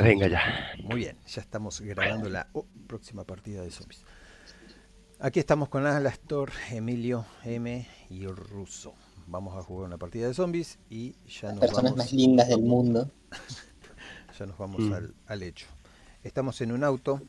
venga 0.00 0.28
ya. 0.28 0.40
Muy 0.82 0.96
bien, 0.96 1.16
ya 1.26 1.40
estamos 1.40 1.80
grabando 1.80 2.28
la 2.28 2.48
oh, 2.52 2.66
próxima 2.86 3.24
partida 3.24 3.62
de 3.62 3.70
zombies. 3.70 4.04
Aquí 5.18 5.38
estamos 5.40 5.68
con 5.68 5.86
Alastor, 5.86 6.50
Emilio, 6.70 7.26
M 7.44 7.86
y 8.08 8.26
Russo. 8.26 8.94
Vamos 9.26 9.56
a 9.56 9.62
jugar 9.62 9.86
una 9.86 9.98
partida 9.98 10.26
de 10.26 10.34
zombies 10.34 10.78
y 10.88 11.14
ya 11.26 11.50
nos 11.52 11.60
Personas 11.60 11.92
vamos, 11.92 11.98
más 11.98 12.12
lindas 12.12 12.48
del 12.48 12.62
mundo. 12.62 13.10
ya 14.38 14.46
nos 14.46 14.56
vamos 14.58 14.80
Mm. 14.80 14.92
al, 14.92 15.14
al 15.26 15.42
hecho. 15.42 15.66
Estamos 16.22 16.60
en 16.60 16.72
un 16.72 16.84
auto 16.84 17.20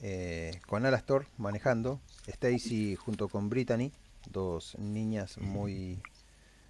eh, 0.00 0.60
con 0.66 0.84
Alastor 0.86 1.26
manejando, 1.38 2.00
Stacy 2.26 2.96
junto 2.96 3.28
con 3.28 3.48
Brittany, 3.48 3.92
dos 4.30 4.76
niñas 4.78 5.38
muy 5.38 6.02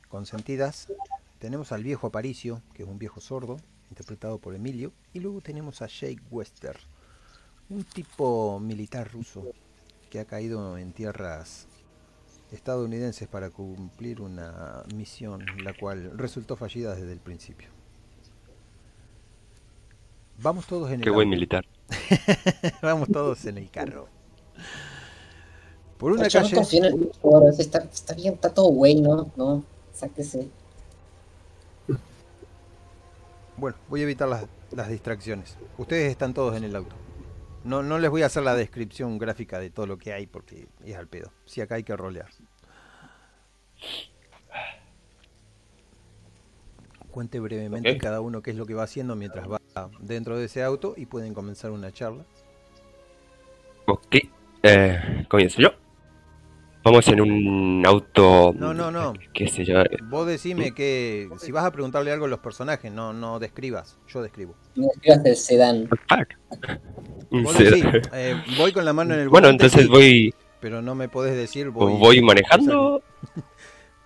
consentidas. 0.09 0.89
Tenemos 1.39 1.73
al 1.73 1.83
viejo 1.83 2.07
Aparicio, 2.07 2.63
que 2.75 2.83
es 2.83 2.89
un 2.89 2.99
viejo 2.99 3.21
sordo, 3.21 3.57
interpretado 3.91 4.39
por 4.39 4.55
Emilio. 4.55 4.93
Y 5.13 5.21
luego 5.21 5.41
tenemos 5.43 5.83
a 5.83 5.87
Jake 5.89 6.23
Wester, 6.31 6.77
un 7.69 7.85
tipo 7.85 8.61
militar 8.61 9.11
ruso 9.12 9.55
que 10.11 10.21
ha 10.21 10.25
caído 10.27 10.79
en 10.79 10.93
tierras 10.93 11.69
estadounidenses 12.51 13.29
para 13.29 13.51
cumplir 13.51 14.21
una 14.21 14.84
misión 14.95 15.65
la 15.65 15.75
cual 15.75 16.17
resultó 16.19 16.57
fallida 16.57 16.95
desde 16.95 17.12
el 17.12 17.21
principio. 17.21 17.69
Vamos 20.39 20.67
todos 20.67 20.91
en 20.91 21.03
el 21.03 21.05
Qué 21.05 21.11
buen 21.11 21.29
auto. 21.29 21.31
militar. 21.31 21.67
Vamos 22.83 23.11
todos 23.11 23.45
en 23.47 23.59
el 23.59 23.70
carro. 23.70 24.09
Por 25.98 26.12
una 26.12 26.29
Yo 26.29 26.41
no 26.41 26.51
calle. 26.51 26.57
confío 26.57 26.84
en 26.84 26.95
el 26.95 27.11
está, 27.59 27.79
está 27.81 28.15
bien, 28.15 28.34
está 28.34 28.53
todo 28.55 28.69
güey, 28.70 29.01
¿no? 29.01 29.33
No, 29.37 29.65
sáquese. 29.93 30.51
Bueno, 33.60 33.77
voy 33.91 34.00
a 34.00 34.05
evitar 34.05 34.27
las, 34.27 34.46
las 34.73 34.88
distracciones. 34.88 35.59
Ustedes 35.77 36.10
están 36.10 36.32
todos 36.32 36.56
en 36.56 36.64
el 36.64 36.74
auto. 36.74 36.96
No, 37.62 37.83
no 37.83 37.98
les 37.98 38.10
voy 38.10 38.23
a 38.23 38.27
hacer 38.27 38.42
la 38.42 38.55
descripción 38.55 39.19
gráfica 39.19 39.58
de 39.58 39.69
todo 39.69 39.86
lo 39.86 39.98
que 39.98 40.14
hay 40.14 40.27
porque 40.27 40.67
es 40.83 40.97
al 40.97 41.08
pedo. 41.08 41.30
Si 41.44 41.61
acá 41.61 41.75
hay 41.75 41.83
que 41.83 41.94
rolear. 41.94 42.30
Cuente 47.11 47.39
brevemente 47.39 47.98
cada 47.98 48.22
uno 48.22 48.41
qué 48.41 48.52
es 48.52 48.56
lo 48.56 48.64
que 48.64 48.72
va 48.72 48.84
haciendo 48.84 49.14
mientras 49.14 49.47
va 49.47 49.61
dentro 50.00 50.39
de 50.39 50.47
ese 50.47 50.62
auto 50.62 50.95
y 50.97 51.05
pueden 51.05 51.34
comenzar 51.34 51.70
una 51.70 51.92
charla. 51.92 52.24
Ok, 53.86 54.17
eh, 54.62 55.27
comienzo 55.28 55.61
yo. 55.61 55.69
Vamos 56.83 57.06
en 57.09 57.20
un 57.20 57.83
auto. 57.84 58.55
No, 58.56 58.73
no, 58.73 58.91
no. 58.91 59.12
¿Qué 59.34 59.48
sé 59.48 59.64
yo? 59.64 59.83
Vos 60.09 60.27
decime 60.27 60.73
que 60.73 61.28
si 61.39 61.53
vas 61.53 61.64
a 61.64 61.73
preguntarle 61.73 62.11
algo 62.11 62.25
a 62.25 62.28
los 62.28 62.39
personajes, 62.39 62.91
no, 62.91 63.12
no 63.12 63.39
describas. 63.39 63.98
Yo 64.09 64.23
describo. 64.23 64.55
No 64.77 64.89
escribas 64.95 65.23
del 65.23 65.36
sedán. 65.36 65.89
Fuck. 65.89 66.69
Un 67.31 67.42
Vos 67.42 67.55
sedán. 67.55 67.92
decí, 67.92 68.08
eh, 68.14 68.34
voy 68.56 68.73
con 68.73 68.84
la 68.84 68.95
mano 68.95 69.12
en 69.14 69.20
el 69.20 69.28
Bueno, 69.28 69.48
entonces 69.48 69.83
sí, 69.83 69.89
voy, 69.89 70.34
pero 70.61 70.81
no 70.81 70.95
me 70.95 71.08
podés 71.08 71.36
decir 71.36 71.69
voy, 71.70 71.92
voy 71.98 72.23
manejando. 72.23 73.03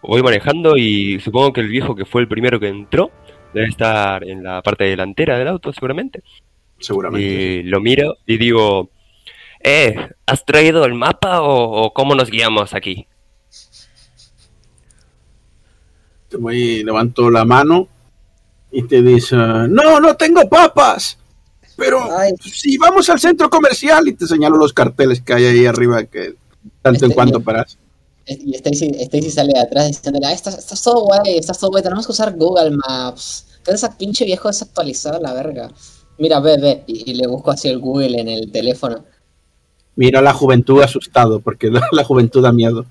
Voy 0.02 0.22
manejando 0.22 0.76
y 0.76 1.18
supongo 1.20 1.52
que 1.52 1.60
el 1.62 1.68
viejo 1.68 1.94
que 1.94 2.04
fue 2.04 2.20
el 2.20 2.28
primero 2.28 2.60
que 2.60 2.68
entró 2.68 3.10
debe 3.54 3.68
estar 3.68 4.22
en 4.24 4.42
la 4.42 4.60
parte 4.60 4.84
delantera 4.84 5.38
del 5.38 5.48
auto, 5.48 5.72
seguramente. 5.72 6.22
Seguramente. 6.78 7.26
Y 7.26 7.62
lo 7.62 7.80
miro 7.80 8.16
y 8.26 8.36
digo, 8.36 8.90
eh, 9.64 9.96
¿has 10.26 10.44
traído 10.44 10.84
el 10.84 10.94
mapa 10.94 11.42
o, 11.42 11.86
o 11.86 11.92
cómo 11.92 12.14
nos 12.14 12.30
guiamos 12.30 12.74
aquí? 12.74 13.08
Te 16.28 16.36
voy, 16.36 16.84
levanto 16.84 17.30
la 17.30 17.44
mano 17.44 17.88
y 18.70 18.82
te 18.82 19.02
dice, 19.02 19.36
no, 19.36 20.00
no 20.00 20.16
tengo 20.16 20.48
papas. 20.48 21.18
Pero 21.76 22.00
Ay. 22.16 22.32
si 22.40 22.76
vamos 22.78 23.08
al 23.08 23.18
centro 23.18 23.50
comercial 23.50 24.06
y 24.06 24.14
te 24.14 24.26
señalo 24.26 24.56
los 24.56 24.72
carteles 24.72 25.20
que 25.20 25.32
hay 25.34 25.46
ahí 25.46 25.66
arriba 25.66 26.04
que 26.04 26.34
tanto 26.82 27.04
en 27.04 27.10
Este, 27.10 27.14
cuanto 27.14 27.40
paras. 27.40 27.78
Y 28.26 28.54
Stacy, 28.54 28.90
Stacy 29.00 29.30
sale 29.30 29.52
de 29.52 29.60
atrás 29.60 29.88
diciéndole, 29.88 30.26
ah, 30.26 30.32
está, 30.32 30.50
está 30.50 30.76
todo 30.82 31.04
guay, 31.04 31.38
está 31.38 31.52
todo 31.52 31.70
guay, 31.70 31.82
tenemos 31.82 32.06
que 32.06 32.12
usar 32.12 32.34
Google 32.36 32.76
Maps. 32.86 33.46
¿Qué 33.64 33.72
es 33.72 33.82
ese 33.82 33.92
pinche 33.98 34.24
viejo 34.24 34.48
desactualizado, 34.48 35.20
la 35.20 35.32
verga? 35.34 35.70
Mira, 36.18 36.38
ve, 36.40 36.56
ve. 36.58 36.84
Y, 36.86 37.10
y 37.10 37.14
le 37.14 37.26
busco 37.26 37.50
así 37.50 37.68
el 37.68 37.78
Google 37.78 38.20
en 38.20 38.28
el 38.28 38.52
teléfono. 38.52 39.04
Mira 39.96 40.18
a 40.18 40.22
la 40.22 40.32
juventud 40.32 40.82
asustado 40.82 41.40
porque 41.40 41.70
la, 41.92 42.04
juventud 42.04 42.42
da 42.42 42.52
miedo. 42.52 42.86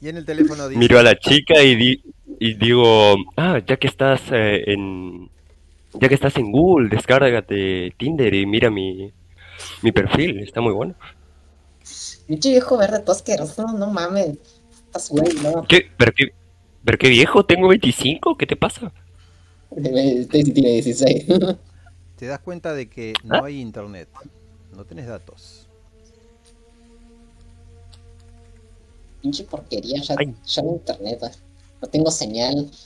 Y 0.00 0.08
en 0.08 0.16
el 0.16 0.24
teléfono 0.24 0.68
dice, 0.68 0.78
Miro 0.78 0.98
a 0.98 1.02
la 1.02 1.18
chica 1.18 1.62
y, 1.62 1.74
di- 1.76 2.02
y 2.38 2.54
digo, 2.54 3.16
ah, 3.36 3.60
ya 3.66 3.76
que 3.76 3.86
estás 3.86 4.22
eh, 4.32 4.64
en... 4.66 5.28
Ya 5.94 6.08
que 6.08 6.14
estás 6.14 6.36
en 6.36 6.52
Google, 6.52 6.88
descárgate 6.88 7.92
Tinder 7.96 8.32
y 8.32 8.46
mira 8.46 8.70
mi, 8.70 9.12
mi 9.82 9.90
perfil, 9.90 10.38
está 10.38 10.60
muy 10.60 10.72
bueno. 10.72 10.94
Pinche 12.28 12.50
viejo 12.50 12.76
verde, 12.76 13.02
asqueroso, 13.08 13.62
no, 13.66 13.72
no 13.76 13.90
mames. 13.90 14.38
Estás 14.86 15.08
güey, 15.10 15.34
no. 15.42 15.64
¿Qué? 15.66 15.90
¿Pero 15.96 16.12
qué, 16.12 16.32
pero 16.84 16.96
qué 16.96 17.08
viejo? 17.08 17.44
¿Tengo 17.44 17.68
25? 17.68 18.36
¿Qué 18.36 18.46
te 18.46 18.56
pasa? 18.56 18.92
Stacy 19.76 20.52
tiene 20.52 20.70
16. 20.70 21.26
te 22.16 22.26
das 22.26 22.38
cuenta 22.40 22.72
de 22.72 22.88
que 22.88 23.14
no 23.24 23.44
hay 23.44 23.60
internet, 23.60 24.08
no 24.76 24.84
tenés 24.84 25.06
datos. 25.06 25.66
Pinche 29.20 29.44
porquería, 29.44 30.00
ya, 30.02 30.16
ya 30.46 30.62
no 30.62 30.72
internet. 30.72 31.18
ah. 31.22 31.30
No 31.82 31.88
tengo 31.88 32.10
señal. 32.10 32.70
Yo 32.70 32.76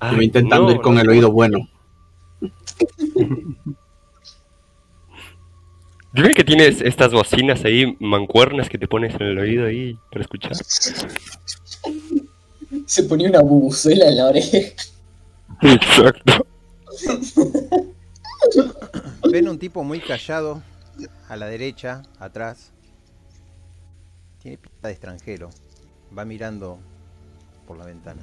Ay, 0.00 0.16
voy 0.16 0.24
intentando 0.26 0.68
no, 0.68 0.74
ir 0.74 0.80
con 0.80 0.94
no. 0.94 1.00
el 1.00 1.08
oído 1.08 1.32
bueno. 1.32 1.68
Dime 6.12 6.34
que 6.34 6.44
tienes 6.44 6.80
estas 6.80 7.12
bocinas 7.12 7.64
ahí, 7.64 7.96
mancuernas 7.98 8.68
que 8.68 8.78
te 8.78 8.86
pones 8.86 9.14
en 9.14 9.22
el 9.22 9.38
oído 9.38 9.66
ahí 9.66 9.98
para 10.10 10.22
escuchar. 10.22 10.52
Se 12.86 13.02
ponía 13.04 13.30
una 13.30 13.40
bubuzuela 13.40 14.08
en 14.08 14.16
la 14.16 14.26
oreja. 14.26 14.58
Exacto. 15.62 16.46
Ven 19.34 19.48
un 19.48 19.58
tipo 19.58 19.82
muy 19.82 19.98
callado 19.98 20.62
a 21.28 21.34
la 21.34 21.46
derecha, 21.46 22.02
atrás. 22.20 22.72
Tiene 24.40 24.58
pinta 24.58 24.86
de 24.86 24.92
extranjero. 24.92 25.50
Va 26.16 26.24
mirando 26.24 26.78
por 27.66 27.76
la 27.76 27.84
ventana. 27.84 28.22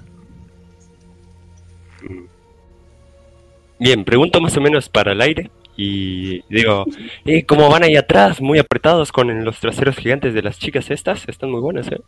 Bien, 3.78 4.06
pregunto 4.06 4.40
más 4.40 4.56
o 4.56 4.62
menos 4.62 4.88
para 4.88 5.12
el 5.12 5.20
aire 5.20 5.52
y 5.76 6.44
digo, 6.44 6.86
eh, 7.26 7.46
¿cómo 7.46 7.70
van 7.70 7.84
ahí 7.84 7.98
atrás? 7.98 8.40
Muy 8.40 8.60
apretados 8.60 9.12
con 9.12 9.44
los 9.44 9.60
traseros 9.60 9.98
gigantes 9.98 10.34
de 10.34 10.44
las 10.44 10.60
chicas 10.60 10.90
estas, 10.92 11.28
están 11.28 11.52
muy 11.52 11.60
buenas, 11.60 11.88
¿eh? 11.88 12.00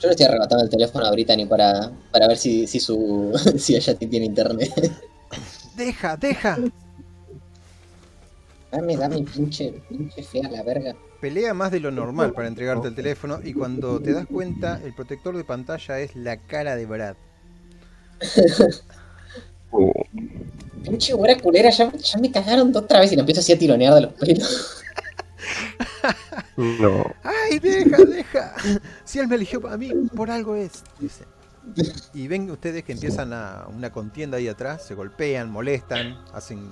Yo 0.00 0.08
le 0.08 0.12
estoy 0.12 0.26
arrebatando 0.26 0.64
el 0.64 0.70
teléfono 0.70 1.04
a 1.04 1.10
Brittany 1.10 1.44
para, 1.44 1.92
para 2.10 2.26
ver 2.26 2.38
si, 2.38 2.66
si 2.66 2.80
su 2.80 3.32
si 3.58 3.76
ella 3.76 3.94
tiene 3.94 4.24
internet. 4.26 4.72
¡Deja, 5.76 6.16
deja! 6.16 6.58
Dame, 8.72 8.96
dame, 8.96 9.22
pinche, 9.22 9.74
pinche 9.88 10.22
fea 10.22 10.48
la 10.48 10.62
verga. 10.62 10.94
Pelea 11.20 11.52
más 11.52 11.70
de 11.70 11.80
lo 11.80 11.90
normal 11.90 12.32
para 12.32 12.48
entregarte 12.48 12.88
el 12.88 12.94
teléfono 12.94 13.40
y 13.44 13.52
cuando 13.52 14.00
te 14.00 14.12
das 14.12 14.26
cuenta, 14.26 14.80
el 14.82 14.94
protector 14.94 15.36
de 15.36 15.44
pantalla 15.44 16.00
es 16.00 16.16
la 16.16 16.38
cara 16.38 16.76
de 16.76 16.86
Brad. 16.86 17.16
Pinche 20.82 21.12
güera 21.12 21.38
culera, 21.38 21.70
ya, 21.70 21.92
ya 21.92 22.18
me 22.18 22.30
cagaron 22.30 22.74
otra 22.74 23.00
vez 23.00 23.12
y 23.12 23.16
la 23.16 23.20
empiezo 23.20 23.40
así 23.40 23.52
a 23.52 23.58
tironear 23.58 23.94
de 23.94 24.00
los 24.00 24.12
pelos. 24.14 24.82
No. 26.56 27.14
¡Ay, 27.22 27.58
deja, 27.58 28.04
deja! 28.04 28.54
Si 29.04 29.18
él 29.18 29.28
me 29.28 29.36
eligió 29.36 29.66
a 29.68 29.76
mí, 29.76 29.90
por 30.14 30.30
algo 30.30 30.54
es, 30.54 30.84
dice. 30.98 31.24
Y 32.14 32.26
ven 32.26 32.50
ustedes 32.50 32.84
que 32.84 32.92
empiezan 32.92 33.32
a 33.32 33.66
una 33.68 33.90
contienda 33.90 34.38
ahí 34.38 34.48
atrás, 34.48 34.86
se 34.86 34.94
golpean, 34.94 35.50
molestan, 35.50 36.18
hacen... 36.32 36.70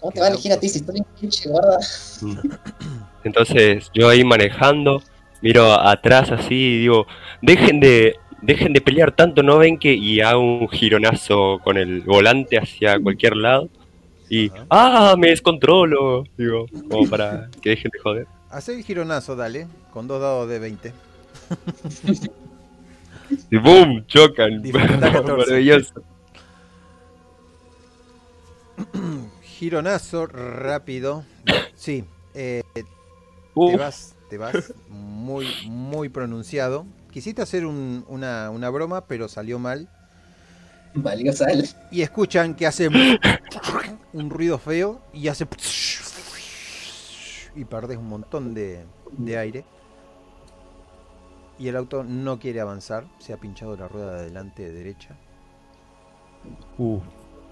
¿Cómo 0.00 0.12
te 0.12 0.20
va 0.20 0.26
a 0.26 0.28
elegir 0.30 0.52
a 0.52 0.60
ti 0.60 0.68
si 0.68 0.78
estoy 0.78 0.94
bien 0.94 1.06
pinche 1.18 1.48
gorda? 1.48 1.78
Entonces 3.24 3.90
yo 3.92 4.08
ahí 4.08 4.24
manejando, 4.24 5.02
miro 5.40 5.72
atrás 5.72 6.30
así 6.30 6.54
y 6.54 6.78
digo, 6.80 7.06
dejen 7.42 7.80
de, 7.80 8.16
dejen 8.42 8.72
de 8.72 8.80
pelear 8.80 9.12
tanto, 9.12 9.42
¿no 9.42 9.58
ven 9.58 9.78
que? 9.78 9.92
Y 9.94 10.20
hago 10.20 10.40
un 10.40 10.68
gironazo 10.68 11.58
con 11.64 11.76
el 11.76 12.02
volante 12.02 12.58
hacia 12.58 12.98
cualquier 13.00 13.36
lado. 13.36 13.68
Y, 14.30 14.50
Ajá. 14.50 14.66
ah, 14.70 15.14
me 15.18 15.28
descontrolo, 15.28 16.24
digo, 16.36 16.66
como 16.90 17.08
para 17.08 17.48
que 17.62 17.70
dejen 17.70 17.90
de 17.92 17.98
joder. 18.00 18.26
Hace 18.50 18.74
el 18.74 18.84
gironazo, 18.84 19.36
dale, 19.36 19.66
con 19.92 20.06
dos 20.08 20.20
dados 20.20 20.48
de 20.48 20.58
20. 20.58 20.92
Y 23.50 23.56
boom, 23.56 24.06
chocan. 24.06 24.62
Dificultad 24.62 25.12
14. 25.12 25.32
Maravilloso. 25.46 26.02
Gironazo 29.42 30.26
rápido. 30.26 31.24
Sí, 31.74 32.04
eh, 32.34 32.62
te 32.74 33.76
vas, 33.76 34.14
te 34.30 34.38
vas 34.38 34.72
muy, 34.88 35.46
muy 35.66 36.08
pronunciado. 36.08 36.86
Quisiste 37.10 37.42
hacer 37.42 37.66
un- 37.66 38.04
una, 38.08 38.50
una 38.50 38.70
broma, 38.70 39.06
pero 39.06 39.28
salió 39.28 39.58
mal. 39.58 39.88
Valió 40.94 41.32
sal. 41.32 41.64
Y 41.90 42.02
escuchan 42.02 42.54
que 42.54 42.66
hace 42.66 42.88
un 44.12 44.30
ruido 44.30 44.58
feo 44.58 45.00
y 45.12 45.28
hace... 45.28 45.46
Y 47.54 47.64
perdés 47.64 47.98
un 47.98 48.08
montón 48.08 48.54
de, 48.54 48.84
de 49.12 49.38
aire. 49.38 49.64
Y 51.58 51.66
el 51.68 51.76
auto 51.76 52.04
no 52.04 52.38
quiere 52.38 52.60
avanzar. 52.60 53.04
Se 53.18 53.32
ha 53.32 53.36
pinchado 53.36 53.76
la 53.76 53.88
rueda 53.88 54.12
de 54.14 54.20
adelante 54.20 54.70
derecha. 54.70 55.16
Uh. 56.78 57.00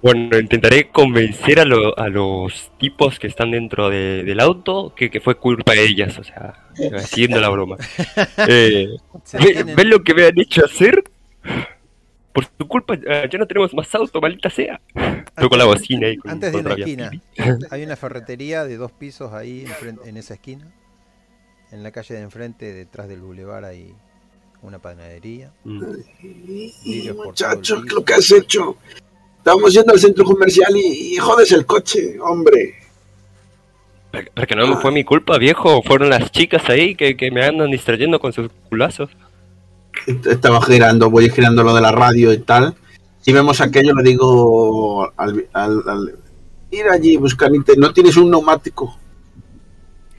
Bueno, 0.03 0.39
intentaré 0.39 0.91
convencer 0.91 1.59
a, 1.59 1.65
lo- 1.65 1.99
a 1.99 2.09
los 2.09 2.71
tipos 2.79 3.19
que 3.19 3.27
están 3.27 3.51
dentro 3.51 3.89
de- 3.89 4.23
del 4.23 4.39
auto 4.41 4.93
que, 4.95 5.11
que 5.11 5.21
fue 5.21 5.37
culpa 5.37 5.73
de 5.73 5.85
ellas, 5.85 6.17
o 6.19 6.23
sea, 6.23 6.55
siguiendo 7.07 7.41
la 7.41 7.49
broma. 7.49 7.77
Eh, 8.47 8.89
Se 9.25 9.39
¿ve- 9.39 9.65
¿Ven 9.75 9.91
lo 9.91 10.05
que 10.05 10.15
me 10.15 10.27
han 10.27 10.39
hecho 10.39 10.65
hacer? 10.65 11.03
Por 12.37 12.47
tu 12.47 12.69
culpa 12.69 12.95
eh, 12.95 13.29
ya 13.33 13.39
no 13.39 13.47
tenemos 13.47 13.73
más 13.73 13.93
auto, 13.95 14.21
maldita 14.21 14.51
sea. 14.51 14.79
Toco 15.41 15.57
la 15.57 15.65
bocina 15.65 16.09
y 16.11 16.19
con 16.19 16.31
Antes 16.33 16.53
de 16.53 16.59
una 16.59 16.69
contra 16.77 16.85
esquina. 16.85 17.11
Hay 17.71 17.83
una 17.83 17.97
ferretería 17.97 18.65
de 18.65 18.77
dos 18.77 18.93
pisos 18.93 19.33
ahí 19.33 19.65
enfren- 19.67 20.01
en 20.05 20.19
esa 20.19 20.35
esquina. 20.35 20.71
En 21.73 21.83
la 21.83 21.91
calle 21.93 22.15
de 22.15 22.21
enfrente, 22.21 22.73
detrás 22.75 23.09
del 23.09 23.21
bulevar, 23.23 23.65
hay 23.65 23.93
una 24.63 24.79
panadería. 24.79 25.51
Mm. 25.65 25.81
Vidrios 26.85 27.17
por 27.17 27.35
todo 27.35 27.49
Muchacho, 27.55 27.75
el 27.77 27.81
¿qué 27.81 27.85
es 27.85 27.85
piso. 27.87 27.97
lo 27.97 28.05
que 28.05 28.15
has 28.15 28.31
hecho? 28.33 28.77
Estamos 29.39 29.73
yendo 29.73 29.93
al 29.95 29.99
centro 29.99 30.25
comercial 30.25 30.77
y, 30.77 31.15
y 31.15 31.17
jodes 31.17 31.51
el 31.53 31.65
coche, 31.65 32.21
hombre. 32.21 32.75
Porque 34.35 34.55
no 34.55 34.67
me 34.67 34.77
fue 34.77 34.93
mi 34.93 35.05
culpa, 35.05 35.39
viejo. 35.39 35.83
Fueron 35.83 36.09
las 36.11 36.31
chicas 36.31 36.69
ahí 36.69 36.95
que, 36.95 37.17
que 37.17 37.31
me 37.31 37.45
andan 37.45 37.71
distrayendo 37.71 38.19
con 38.21 38.33
sus 38.33 38.51
culazos. 38.69 39.11
Est- 40.07 40.27
Estaba 40.27 40.61
girando, 40.63 41.11
voy 41.11 41.31
girando 41.31 41.63
lo 41.63 41.75
de 41.75 41.81
la 41.81 41.93
radio 41.93 42.33
y 42.33 42.39
tal. 42.39 42.75
Si 43.21 43.33
vemos 43.33 43.61
aquello, 43.61 43.95
le 43.95 44.03
digo 44.09 45.11
al, 45.17 45.49
al, 45.53 45.83
al- 45.89 46.19
ir 46.71 46.87
allí, 46.89 47.17
buscar 47.17 47.51
No 47.77 47.93
tienes 47.93 48.17
un 48.17 48.31
neumático. 48.31 48.97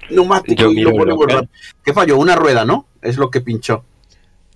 Neumático 0.09 0.63
Yo 0.63 0.71
y 0.71 0.81
lo 0.81 0.91
ponemos 0.91 1.25
rápido. 1.25 1.49
¿Qué 1.83 1.93
falló? 1.93 2.17
Una 2.17 2.35
rueda, 2.35 2.65
¿no? 2.65 2.87
Es 3.01 3.17
lo 3.17 3.29
que 3.29 3.41
pinchó. 3.41 3.83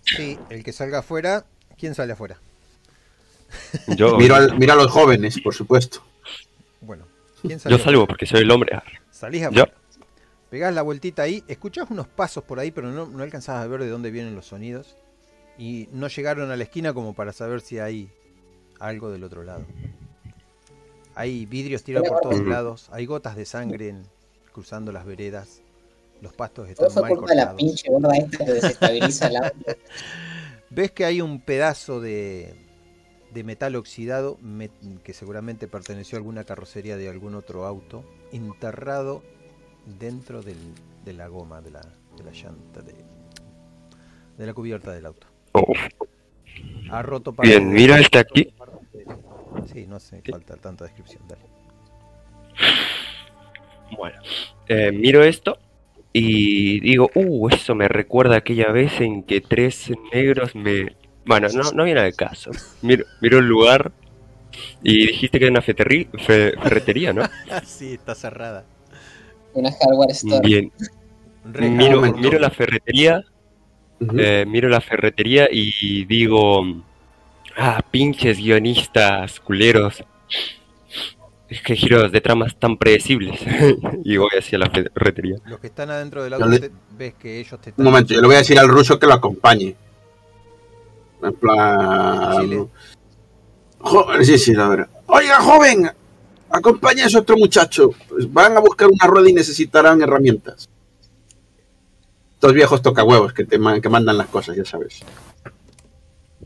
Sí, 0.03 0.37
el 0.49 0.63
que 0.63 0.71
salga 0.73 0.99
afuera. 0.99 1.45
¿Quién 1.77 1.95
sale 1.95 2.13
afuera? 2.13 2.37
Yo, 3.87 4.17
Miro, 4.17 4.35
al- 4.35 4.57
miro 4.57 4.73
a 4.73 4.75
los 4.77 4.87
jóvenes, 4.91 5.39
por 5.41 5.53
supuesto. 5.53 6.01
Bueno, 6.79 7.05
¿quién 7.41 7.59
sale 7.59 7.75
yo 7.77 7.83
salgo 7.83 8.07
porque 8.07 8.25
soy 8.25 8.41
el 8.41 8.51
hombre. 8.51 8.79
Salís 9.11 9.41
Yo. 9.41 9.47
afuera. 9.63 9.73
Pegás 10.49 10.73
la 10.73 10.81
vueltita 10.81 11.23
ahí. 11.23 11.43
Escuchás 11.47 11.89
unos 11.89 12.07
pasos 12.07 12.43
por 12.43 12.59
ahí, 12.59 12.71
pero 12.71 12.91
no, 12.91 13.05
no 13.07 13.23
alcanzás 13.23 13.63
a 13.63 13.67
ver 13.67 13.81
de 13.81 13.89
dónde 13.89 14.11
vienen 14.11 14.35
los 14.35 14.45
sonidos. 14.47 14.95
Y 15.57 15.87
no 15.91 16.07
llegaron 16.07 16.49
a 16.51 16.55
la 16.55 16.63
esquina 16.63 16.93
como 16.93 17.13
para 17.13 17.33
saber 17.33 17.61
si 17.61 17.79
hay 17.79 18.09
algo 18.79 19.11
del 19.11 19.23
otro 19.23 19.43
lado. 19.43 19.65
Hay 21.15 21.45
vidrios 21.45 21.83
tirados 21.83 22.09
por 22.09 22.21
todos 22.21 22.41
lados. 22.45 22.89
Hay 22.91 23.05
gotas 23.05 23.35
de 23.35 23.45
sangre 23.45 23.89
en- 23.89 24.03
cruzando 24.53 24.91
las 24.91 25.05
veredas. 25.05 25.61
Los 26.21 26.33
pastos 26.33 26.69
están 26.69 26.87
mal 27.01 27.09
culpa 27.09 27.27
de 27.31 27.35
la 27.35 27.45
cortados. 27.47 27.57
pinche 27.57 27.89
gorda 27.89 28.15
esta 28.17 28.45
que 28.45 28.51
desestabiliza 28.53 29.27
el 29.27 29.35
auto. 29.37 29.57
Ves 30.69 30.91
que 30.91 31.03
hay 31.05 31.19
un 31.21 31.41
pedazo 31.41 31.99
de, 31.99 32.55
de 33.33 33.43
metal 33.43 33.75
oxidado 33.75 34.37
me- 34.41 34.69
que 35.03 35.13
seguramente 35.13 35.67
perteneció 35.67 36.17
a 36.17 36.19
alguna 36.19 36.43
carrocería 36.45 36.95
de 36.95 37.09
algún 37.09 37.35
otro 37.35 37.65
auto, 37.65 38.03
enterrado 38.31 39.21
dentro 39.99 40.41
del- 40.41 40.73
de 41.03 41.13
la 41.13 41.27
goma, 41.27 41.61
de 41.61 41.71
la, 41.71 41.81
de 42.17 42.23
la 42.23 42.31
llanta, 42.31 42.81
de, 42.81 42.93
de 44.37 44.45
la 44.45 44.53
cubierta 44.53 44.91
del 44.93 45.05
auto. 45.07 45.27
Oh, 45.53 45.73
Ha 46.91 47.01
roto 47.01 47.33
parte 47.33 47.49
bien, 47.49 47.69
mira 47.71 47.99
este 47.99 48.19
aquí. 48.19 48.47
Sí, 49.73 49.85
no 49.87 49.97
hace 49.97 50.21
falta 50.21 50.55
tanta 50.57 50.85
descripción. 50.85 51.23
Dale. 51.27 51.41
Bueno, 53.97 54.17
eh, 54.67 54.91
miro 54.91 55.23
esto 55.23 55.57
y 56.13 56.79
digo, 56.79 57.09
uh, 57.15 57.49
eso 57.49 57.75
me 57.75 57.87
recuerda 57.87 58.35
a 58.35 58.37
aquella 58.39 58.71
vez 58.71 58.99
en 59.01 59.23
que 59.23 59.41
tres 59.41 59.91
negros 60.13 60.55
me... 60.55 60.95
Bueno, 61.25 61.47
no, 61.53 61.71
no 61.71 61.83
viene 61.83 61.99
al 62.01 62.15
caso. 62.15 62.51
Miro, 62.81 63.05
miro 63.21 63.39
el 63.39 63.45
lugar 63.45 63.91
y 64.83 65.07
dijiste 65.07 65.39
que 65.39 65.45
era 65.45 65.51
una 65.51 65.61
feterri- 65.61 66.09
fe- 66.19 66.53
ferretería, 66.61 67.13
¿no? 67.13 67.23
sí, 67.65 67.93
está 67.93 68.15
cerrada. 68.15 68.65
Una 69.53 69.71
hardware 69.71 70.11
store. 70.11 70.47
Bien, 70.47 70.71
miro, 71.77 72.01
miro 72.01 72.39
la 72.39 72.49
ferretería, 72.49 73.23
Eh, 74.17 74.45
miro 74.47 74.67
la 74.69 74.81
ferretería 74.81 75.47
y 75.51 76.05
digo, 76.05 76.63
ah, 77.57 77.81
pinches 77.91 78.37
guionistas 78.37 79.39
culeros. 79.39 80.03
Es 81.49 81.61
que 81.61 81.75
giros 81.75 82.11
de 82.11 82.21
tramas 82.21 82.55
tan 82.57 82.77
predecibles. 82.77 83.39
y 84.05 84.17
voy 84.17 84.29
hacia 84.39 84.57
la 84.57 84.69
ferretería. 84.69 85.35
Los 85.45 85.59
que 85.59 85.67
están 85.67 85.89
adentro 85.89 86.23
del 86.23 86.33
auto, 86.33 86.47
le- 86.47 86.59
te- 86.59 86.71
ves 86.97 87.13
que 87.15 87.39
ellos 87.39 87.59
te 87.61 87.73
Un 87.77 87.83
momento, 87.83 88.13
yo 88.13 88.21
le 88.21 88.27
voy 88.27 88.35
a 88.35 88.39
decir 88.39 88.57
al 88.57 88.69
ruso 88.69 88.97
que 88.97 89.05
lo 89.05 89.13
acompañe. 89.13 89.75
En 91.21 91.33
plan. 91.33 92.69
Jo- 93.79 94.07
sí, 94.21 94.37
sí, 94.37 94.53
a 94.55 94.67
ver. 94.67 94.87
Oiga, 95.07 95.41
joven, 95.41 95.89
acompaña 96.49 97.03
a 97.03 97.07
ese 97.07 97.17
otro 97.17 97.35
muchacho. 97.37 97.91
Van 98.29 98.55
a 98.55 98.59
buscar 98.61 98.87
una 98.87 99.05
rueda 99.07 99.29
y 99.29 99.33
necesitarán 99.33 100.01
herramientas. 100.01 100.69
Estos 102.41 102.55
viejos 102.55 102.81
tocahuevos 102.81 103.33
que 103.33 103.45
te 103.45 103.59
que 103.81 103.89
mandan 103.89 104.17
las 104.17 104.25
cosas, 104.25 104.55
ya 104.57 104.65
sabes. 104.65 105.03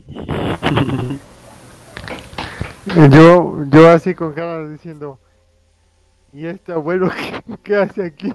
Yo, 3.10 3.64
yo 3.70 3.88
así 3.88 4.14
con 4.14 4.34
cara 4.34 4.68
diciendo, 4.68 5.18
¿y 6.34 6.44
este 6.46 6.72
abuelo 6.72 7.10
qué, 7.10 7.42
qué 7.62 7.76
hace 7.76 8.04
aquí? 8.04 8.30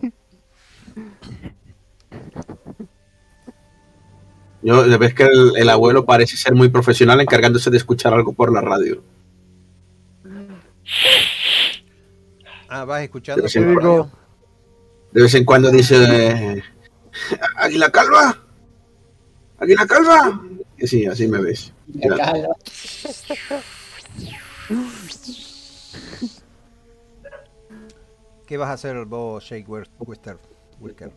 Yo 4.64 4.84
ves 4.98 5.14
que 5.14 5.24
el, 5.24 5.54
el 5.56 5.70
abuelo 5.70 6.04
parece 6.04 6.36
ser 6.38 6.56
muy 6.56 6.70
profesional 6.70 7.22
encargándose 7.22 7.70
de 7.70 7.78
escuchar 7.78 8.14
algo 8.16 8.34
por 8.34 8.52
la 8.52 8.62
radio. 8.62 9.04
Ah, 12.68 12.86
vas 12.86 13.04
escuchando 13.04 13.44
por 13.44 13.56
la 13.56 13.62
digo- 13.70 13.80
radio? 13.80 14.12
De 15.12 15.22
vez 15.22 15.36
en 15.36 15.46
cuando 15.46 15.70
dice, 15.72 16.64
¿Águila 17.56 17.92
Calva? 17.92 18.38
¿Águila 19.60 19.86
Calva? 19.88 20.42
Y 20.78 20.88
sí, 20.88 21.06
así 21.06 21.28
me 21.28 21.42
ves. 21.42 21.74
¿Qué 28.48 28.58
vas 28.58 28.70
a 28.70 28.74
hacer 28.74 29.06
vos, 29.06 29.48
Jake 29.48 29.66
Wester? 30.00 30.38
Wilker? 30.80 31.12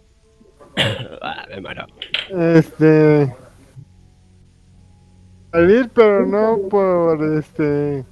Ah, 1.23 1.47
me 1.49 1.61
muero. 1.61 1.87
Este... 2.30 3.35
Salir, 5.52 5.88
pero 5.95 6.26
no 6.26 6.68
por 6.68 7.23
este... 7.38 8.04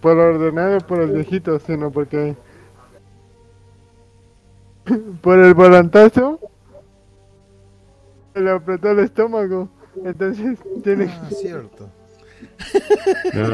Por 0.00 0.16
ordenado 0.16 0.78
por 0.80 1.00
el 1.00 1.12
viejito, 1.12 1.58
sino 1.60 1.90
porque... 1.90 2.34
Por 5.20 5.38
el 5.38 5.54
volantazo... 5.54 6.40
Le 8.34 8.50
apretó 8.50 8.90
el 8.90 8.98
estómago. 8.98 9.68
Entonces 10.04 10.58
tiene 10.82 11.04
Ah, 11.08 11.28
cierto. 11.30 11.88
No, 13.32 13.48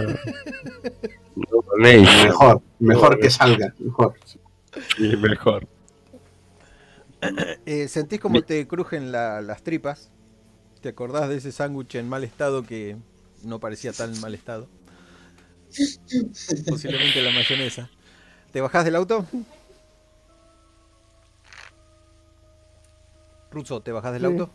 no 1.36 1.64
maméis. 1.76 2.08
Mejor, 2.24 2.62
mejor 2.78 3.18
que 3.20 3.28
salga, 3.28 3.74
mejor. 3.78 4.14
Sí, 4.96 5.16
mejor. 5.18 5.66
Eh, 7.66 7.88
¿Sentís 7.88 8.20
como 8.20 8.40
te 8.40 8.66
crujen 8.66 9.12
la- 9.12 9.42
las 9.42 9.62
tripas? 9.62 10.10
¿Te 10.80 10.88
acordás 10.88 11.28
de 11.28 11.36
ese 11.36 11.52
sándwich 11.52 11.96
en 11.96 12.08
mal 12.08 12.24
estado 12.24 12.62
que 12.62 12.96
no 13.44 13.60
parecía 13.60 13.92
tan 13.92 14.18
mal 14.20 14.34
estado? 14.34 14.66
Posiblemente 16.66 17.20
la 17.22 17.32
mayonesa. 17.32 17.90
¿Te 18.50 18.62
bajás 18.62 18.86
del 18.86 18.96
auto? 18.96 19.26
Ruso, 23.50 23.80
¿te 23.80 23.92
bajás 23.92 24.12
del 24.12 24.22
Sí. 24.22 24.26
auto? 24.26 24.50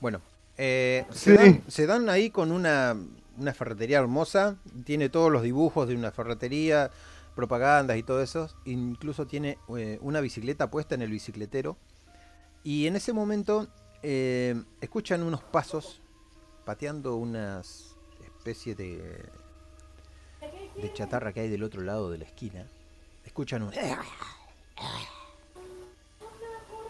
Bueno, 0.00 0.20
eh, 0.56 1.04
se, 1.10 1.30
Sí. 1.30 1.36
dan, 1.36 1.62
se 1.68 1.86
dan 1.86 2.08
ahí 2.08 2.30
con 2.30 2.52
una, 2.52 2.96
una 3.38 3.52
ferretería 3.54 3.98
hermosa. 3.98 4.56
Tiene 4.84 5.08
todos 5.08 5.30
los 5.32 5.42
dibujos 5.42 5.88
de 5.88 5.94
una 5.96 6.10
ferretería, 6.12 6.90
propagandas 7.34 7.96
y 7.96 8.02
todo 8.02 8.22
eso. 8.22 8.48
Incluso 8.64 9.26
tiene 9.26 9.58
eh, 9.76 9.98
una 10.00 10.20
bicicleta 10.20 10.70
puesta 10.70 10.94
en 10.94 11.02
el 11.02 11.10
bicicletero. 11.10 11.76
Y 12.62 12.86
en 12.86 12.96
ese 12.96 13.12
momento 13.12 13.66
eh, 14.02 14.62
escuchan 14.80 15.22
unos 15.22 15.42
pasos 15.42 16.00
pateando 16.64 17.16
unas 17.16 17.90
especie 18.24 18.74
de, 18.74 19.24
de 20.80 20.92
chatarra 20.92 21.32
que 21.32 21.40
hay 21.40 21.48
del 21.48 21.62
otro 21.62 21.80
lado 21.82 22.10
de 22.10 22.18
la 22.18 22.24
esquina. 22.24 22.66
Escuchan 23.24 23.62
un... 23.62 23.72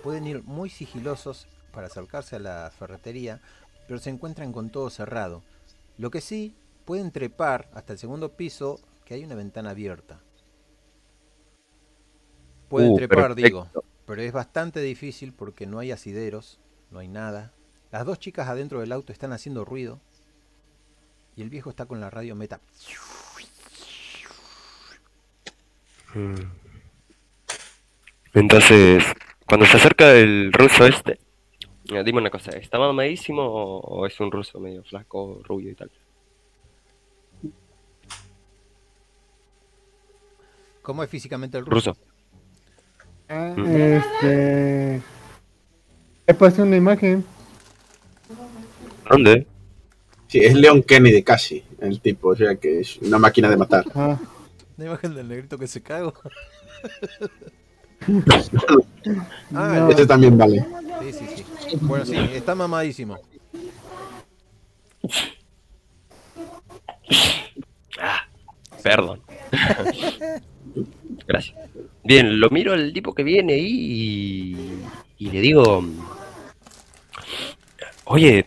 pueden 0.05 0.27
ir 0.27 0.43
muy 0.43 0.69
sigilosos 0.69 1.47
para 1.73 1.87
acercarse 1.87 2.37
a 2.37 2.39
la 2.39 2.71
ferretería, 2.79 3.41
pero 3.89 3.99
se 3.99 4.11
encuentran 4.11 4.53
con 4.53 4.69
todo 4.69 4.91
cerrado. 4.91 5.43
Lo 5.97 6.11
que 6.11 6.21
sí, 6.21 6.55
pueden 6.85 7.11
trepar 7.11 7.71
hasta 7.73 7.95
el 7.95 7.99
segundo 7.99 8.29
piso, 8.37 8.79
que 9.07 9.15
hay 9.15 9.25
una 9.25 9.35
ventana 9.35 9.71
abierta. 9.71 10.21
Pueden 12.69 12.93
Uh, 12.93 12.97
trepar, 12.97 13.35
digo, 13.35 13.71
pero 14.05 14.21
es 14.21 14.31
bastante 14.31 14.81
difícil 14.81 15.33
porque 15.33 15.67
no 15.67 15.79
hay 15.79 15.91
asideros, 15.91 16.61
no 16.91 16.99
hay 16.99 17.09
nada. 17.09 17.53
Las 17.91 18.05
dos 18.05 18.19
chicas 18.19 18.49
adentro 18.49 18.81
del 18.81 18.93
auto 18.93 19.11
están 19.11 19.33
haciendo 19.33 19.65
ruido 19.65 20.01
y 21.35 21.41
el 21.41 21.49
viejo 21.49 21.71
está 21.71 21.87
con 21.87 22.01
la 22.01 22.11
radio 22.11 22.35
meta. 22.35 22.61
Mm. 26.13 26.35
Entonces, 28.35 29.03
cuando 29.55 29.67
se 29.67 29.77
acerca 29.77 30.13
el 30.13 30.53
ruso 30.53 30.85
este, 30.85 31.21
dime 32.03 32.19
una 32.19 32.29
cosa, 32.31 32.51
¿está 32.59 32.77
mamadísimo 32.77 33.43
o, 33.45 33.79
o 33.83 34.05
es 34.05 34.19
un 34.19 34.33
ruso 34.33 34.59
medio 34.59 34.83
flaco, 34.83 35.43
rubio 35.45 35.71
y 35.71 35.77
tal? 35.77 35.93
¿Cómo 40.83 41.05
es 41.05 41.09
físicamente 41.09 41.57
el 41.57 41.67
ruso? 41.67 41.93
Ruso. 41.93 42.01
Ah, 43.29 43.55
Mm. 43.57 43.77
este. 43.77 45.03
He 46.27 46.35
una 46.63 46.77
imagen. 46.77 47.25
¿Dónde? 49.09 49.47
Sí, 50.27 50.41
es 50.41 50.55
Leon 50.55 50.83
Kennedy 50.83 51.23
casi, 51.23 51.63
el 51.79 52.01
tipo, 52.01 52.31
o 52.31 52.35
sea 52.37 52.57
que 52.57 52.81
es 52.81 52.97
una 52.97 53.19
máquina 53.19 53.49
de 53.49 53.57
matar. 53.57 53.85
Ah, 53.95 54.19
¿La 54.79 54.87
imagen 54.87 55.15
del 55.15 55.29
negrito 55.29 55.57
que 55.57 55.69
se 55.69 55.81
cago? 55.81 56.13
Ah, 59.55 59.89
Ese 59.91 60.07
también 60.07 60.37
vale. 60.39 60.65
sí, 61.03 61.13
sí, 61.13 61.27
sí. 61.37 61.77
Bueno, 61.81 62.05
sí, 62.05 62.17
está 62.35 62.55
mamadísimo. 62.55 63.19
Perdón. 68.83 69.21
Gracias. 71.27 71.57
Bien, 72.03 72.39
lo 72.39 72.51
miro 72.51 72.73
al 72.75 72.93
tipo 72.93 73.15
que 73.15 73.23
viene 73.23 73.55
ahí 73.55 73.67
y, 73.67 74.57
y 75.19 75.31
le 75.31 75.41
digo, 75.41 75.83
oye, 78.05 78.47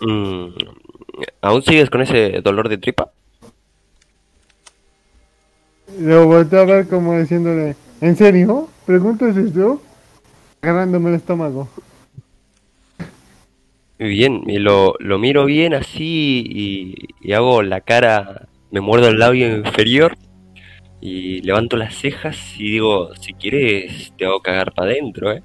mm, 0.00 0.48
¿aún 1.42 1.62
sigues 1.62 1.90
con 1.90 2.00
ese 2.00 2.40
dolor 2.42 2.68
de 2.70 2.78
tripa? 2.78 3.10
Lo 5.98 6.26
volteé 6.26 6.60
a 6.60 6.64
ver 6.64 6.88
como 6.88 7.18
diciéndole, 7.18 7.76
¿en 8.00 8.16
serio? 8.16 8.68
¿Preguntas 8.86 9.36
esto? 9.36 9.80
Agarrándome 10.62 11.10
el 11.10 11.16
estómago. 11.16 11.68
Bien, 13.98 14.42
y 14.46 14.58
lo, 14.58 14.94
lo 14.98 15.18
miro 15.18 15.44
bien 15.44 15.74
así 15.74 16.44
y, 16.46 16.94
y 17.20 17.32
hago 17.32 17.62
la 17.62 17.80
cara, 17.80 18.48
me 18.70 18.80
muerdo 18.80 19.08
el 19.08 19.18
labio 19.18 19.56
inferior 19.56 20.16
y 21.00 21.40
levanto 21.42 21.76
las 21.76 21.94
cejas 21.94 22.36
y 22.58 22.72
digo, 22.72 23.14
si 23.16 23.34
quieres 23.34 24.12
te 24.18 24.24
hago 24.24 24.40
cagar 24.40 24.72
para 24.72 24.90
adentro, 24.90 25.32
¿eh? 25.32 25.42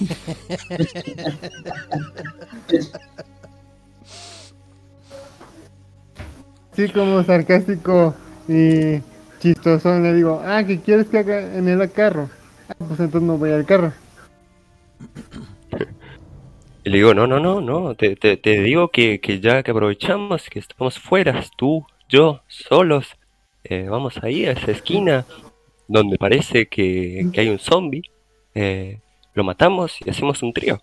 Sí, 6.76 6.88
como 6.88 7.22
sarcástico 7.22 8.14
y 8.48 9.00
chistoso, 9.44 9.98
le 10.00 10.14
digo, 10.14 10.42
ah, 10.42 10.64
¿qué 10.66 10.80
quieres 10.80 11.06
que 11.08 11.18
haga 11.18 11.54
en 11.54 11.68
el 11.68 11.92
carro? 11.92 12.30
Ah, 12.66 12.74
pues 12.78 12.98
entonces 12.98 13.22
no 13.22 13.36
voy 13.36 13.50
al 13.52 13.66
carro. 13.66 13.92
Y 16.82 16.88
le 16.90 16.96
digo, 16.96 17.12
no, 17.12 17.26
no, 17.26 17.38
no, 17.38 17.60
no, 17.60 17.94
te, 17.94 18.16
te, 18.16 18.38
te 18.38 18.62
digo 18.62 18.88
que, 18.88 19.20
que 19.20 19.40
ya 19.40 19.62
que 19.62 19.70
aprovechamos, 19.70 20.48
que 20.48 20.58
estamos 20.60 20.98
fuera, 20.98 21.44
tú, 21.58 21.86
yo, 22.08 22.40
solos, 22.48 23.06
eh, 23.64 23.86
vamos 23.88 24.14
ahí 24.22 24.46
a 24.46 24.52
esa 24.52 24.70
esquina 24.70 25.26
donde 25.88 26.16
parece 26.16 26.66
que, 26.66 27.28
que 27.30 27.40
hay 27.42 27.48
un 27.50 27.58
zombie, 27.58 28.02
eh, 28.54 29.00
lo 29.34 29.44
matamos 29.44 29.96
y 30.04 30.08
hacemos 30.08 30.42
un 30.42 30.54
trío. 30.54 30.80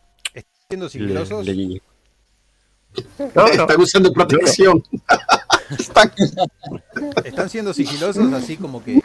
Siendo 0.69 0.85
Le, 0.85 0.89
sigilosos, 0.91 1.45
le. 1.45 1.81
No, 3.17 3.27
no, 3.35 3.47
Están 3.47 3.81
usando 3.81 4.13
protección. 4.13 4.83
Están- 4.91 5.19
están 7.25 7.49
siendo 7.49 7.73
sigilosos, 7.73 8.31
así 8.33 8.57
como 8.57 8.83
que 8.83 9.01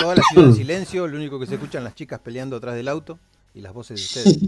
toda 0.00 0.14
la 0.16 0.22
ciudad 0.30 0.48
en 0.48 0.54
silencio, 0.54 1.06
lo 1.06 1.16
único 1.16 1.38
que 1.38 1.46
se 1.46 1.54
escuchan 1.54 1.84
las 1.84 1.94
chicas 1.94 2.20
peleando 2.20 2.56
atrás 2.56 2.74
del 2.74 2.88
auto 2.88 3.18
y 3.54 3.60
las 3.60 3.72
voces 3.72 3.98
de 3.98 4.04
ustedes. 4.04 4.38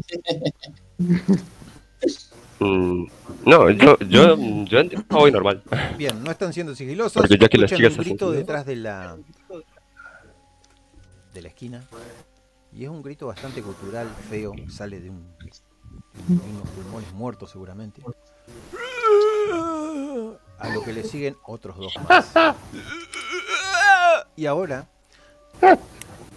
mm, 2.60 3.04
no, 3.44 3.70
yo, 3.70 3.98
yo, 4.00 4.36
yo 4.64 4.82
voy 5.08 5.32
normal. 5.32 5.62
Bien, 5.96 6.22
no 6.22 6.30
están 6.30 6.52
siendo 6.52 6.74
sigilosos, 6.74 7.22
Porque 7.22 7.38
ya 7.38 7.48
que 7.48 7.58
las 7.58 7.70
chicas 7.70 7.96
un 7.96 8.04
grito 8.04 8.30
detrás 8.30 8.66
de 8.66 8.76
la 8.76 9.16
de 11.34 11.42
la 11.42 11.48
esquina 11.48 11.84
y 12.72 12.84
es 12.84 12.90
un 12.90 13.02
grito 13.02 13.26
bastante 13.26 13.62
cultural, 13.62 14.08
feo, 14.28 14.52
sale 14.68 15.00
de, 15.00 15.10
un, 15.10 15.26
de 15.38 16.34
unos 16.34 16.68
pulmones 16.70 17.12
muertos 17.12 17.50
seguramente. 17.50 18.02
A 20.58 20.68
lo 20.70 20.82
que 20.82 20.92
le 20.92 21.04
siguen 21.04 21.36
otros 21.44 21.76
dos 21.76 21.94
más. 22.08 22.32
Y 24.36 24.46
ahora 24.46 24.88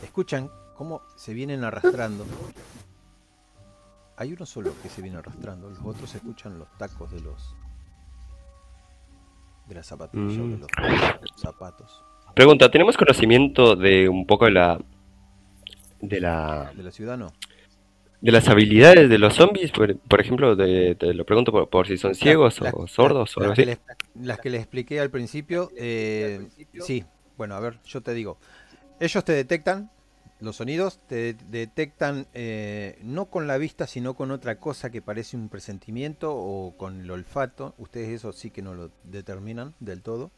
escuchan 0.04 0.50
cómo 0.75 1.01
se 1.16 1.34
vienen 1.34 1.63
arrastrando. 1.63 2.25
Hay 4.18 4.34
uno 4.34 4.46
solo 4.46 4.74
que 4.84 4.90
se 4.90 5.01
viene 5.01 5.18
arrastrando, 5.18 5.70
los 5.70 5.80
otros 5.84 6.13
escuchan 6.13 6.60
los 6.60 6.68
tacos 6.78 7.12
de 7.12 7.22
los 7.22 7.56
de 9.68 9.75
las 9.75 9.88
zapatillas, 9.88 10.38
de 10.38 10.58
los 10.58 10.70
zapatos 11.38 12.04
Pregunta, 12.36 12.72
¿tenemos 12.72 12.96
conocimiento 12.96 13.75
de 13.75 14.08
un 14.08 14.25
poco 14.25 14.46
de 14.46 14.51
la, 14.51 14.80
de 16.00 16.22
la, 16.22 16.72
de 16.74 16.84
la 16.84 16.92
ciudad, 16.92 17.18
no. 17.18 17.34
De 18.22 18.32
las 18.32 18.48
habilidades 18.48 19.10
de 19.10 19.18
los 19.18 19.36
zombies? 19.36 19.72
Por, 19.72 19.98
por 19.98 20.22
ejemplo, 20.22 20.56
de- 20.56 20.96
te 20.96 21.13
lo 21.13 21.25
pregunto 21.25 21.51
por, 21.51 21.70
por 21.70 21.88
si 21.88 21.98
son 21.98 22.16
ciegos 22.16 22.60
Las- 22.62 22.74
o 22.74 22.82
las- 22.84 22.92
sordos 22.92 23.36
o 23.38 23.42
las 23.42 23.51
algo 23.51 23.56
que 23.56 23.66
les- 23.66 23.80
las 24.22 24.40
que 24.40 24.50
les 24.50 24.62
expliqué 24.62 25.00
al 25.00 25.10
principio, 25.10 25.72
eh, 25.75 26.48
sí, 26.82 27.04
bueno, 27.38 27.56
a 27.56 27.60
ver, 27.60 27.80
yo 27.86 28.01
te 28.01 28.13
digo, 28.13 28.38
ellos 29.00 29.25
te 29.25 29.34
detectan 29.34 29.90
los 30.40 30.56
sonidos, 30.56 31.00
te 31.08 31.36
detectan 31.50 32.25
eh, 32.34 32.98
no 33.04 33.25
con 33.25 33.46
la 33.48 33.58
vista, 33.58 33.86
sino 33.88 34.16
con 34.16 34.32
otra 34.32 34.58
cosa 34.60 34.90
que 34.90 35.01
parece 35.01 35.38
un 35.38 35.50
presentimiento 35.50 36.34
o 36.36 36.75
con 36.78 37.01
el 37.01 37.12
olfato. 37.12 37.75
Ustedes 37.78 38.10
eso 38.10 38.32
sí 38.34 38.50
que 38.50 38.62
no 38.63 38.74
lo 38.74 38.90
determinan 39.04 39.74
del 39.80 40.01
todo, 40.01 40.32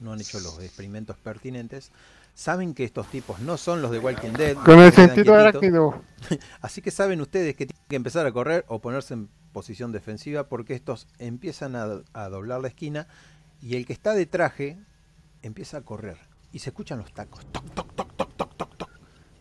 no 0.00 0.12
han 0.12 0.20
hecho 0.20 0.40
los 0.40 0.58
experimentos 0.62 1.16
pertinentes. 1.16 1.90
Saben 2.34 2.74
que 2.74 2.84
estos 2.84 3.06
tipos 3.08 3.40
no 3.40 3.56
son 3.58 3.82
los 3.82 3.90
de 3.90 3.98
Walking 3.98 4.32
Dead. 4.32 4.56
Con 4.56 4.78
el 4.80 4.92
sentido 4.92 5.34
arácnido. 5.34 6.02
Así 6.60 6.80
que 6.80 6.90
saben 6.90 7.20
ustedes 7.20 7.54
que 7.56 7.66
tienen 7.66 7.84
que 7.88 7.96
empezar 7.96 8.26
a 8.26 8.32
correr 8.32 8.64
o 8.68 8.80
ponerse 8.80 9.14
en 9.14 9.28
posición 9.52 9.92
defensiva 9.92 10.48
porque 10.48 10.74
estos 10.74 11.08
empiezan 11.18 11.76
a, 11.76 11.86
a 12.14 12.28
doblar 12.30 12.60
la 12.62 12.68
esquina 12.68 13.06
y 13.60 13.76
el 13.76 13.86
que 13.86 13.92
está 13.92 14.14
de 14.14 14.24
traje 14.26 14.78
empieza 15.42 15.76
a 15.78 15.80
correr 15.82 16.16
y 16.52 16.60
se 16.60 16.70
escuchan 16.70 16.98
los 16.98 17.12
tacos. 17.12 17.44
Toc, 17.52 17.64
toc, 17.74 17.92
toc, 17.94 18.14
toc, 18.16 18.34
toc, 18.34 18.54
toc, 18.56 18.76
toc. 18.76 18.90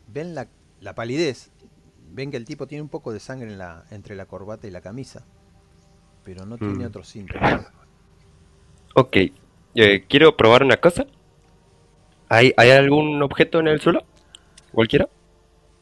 Ven 0.08 0.36
la, 0.36 0.48
la 0.82 0.94
palidez, 0.94 1.52
ven 2.12 2.30
que 2.30 2.38
el 2.38 2.46
tipo 2.46 2.68
tiene 2.68 2.82
un 2.82 2.90
poco 2.90 3.14
de 3.14 3.22
sangre 3.22 3.48
en 3.52 3.58
la, 3.58 3.86
entre 3.90 4.16
la 4.16 4.26
corbata 4.26 4.68
y 4.68 4.72
la 4.72 4.82
camisa, 4.82 5.26
pero 6.26 6.46
no 6.46 6.58
tiene 6.58 6.84
Mm. 6.84 6.88
otros 6.88 7.08
síntomas. 7.08 7.68
Ok, 8.96 9.16
eh, 9.76 10.06
quiero 10.10 10.36
probar 10.36 10.64
una 10.64 10.78
cosa. 10.78 11.08
¿Hay, 12.32 12.54
¿Hay 12.56 12.70
algún 12.70 13.22
objeto 13.22 13.60
en 13.60 13.68
el 13.68 13.82
suelo? 13.82 14.06
¿Cualquiera? 14.72 15.10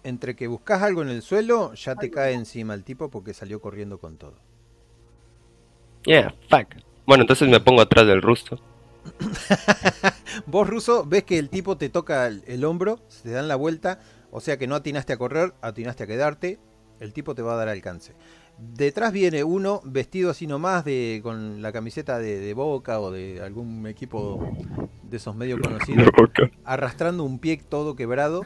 Entre 0.04 0.36
que 0.36 0.48
buscas 0.48 0.82
algo 0.82 1.04
en 1.04 1.10
el 1.10 1.22
suelo, 1.22 1.76
ya 1.76 1.94
te 1.94 2.10
cae 2.10 2.34
encima 2.34 2.74
el 2.74 2.84
tipo 2.84 3.12
porque 3.12 3.36
salió 3.36 3.62
corriendo 3.62 4.00
con 4.00 4.18
todo. 4.18 4.34
Yeah, 6.06 6.34
fuck. 6.50 6.74
Bueno, 7.06 7.22
entonces 7.22 7.48
me 7.48 7.60
pongo 7.60 7.82
atrás 7.82 8.08
del 8.08 8.24
rusto. 8.24 8.60
Vos, 10.48 10.68
Ruso, 10.68 11.06
ves 11.06 11.24
que 11.24 11.38
el 11.38 11.50
tipo 11.50 11.78
te 11.78 11.90
toca 11.90 12.26
el, 12.26 12.44
el 12.48 12.66
hombro, 12.66 13.00
se 13.10 13.30
te 13.30 13.30
dan 13.30 13.48
la 13.48 13.56
vuelta, 13.56 14.00
o 14.32 14.42
sea 14.42 14.58
que 14.58 14.66
no 14.66 14.74
atinaste 14.74 15.14
a 15.14 15.18
correr, 15.18 15.54
atinaste 15.62 16.06
a 16.06 16.08
quedarte, 16.08 16.58
el 17.00 17.14
tipo 17.14 17.36
te 17.36 17.44
va 17.44 17.54
a 17.54 17.58
dar 17.58 17.70
alcance. 17.70 18.16
Detrás 18.62 19.12
viene 19.14 19.44
uno 19.44 19.82
vestido 19.86 20.30
así 20.32 20.46
nomás 20.48 20.84
de, 20.86 21.20
con 21.24 21.62
la 21.62 21.72
camiseta 21.72 22.20
de, 22.20 22.40
de 22.40 22.54
Boca 22.54 23.00
o 23.00 23.12
de 23.12 23.42
algún 23.42 23.88
equipo 23.88 24.52
de 25.04 25.18
esos 25.18 25.36
medios 25.36 25.60
conocidos, 25.62 26.10
arrastrando 26.66 27.24
un 27.24 27.40
pie 27.40 27.58
todo 27.58 27.96
quebrado, 27.96 28.46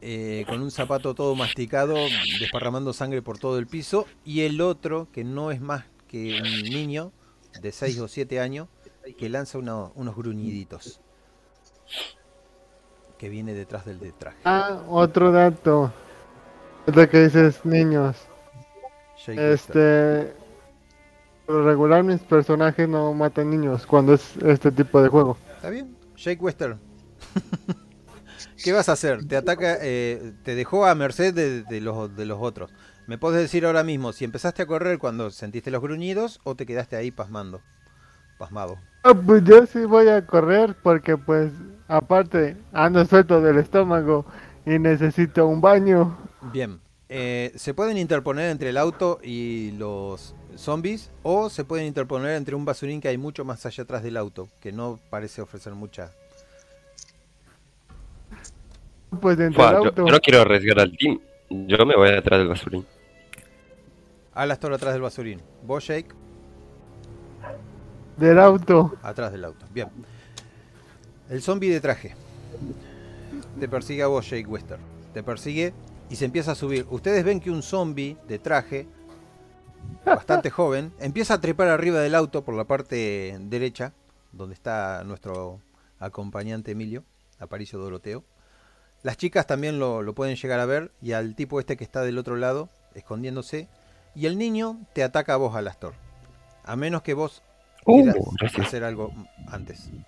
eh, 0.00 0.44
con 0.48 0.62
un 0.62 0.70
zapato 0.70 1.14
todo 1.14 1.34
masticado, 1.34 1.96
desparramando 2.38 2.92
sangre 2.92 3.20
por 3.20 3.38
todo 3.38 3.58
el 3.58 3.66
piso, 3.66 4.06
y 4.24 4.42
el 4.42 4.60
otro, 4.60 5.08
que 5.12 5.24
no 5.24 5.50
es 5.50 5.60
más 5.60 5.84
que 6.08 6.40
un 6.40 6.62
niño 6.70 7.12
de 7.60 7.72
6 7.72 7.98
o 8.00 8.08
7 8.08 8.40
años, 8.40 8.68
que 9.18 9.28
lanza 9.28 9.58
uno- 9.58 9.92
unos 9.96 10.14
gruñiditos. 10.16 11.00
Que 13.18 13.28
viene 13.28 13.52
detrás 13.54 13.84
del 13.84 13.98
de 13.98 14.12
traje. 14.12 14.38
Ah, 14.44 14.82
otro 14.88 15.30
dato. 15.30 15.92
Es 16.86 16.96
lo 16.96 17.08
que 17.08 17.24
dices, 17.24 17.64
niños. 17.64 18.16
Este. 19.26 20.32
Por 21.46 21.64
regular, 21.64 22.02
mis 22.04 22.20
personajes 22.20 22.88
no 22.88 23.12
matan 23.12 23.50
niños 23.50 23.86
cuando 23.86 24.14
es 24.14 24.36
este 24.38 24.70
tipo 24.70 25.02
de 25.02 25.08
juego. 25.08 25.36
¿Está 25.56 25.70
bien? 25.70 25.96
Jake 26.16 26.40
Wester. 26.40 26.76
¿Qué 28.64 28.72
vas 28.72 28.88
a 28.88 28.92
hacer? 28.92 29.26
Te 29.26 29.36
ataca, 29.36 29.78
eh, 29.80 30.32
te 30.44 30.54
dejó 30.54 30.86
a 30.86 30.94
merced 30.94 31.34
de, 31.34 31.62
de 31.62 31.80
los, 31.80 32.14
de 32.14 32.26
los 32.26 32.38
otros. 32.40 32.70
¿Me 33.06 33.18
puedes 33.18 33.40
decir 33.40 33.66
ahora 33.66 33.82
mismo 33.82 34.12
si 34.12 34.24
empezaste 34.24 34.62
a 34.62 34.66
correr 34.66 34.98
cuando 34.98 35.30
sentiste 35.30 35.70
los 35.70 35.82
gruñidos 35.82 36.40
o 36.44 36.54
te 36.54 36.66
quedaste 36.66 36.96
ahí 36.96 37.10
pasmando? 37.10 37.60
Pasmado. 38.38 38.78
Ah, 39.02 39.14
pues 39.14 39.42
yo 39.44 39.66
sí 39.66 39.84
voy 39.84 40.08
a 40.08 40.24
correr 40.26 40.76
porque, 40.82 41.16
pues, 41.16 41.52
aparte, 41.88 42.56
ando 42.72 43.04
suelto 43.04 43.40
del 43.40 43.58
estómago 43.58 44.26
y 44.66 44.78
necesito 44.78 45.46
un 45.46 45.60
baño. 45.60 46.16
Bien. 46.52 46.80
Eh, 47.12 47.50
se 47.56 47.74
pueden 47.74 47.98
interponer 47.98 48.50
entre 48.50 48.68
el 48.70 48.76
auto 48.76 49.18
y 49.20 49.72
los 49.72 50.32
zombies 50.56 51.10
o 51.24 51.50
se 51.50 51.64
pueden 51.64 51.86
interponer 51.86 52.36
entre 52.36 52.54
un 52.54 52.64
basurín 52.64 53.00
que 53.00 53.08
hay 53.08 53.18
mucho 53.18 53.44
más 53.44 53.66
allá 53.66 53.82
atrás 53.82 54.04
del 54.04 54.16
auto, 54.16 54.48
que 54.60 54.70
no 54.70 55.00
parece 55.10 55.42
ofrecer 55.42 55.74
mucha... 55.74 56.12
Pues 59.20 59.36
dentro 59.36 59.60
Fua, 59.60 59.72
del 59.72 59.82
yo, 59.82 59.88
auto. 59.88 60.06
yo 60.06 60.12
no 60.12 60.20
quiero 60.20 60.40
arriesgar 60.42 60.78
al 60.78 60.96
team. 60.96 61.18
Yo 61.50 61.84
me 61.84 61.96
voy 61.96 62.12
detrás 62.12 62.38
del 62.38 62.46
basurín. 62.48 62.86
Alastor 64.34 64.72
atrás 64.72 64.92
del 64.92 65.02
basurín. 65.02 65.40
Vos, 65.66 65.84
Jake, 65.88 66.10
Del 68.16 68.38
auto. 68.38 68.94
atrás 69.02 69.32
del 69.32 69.44
auto. 69.44 69.66
Bien. 69.74 69.88
El 71.28 71.42
zombie 71.42 71.70
de 71.72 71.80
traje. 71.80 72.14
Te 73.58 73.68
persigue 73.68 74.04
a 74.04 74.06
vos, 74.06 74.30
Jake 74.30 74.46
Wester. 74.46 74.78
Te 75.12 75.24
persigue 75.24 75.72
y 76.10 76.16
se 76.16 76.26
empieza 76.26 76.52
a 76.52 76.54
subir. 76.54 76.86
Ustedes 76.90 77.24
ven 77.24 77.40
que 77.40 77.50
un 77.50 77.62
zombie 77.62 78.18
de 78.28 78.38
traje, 78.38 78.86
bastante 80.04 80.50
joven, 80.58 80.92
empieza 80.98 81.34
a 81.34 81.40
trepar 81.40 81.68
arriba 81.68 82.00
del 82.00 82.14
auto 82.14 82.44
por 82.44 82.54
la 82.54 82.64
parte 82.64 83.36
derecha, 83.40 83.94
donde 84.32 84.54
está 84.54 85.02
nuestro 85.04 85.60
acompañante 85.98 86.72
Emilio, 86.72 87.04
Aparicio 87.38 87.78
Doroteo. 87.78 88.24
Las 89.02 89.16
chicas 89.16 89.46
también 89.46 89.78
lo, 89.78 90.02
lo 90.02 90.14
pueden 90.14 90.36
llegar 90.36 90.60
a 90.60 90.66
ver 90.66 90.92
y 91.00 91.12
al 91.12 91.34
tipo 91.34 91.58
este 91.58 91.78
que 91.78 91.84
está 91.84 92.02
del 92.02 92.18
otro 92.18 92.36
lado, 92.36 92.68
escondiéndose. 92.94 93.68
Y 94.14 94.26
el 94.26 94.36
niño 94.36 94.78
te 94.92 95.02
ataca 95.02 95.34
a 95.34 95.38
vos, 95.38 95.54
Alastor. 95.54 95.94
A 96.64 96.76
menos 96.76 97.02
que 97.02 97.14
vos 97.14 97.42
Uh, 97.86 98.12
quieras 98.36 98.58
hacer 98.58 98.84
algo 98.84 99.12
antes. 99.48 99.90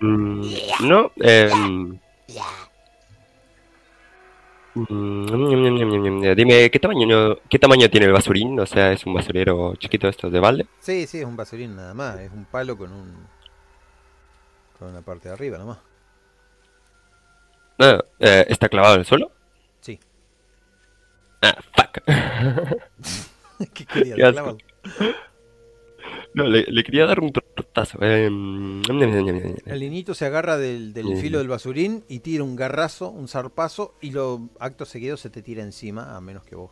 Mm, 0.00 0.42
no, 0.80 1.12
em, 1.16 1.98
Dime, 4.74 6.70
¿qué 6.70 6.78
tamaño, 6.80 7.36
¿qué 7.48 7.58
tamaño 7.58 7.90
tiene 7.90 8.06
el 8.06 8.12
basurín? 8.12 8.58
O 8.58 8.64
sea, 8.64 8.92
¿es 8.92 9.04
un 9.04 9.12
basurero 9.12 9.74
chiquito 9.76 10.08
esto 10.08 10.30
de 10.30 10.40
balde? 10.40 10.66
Sí, 10.80 11.06
sí, 11.06 11.18
es 11.18 11.26
un 11.26 11.36
basurín 11.36 11.76
nada 11.76 11.92
más. 11.92 12.18
Es 12.20 12.32
un 12.32 12.46
palo 12.46 12.76
con 12.78 12.90
un. 12.90 13.26
con 14.78 14.88
una 14.88 15.02
parte 15.02 15.28
de 15.28 15.34
arriba 15.34 15.58
nomás. 15.58 15.78
Ah, 17.78 18.02
eh, 18.18 18.46
¿Está 18.48 18.68
clavado 18.68 18.94
en 18.94 19.00
el 19.00 19.06
suelo? 19.06 19.30
Sí. 19.80 20.00
Ah, 21.42 21.56
fuck. 21.76 22.02
¿Qué 23.74 23.84
querías? 23.84 24.16
Clavado. 24.32 24.56
No, 26.34 26.44
le, 26.44 26.64
le 26.64 26.82
quería 26.84 27.04
dar 27.06 27.20
un 27.20 27.30
tortazo. 27.32 27.98
Ñam, 28.00 28.80
ñam, 28.82 28.98
ñam, 29.10 29.24
ñam. 29.26 29.54
El 29.66 29.80
niñito 29.80 30.14
se 30.14 30.24
agarra 30.26 30.56
del, 30.56 30.92
del 30.94 31.06
Mm. 31.14 31.16
filo 31.18 31.38
del 31.38 31.48
basurín 31.48 32.04
y 32.08 32.20
tira 32.20 32.42
un 32.44 32.56
garrazo, 32.56 33.10
un 33.10 33.28
zarpazo, 33.28 33.94
y 34.00 34.10
lo 34.12 34.48
acto 34.58 34.84
seguido 34.86 35.16
se 35.16 35.28
te 35.30 35.42
tira 35.42 35.62
encima, 35.62 36.16
a 36.16 36.20
menos 36.20 36.44
que 36.44 36.54
vos 36.56 36.70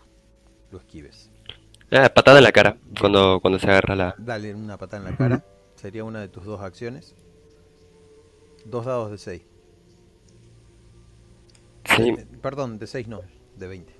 lo 0.70 0.78
esquives. 0.78 1.30
Ah, 1.92 2.08
patada 2.14 2.38
en 2.38 2.44
la 2.44 2.52
cara 2.52 2.76
cuando, 2.98 3.40
cuando 3.40 3.58
se 3.58 3.66
agarra 3.66 3.96
la... 3.96 4.14
Dale 4.16 4.54
una 4.54 4.78
patada 4.78 5.04
en 5.04 5.10
la 5.10 5.16
cara. 5.16 5.44
Sería 5.74 6.04
una 6.04 6.20
de 6.20 6.28
tus 6.28 6.44
dos 6.44 6.60
acciones. 6.60 7.14
Dos 8.64 8.84
dados 8.86 9.10
de 9.10 9.18
6. 9.18 9.42
Sí, 11.96 12.14
Perdón, 12.40 12.78
de 12.78 12.86
6 12.86 13.08
no, 13.08 13.20
de 13.56 13.66
20. 13.66 13.92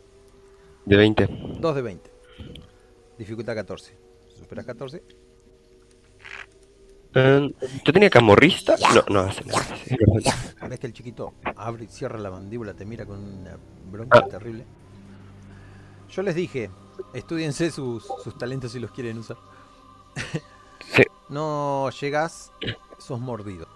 de 0.87 0.97
20. 0.97 1.29
2 1.61 1.75
de 1.75 1.83
20. 1.83 2.11
Dificultad 3.19 3.55
14. 3.55 3.97
¿Superas 4.39 4.65
14? 4.67 5.03
Em, 7.15 7.53
¿Yo 7.85 7.93
tenía 7.93 8.09
camorrista? 8.11 8.77
No, 8.95 9.03
no 9.09 9.21
hace 9.29 9.45
nada. 9.45 9.67
Ves 10.69 10.79
que 10.79 10.87
el 10.87 10.93
chiquito 10.93 11.35
abre 11.57 11.85
y 11.85 11.89
cierra 11.89 12.19
la 12.19 12.31
mandíbula, 12.31 12.75
te 12.75 12.85
mira 12.85 13.05
con 13.05 13.19
una 13.19 13.57
bronca 13.91 14.21
Ah. 14.25 14.29
terrible. 14.29 14.65
Yo 16.11 16.23
les 16.23 16.35
dije, 16.35 16.71
estudiense 17.15 17.71
sus, 17.71 18.05
sus 18.23 18.37
talentos 18.39 18.73
si 18.73 18.79
los 18.81 18.91
quieren 18.93 19.19
usar. 19.19 19.37
Sí. 20.93 21.05
No 21.29 21.89
llegas, 22.01 22.51
sos 22.99 23.21
mordido. 23.21 23.69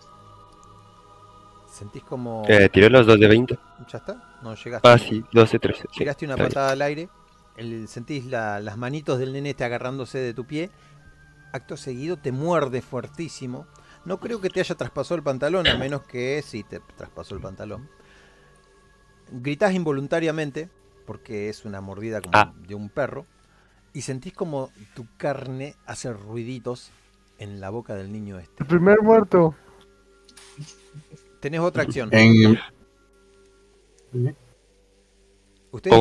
Sentís 1.70 2.03
como... 2.03 2.42
Eh, 2.49 2.68
tiré 2.70 2.90
los 2.90 3.07
dos 3.07 3.20
de 3.20 3.29
20. 3.29 3.59
¿Ya 3.92 3.99
está? 3.99 4.38
No 4.42 4.55
llegaste. 4.57 4.88
Ah, 4.88 4.99
sí, 4.99 5.25
12, 5.33 5.59
13. 5.61 5.83
sí, 5.92 5.99
Tiraste 5.99 6.25
una 6.25 6.37
patada 6.37 6.70
al 6.70 6.83
aire, 6.83 7.09
el- 7.57 7.87
sentís 7.87 8.25
la- 8.27 8.59
las 8.61 8.77
manitos 8.77 9.18
del 9.20 9.33
nene 9.33 9.51
este 9.51 9.62
agarrándose 9.64 10.18
de 10.18 10.35
tu 10.35 10.44
pie. 10.44 10.70
Acto 11.55 11.77
seguido 11.77 12.17
te 12.17 12.33
muerde 12.33 12.83
fuertísimo. 12.83 13.67
No 14.05 14.19
creo 14.19 14.40
que 14.40 14.51
te 14.51 14.59
haya 14.59 14.75
traspasado 14.75 15.14
el 15.14 15.23
pantalón, 15.23 15.69
a 15.69 15.77
menos 15.79 16.03
que 16.03 16.43
sí 16.43 16.64
te 16.64 16.81
traspasó 16.97 17.37
el 17.37 17.40
pantalón. 17.40 17.88
Gritás 19.31 19.73
involuntariamente, 19.73 20.69
porque 21.07 21.49
es 21.49 21.64
una 21.64 21.81
mordida 21.81 22.21
como 22.21 22.37
Ah. 22.37 22.53
de 22.67 22.75
un 22.75 22.88
perro. 22.90 23.25
Y 23.93 24.01
sentís 24.03 24.33
como 24.33 24.71
tu 24.97 25.07
carne 25.17 25.77
hace 25.87 26.12
ruiditos 26.12 26.90
en 27.38 27.61
la 27.61 27.71
boca 27.71 27.95
del 27.95 28.11
niño 28.11 28.40
este. 28.40 28.64
El 28.64 28.67
primer 28.67 29.01
muerto. 29.01 29.55
Tenés 31.40 31.61
otra 31.61 31.85
acción. 31.85 32.09
En, 32.12 32.59
Ustedes, 35.71 35.97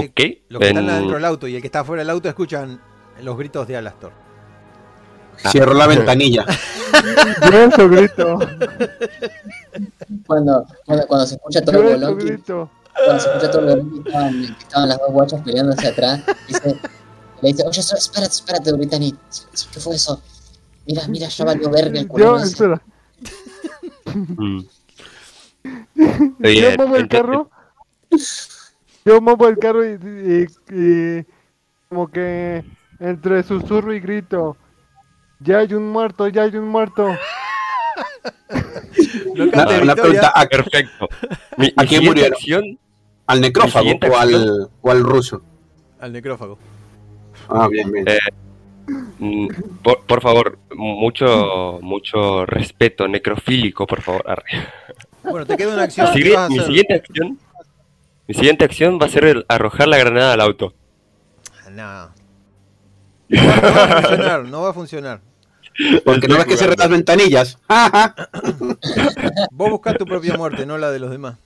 los 0.49 0.59
que 0.59 0.67
están 0.67 0.83
en- 0.83 0.89
adentro 0.89 1.15
del 1.15 1.25
auto 1.25 1.47
y 1.47 1.55
el 1.55 1.61
que 1.61 1.67
está 1.67 1.81
afuera 1.81 2.01
del 2.01 2.09
auto, 2.09 2.27
escuchan 2.29 2.81
los 3.21 3.37
gritos 3.37 3.67
de 3.67 3.77
Alastor. 3.77 4.22
Cierro 5.51 5.73
la 5.73 5.87
ventanilla. 5.87 6.45
Yo 7.77 7.89
grito. 7.89 8.39
Cuando, 10.27 10.65
cuando, 10.85 11.07
cuando 11.07 11.25
se 11.27 11.35
escucha 11.35 11.61
todo 11.61 11.75
Yo 11.83 11.89
el 11.89 11.95
bolón, 12.01 12.17
grito. 12.19 12.69
cuando 13.05 13.19
se 13.23 13.29
escucha 13.29 13.51
todo 13.51 13.61
el 13.61 13.67
bolón 13.81 14.03
estaban, 14.05 14.43
estaban 14.59 14.89
las 14.89 14.97
dos 14.99 15.11
guachas 15.11 15.41
peleándose 15.41 15.87
atrás, 15.87 16.21
dice, 16.47 16.79
le 17.41 17.49
dice, 17.49 17.63
oye, 17.67 17.79
espérate, 17.81 18.31
espérate, 18.33 18.71
Brittany, 18.73 19.15
¿qué 19.73 19.79
fue 19.79 19.95
eso? 19.95 20.21
Mira, 20.85 21.07
mira, 21.07 21.27
ya 21.27 21.45
valió 21.45 21.69
verga 21.69 21.99
el 21.99 22.05
Yo, 22.05 22.09
culo 22.09 22.37
ese". 22.37 22.47
espera. 22.47 22.81
Mm. 24.13 24.59
Yo 26.39 26.77
muevo 26.77 26.95
el 26.97 27.07
carro. 27.07 27.49
Yo 29.05 29.21
muevo 29.21 29.47
el 29.47 29.57
carro 29.57 29.83
y, 29.85 29.93
y- 29.93 30.47
y 31.19 31.25
como 31.89 32.07
que 32.09 32.63
entre 32.99 33.43
susurro 33.43 33.93
y 33.93 33.99
grito. 33.99 34.57
Ya 35.43 35.59
hay 35.59 35.73
un 35.73 35.89
muerto, 35.91 36.27
ya 36.27 36.43
hay 36.43 36.55
un 36.55 36.67
muerto. 36.67 37.07
No 39.35 39.43
Una, 39.45 39.95
pregunta, 39.95 40.31
¿a, 40.33 40.45
Perfecto. 40.45 41.09
Mi, 41.57 41.65
mi 41.65 41.73
¿A 41.75 41.85
quién 41.85 41.87
siguiente 41.87 42.07
murieron? 42.09 42.33
acción, 42.33 42.79
¿al 43.27 43.41
necrófago 43.41 43.79
siguiente 43.83 44.09
o 44.09 44.17
al, 44.17 44.69
o 44.81 44.91
al 44.91 45.03
ruso? 45.03 45.41
Al 45.99 46.13
necrófago. 46.13 46.57
Ah, 47.49 47.67
bien, 47.69 47.91
bien. 47.91 48.07
Eh, 48.07 48.17
mm, 49.19 49.47
por, 49.81 50.01
por 50.05 50.21
favor, 50.21 50.59
mucho 50.75 51.79
mucho 51.81 52.45
respeto 52.45 53.07
necrofílico, 53.07 53.85
por 53.87 54.01
favor. 54.01 54.23
Arre. 54.29 54.67
Bueno, 55.23 55.45
te 55.45 55.57
queda 55.57 55.73
una 55.73 55.83
acción. 55.83 56.07
Mi, 56.13 56.13
¿Qué 56.13 56.29
sigui- 56.29 56.35
vas 56.35 56.45
a 56.45 56.49
mi 56.49 56.59
siguiente 56.59 56.93
acción, 56.93 57.39
mi 58.27 58.33
siguiente 58.35 58.65
acción 58.65 58.99
va 59.01 59.05
a 59.07 59.09
ser 59.09 59.25
el 59.25 59.45
arrojar 59.49 59.87
la 59.87 59.97
granada 59.97 60.33
al 60.33 60.41
auto. 60.41 60.73
No. 61.71 62.09
No 63.29 63.41
no 63.41 63.51
va 63.51 63.83
a 63.83 64.01
funcionar, 64.01 64.45
no 64.45 64.61
va 64.61 64.69
a 64.69 64.73
funcionar. 64.73 65.21
Porque 66.05 66.27
no 66.27 66.35
ves 66.37 66.45
que 66.45 66.57
cierran 66.57 66.77
las 66.79 66.89
ventanillas. 66.89 67.57
Vos 69.51 69.69
buscás 69.69 69.97
tu 69.97 70.05
propia 70.05 70.35
muerte, 70.37 70.65
no 70.65 70.77
la 70.77 70.91
de 70.91 70.99
los 70.99 71.11
demás. 71.11 71.37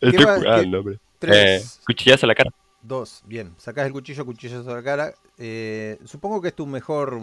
Estoy 0.00 0.24
va- 0.24 0.36
jugando, 0.36 0.78
hombre. 0.80 0.94
Eh, 0.96 0.98
Tres, 1.18 1.80
cuchillazo 1.86 2.26
a 2.26 2.28
la 2.28 2.34
cara. 2.34 2.50
dos, 2.82 3.22
bien. 3.26 3.54
Sacás 3.58 3.86
el 3.86 3.92
cuchillo, 3.92 4.24
cuchillazo 4.24 4.70
a 4.70 4.74
la 4.76 4.82
cara. 4.82 5.14
Eh, 5.36 5.98
supongo 6.04 6.40
que 6.40 6.48
es 6.48 6.54
tu 6.54 6.66
mejor 6.66 7.20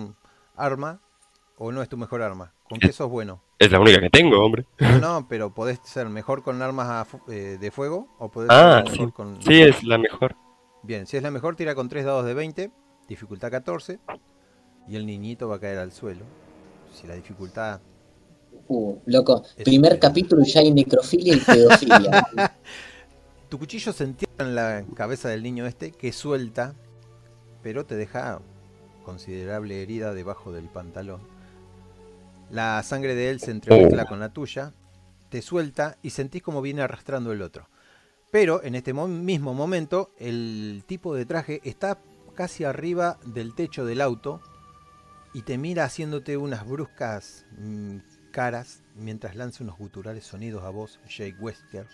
arma, 0.55 0.99
o 1.57 1.71
no 1.71 1.81
es 1.81 1.87
tu 1.89 1.95
mejor 1.97 2.21
arma. 2.21 2.51
¿Con 2.67 2.79
qué 2.79 2.91
sos 2.91 3.09
bueno? 3.09 3.41
Es 3.59 3.71
la 3.71 3.79
única 3.79 4.01
que 4.01 4.09
tengo, 4.09 4.43
hombre. 4.43 4.65
No, 4.79 4.97
no, 4.99 5.27
pero 5.29 5.53
podés 5.53 5.79
ser 5.85 6.09
mejor 6.09 6.43
con 6.43 6.61
armas 6.61 6.89
a 6.89 7.05
fu- 7.05 7.21
eh, 7.31 7.57
de 7.59 7.71
fuego 7.71 8.07
o 8.19 8.29
podés 8.29 8.49
Ah, 8.51 8.81
ser 8.83 8.91
sí. 8.93 8.99
mejor 8.99 9.13
con... 9.13 9.41
Sí, 9.41 9.61
es 9.61 9.83
la 9.83 9.97
mejor. 9.97 10.35
Bien, 10.83 11.07
si 11.07 11.15
es 11.15 11.23
la 11.23 11.31
mejor, 11.31 11.55
tira 11.55 11.73
con 11.73 11.87
3 11.87 12.03
dados 12.05 12.25
de 12.25 12.33
20, 12.33 12.71
dificultad 13.07 13.49
14, 13.49 13.99
y 14.87 14.95
el 14.95 15.05
niñito 15.05 15.47
va 15.47 15.55
a 15.55 15.59
caer 15.59 15.79
al 15.79 15.91
suelo. 15.91 16.25
Si 16.93 17.07
la 17.07 17.15
dificultad... 17.15 17.79
Uh, 18.67 18.97
loco, 19.05 19.43
primer 19.63 19.99
capítulo 19.99 20.43
ya 20.43 20.61
hay 20.61 20.71
necrofilia 20.71 21.35
y 21.35 21.39
pedofilia. 21.39 22.25
Tu 23.49 23.59
cuchillo 23.59 23.93
se 23.93 24.05
entierra 24.05 24.43
en 24.45 24.55
la 24.55 24.83
cabeza 24.95 25.29
del 25.29 25.43
niño 25.43 25.67
este 25.67 25.91
que 25.91 26.11
suelta, 26.11 26.73
pero 27.61 27.85
te 27.85 27.95
deja 27.95 28.39
considerable 29.03 29.83
herida 29.83 30.13
debajo 30.15 30.51
del 30.51 30.65
pantalón. 30.65 31.21
La 32.49 32.81
sangre 32.83 33.13
de 33.13 33.29
él 33.29 33.39
se 33.39 33.51
entremezcla 33.51 34.05
con 34.05 34.19
la 34.19 34.29
tuya, 34.33 34.73
te 35.29 35.41
suelta 35.43 35.97
y 36.01 36.09
sentís 36.09 36.41
como 36.41 36.61
viene 36.63 36.81
arrastrando 36.81 37.31
el 37.31 37.43
otro. 37.43 37.67
Pero 38.31 38.63
en 38.63 38.73
este 38.75 38.93
mo- 38.93 39.07
mismo 39.07 39.53
momento, 39.53 40.09
el 40.17 40.83
tipo 40.87 41.13
de 41.13 41.25
traje 41.25 41.61
está 41.63 41.99
casi 42.33 42.63
arriba 42.63 43.19
del 43.25 43.53
techo 43.53 43.85
del 43.85 44.01
auto 44.01 44.41
y 45.35 45.41
te 45.41 45.57
mira 45.57 45.83
haciéndote 45.83 46.37
unas 46.37 46.65
bruscas 46.65 47.45
mm, 47.59 47.97
caras 48.31 48.81
mientras 48.95 49.35
lanza 49.35 49.63
unos 49.65 49.77
guturales 49.77 50.25
sonidos 50.25 50.63
a 50.63 50.69
vos, 50.69 50.99
Jake 51.09 51.35
Wesker. 51.39 51.85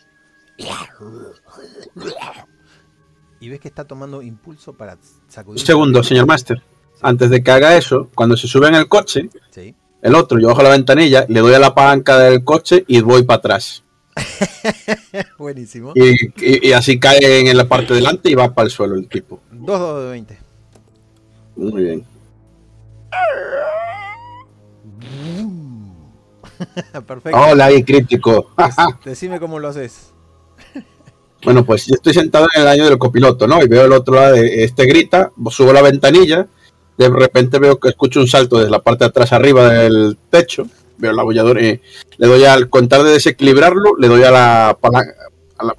Y 3.39 3.49
ves 3.49 3.59
que 3.59 3.67
está 3.67 3.85
tomando 3.85 4.21
impulso 4.21 4.73
para 4.73 4.97
sacudir. 5.27 5.59
Un 5.59 5.65
segundo, 5.65 6.03
señor 6.03 6.27
Master. 6.27 6.61
Antes 7.01 7.31
de 7.31 7.41
que 7.43 7.49
haga 7.49 7.75
eso, 7.75 8.09
cuando 8.13 8.37
se 8.37 8.47
sube 8.47 8.67
en 8.67 8.75
el 8.75 8.87
coche, 8.87 9.27
Sí. 9.49 9.73
el 10.03 10.13
otro, 10.13 10.39
yo 10.39 10.49
bajo 10.49 10.61
la 10.61 10.69
ventanilla, 10.69 11.25
le 11.27 11.39
doy 11.39 11.55
a 11.55 11.59
la 11.59 11.73
palanca 11.73 12.19
del 12.19 12.43
coche 12.43 12.85
y 12.87 13.01
voy 13.01 13.23
para 13.23 13.39
atrás. 13.39 13.83
Buenísimo. 15.39 15.93
Y, 15.95 16.25
y- 16.45 16.67
y 16.69 16.73
así 16.73 16.99
cae 16.99 17.49
en 17.49 17.57
la 17.57 17.67
parte 17.67 17.95
delante 17.95 18.29
y 18.29 18.35
va 18.35 18.53
para 18.53 18.65
el 18.67 18.71
suelo 18.71 18.93
el 18.95 19.07
tipo. 19.07 19.41
Dos 19.51 19.79
dados 19.79 20.03
de 20.03 20.09
20. 20.11 20.37
Muy 21.55 21.83
bien. 21.83 22.05
Perfecto. 27.07 27.37
Hola 27.39 27.65
ahí, 27.65 27.83
crítico. 27.83 28.51
Dec- 28.55 28.99
Decime 29.03 29.39
cómo 29.39 29.59
lo 29.59 29.67
haces. 29.69 30.11
Bueno, 31.43 31.65
pues 31.65 31.87
yo 31.87 31.95
estoy 31.95 32.13
sentado 32.13 32.45
en 32.55 32.61
el 32.61 32.67
año 32.67 32.85
del 32.85 32.99
copiloto, 32.99 33.47
¿no? 33.47 33.63
Y 33.63 33.67
veo 33.67 33.85
el 33.85 33.93
otro 33.93 34.13
lado, 34.13 34.35
de- 34.35 34.63
este 34.63 34.85
grita, 34.85 35.31
subo 35.49 35.73
la 35.73 35.81
ventanilla, 35.81 36.45
de 36.99 37.09
repente 37.09 37.57
veo 37.57 37.79
que 37.79 37.89
escucho 37.89 38.19
un 38.19 38.27
salto 38.27 38.59
desde 38.59 38.69
la 38.69 38.83
parte 38.83 39.05
de 39.05 39.09
atrás 39.09 39.33
arriba 39.33 39.67
del 39.69 40.19
techo, 40.29 40.67
veo 40.99 41.11
la 41.13 41.23
abolladora 41.23 41.59
y 41.63 41.81
le 42.17 42.27
doy 42.27 42.43
al 42.45 42.69
contar 42.69 43.01
de 43.01 43.09
desequilibrarlo, 43.13 43.95
le 43.97 44.07
doy 44.07 44.21
a 44.21 44.29
la, 44.29 44.69
a 44.69 44.89
la, 44.91 45.03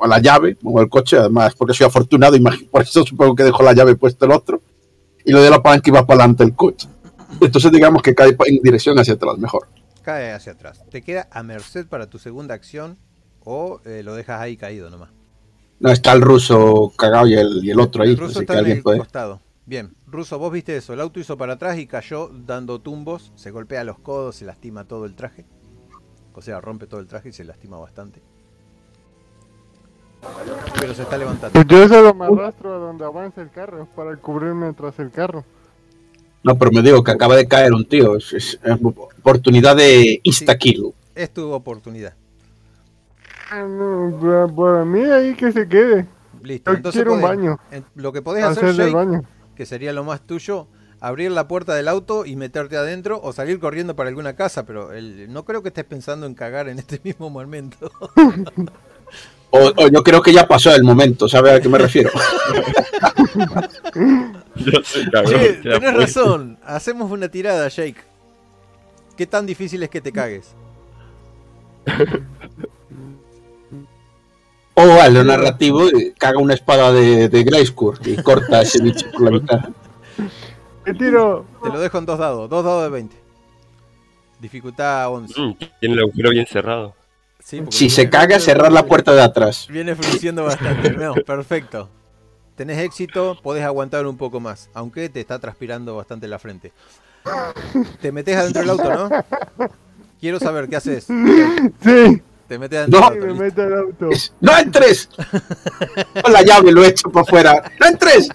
a 0.01 0.07
la 0.09 0.19
llave, 0.19 0.57
muevo 0.63 0.81
el 0.81 0.89
coche, 0.89 1.17
además 1.17 1.55
porque 1.55 1.75
soy 1.75 1.87
afortunado, 1.87 2.37
por 2.69 2.83
eso 2.83 3.05
supongo 3.05 3.37
que 3.37 3.45
dejo 3.45 3.63
la 3.63 3.73
llave 3.73 3.95
puesta 3.95 4.27
el 4.27 4.33
otro, 4.33 4.61
y 5.25 5.31
le 5.33 5.39
doy 5.39 5.47
a 5.47 5.51
la 5.51 5.63
palanca 5.63 5.89
y 5.89 5.93
va 5.93 6.05
para 6.05 6.25
adelante 6.25 6.43
el 6.43 6.57
coche. 6.57 6.89
Entonces 7.41 7.73
digamos 7.73 8.03
que 8.03 8.15
cae 8.15 8.37
en 8.47 8.63
dirección 8.63 8.99
hacia 8.99 9.15
atrás, 9.15 9.39
mejor. 9.39 9.69
Cae 10.03 10.33
hacia 10.33 10.53
atrás. 10.53 10.85
Te 10.91 11.03
queda 11.03 11.29
a 11.31 11.43
merced 11.43 11.87
para 11.87 12.09
tu 12.09 12.19
segunda 12.19 12.55
acción 12.55 12.99
o 13.45 13.81
eh, 13.85 14.03
lo 14.05 14.15
dejas 14.15 14.41
ahí 14.41 14.57
caído 14.57 14.91
nomás. 14.91 15.11
No, 15.81 15.91
está 15.91 16.13
el 16.13 16.23
ruso 16.23 16.93
cagado 16.97 17.27
y 17.27 17.35
el, 17.35 17.65
y 17.65 17.71
el 17.71 17.81
otro 17.81 18.03
ahí, 18.03 18.11
El 18.11 18.19
ruso 18.19 18.39
así 18.39 18.41
está 18.41 18.55
que 18.55 18.71
en 18.71 18.77
el 18.77 18.83
puede... 18.83 18.99
costado. 18.99 19.41
Bien, 19.65 19.95
Ruso, 20.13 20.39
vos 20.39 20.53
viste 20.53 20.77
eso. 20.77 20.93
El 20.93 21.01
auto 21.01 21.21
hizo 21.21 21.39
para 21.39 21.55
atrás 21.55 21.79
y 21.79 21.87
cayó 21.87 22.29
dando 22.29 22.81
tumbos. 22.81 23.33
Se 23.35 23.51
golpea 23.51 23.83
los 23.83 23.99
codos, 23.99 24.37
se 24.37 24.45
lastima 24.45 24.85
todo 24.85 25.07
el 25.07 25.15
traje. 25.15 25.47
O 26.35 26.43
sea, 26.43 26.61
rompe 26.61 26.87
todo 26.87 27.01
el 27.01 27.07
traje 27.07 27.31
y 27.31 27.33
se 27.33 27.45
lastima 27.45 27.79
bastante. 27.79 28.23
Pero 30.79 30.95
se 30.95 31.03
está 31.03 31.17
levantando. 31.17 31.53
Pues 31.53 31.67
yo 31.67 31.89
solo 31.89 32.13
me 32.13 32.27
arrastro 32.27 32.75
a 32.75 32.79
donde 32.79 33.05
avanza 33.05 33.41
el 33.41 33.51
carro 33.51 33.89
para 33.97 34.15
cubrirme 34.17 34.73
tras 34.75 34.99
el 34.99 35.11
carro. 35.11 35.45
No, 36.45 36.59
pero 36.59 36.71
me 36.73 36.83
digo 36.83 37.03
que 37.05 37.11
acaba 37.13 37.37
de 37.37 37.47
caer 37.47 37.73
un 37.73 37.85
tío. 37.85 38.17
Es, 38.17 38.33
es- 38.33 38.59
es 38.63 38.77
oportunidad 38.83 39.77
de 39.77 40.21
insta-kill. 40.25 40.93
Es 41.15 41.33
tu 41.33 41.51
oportunidad. 41.53 42.15
Ah, 43.51 43.63
no, 43.69 44.51
para, 44.57 44.85
mí 44.85 45.01
ahí 45.05 45.35
que 45.35 45.53
se 45.53 45.69
quede. 45.69 46.07
Listo. 46.43 46.71
Yo 46.73 46.77
Entonces 46.79 47.03
quiero 47.03 47.15
un 47.15 47.23
baño. 47.23 47.59
en- 47.71 47.85
lo 47.95 48.13
que 48.13 48.23
podés 48.23 48.45
hacer, 48.45 48.75
Jake, 48.75 48.91
baño. 48.93 49.23
que 49.55 49.67
sería 49.67 49.93
lo 49.93 50.03
más 50.05 50.23
tuyo, 50.23 50.67
abrir 51.01 51.31
la 51.31 51.47
puerta 51.49 51.75
del 51.75 51.87
auto 51.89 52.25
y 52.27 52.35
meterte 52.37 52.77
adentro 52.77 53.21
o 53.23 53.33
salir 53.33 53.61
corriendo 53.61 53.95
para 53.95 54.09
alguna 54.09 54.35
casa, 54.35 54.65
pero 54.65 54.93
el- 54.93 55.33
no 55.33 55.45
creo 55.45 55.63
que 55.63 55.69
estés 55.69 55.85
pensando 55.85 56.27
en 56.27 56.35
cagar 56.35 56.69
en 56.69 56.79
este 56.79 57.01
mismo 57.05 57.31
momento. 57.31 57.91
O, 59.55 59.71
o 59.77 59.89
yo 59.89 60.03
creo 60.03 60.23
que 60.23 60.33
ya 60.33 60.49
pasó 60.49 60.75
el 60.75 60.83
momento, 60.83 61.29
¿sabe 61.29 61.51
a 61.53 61.61
qué 61.61 61.69
me 61.69 61.77
refiero? 61.77 62.11
Tenés 64.55 64.89
fue. 65.31 65.93
razón. 65.93 66.59
Hacemos 66.65 67.11
una 67.11 67.29
tirada, 67.29 67.69
Jake. 67.69 68.01
¿Qué 69.17 69.27
tan 69.27 69.45
difícil 69.45 69.83
es 69.83 69.91
que 69.91 70.01
te 70.01 70.11
cagues? 70.11 70.55
O 74.75 75.01
al 75.01 75.13
lo 75.13 75.23
narrativo 75.23 75.87
eh, 75.87 76.15
caga 76.19 76.39
una 76.39 76.55
espada 76.55 76.93
de, 76.93 77.29
de 77.29 77.41
y 78.07 78.17
corta 78.23 78.59
a 78.59 78.63
ese 78.63 78.83
bicho 78.83 79.07
por 79.13 79.23
la 79.23 79.31
mitad. 79.31 79.61
¿Qué 80.85 80.95
tiro? 80.95 81.45
Te 81.63 81.69
lo 81.69 81.79
dejo 81.79 81.99
en 81.99 82.07
dos 82.07 82.19
dados. 82.19 82.49
Dos 82.49 82.65
dados 82.65 82.85
de 82.85 82.89
20. 82.89 83.17
Dificultad 84.41 85.13
11. 85.13 85.41
Mm, 85.41 85.55
tiene 85.79 85.95
el 85.95 86.01
agujero 86.01 86.31
bien 86.31 86.47
cerrado. 86.47 86.95
Sí, 87.45 87.63
Si 87.71 87.91
se 87.91 88.09
caga, 88.09 88.39
cerrar 88.39 88.73
la 88.73 88.87
puerta 88.87 89.13
de 89.13 89.23
atrás. 89.23 89.67
Viene 89.69 89.95
frunciendo 89.95 90.45
bastante. 90.45 90.91
No, 90.97 91.15
perfecto. 91.15 91.89
Tenés 92.57 92.79
éxito, 92.79 93.39
podés 93.43 93.65
aguantar 93.65 94.07
un 94.07 94.17
poco 94.17 94.39
más. 94.41 94.69
Aunque 94.75 95.09
te 95.09 95.21
está 95.21 95.39
transpirando 95.39 95.97
bastante 95.97 96.29
la 96.29 96.39
frente. 96.39 96.73
Te 98.01 98.13
metes 98.13 98.37
adentro 98.37 98.61
del 98.63 98.71
auto, 98.71 98.93
¿no? 98.95 99.69
Quiero 100.21 100.39
saber 100.39 100.69
qué 100.69 100.77
haces. 100.77 101.05
Sí, 101.05 102.23
Te 102.49 102.59
metes 102.59 102.79
adentro 102.81 103.01
No. 103.01 103.11
del 103.11 103.21
auto. 103.23 103.35
me 103.35 103.45
listo. 103.45 103.45
meto 103.45 103.63
al 103.63 103.79
auto. 103.81 104.11
Es, 104.11 104.33
¡No 104.41 104.57
entres! 104.59 105.09
Con 106.23 106.33
la 106.33 106.43
llave 106.43 106.71
lo 106.73 106.85
he 106.85 106.89
hecho 106.89 107.11
para 107.11 107.23
afuera. 107.25 107.73
¡No 107.81 107.87
entres! 107.87 108.29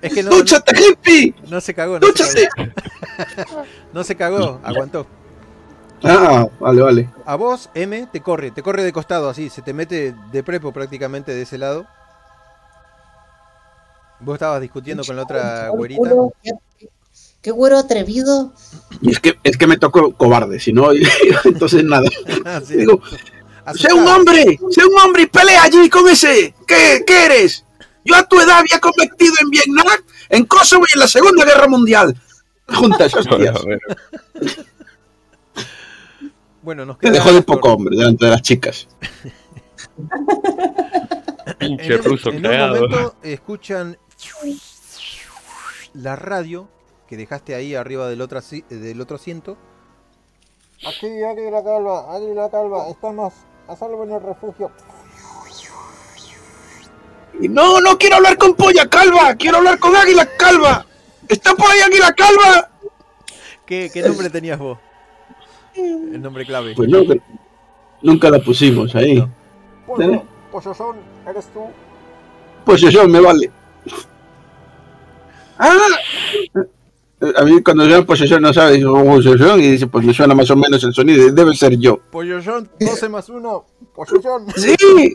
Es 0.00 0.14
que 0.14 0.22
no, 0.22 0.30
no, 0.30 0.36
¡Dúchate, 0.36 0.72
hippie! 0.80 1.34
no 1.48 1.60
se 1.60 1.74
cagó, 1.74 1.98
no 2.00 2.06
se 2.06 2.12
¡Dúchate! 2.12 2.48
cagó. 2.48 2.72
No 3.92 4.04
se 4.04 4.16
cagó, 4.16 4.60
aguantó. 4.62 5.06
Ah, 6.04 6.46
vale, 6.60 6.82
vale. 6.82 7.10
A 7.24 7.36
vos, 7.36 7.70
M, 7.74 8.08
te 8.12 8.20
corre, 8.20 8.50
te 8.50 8.62
corre 8.62 8.82
de 8.84 8.92
costado 8.92 9.28
así, 9.28 9.50
se 9.50 9.62
te 9.62 9.72
mete 9.72 10.14
de 10.32 10.42
prepo 10.42 10.72
prácticamente 10.72 11.34
de 11.34 11.42
ese 11.42 11.58
lado. 11.58 11.86
Vos 14.20 14.34
estabas 14.34 14.60
discutiendo 14.60 15.04
con 15.04 15.16
la 15.16 15.22
otra 15.22 15.68
güerita. 15.68 16.10
¿Qué, 16.42 16.52
qué 17.40 17.50
güero 17.50 17.78
atrevido. 17.78 18.52
Y 19.00 19.12
es 19.12 19.20
que, 19.20 19.38
es 19.42 19.56
que 19.56 19.66
me 19.66 19.78
tocó 19.78 20.12
cobarde, 20.12 20.58
si 20.60 20.72
no, 20.72 20.90
entonces 21.44 21.84
nada. 21.84 22.08
Ah, 22.44 22.60
sí. 22.64 22.76
Digo, 22.76 23.00
¡sé 23.74 23.92
un 23.92 24.06
hombre! 24.06 24.58
¡sé 24.70 24.84
un 24.84 24.98
hombre 24.98 25.22
y 25.22 25.26
pelea 25.26 25.62
allí 25.62 25.88
con 25.88 26.08
ese! 26.08 26.54
¿Qué, 26.66 27.04
qué 27.06 27.26
eres? 27.26 27.64
Yo 28.04 28.16
a 28.16 28.26
tu 28.26 28.40
edad 28.40 28.58
había 28.58 28.80
combatido 28.80 29.34
en 29.40 29.50
Vietnam, 29.50 29.86
en 30.30 30.44
Kosovo 30.46 30.84
y 30.88 30.94
en 30.94 31.00
la 31.00 31.08
Segunda 31.08 31.44
Guerra 31.44 31.68
Mundial. 31.68 32.16
Juntas, 32.66 33.14
hostias. 33.16 33.60
Bueno, 36.62 36.84
nos 36.84 36.98
Te 36.98 37.06
queda. 37.06 37.12
dejó 37.14 37.32
de 37.32 37.42
poco 37.42 37.72
hombre 37.72 37.96
delante 37.96 38.24
de 38.24 38.30
las 38.32 38.42
chicas. 38.42 38.88
En, 41.60 41.76
Pinche 41.76 41.96
un- 41.96 42.04
ruso 42.04 42.30
en 42.30 42.36
un 42.36 42.42
cagado. 42.42 42.74
momento 42.88 43.14
escuchan 43.22 43.96
la 45.94 46.16
radio 46.16 46.68
que 47.08 47.16
dejaste 47.16 47.54
ahí 47.54 47.74
arriba 47.74 48.08
del 48.08 48.20
otro, 48.20 48.40
del 48.68 49.00
otro 49.00 49.16
asiento. 49.16 49.56
Aquí, 50.86 51.06
aquí 51.24 51.50
la 51.50 51.62
calva, 51.64 52.14
aquí 52.16 52.26
la 52.34 52.50
calva, 52.50 52.88
estamos 52.88 53.32
a 53.66 53.74
salvo 53.76 54.04
en 54.04 54.12
el 54.12 54.22
refugio. 54.22 54.70
Y 57.40 57.48
no, 57.48 57.80
no 57.80 57.96
quiero 57.98 58.16
hablar 58.16 58.36
con 58.36 58.54
Polla 58.54 58.88
Calva, 58.88 59.34
quiero 59.36 59.58
hablar 59.58 59.78
con 59.78 59.94
Águila 59.94 60.28
Calva. 60.36 60.86
¿Está 61.28 61.54
por 61.54 61.70
ahí 61.70 61.80
Águila 61.80 62.12
Calva? 62.12 62.70
¿Qué, 63.64 63.90
qué 63.92 64.02
nombre 64.02 64.28
tenías 64.30 64.58
vos? 64.58 64.78
El 65.78 66.22
nombre 66.22 66.44
clave. 66.44 66.74
Pues 66.74 66.88
no, 66.88 67.06
que 67.06 67.20
nunca 68.02 68.30
la 68.30 68.38
pusimos 68.40 68.94
ahí. 68.94 69.24
Pollo, 69.86 70.22
Polloyón, 70.50 70.96
¿eres 71.26 71.46
tú? 71.52 71.60
Pues 72.64 72.80
yo 72.80 73.08
me 73.08 73.20
vale. 73.20 73.50
Ah, 75.58 75.76
a 77.36 77.44
mí 77.44 77.62
cuando 77.62 77.84
suena 77.84 78.04
posesión 78.04 78.42
no 78.42 78.52
sabe, 78.52 78.72
dice 78.74 78.86
posesión 78.86 79.60
y 79.60 79.70
dice, 79.72 79.86
pues 79.88 80.04
me 80.04 80.14
suena 80.14 80.34
más 80.34 80.50
o 80.50 80.56
menos 80.56 80.82
el 80.84 80.92
sonido, 80.92 81.32
debe 81.32 81.54
ser 81.54 81.76
yo. 81.78 81.98
John, 82.12 82.70
12 82.78 83.08
más 83.08 83.28
1, 83.28 83.66
Polloyón. 83.94 84.46
¡Sí! 84.54 84.76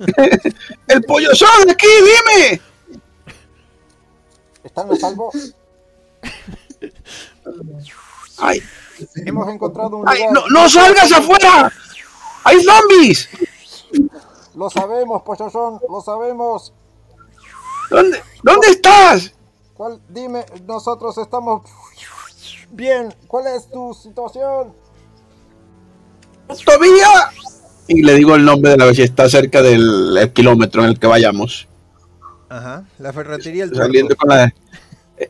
¡El 0.88 1.02
pollo 1.04 1.34
son 1.34 1.70
aquí, 1.70 1.88
dime! 1.88 2.62
¿Están 4.64 4.92
a 4.92 4.96
salvo? 4.96 5.32
¡Ay, 8.40 8.62
Hemos 9.26 9.48
encontrado 9.50 9.98
un 9.98 10.08
ay 10.08 10.20
lugar. 10.20 10.34
no, 10.34 10.62
no 10.62 10.70
salgas 10.70 11.12
afuera! 11.12 11.72
¡Hay 12.44 12.58
zombies! 12.64 13.30
Lo 14.56 14.70
sabemos, 14.70 15.22
Polloyón, 15.24 15.80
lo 15.90 16.02
sabemos. 16.02 16.74
¿Dónde, 17.90 18.22
¿Dónde 18.44 18.68
estás? 18.68 19.34
¿Cuál? 19.74 20.00
Dime, 20.10 20.46
nosotros 20.68 21.18
estamos 21.18 21.64
bien. 22.72 23.14
¿Cuál 23.28 23.48
es 23.48 23.70
tu 23.70 23.94
situación? 23.94 24.74
¡Todavía! 26.66 27.08
y 27.88 28.02
le 28.02 28.14
digo 28.16 28.36
el 28.36 28.46
nombre 28.46 28.72
de 28.72 28.78
la 28.78 28.86
vez 28.86 28.96
si 28.96 29.02
está 29.02 29.28
cerca 29.28 29.62
del 29.62 30.18
el 30.18 30.32
kilómetro 30.32 30.84
en 30.84 30.90
el 30.90 31.00
que 31.00 31.08
vayamos. 31.08 31.68
Ajá, 32.50 32.86
la 33.00 33.12
ferretería 33.12 33.66
El 33.66 33.76
Saliendo 33.76 34.16
con 34.16 34.30
la- 34.30 34.54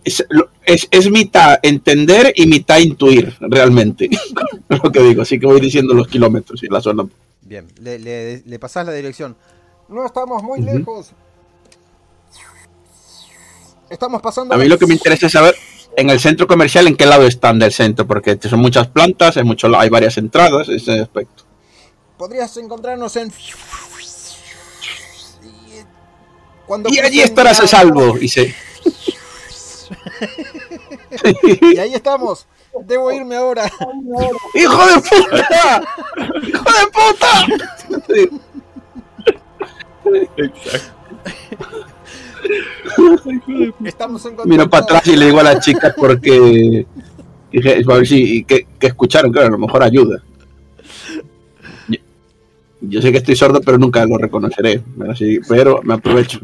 es, 0.03 0.25
es- 0.65 0.88
es 0.91 1.12
mitad 1.12 1.60
entender 1.63 2.34
y 2.36 2.45
mitad 2.47 2.79
intuir, 2.79 3.36
realmente. 3.41 4.10
lo 4.69 4.91
que 4.91 4.99
digo, 5.01 5.21
así 5.23 5.39
que 5.39 5.45
voy 5.45 5.60
diciendo 5.62 5.93
los 5.93 6.08
kilómetros 6.08 6.62
y 6.63 6.67
la 6.67 6.82
zona. 6.82 7.06
Bien, 7.41 7.67
le, 7.82 7.99
le, 7.99 8.41
le 8.45 8.60
pasás 8.60 8.86
la 8.86 8.93
dirección. 8.93 9.36
No 9.89 10.06
estamos 10.06 10.41
muy 10.43 10.60
Ujú. 10.62 10.77
lejos. 10.77 11.12
Estamos 13.89 14.21
pasando. 14.21 14.56
A 14.56 14.58
mí 14.58 14.67
lo 14.67 14.77
que 14.77 14.88
me 14.88 14.93
interesa 14.93 15.27
es 15.27 15.34
saber 15.34 15.56
en 15.95 16.10
el 16.10 16.19
centro 16.19 16.47
comercial 16.47 16.88
en 16.88 16.95
qué 16.95 17.06
lado 17.06 17.27
están 17.27 17.60
del 17.60 17.71
centro, 17.71 18.08
porque 18.08 18.39
son 18.41 18.60
muchas 18.60 18.88
plantas, 18.88 19.38
hay, 19.38 19.43
mucho, 19.43 19.67
hay 19.77 19.89
varias 19.89 20.17
entradas, 20.17 20.67
ese 20.69 20.99
aspecto. 21.01 21.43
Podrías 22.17 22.56
encontrarnos 22.58 23.15
en. 23.17 23.27
Y, 25.43 25.84
Cuando 26.65 26.89
Y 26.89 26.99
allí 26.99 27.19
estarás 27.21 27.60
a 27.60 27.67
salvo, 27.67 28.17
y 28.17 28.27
se... 28.29 28.56
Y 31.73 31.77
ahí 31.77 31.93
estamos. 31.93 32.47
Debo 32.86 33.12
irme 33.12 33.36
ahora. 33.36 33.69
¡Hijo 34.53 34.86
de 34.88 34.95
puta! 35.01 35.83
¡Hijo 36.47 36.69
de 36.71 36.88
puta! 36.91 37.45
Exacto. 40.38 40.93
Estamos 43.83 44.25
en 44.25 44.36
Miro 44.45 44.69
para 44.69 44.83
atrás 44.83 45.07
y 45.07 45.15
le 45.15 45.27
digo 45.27 45.39
a 45.39 45.43
la 45.43 45.59
chica 45.59 45.93
porque 45.95 46.86
dije, 47.51 47.83
a 47.88 47.93
ver 47.93 48.07
si 48.07 48.43
que, 48.43 48.67
que 48.79 48.88
escucharon, 48.88 49.31
claro, 49.31 49.47
a 49.47 49.51
lo 49.51 49.57
mejor 49.57 49.83
ayuda. 49.83 50.21
Yo, 51.88 51.99
yo 52.81 53.01
sé 53.01 53.12
que 53.12 53.19
estoy 53.19 53.36
sordo, 53.36 53.62
pero 53.62 53.77
nunca 53.77 54.05
lo 54.05 54.17
reconoceré. 54.17 54.81
Pero, 54.97 55.15
sí, 55.15 55.39
pero 55.47 55.81
me 55.83 55.93
aprovecho. 55.93 56.41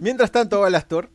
Mientras 0.00 0.30
tanto, 0.32 0.64
Alastor, 0.64 1.10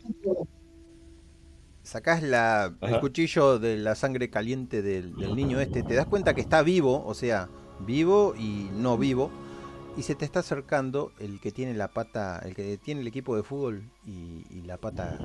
sacás 1.83 2.23
la, 2.23 2.73
el 2.81 2.99
cuchillo 2.99 3.59
de 3.59 3.77
la 3.77 3.95
sangre 3.95 4.29
caliente 4.29 4.81
del, 4.81 5.15
del 5.15 5.35
niño 5.35 5.59
este, 5.59 5.83
te 5.83 5.93
das 5.93 6.07
cuenta 6.07 6.33
que 6.33 6.41
está 6.41 6.63
vivo, 6.63 7.03
o 7.05 7.13
sea, 7.13 7.49
vivo 7.79 8.33
y 8.37 8.69
no 8.73 8.97
vivo, 8.97 9.31
y 9.95 10.03
se 10.03 10.15
te 10.15 10.25
está 10.25 10.39
acercando 10.39 11.13
el 11.19 11.39
que 11.39 11.51
tiene 11.51 11.73
la 11.73 11.89
pata, 11.89 12.39
el 12.39 12.55
que 12.55 12.77
tiene 12.77 13.01
el 13.01 13.07
equipo 13.07 13.35
de 13.35 13.43
fútbol 13.43 13.83
y, 14.05 14.45
y 14.49 14.61
la 14.63 14.77
pata 14.77 15.17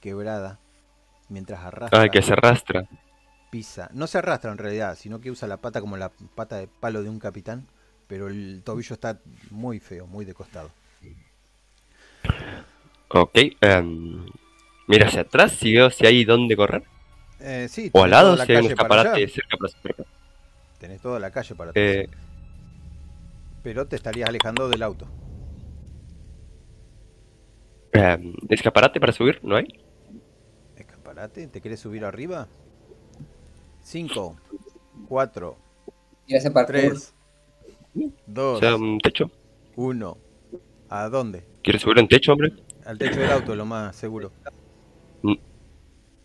quebrada, 0.00 0.58
mientras 1.28 1.60
arrastra, 1.60 2.02
Ah, 2.02 2.08
que 2.08 2.22
se 2.22 2.32
arrastra. 2.32 2.88
pisa. 3.50 3.90
No 3.92 4.06
se 4.06 4.18
arrastra 4.18 4.50
en 4.52 4.58
realidad, 4.58 4.96
sino 4.96 5.20
que 5.20 5.30
usa 5.30 5.48
la 5.48 5.58
pata 5.58 5.80
como 5.80 5.96
la 5.96 6.10
pata 6.10 6.56
de 6.56 6.66
palo 6.68 7.02
de 7.02 7.08
un 7.10 7.18
capitán, 7.18 7.66
pero 8.06 8.28
el 8.28 8.62
tobillo 8.64 8.94
está 8.94 9.20
muy 9.50 9.78
feo, 9.80 10.06
muy 10.06 10.24
de 10.24 10.34
costado. 10.34 10.70
Ok. 13.08 13.38
em, 13.60 14.24
mira 14.86 15.06
hacia 15.06 15.22
atrás 15.22 15.52
si 15.52 15.72
veo 15.72 15.90
si 15.90 16.06
hay 16.06 16.24
dónde 16.24 16.56
correr. 16.56 16.82
Eh, 17.40 17.68
sí, 17.70 17.90
O 17.92 18.04
al 18.04 18.10
lado 18.10 18.36
la 18.36 18.44
si 18.46 18.52
hay 18.52 18.58
un 18.58 18.66
escaparate 18.66 19.28
cerca 19.28 19.56
para 19.56 19.68
acercar. 19.72 20.06
Tenés 20.78 21.00
toda 21.00 21.20
la 21.20 21.30
calle 21.30 21.54
para 21.54 21.70
atrás. 21.70 21.84
Eh, 21.86 22.08
Pero 23.62 23.86
te 23.86 23.96
estarías 23.96 24.28
alejando 24.28 24.68
del 24.68 24.82
auto. 24.82 25.06
em, 27.92 28.34
¿Escaparate 28.48 29.00
para 29.00 29.12
subir? 29.12 29.38
¿No 29.42 29.56
hay? 29.56 29.66
Escaparate, 30.76 31.46
¿te 31.48 31.60
querés 31.60 31.80
subir 31.80 32.04
arriba? 32.04 32.48
5, 33.82 34.36
4, 35.08 35.56
Ir 36.26 36.36
a 36.36 36.38
ese 36.38 36.50
parkour. 36.50 36.72
3, 36.72 37.14
O 37.94 38.10
2, 38.26 38.58
sea, 38.58 38.76
un 38.76 38.98
techo. 39.00 39.30
1. 39.76 40.16
¿A 40.88 41.08
dónde? 41.08 41.49
¿Quieres 41.62 41.82
subir 41.82 41.98
un 41.98 42.08
techo, 42.08 42.32
hombre? 42.32 42.52
Al 42.84 42.98
techo 42.98 43.20
del 43.20 43.30
auto, 43.30 43.54
lo 43.54 43.66
más 43.66 43.94
seguro. 43.96 44.32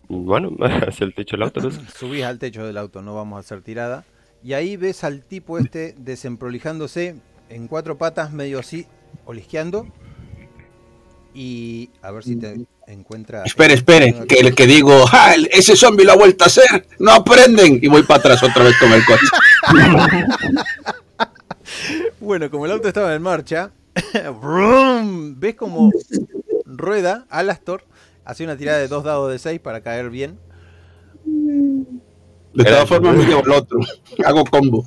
Bueno, 0.07 0.51
hacia 0.87 1.05
el 1.05 1.13
techo 1.13 1.35
del 1.35 1.43
auto. 1.43 1.61
pues. 1.61 1.79
Subís 1.97 2.23
al 2.23 2.39
techo 2.39 2.65
del 2.65 2.77
auto, 2.77 3.01
no 3.01 3.15
vamos 3.15 3.37
a 3.37 3.39
hacer 3.39 3.61
tirada. 3.61 4.05
Y 4.43 4.53
ahí 4.53 4.77
ves 4.77 5.03
al 5.03 5.23
tipo 5.23 5.57
este 5.57 5.95
desemprolijándose 5.97 7.15
en 7.49 7.67
cuatro 7.67 7.97
patas, 7.97 8.31
medio 8.31 8.59
así, 8.59 8.85
olisqueando. 9.25 9.87
Y 11.33 11.89
a 12.01 12.11
ver 12.11 12.23
si 12.23 12.37
te 12.37 12.65
encuentra. 12.87 13.43
Espere, 13.43 13.73
espere, 13.73 14.25
que 14.27 14.35
el 14.35 14.55
que 14.55 14.67
digo, 14.67 15.03
¡ah! 15.11 15.33
Ese 15.51 15.75
zombie 15.75 16.05
lo 16.05 16.13
ha 16.13 16.15
vuelto 16.15 16.45
a 16.45 16.47
hacer, 16.47 16.87
no 16.99 17.11
aprenden. 17.11 17.79
Y 17.81 17.87
voy 17.87 18.03
para 18.03 18.19
atrás 18.19 18.43
otra 18.43 18.63
vez 18.63 18.77
con 18.77 18.91
el 18.93 19.03
coche. 19.05 19.25
Bueno, 22.19 22.49
como 22.49 22.65
el 22.65 22.71
auto 22.71 22.87
estaba 22.87 23.13
en 23.13 23.21
marcha, 23.21 23.71
¡brum! 24.41 25.39
ves 25.39 25.55
como 25.55 25.91
rueda 26.65 27.25
Alastor, 27.29 27.84
hace 28.23 28.43
una 28.43 28.58
tirada 28.58 28.79
de 28.79 28.88
dos 28.88 29.03
dados 29.03 29.31
de 29.31 29.39
6 29.39 29.60
para 29.62 29.81
caer 29.81 30.10
bien. 30.10 30.39
De 31.25 32.63
todas 32.63 32.88
formas 32.88 33.15
me 33.15 33.25
llevo 33.25 33.41
el 33.45 33.51
otro. 33.51 33.79
Hago 34.25 34.45
combo. 34.45 34.86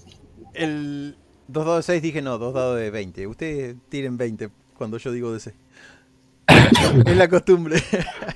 El 0.54 1.16
dos 1.46 1.64
dados 1.64 1.86
de 1.86 1.92
6 1.94 2.02
dije 2.02 2.22
no, 2.22 2.38
dos 2.38 2.54
dados 2.54 2.78
de 2.78 2.90
20. 2.90 3.26
Ustedes 3.26 3.76
tiren 3.88 4.16
20 4.16 4.50
cuando 4.76 4.98
yo 4.98 5.12
digo 5.12 5.32
de 5.32 5.40
6. 5.40 5.56
es 7.06 7.16
la 7.16 7.28
costumbre. 7.28 7.82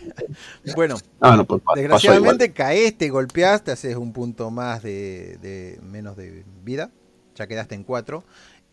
bueno, 0.76 0.96
Ah, 1.20 1.36
no, 1.36 1.44
pues 1.46 1.62
desgraciadamente 1.74 2.52
caes, 2.52 2.96
te 2.96 3.08
golpeas, 3.08 3.64
te 3.64 3.70
haces 3.72 3.96
un 3.96 4.12
punto 4.12 4.50
más 4.50 4.82
de, 4.82 5.38
de 5.40 5.78
menos 5.82 6.16
de 6.16 6.44
vida. 6.62 6.90
Ya 7.34 7.46
quedaste 7.46 7.74
en 7.74 7.84
4. 7.84 8.22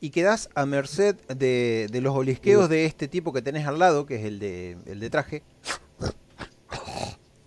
Y 0.02 0.12
quedás 0.12 0.50
a 0.56 0.66
merced 0.66 1.16
de, 1.28 1.88
de 1.92 2.02
los 2.02 2.16
olisqueos 2.16 2.70
de 2.70 2.86
este 2.86 3.08
tipo 3.08 3.34
que 3.34 3.42
tenés 3.42 3.68
al 3.68 3.80
lado, 3.80 4.06
que 4.06 4.16
es 4.16 4.24
el 4.26 4.40
de, 4.40 4.78
el 4.86 5.00
de 5.00 5.10
traje. 5.10 5.44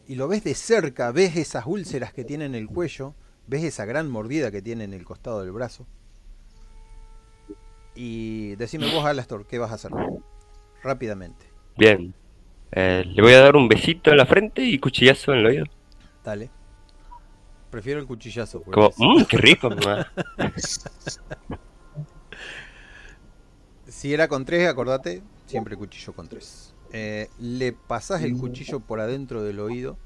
Y 0.06 0.16
lo 0.16 0.28
ves 0.28 0.44
de 0.44 0.54
cerca, 0.54 1.10
ves 1.12 1.36
esas 1.36 1.64
úlceras 1.66 2.12
que 2.12 2.24
tiene 2.24 2.44
en 2.44 2.54
el 2.54 2.66
cuello, 2.66 3.14
ves 3.46 3.64
esa 3.64 3.86
gran 3.86 4.10
mordida 4.10 4.50
que 4.50 4.60
tiene 4.60 4.84
en 4.84 4.92
el 4.92 5.04
costado 5.04 5.40
del 5.42 5.52
brazo. 5.52 5.86
Y 7.94 8.54
decime 8.56 8.92
vos, 8.92 9.04
Alastor, 9.04 9.46
¿qué 9.46 9.58
vas 9.58 9.70
a 9.70 9.74
hacer? 9.74 9.90
Rápidamente, 10.82 11.46
Bien. 11.76 12.14
Eh, 12.74 13.04
le 13.06 13.22
voy 13.22 13.34
a 13.34 13.40
dar 13.40 13.54
un 13.54 13.68
besito 13.68 14.10
en 14.10 14.16
la 14.16 14.24
frente 14.26 14.62
y 14.62 14.78
cuchillazo 14.78 15.32
en 15.32 15.38
el 15.40 15.46
oído. 15.46 15.64
dale. 16.24 16.50
Prefiero 17.70 18.00
el 18.00 18.06
cuchillazo. 18.06 18.62
porque 18.62 18.74
Como, 18.80 18.92
mmm, 18.96 19.24
qué 19.24 19.36
rico, 19.38 19.70
mamá. 19.70 20.10
Si 24.02 24.12
era 24.12 24.26
con 24.26 24.44
3, 24.44 24.66
acordate, 24.66 25.22
siempre 25.46 25.76
cuchillo 25.76 26.12
con 26.12 26.26
3. 26.26 26.74
le 27.38 27.72
pasás 27.72 28.22
el 28.22 28.36
cuchillo 28.36 28.80
por 28.80 28.98
adentro 28.98 29.44
del 29.44 29.60
oído, 29.60 29.96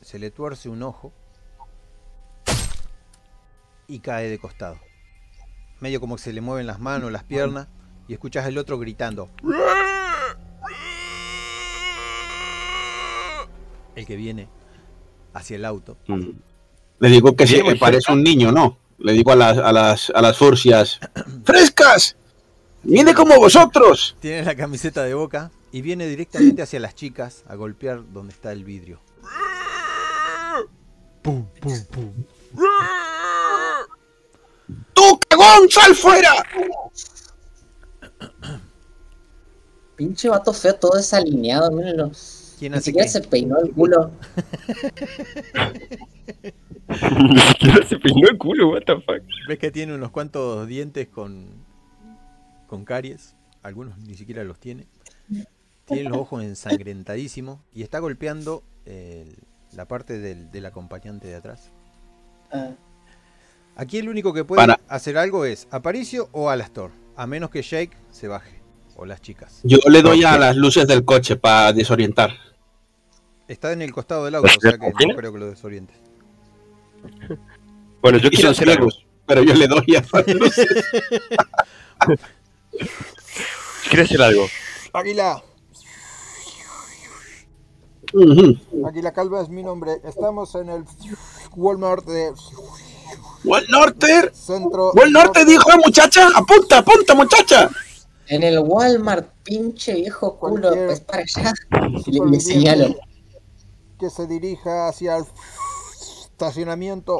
se 0.00 0.18
le 0.18 0.30
tuerce 0.30 0.70
un 0.70 0.82
ojo 0.82 1.12
y 3.86 3.98
cae 3.98 4.30
de 4.30 4.38
costado. 4.38 4.78
Medio 5.80 6.00
como 6.00 6.16
que 6.16 6.22
se 6.22 6.32
le 6.32 6.40
mueven 6.40 6.66
las 6.66 6.80
manos, 6.80 7.12
las 7.12 7.22
piernas 7.22 7.68
y 8.08 8.14
escuchas 8.14 8.46
el 8.46 8.56
otro 8.56 8.78
gritando. 8.78 9.28
El 13.94 14.06
que 14.06 14.16
viene 14.16 14.48
hacia 15.34 15.56
el 15.56 15.66
auto. 15.66 15.98
Mm. 16.06 16.30
Le 16.98 17.08
digo 17.10 17.36
que 17.36 17.46
sí, 17.46 17.62
me 17.62 17.76
parece 17.76 18.10
un 18.10 18.22
niño, 18.22 18.52
¿no? 18.52 18.78
Le 18.96 19.12
digo 19.12 19.32
a 19.32 19.36
las, 19.36 19.58
a 19.58 19.70
las, 19.70 20.08
a 20.14 20.22
las 20.22 20.38
furcias, 20.38 20.98
¡frescas! 21.44 22.16
¡Viene 22.84 23.14
como 23.14 23.36
vosotros! 23.36 24.16
Tiene 24.20 24.44
la 24.44 24.56
camiseta 24.56 25.04
de 25.04 25.14
boca 25.14 25.50
y 25.70 25.82
viene 25.82 26.06
directamente 26.06 26.62
hacia 26.62 26.80
las 26.80 26.94
chicas 26.94 27.44
a 27.46 27.54
golpear 27.54 28.02
donde 28.12 28.32
está 28.32 28.52
el 28.52 28.64
vidrio. 28.64 29.00
Pum, 31.22 31.46
pum, 31.60 31.84
pum. 31.90 32.12
¡Tú, 34.92 35.20
cagón, 35.28 35.70
sal 35.70 35.94
fuera! 35.94 36.30
Pinche 39.96 40.28
vato 40.28 40.52
feo, 40.52 40.74
todo 40.74 40.96
desalineado, 40.96 41.70
mírenlo. 41.70 42.10
¿Quién 42.58 42.72
Ni 42.72 42.80
siquiera 42.80 43.06
qué? 43.06 43.12
se 43.12 43.20
peinó 43.20 43.58
el 43.58 43.70
culo. 43.72 44.10
Ni 46.88 47.40
siquiera 47.40 47.86
se 47.86 47.98
peinó 47.98 48.28
el 48.28 48.38
culo, 48.38 48.70
what 48.70 48.82
the 48.84 48.94
fuck. 48.96 49.22
¿Ves 49.48 49.58
que 49.58 49.70
tiene 49.70 49.94
unos 49.94 50.10
cuantos 50.10 50.66
dientes 50.66 51.08
con, 51.08 51.64
con 52.72 52.86
caries? 52.86 53.34
Algunos 53.62 53.98
ni 53.98 54.14
siquiera 54.14 54.44
los 54.44 54.58
tiene. 54.58 54.86
Tiene 55.84 56.08
los 56.08 56.16
ojos 56.16 56.42
ensangrentadísimos 56.42 57.60
y 57.74 57.82
está 57.82 57.98
golpeando 57.98 58.62
el- 58.86 59.36
la 59.74 59.84
parte 59.86 60.18
del, 60.18 60.50
del 60.50 60.64
acompañante 60.64 61.28
de 61.28 61.34
atrás. 61.34 61.70
Ah, 62.50 62.70
Aquí 63.76 63.98
el 63.98 64.08
único 64.08 64.32
que 64.32 64.44
puede 64.44 64.56
Para. 64.62 64.80
hacer 64.88 65.18
algo 65.18 65.44
es 65.44 65.68
Aparicio 65.70 66.30
o 66.32 66.48
Alastor, 66.48 66.92
a 67.14 67.26
menos 67.26 67.50
que 67.50 67.60
Jake 67.60 67.94
se 68.10 68.26
baje, 68.26 68.60
o 68.96 69.04
las 69.04 69.20
chicas. 69.20 69.60
Yo 69.64 69.76
le 69.90 70.00
doy 70.00 70.24
a 70.24 70.38
las 70.38 70.56
luces 70.56 70.86
del 70.86 71.04
coche 71.04 71.36
para 71.36 71.74
desorientar. 71.74 72.30
Está 73.48 73.72
en 73.72 73.82
el 73.82 73.92
costado 73.92 74.24
del 74.24 74.34
auto, 74.36 74.48
o 74.56 74.60
sea 74.60 74.78
que 74.78 75.06
no 75.08 75.14
creo 75.14 75.30
que 75.32 75.38
lo 75.38 75.50
desorientes. 75.50 75.96
Bueno, 78.00 78.16
yo 78.18 78.30
quiero 78.30 78.48
hacer 78.50 78.70
algo. 78.70 78.88
pero 79.26 79.42
yo 79.42 79.52
le 79.54 79.66
doy 79.68 79.84
a 79.96 80.02
las 80.10 80.26
luces. 80.34 80.66
¿Quieres 83.88 84.08
decir 84.08 84.22
algo? 84.22 84.46
Águila. 84.92 85.42
Águila 88.86 89.12
Calva 89.12 89.42
es 89.42 89.48
mi 89.48 89.62
nombre. 89.62 90.00
Estamos 90.04 90.54
en 90.54 90.68
el 90.68 90.84
Walmart 91.56 92.04
de 92.06 92.32
¿Wal 93.44 93.64
Norte? 93.68 94.30
Centro. 94.34 94.92
¿Wal 94.92 95.12
Norte 95.12 95.44
dijo, 95.44 95.68
muchacha? 95.84 96.28
Apunta, 96.34 96.78
apunta, 96.78 97.14
muchacha. 97.14 97.68
En 98.28 98.42
el 98.42 98.60
Walmart, 98.60 99.28
pinche 99.42 99.94
viejo 99.94 100.38
culo, 100.38 100.70
Cualquier- 100.70 100.86
pues 100.86 101.00
para 101.00 101.22
allá. 101.22 101.52
Y 102.06 102.12
le, 102.20 102.26
le 102.30 102.40
señalo. 102.40 102.94
Que 103.98 104.10
se 104.10 104.26
dirija 104.26 104.88
hacia 104.88 105.16
el 105.16 105.24
estacionamiento. 106.22 107.18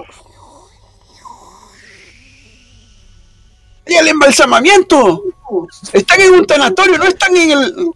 ¡Y 3.87 3.95
el 3.95 4.09
embalsamamiento! 4.09 5.23
Están 5.93 6.21
en 6.21 6.35
un 6.35 6.47
tanatorio, 6.47 6.99
no 6.99 7.05
están 7.05 7.37
en 7.37 7.51
el. 7.51 7.91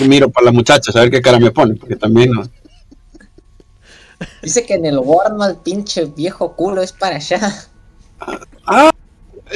Y 0.00 0.04
miro 0.08 0.28
para 0.28 0.46
las 0.46 0.54
muchachas 0.54 0.94
a 0.96 1.00
ver 1.00 1.10
qué 1.10 1.22
cara 1.22 1.38
me 1.38 1.50
ponen, 1.50 1.78
porque 1.78 1.96
también 1.96 2.32
no. 2.32 2.42
Dice 4.42 4.66
que 4.66 4.74
en 4.74 4.84
el 4.86 4.98
Walmart, 4.98 5.62
pinche 5.62 6.04
viejo 6.06 6.54
culo, 6.56 6.82
es 6.82 6.92
para 6.92 7.16
allá. 7.16 7.40
Ah, 8.66 8.90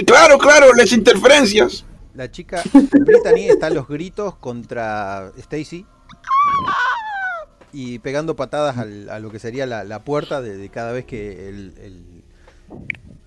claro, 0.07 0.39
claro, 0.39 0.73
las 0.75 0.93
interferencias. 0.93 1.85
La 2.15 2.31
chica 2.31 2.63
Brittany 2.73 3.49
está 3.49 3.67
a 3.67 3.71
los 3.71 3.89
gritos 3.89 4.37
contra 4.37 5.33
Stacy 5.39 5.85
y 7.73 7.99
pegando 8.01 8.37
patadas 8.37 8.77
al- 8.79 9.09
a 9.09 9.19
lo 9.19 9.31
que 9.31 9.39
sería 9.39 9.67
la, 9.67 9.83
la 9.83 10.05
puerta 10.05 10.43
de, 10.43 10.57
de 10.59 10.69
cada 10.69 10.93
vez 10.93 11.07
que 11.07 11.49
el, 11.49 11.75
el- 11.81 12.25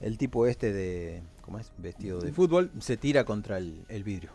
el 0.01 0.17
tipo 0.17 0.45
este 0.45 0.71
de 0.71 1.23
¿cómo 1.46 1.60
es? 1.60 1.72
vestido 1.78 2.20
de 2.20 2.34
fútbol 2.34 2.72
se 2.80 2.98
tira 2.98 3.24
contra 3.24 3.58
el, 3.58 3.86
el 3.88 4.04
vidrio. 4.04 4.32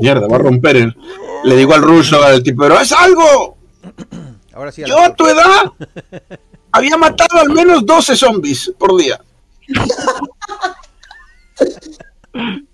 Mierda, 0.00 0.26
va 0.26 0.36
a 0.36 0.38
romper 0.40 0.76
el. 0.76 0.96
Le 1.44 1.56
digo 1.56 1.74
al 1.74 1.82
ruso, 1.82 2.22
al 2.22 2.42
tipo, 2.42 2.62
pero 2.62 2.80
es 2.80 2.92
algo. 2.92 3.58
Ahora 4.52 4.72
sí, 4.72 4.82
Yo 4.84 4.98
a 4.98 5.14
tu 5.14 5.26
edad 5.26 5.72
había 6.72 6.96
matado 6.96 7.38
al 7.38 7.50
menos 7.50 7.86
12 7.86 8.16
zombies 8.16 8.72
por 8.78 8.96
día. 8.96 9.20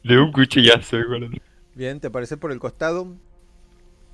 De 0.02 0.18
un 0.18 0.32
cuchillazo, 0.32 0.96
igual. 0.96 1.42
Bien, 1.74 2.00
te 2.00 2.06
aparece 2.08 2.36
por 2.36 2.52
el 2.52 2.58
costado. 2.58 3.14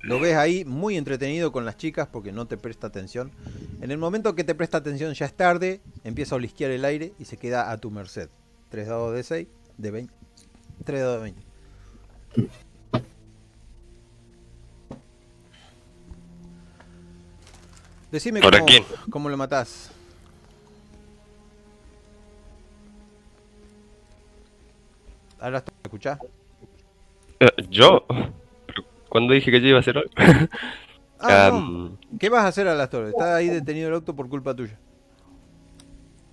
Lo 0.01 0.19
ves 0.19 0.35
ahí 0.35 0.65
muy 0.65 0.97
entretenido 0.97 1.53
con 1.53 1.63
las 1.63 1.77
chicas 1.77 2.09
porque 2.11 2.33
no 2.33 2.45
te 2.45 2.57
presta 2.57 2.87
atención. 2.87 3.31
En 3.79 3.89
el 3.89 3.97
momento 3.97 4.35
que 4.35 4.43
te 4.43 4.53
presta 4.53 4.79
atención 4.79 5.13
ya 5.13 5.25
es 5.25 5.33
tarde, 5.33 5.81
empieza 6.03 6.35
a 6.35 6.37
olisquear 6.37 6.71
el 6.71 6.83
aire 6.83 7.13
y 7.19 7.25
se 7.25 7.37
queda 7.37 7.71
a 7.71 7.77
tu 7.77 7.89
merced. 7.89 8.29
3 8.73 8.87
dados 8.87 9.13
de 9.13 9.21
6, 9.21 9.47
de 9.77 9.91
20. 9.91 10.13
3 10.83 10.99
dados 10.99 11.17
de 11.17 11.21
20. 11.21 11.41
Decime 18.11 18.41
¿Para 18.41 18.61
cómo, 18.61 18.71
cómo 19.11 19.29
lo 19.29 19.37
matás. 19.37 19.91
Ahora 25.39 25.59
¿me 25.59 25.83
escuchás? 25.83 26.17
Eh, 27.41 27.49
¿Yo? 27.69 28.07
¿Pero 28.65 28.85
¿Cuándo 29.07 29.35
dije 29.35 29.51
que 29.51 29.61
yo 29.61 29.67
iba 29.67 29.77
a 29.77 29.81
hacer 29.81 29.99
algo? 29.99 30.09
Ah, 31.19 31.49
no. 31.51 31.57
Am, 31.57 31.97
¿Qué 32.19 32.29
vas 32.29 32.43
a 32.43 32.47
hacer 32.47 32.67
a 32.67 32.73
las 32.73 32.89
torres? 32.89 33.11
Está 33.11 33.35
ahí 33.35 33.49
detenido 33.49 33.89
el 33.89 33.93
auto 33.93 34.15
por 34.15 34.27
culpa 34.29 34.55
tuya. 34.55 34.79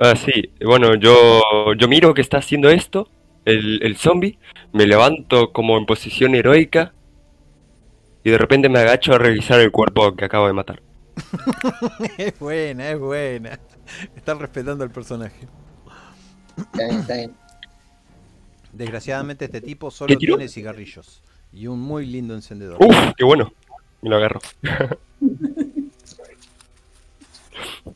Ah, 0.01 0.17
sí. 0.17 0.51
Bueno, 0.65 0.95
yo, 0.97 1.41
yo 1.79 1.89
miro 1.89 2.15
que 2.15 2.23
está 2.23 2.39
haciendo 2.39 2.71
esto, 2.71 3.09
el, 3.45 3.83
el 3.83 3.97
zombie, 3.97 4.39
me 4.73 4.87
levanto 4.87 5.53
como 5.53 5.79
en 5.79 5.87
posición 5.87 6.35
heroica 6.35 6.93
y 8.25 8.31
de 8.31 8.39
repente 8.39 8.69
me 8.69 8.81
agacho 8.81 9.15
a 9.15 9.19
revisar 9.19 9.61
el 9.61 9.71
cuerpo 9.71 10.15
que 10.15 10.25
acabo 10.25 10.47
de 10.47 10.53
matar. 10.53 10.83
es 12.19 12.39
buena, 12.39 12.91
es 12.91 12.99
buena. 12.99 13.59
Están 14.15 14.39
respetando 14.39 14.85
al 14.85 14.91
personaje. 14.91 15.47
Está 16.57 16.85
bien, 16.85 17.01
está 17.01 17.15
bien. 17.15 17.35
Desgraciadamente 18.73 19.47
este 19.47 19.61
tipo 19.61 19.91
solo 19.91 20.17
tiene 20.17 20.49
cigarrillos 20.49 21.23
y 21.53 21.67
un 21.67 21.81
muy 21.81 22.07
lindo 22.07 22.35
encendedor. 22.35 22.79
¡Uf! 22.81 22.97
¡Qué 23.17 23.25
bueno! 23.25 23.53
Me 24.03 24.11
lo 24.11 24.17
agarro. 24.17 24.41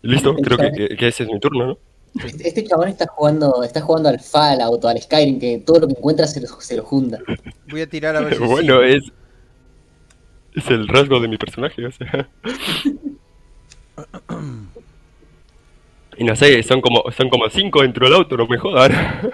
Listo, 0.02 0.34
creo 0.34 0.58
que 0.58 1.08
ese 1.08 1.22
es 1.22 1.28
mi 1.30 1.38
turno, 1.40 1.66
¿no? 1.66 1.78
Este, 2.22 2.48
este 2.48 2.64
chabón 2.64 2.88
está 2.88 3.06
jugando, 3.06 3.62
está 3.64 3.80
jugando 3.80 4.08
al 4.08 4.20
Fallout 4.20 4.84
o 4.84 4.88
al 4.88 5.00
Skyrim, 5.00 5.40
que 5.40 5.58
todo 5.58 5.80
lo 5.80 5.88
que 5.88 5.94
encuentra 5.94 6.26
se 6.26 6.40
lo, 6.40 6.48
se 6.60 6.76
lo 6.76 6.84
junta. 6.84 7.18
Voy 7.68 7.80
a 7.80 7.88
tirar 7.88 8.14
a 8.16 8.20
ver 8.20 8.34
si 8.36 8.44
bueno, 8.44 8.80
sí. 8.82 8.96
es. 8.96 9.12
Es 10.54 10.70
el 10.70 10.86
rasgo 10.86 11.18
de 11.18 11.26
mi 11.26 11.36
personaje, 11.36 11.84
o 11.84 11.90
sea. 11.90 12.28
Y 16.16 16.24
no 16.24 16.36
sé, 16.36 16.62
son 16.62 16.80
como, 16.80 17.10
son 17.10 17.28
como 17.28 17.48
cinco 17.50 17.82
dentro 17.82 18.06
del 18.06 18.14
auto, 18.14 18.36
no 18.36 18.46
me 18.46 18.58
jodan. 18.58 18.92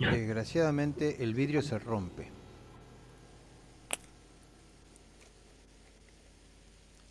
Desgraciadamente 0.00 1.22
el 1.22 1.34
vidrio 1.34 1.62
se 1.62 1.78
rompe. 1.78 2.28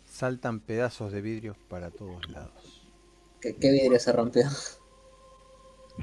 Saltan 0.04 0.60
pedazos 0.60 1.10
de 1.10 1.22
vidrio 1.22 1.56
para 1.68 1.90
todos 1.90 2.28
lados. 2.28 2.61
¿Qué, 3.42 3.56
qué 3.56 3.70
vidrio 3.70 3.98
se 4.00 4.12
rompió? 4.12 4.44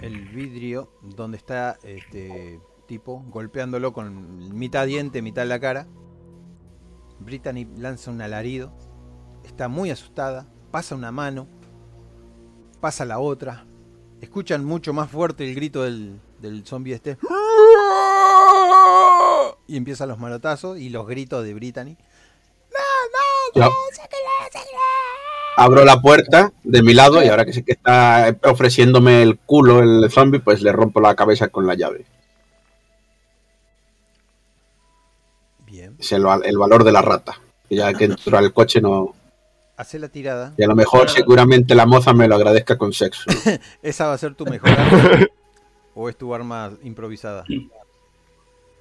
el 0.01 0.25
vidrio 0.29 0.91
donde 1.01 1.37
está 1.37 1.77
este 1.83 2.61
tipo 2.87 3.23
golpeándolo 3.27 3.93
con 3.93 4.57
mitad 4.57 4.85
diente, 4.85 5.21
mitad 5.21 5.45
la 5.45 5.59
cara. 5.59 5.87
Brittany 7.19 7.67
lanza 7.77 8.11
un 8.11 8.21
alarido, 8.21 8.71
está 9.43 9.67
muy 9.67 9.91
asustada, 9.91 10.47
pasa 10.71 10.95
una 10.95 11.11
mano, 11.11 11.47
pasa 12.79 13.05
la 13.05 13.19
otra. 13.19 13.65
Escuchan 14.21 14.65
mucho 14.65 14.93
más 14.93 15.09
fuerte 15.09 15.47
el 15.47 15.55
grito 15.55 15.83
del, 15.83 16.19
del 16.39 16.65
zombie 16.65 16.93
este. 16.93 17.17
Y 19.67 19.77
empiezan 19.77 20.09
los 20.09 20.19
manotazos 20.19 20.79
y 20.79 20.89
los 20.89 21.07
gritos 21.07 21.43
de 21.43 21.53
Brittany. 21.53 21.97
Yo 23.55 23.63
abro 25.63 25.83
la 25.85 26.01
puerta 26.01 26.51
de 26.63 26.81
mi 26.81 26.93
lado 26.93 27.23
y 27.23 27.27
ahora 27.27 27.45
que 27.45 27.53
sé 27.53 27.63
que 27.63 27.73
está 27.73 28.35
ofreciéndome 28.43 29.21
el 29.21 29.37
culo 29.37 29.79
el 29.81 30.09
zombie, 30.11 30.39
pues 30.39 30.61
le 30.61 30.71
rompo 30.71 31.01
la 31.01 31.15
cabeza 31.15 31.49
con 31.49 31.67
la 31.67 31.75
llave. 31.75 32.05
Bien, 35.65 35.95
Es 35.99 36.11
el, 36.11 36.23
val- 36.23 36.43
el 36.45 36.57
valor 36.57 36.83
de 36.83 36.91
la 36.91 37.01
rata. 37.01 37.39
Ya 37.69 37.93
que 37.93 38.05
entro 38.05 38.37
al 38.37 38.51
coche 38.53 38.81
no... 38.81 39.13
hace 39.77 39.99
la 39.99 40.07
tirada. 40.09 40.53
Y 40.57 40.63
a 40.63 40.67
lo 40.67 40.75
mejor 40.75 41.09
seguramente 41.09 41.75
la 41.75 41.85
moza 41.85 42.13
me 42.13 42.27
lo 42.27 42.35
agradezca 42.35 42.77
con 42.77 42.91
sexo. 42.93 43.25
¿Esa 43.83 44.07
va 44.07 44.13
a 44.13 44.17
ser 44.17 44.33
tu 44.35 44.45
mejor 44.45 44.71
arma? 44.71 45.25
¿O 45.93 46.09
es 46.09 46.17
tu 46.17 46.33
arma 46.33 46.71
improvisada? 46.83 47.43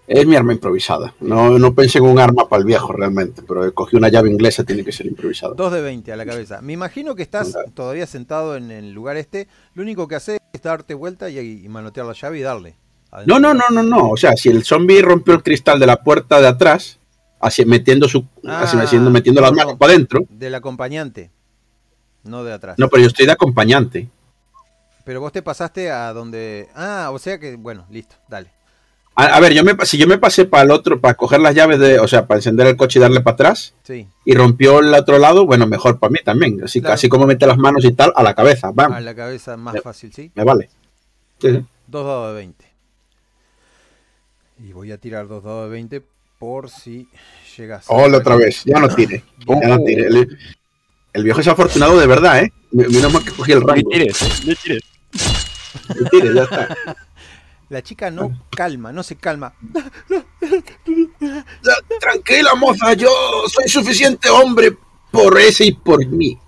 Es 0.09 0.27
mi 0.27 0.37
arma 0.37 0.55
improvisada. 0.55 1.15
No, 1.21 1.59
no 1.59 1.75
pensé 1.75 1.99
en 1.99 2.05
un 2.05 2.19
arma 2.19 2.49
para 2.49 2.61
el 2.61 2.67
viejo 2.67 2.93
realmente, 2.93 3.43
pero 3.47 3.73
cogí 3.75 3.95
una 3.95 4.09
llave 4.09 4.31
inglesa, 4.31 4.65
tiene 4.65 4.83
que 4.83 4.91
ser 4.91 5.07
improvisada. 5.07 5.53
2 5.55 5.73
de 5.73 5.83
20 5.83 6.13
a 6.13 6.17
la 6.17 6.25
cabeza. 6.25 6.63
Me 6.63 6.73
imagino 6.73 7.15
que 7.15 7.23
estás 7.23 7.55
todavía 7.75 8.07
sentado 8.07 8.57
en 8.57 8.71
el 8.71 8.93
lugar 8.93 9.19
este. 9.19 9.49
Lo 9.75 9.83
único 9.83 10.09
que 10.09 10.15
haces 10.15 10.39
es 10.53 10.63
darte 10.63 10.95
vuelta 10.95 11.29
y, 11.29 11.39
y 11.39 11.69
manotear 11.69 12.07
la 12.07 12.15
llave 12.15 12.39
y 12.39 12.43
darle. 12.43 12.77
No, 13.27 13.39
no, 13.39 13.53
no, 13.53 13.65
no, 13.71 13.83
no. 13.83 14.11
O 14.11 14.17
sea, 14.17 14.35
si 14.37 14.49
el 14.49 14.65
zombie 14.65 15.03
rompió 15.03 15.35
el 15.35 15.43
cristal 15.43 15.79
de 15.79 15.87
la 15.87 16.03
puerta 16.03 16.41
de 16.41 16.49
atrás, 16.49 16.99
así 17.41 17.65
metiendo 17.67 18.09
su, 18.09 18.25
Ah, 18.45 18.63
así 18.63 18.79
haciendo, 18.79 19.11
metiendo 19.11 19.41
las 19.43 19.51
no, 19.51 19.57
manos 19.57 19.73
no. 19.75 19.79
para 19.79 19.93
adentro. 19.93 20.21
Del 20.31 20.55
acompañante. 20.55 21.31
No 22.25 22.45
de 22.45 22.53
atrás. 22.53 22.79
No, 22.79 22.89
pero 22.89 23.03
yo 23.03 23.09
estoy 23.09 23.27
de 23.27 23.33
acompañante. 23.33 24.09
Pero 25.05 25.21
vos 25.21 25.33
te 25.33 25.43
pasaste 25.43 25.91
a 25.91 26.13
donde... 26.13 26.69
Ah, 26.75 27.11
o 27.13 27.19
sea 27.19 27.39
que... 27.39 27.57
Bueno, 27.57 27.87
listo. 27.91 28.17
Dale. 28.29 28.51
A, 29.21 29.25
a 29.37 29.41
ver, 29.41 29.53
yo 29.53 29.65
me, 29.65 29.75
si 29.85 29.99
yo 29.99 30.07
me 30.07 30.17
pasé 30.19 30.45
para 30.45 30.63
el 30.63 30.71
otro, 30.71 31.01
para 31.01 31.15
coger 31.15 31.41
las 31.41 31.53
llaves 31.53 31.81
de, 31.81 31.99
o 31.99 32.07
sea, 32.07 32.27
para 32.29 32.39
encender 32.39 32.69
el 32.69 32.77
coche 32.77 33.01
y 33.01 33.03
darle 33.03 33.21
para 33.21 33.35
atrás, 33.35 33.75
Sí. 33.83 34.07
y 34.25 34.35
rompió 34.35 34.79
el 34.79 34.95
otro 34.95 35.19
lado, 35.19 35.45
bueno, 35.45 35.67
mejor 35.67 35.99
para 35.99 36.13
mí 36.13 36.21
también. 36.25 36.63
Así, 36.63 36.81
Claro. 36.81 36.95
así 36.95 37.09
como 37.09 37.27
mete 37.27 37.45
las 37.47 37.59
manos 37.59 37.85
y 37.85 37.93
tal, 37.93 38.13
a 38.15 38.23
la 38.23 38.35
cabeza, 38.35 38.71
bam, 38.73 38.93
A 38.93 39.01
la 39.01 39.17
cabeza 39.17 39.57
más 39.57 39.75
Me- 39.75 39.81
fácil, 39.81 40.13
¿sí? 40.13 40.31
me 40.37 40.45
vale. 40.45 40.71
Sí, 41.41 41.51
sí. 41.51 41.65
Dos 41.89 42.07
dados 42.07 42.29
de 42.29 42.35
20. 42.37 42.65
Y 44.65 44.73
voy 44.73 44.93
a 44.93 44.99
tirar 44.99 45.27
dos 45.27 45.43
dados 45.43 45.65
de 45.65 45.71
20 45.71 46.03
por 46.39 46.71
si 46.71 47.09
llegas. 47.57 47.87
Hola 47.89 48.19
otra 48.19 48.37
vez, 48.37 48.63
ya 48.65 48.79
no 48.79 48.89
tire, 48.89 49.25
ya 49.47 49.69
no 49.69 49.79
tire. 49.85 50.07
El, 50.07 50.39
el 51.13 51.25
viejo 51.25 51.41
es 51.41 51.49
afortunado 51.49 51.99
de 51.99 52.07
verdad, 52.07 52.41
¿eh? 52.45 52.53
Menos 52.71 53.13
mal 53.13 53.25
que 53.25 53.33
cogí 53.33 53.51
el 53.51 53.61
No 53.61 53.67
rango. 53.67 53.91
tires, 53.91 54.45
no 54.47 54.55
tires. 54.55 54.83
No 56.01 56.09
tire, 56.11 56.35
ya 56.35 56.43
está. 56.45 56.69
La 57.69 57.83
chica 57.83 58.11
no 58.11 58.47
calma, 58.51 58.93
no 58.93 59.03
se 59.03 59.17
calma. 59.17 59.55
Ya, 61.21 61.75
tranquila, 62.01 62.55
moza, 62.55 62.95
yo 62.95 63.11
soy 63.49 63.69
suficiente 63.69 64.29
hombre 64.31 64.77
por 65.11 65.39
ese 65.39 65.67
y 65.67 65.73
por 65.73 66.05
mí. 66.07 66.39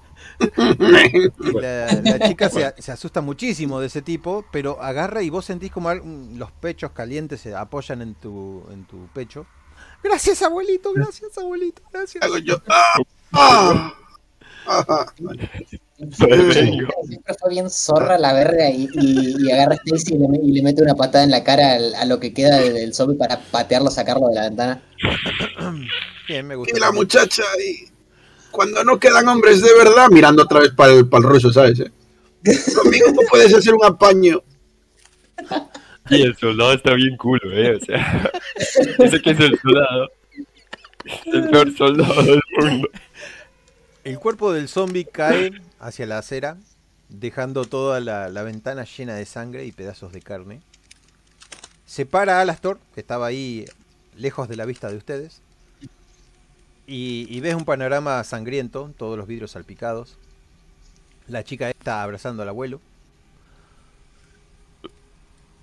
La, 0.56 1.86
la 2.02 2.18
chica 2.26 2.48
se, 2.48 2.74
se 2.78 2.92
asusta 2.92 3.20
muchísimo 3.20 3.78
de 3.80 3.88
ese 3.88 4.00
tipo, 4.00 4.44
pero 4.50 4.82
agarra 4.82 5.22
y 5.22 5.28
vos 5.28 5.44
sentís 5.44 5.70
como 5.70 5.90
al- 5.90 6.02
mm, 6.02 6.38
los 6.38 6.50
pechos 6.52 6.92
calientes 6.92 7.42
se 7.42 7.54
apoyan 7.54 8.00
en 8.00 8.14
tu, 8.14 8.64
en 8.72 8.84
tu 8.84 9.06
pecho. 9.08 9.44
Gracias, 10.02 10.40
abuelito, 10.40 10.94
gracias, 10.94 11.36
abuelito, 11.36 11.82
gracias. 11.92 12.24
Hago 12.24 12.38
yo. 12.38 12.56
¡Ah! 12.68 12.94
¡Ah! 13.32 13.94
¡Ah! 14.66 15.06
Vengo. 16.00 16.88
Siempre 17.06 17.34
fue 17.38 17.50
bien 17.50 17.68
zorra 17.70 18.16
la 18.18 18.32
verga 18.32 18.70
y, 18.70 18.88
y, 18.94 19.36
y 19.46 19.52
agarra 19.52 19.72
a 19.74 19.76
Stacy 19.76 20.14
y 20.14 20.18
le, 20.18 20.28
me- 20.28 20.38
y 20.42 20.52
le 20.52 20.62
mete 20.62 20.82
una 20.82 20.94
patada 20.94 21.24
en 21.24 21.30
la 21.30 21.44
cara 21.44 21.72
al- 21.74 21.94
a 21.94 22.04
lo 22.06 22.18
que 22.18 22.32
queda 22.32 22.56
de- 22.58 22.72
del 22.72 22.94
zombie 22.94 23.16
para 23.18 23.38
patearlo, 23.38 23.90
sacarlo 23.90 24.28
de 24.28 24.34
la 24.34 24.42
ventana. 24.42 24.82
Bien, 26.28 26.46
me 26.46 26.54
gusta. 26.56 26.76
Y 26.76 26.80
la 26.80 26.90
muchacha 26.92 27.42
ahí. 27.58 27.86
Cuando 28.50 28.82
no 28.82 28.98
quedan 28.98 29.28
hombres 29.28 29.60
de 29.62 29.72
verdad, 29.74 30.08
mirando 30.10 30.42
otra 30.42 30.60
vez 30.60 30.70
para 30.72 30.92
el, 30.92 31.08
para 31.08 31.22
el 31.26 31.28
ruso, 31.34 31.52
¿sabes? 31.52 31.80
eh? 31.80 31.90
Conmigo 32.74 33.06
no 33.12 33.20
puedes 33.30 33.54
hacer 33.54 33.74
un 33.74 33.84
apaño. 33.84 34.42
Y 36.08 36.22
el 36.22 36.34
soldado 36.36 36.72
está 36.72 36.94
bien 36.94 37.16
culo, 37.16 37.52
eh. 37.52 37.76
O 37.76 37.84
sea, 37.84 38.32
ese 38.98 39.20
que 39.22 39.30
es 39.30 39.40
el 39.40 39.58
soldado. 39.60 40.08
El 41.26 41.48
peor 41.50 41.76
soldado 41.76 42.22
del 42.22 42.40
mundo. 42.58 42.88
El 44.02 44.18
cuerpo 44.18 44.52
del 44.52 44.68
zombie 44.68 45.04
cae 45.04 45.52
hacia 45.80 46.06
la 46.06 46.18
acera, 46.18 46.56
dejando 47.08 47.64
toda 47.64 48.00
la, 48.00 48.28
la 48.28 48.42
ventana 48.42 48.84
llena 48.84 49.14
de 49.14 49.26
sangre 49.26 49.64
y 49.64 49.72
pedazos 49.72 50.12
de 50.12 50.20
carne. 50.20 50.60
Se 51.86 52.06
para 52.06 52.40
Alastor, 52.40 52.78
que 52.94 53.00
estaba 53.00 53.26
ahí 53.26 53.64
lejos 54.16 54.48
de 54.48 54.56
la 54.56 54.66
vista 54.66 54.88
de 54.88 54.96
ustedes. 54.96 55.40
Y, 56.86 57.26
y 57.28 57.40
ves 57.40 57.54
un 57.54 57.64
panorama 57.64 58.22
sangriento, 58.24 58.92
todos 58.96 59.16
los 59.16 59.26
vidrios 59.26 59.52
salpicados. 59.52 60.16
La 61.26 61.44
chica 61.44 61.70
está 61.70 62.02
abrazando 62.02 62.42
al 62.42 62.48
abuelo. 62.48 62.80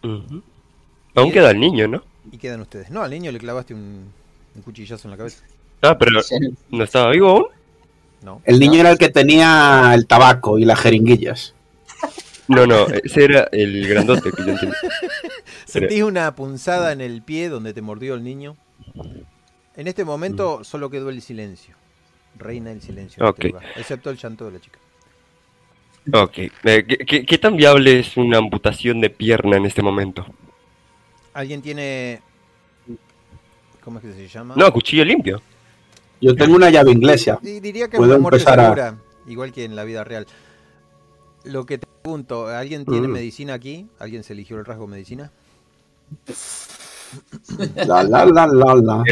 Aún 0.01 1.32
queda 1.32 1.51
el 1.51 1.59
niño, 1.59 1.88
¿no? 1.88 2.03
Y 2.32 2.38
quedan 2.38 2.61
ustedes. 2.61 2.89
No, 2.89 3.03
al 3.03 3.11
niño 3.11 3.32
le 3.32 3.39
clavaste 3.39 3.74
un, 3.74 4.11
un 4.55 4.61
cuchillazo 4.61 5.07
en 5.07 5.11
la 5.11 5.18
cabeza. 5.18 5.43
Ah, 5.82 5.97
pero 5.97 6.11
¿no 6.70 6.84
estaba 6.84 7.11
vivo 7.11 7.30
aún? 7.30 7.45
No. 8.22 8.41
El 8.45 8.59
niño 8.59 8.80
era 8.80 8.91
el 8.91 8.97
que 8.97 9.09
tenía 9.09 9.91
el 9.93 10.07
tabaco 10.07 10.57
y 10.59 10.65
las 10.65 10.80
jeringuillas. 10.80 11.53
No, 12.47 12.65
no, 12.65 12.88
ese 12.88 13.26
era 13.26 13.47
el 13.51 13.88
grandote 13.88 14.32
que 14.32 14.43
yo 14.45 14.51
entendí. 14.53 14.76
Sentís 15.65 16.01
una 16.03 16.34
punzada 16.36 16.91
en 16.93 17.01
el 17.01 17.22
pie 17.22 17.49
donde 17.49 17.74
te 17.74 17.82
mordió 17.82 18.15
el 18.15 18.24
niño. 18.24 18.55
En 19.76 19.88
este 19.88 20.05
momento 20.05 20.63
solo 20.63 20.89
quedó 20.89 21.09
el 21.09 21.22
silencio. 21.22 21.76
Reina 22.38 22.72
el 22.72 22.82
silencio. 22.82 23.22
en 23.24 23.30
este 23.30 23.47
Ok. 23.47 23.53
lugar, 23.53 23.65
excepto 23.76 24.09
el 24.09 24.18
llanto 24.18 24.45
de 24.45 24.51
la 24.51 24.59
chica. 24.59 24.80
Ok, 26.13 26.38
eh, 26.38 26.51
¿qué, 26.88 26.97
qué, 27.05 27.26
qué 27.26 27.38
tan 27.38 27.57
viable 27.57 27.99
es 27.99 28.15
una 28.15 28.38
amputación 28.38 29.01
de 29.01 29.09
pierna 29.09 29.57
en 29.57 29.65
este 29.65 29.82
momento? 29.82 30.26
¿Alguien 31.34 31.61
tiene... 31.61 32.22
¿Cómo 33.84 33.99
es 33.99 34.05
que 34.05 34.13
se 34.13 34.28
llama? 34.28 34.55
No, 34.57 34.72
cuchillo 34.72 35.03
limpio. 35.03 35.41
Yo 36.22 36.36
tengo 36.36 36.55
una 36.55 36.70
llave 36.70 36.91
inglesa. 36.91 37.39
Di- 37.41 37.59
Diría 37.59 37.88
que 37.88 37.97
es 37.97 37.99
Puedo 37.99 38.13
una 38.13 38.22
muerte 38.22 38.39
empezar 38.39 38.59
a- 38.80 38.97
igual 39.28 39.51
que 39.51 39.63
en 39.65 39.76
la 39.76 39.84
vida 39.84 40.03
real. 40.03 40.26
Lo 41.43 41.65
que 41.65 41.78
te 41.78 41.88
pregunto, 42.01 42.47
¿alguien 42.47 42.86
tiene 42.86 43.07
Mm. 43.07 43.11
medicina 43.11 43.53
aquí? 43.53 43.88
¿Alguien 43.99 44.24
se 44.24 44.34
eligió 44.34 44.57
el 44.57 44.65
rasgo 44.65 44.88
medicina? 44.88 45.32
La 47.86 48.03
la 48.03 48.26
la 48.26 48.47
la 48.47 48.76
la. 48.76 49.03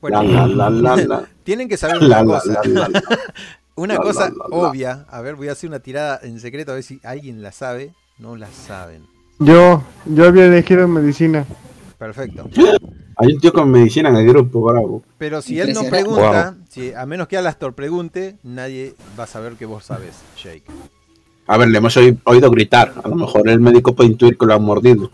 Bueno, 0.00 0.22
La 0.22 0.46
la 0.46 0.70
la 0.70 0.70
la 0.70 0.96
la. 0.96 1.28
tienen 1.44 1.68
que 1.68 1.76
saber 1.76 1.98
una 1.98 2.08
la 2.08 2.24
cosa. 2.24 2.60
la 2.64 2.88
la. 2.88 3.02
Una 3.76 3.94
La, 3.94 4.00
cosa 4.00 4.28
la, 4.28 4.30
la, 4.30 4.34
la. 4.48 4.56
obvia. 4.56 5.06
A 5.08 5.20
ver, 5.20 5.36
voy 5.36 5.48
a 5.48 5.52
hacer 5.52 5.70
una 5.70 5.78
tirada 5.78 6.18
en 6.24 6.40
secreto 6.40 6.72
a 6.72 6.74
ver 6.74 6.82
si 6.82 6.98
alguien 7.04 7.42
la 7.42 7.52
sabe. 7.52 7.94
No 8.18 8.34
la 8.34 8.48
saben. 8.50 9.06
Yo, 9.38 9.84
yo 10.04 10.24
había 10.26 10.46
elegido 10.46 10.88
medicina. 10.88 11.44
Perfecto. 11.96 12.48
Hay 13.18 13.32
un 13.34 13.40
tío 13.40 13.52
con 13.52 13.70
medicina 13.70 14.08
en 14.10 14.16
el 14.16 14.26
grupo, 14.28 14.62
bravo. 14.62 15.02
Pero 15.18 15.42
si 15.42 15.58
él 15.58 15.72
no 15.74 15.82
pregunta, 15.84 16.54
si, 16.68 16.92
a 16.92 17.04
menos 17.04 17.26
que 17.28 17.36
Alastor 17.36 17.74
pregunte, 17.74 18.36
nadie 18.44 18.94
va 19.18 19.24
a 19.24 19.26
saber 19.26 19.54
que 19.54 19.66
vos 19.66 19.84
sabes, 19.84 20.14
Jake. 20.42 20.62
A 21.48 21.56
ver, 21.56 21.68
le 21.68 21.78
hemos 21.78 21.96
oí- 21.96 22.16
oído 22.24 22.50
gritar. 22.50 22.92
A 23.02 23.08
lo 23.08 23.16
mejor 23.16 23.48
el 23.48 23.58
médico 23.58 23.94
puede 23.94 24.10
intuir 24.10 24.36
que 24.38 24.46
lo 24.46 24.54
han 24.54 24.62
mordido. 24.62 25.10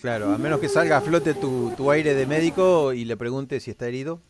Claro, 0.00 0.32
a 0.34 0.38
menos 0.38 0.58
que 0.58 0.68
salga 0.68 0.96
a 0.96 1.00
flote 1.02 1.34
tu, 1.34 1.72
tu 1.76 1.90
aire 1.90 2.14
de 2.14 2.26
médico 2.26 2.92
y 2.94 3.04
le 3.04 3.16
pregunte 3.16 3.60
si 3.60 3.70
está 3.70 3.86
herido. 3.86 4.20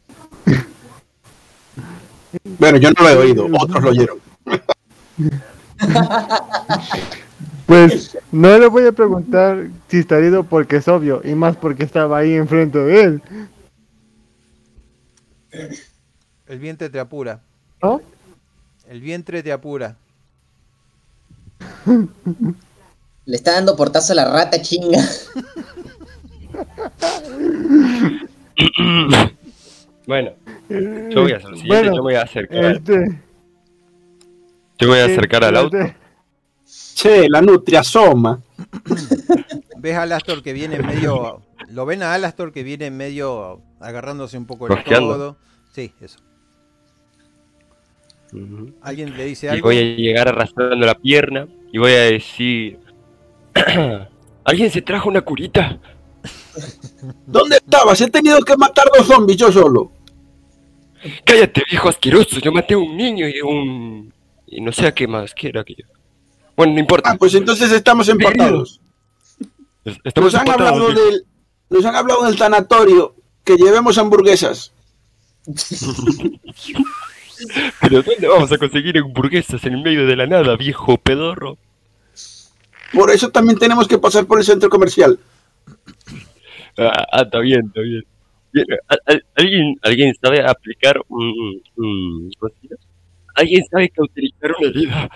Bueno, 2.58 2.78
yo 2.78 2.90
no 2.90 3.02
lo 3.02 3.08
he 3.08 3.16
oído, 3.16 3.46
otros 3.58 3.82
lo 3.82 3.90
oyeron. 3.90 4.18
Pues 7.70 8.18
no 8.32 8.58
le 8.58 8.66
voy 8.66 8.84
a 8.84 8.90
preguntar 8.90 9.68
si 9.86 9.98
está 9.98 10.18
herido 10.18 10.42
porque 10.42 10.78
es 10.78 10.88
obvio, 10.88 11.20
y 11.22 11.36
más 11.36 11.56
porque 11.56 11.84
estaba 11.84 12.18
ahí 12.18 12.32
enfrente 12.34 12.80
de 12.80 13.00
él. 13.00 13.22
El 16.48 16.58
vientre 16.58 16.90
te 16.90 16.98
apura. 16.98 17.42
¿No? 17.80 18.02
El 18.88 19.00
vientre 19.00 19.44
te 19.44 19.52
apura. 19.52 19.94
Le 23.24 23.36
está 23.36 23.52
dando 23.52 23.76
portazo 23.76 24.14
a 24.14 24.16
la 24.16 24.24
rata 24.24 24.60
chinga. 24.60 24.98
Bueno, 30.08 30.32
yo 30.68 31.22
voy 31.22 31.32
a 31.32 31.36
hacer 31.36 31.50
lo 31.50 31.56
siguiente, 31.56 31.68
Bueno, 31.68 31.90
yo 31.90 31.94
me 31.94 32.00
voy 32.00 32.14
a 32.16 32.22
acercar, 32.22 32.64
Este, 32.64 33.20
yo 34.78 34.88
me 34.88 34.94
voy 34.94 34.98
a 34.98 35.04
acercar 35.04 35.44
al 35.44 35.56
auto. 35.56 35.78
este, 35.78 35.99
Che, 36.94 37.28
la 37.28 37.40
nutria 37.40 37.80
asoma. 37.80 38.40
Ves 39.78 39.94
a 39.96 40.02
Alastor 40.02 40.42
que 40.42 40.52
viene 40.52 40.78
medio. 40.80 41.42
Lo 41.70 41.86
ven 41.86 42.02
a 42.02 42.14
Alastor 42.14 42.52
que 42.52 42.62
viene 42.62 42.90
medio 42.90 43.60
agarrándose 43.80 44.36
un 44.36 44.46
poco 44.46 44.66
el 44.66 44.82
codo. 44.84 45.36
Sí, 45.72 45.92
eso. 46.00 46.18
Alguien 48.82 49.16
le 49.16 49.24
dice 49.24 49.46
Y 49.46 49.50
algo. 49.50 49.68
voy 49.68 49.78
a 49.78 49.82
llegar 49.96 50.28
arrastrando 50.28 50.86
la 50.86 50.94
pierna 50.94 51.48
y 51.72 51.78
voy 51.78 51.92
a 51.92 52.02
decir... 52.10 52.78
¿Alguien 54.44 54.70
se 54.70 54.82
trajo 54.82 55.08
una 55.08 55.20
curita? 55.22 55.78
¿Dónde 57.26 57.56
estabas? 57.56 58.00
He 58.00 58.08
tenido 58.08 58.40
que 58.42 58.56
matar 58.56 58.86
dos 58.96 59.06
zombies 59.06 59.38
yo 59.38 59.50
solo. 59.52 59.92
Cállate, 61.24 61.62
viejo 61.70 61.88
asqueroso. 61.88 62.40
Yo 62.40 62.52
maté 62.52 62.74
a 62.74 62.78
un 62.78 62.96
niño 62.96 63.26
y 63.28 63.38
a 63.38 63.44
un... 63.44 64.12
Y 64.46 64.60
no 64.60 64.72
sé 64.72 64.86
a 64.86 64.94
qué 64.94 65.06
más, 65.06 65.34
¿qué 65.34 65.48
era 65.48 65.60
aquello? 65.62 65.86
Bueno, 66.56 66.74
no 66.74 66.80
importa. 66.80 67.10
Ah, 67.12 67.16
pues 67.18 67.34
entonces 67.34 67.72
estamos 67.72 68.08
empatados. 68.08 68.80
Estamos 70.04 70.32
Nos 70.32 70.40
han 70.42 70.50
hablado 70.50 70.88
del, 70.92 71.24
nos 71.70 71.84
han 71.84 71.96
hablado 71.96 72.24
del 72.24 72.36
tanatorio 72.36 73.14
que 73.44 73.56
llevemos 73.56 73.96
hamburguesas. 73.98 74.72
Pero 77.80 78.02
¿dónde 78.02 78.28
vamos 78.28 78.52
a 78.52 78.58
conseguir 78.58 78.98
hamburguesas 78.98 79.64
en 79.64 79.74
el 79.74 79.82
medio 79.82 80.06
de 80.06 80.16
la 80.16 80.26
nada, 80.26 80.56
viejo 80.56 80.98
pedorro? 80.98 81.56
Por 82.92 83.10
eso 83.10 83.30
también 83.30 83.58
tenemos 83.58 83.88
que 83.88 83.98
pasar 83.98 84.26
por 84.26 84.38
el 84.38 84.44
centro 84.44 84.68
comercial. 84.68 85.18
Ah, 86.76 87.06
ah, 87.12 87.22
está 87.22 87.38
bien, 87.38 87.66
está 87.66 87.80
bien. 87.80 88.04
Bien, 88.52 88.66
¿al- 88.88 89.00
al- 89.06 89.24
¿Alguien, 89.36 89.76
¿Alguien 89.82 90.14
sabe 90.20 90.44
aplicar. 90.46 91.00
¿Alguien 93.36 93.64
sabe 93.70 93.88
cauterizar 93.90 94.52
una 94.58 94.68
herida? 94.68 95.10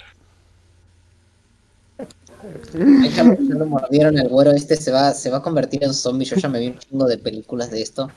Lo 2.75 3.67
mordieron 3.67 4.19
al 4.19 4.29
güero 4.29 4.53
este, 4.53 4.77
se 4.77 4.91
va, 4.91 5.13
se 5.13 5.31
va 5.31 5.39
a 5.39 5.43
convertir 5.43 5.85
en 5.85 5.95
zombie. 5.95 6.27
Yo 6.27 6.37
ya 6.37 6.49
me 6.49 6.61
vi 6.61 6.69
un 6.69 6.79
chingo 6.79 7.07
de 7.07 7.19
películas 7.19 7.71
de 7.71 7.83
esto. 7.83 8.11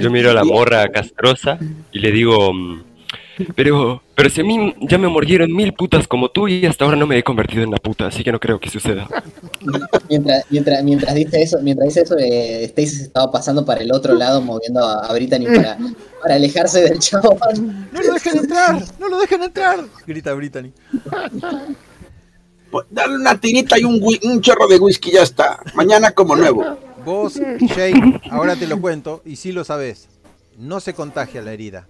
Yo 0.00 0.10
miro 0.10 0.30
a 0.30 0.34
la 0.34 0.44
morra 0.44 0.88
castrosa 0.88 1.58
y 1.92 1.98
le 1.98 2.12
digo... 2.12 2.52
Pero, 3.54 4.02
pero 4.14 4.30
si 4.30 4.40
a 4.40 4.44
mí 4.44 4.74
ya 4.80 4.98
me 4.98 5.08
mordieron 5.08 5.52
mil 5.52 5.72
putas 5.72 6.08
como 6.08 6.28
tú 6.30 6.48
y 6.48 6.66
hasta 6.66 6.84
ahora 6.84 6.96
no 6.96 7.06
me 7.06 7.18
he 7.18 7.22
convertido 7.22 7.62
en 7.62 7.70
la 7.70 7.78
puta, 7.78 8.06
así 8.06 8.24
que 8.24 8.32
no 8.32 8.40
creo 8.40 8.58
que 8.58 8.70
suceda. 8.70 9.08
Mientras, 10.08 10.44
mientras, 10.50 10.82
mientras 10.82 11.14
dice 11.14 11.42
eso, 11.42 11.58
mientras 11.62 11.88
dice 11.88 12.02
eso, 12.02 12.16
eh, 12.18 12.64
Stacy 12.64 12.96
se 12.96 13.02
estaba 13.04 13.30
pasando 13.30 13.64
para 13.64 13.80
el 13.80 13.92
otro 13.92 14.14
lado, 14.14 14.40
moviendo 14.40 14.84
a, 14.84 15.06
a 15.06 15.12
Brittany 15.12 15.46
para, 15.46 15.78
para 16.22 16.34
alejarse 16.34 16.82
del 16.82 16.98
chavo. 16.98 17.38
¡No 17.92 18.00
lo 18.00 18.14
dejen 18.14 18.38
entrar! 18.38 18.82
¡No 18.98 19.08
lo 19.08 19.18
dejen 19.18 19.42
entrar! 19.42 19.84
Grita 20.06 20.32
Brittany. 20.34 20.72
Pues 22.70 22.86
dale 22.90 23.16
una 23.16 23.40
tirita 23.40 23.78
y 23.78 23.84
un, 23.84 24.40
chorro 24.40 24.68
de 24.68 24.78
whisky 24.78 25.10
y 25.10 25.12
ya 25.14 25.22
está. 25.22 25.60
Mañana 25.74 26.12
como 26.12 26.36
nuevo. 26.36 26.64
Vos, 27.04 27.34
Jake, 27.34 28.20
ahora 28.30 28.56
te 28.56 28.66
lo 28.66 28.80
cuento 28.80 29.22
y 29.24 29.36
sí 29.36 29.52
lo 29.52 29.64
sabes. 29.64 30.08
No 30.58 30.80
se 30.80 30.92
contagia 30.92 31.40
la 31.40 31.52
herida. 31.52 31.88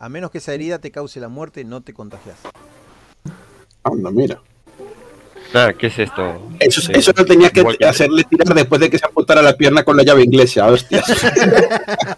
A 0.00 0.08
menos 0.08 0.30
que 0.30 0.38
esa 0.38 0.54
herida 0.54 0.78
te 0.78 0.90
cause 0.90 1.20
la 1.20 1.28
muerte, 1.28 1.62
no 1.62 1.82
te 1.82 1.92
contagias. 1.92 2.38
Anda, 3.84 4.10
mira. 4.10 4.40
Ah, 5.52 5.74
¿qué 5.78 5.88
es 5.88 5.98
esto? 5.98 6.40
Eso, 6.58 6.80
Sí, 6.80 6.92
eso 6.94 7.12
no 7.14 7.26
tenía 7.26 7.50
que 7.50 7.62
hacerle 7.86 8.24
tirar 8.24 8.54
después 8.54 8.80
de 8.80 8.88
que 8.88 8.98
se 8.98 9.04
apuntara 9.04 9.42
la 9.42 9.58
pierna 9.58 9.82
con 9.82 9.98
la 9.98 10.02
llave 10.02 10.22
inglesa, 10.22 10.66
hostias. 10.66 11.04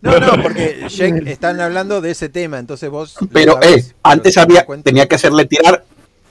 No, 0.00 0.18
no, 0.18 0.42
porque 0.42 0.86
Jake 0.88 1.30
están 1.30 1.60
hablando 1.60 2.00
de 2.00 2.12
ese 2.12 2.30
tema, 2.30 2.58
entonces 2.58 2.88
vos. 2.88 3.16
Pero, 3.32 3.62
eh, 3.62 3.84
antes 4.02 4.38
había, 4.38 4.64
tenía 4.82 5.06
que 5.06 5.16
hacerle 5.16 5.44
tirar 5.44 5.84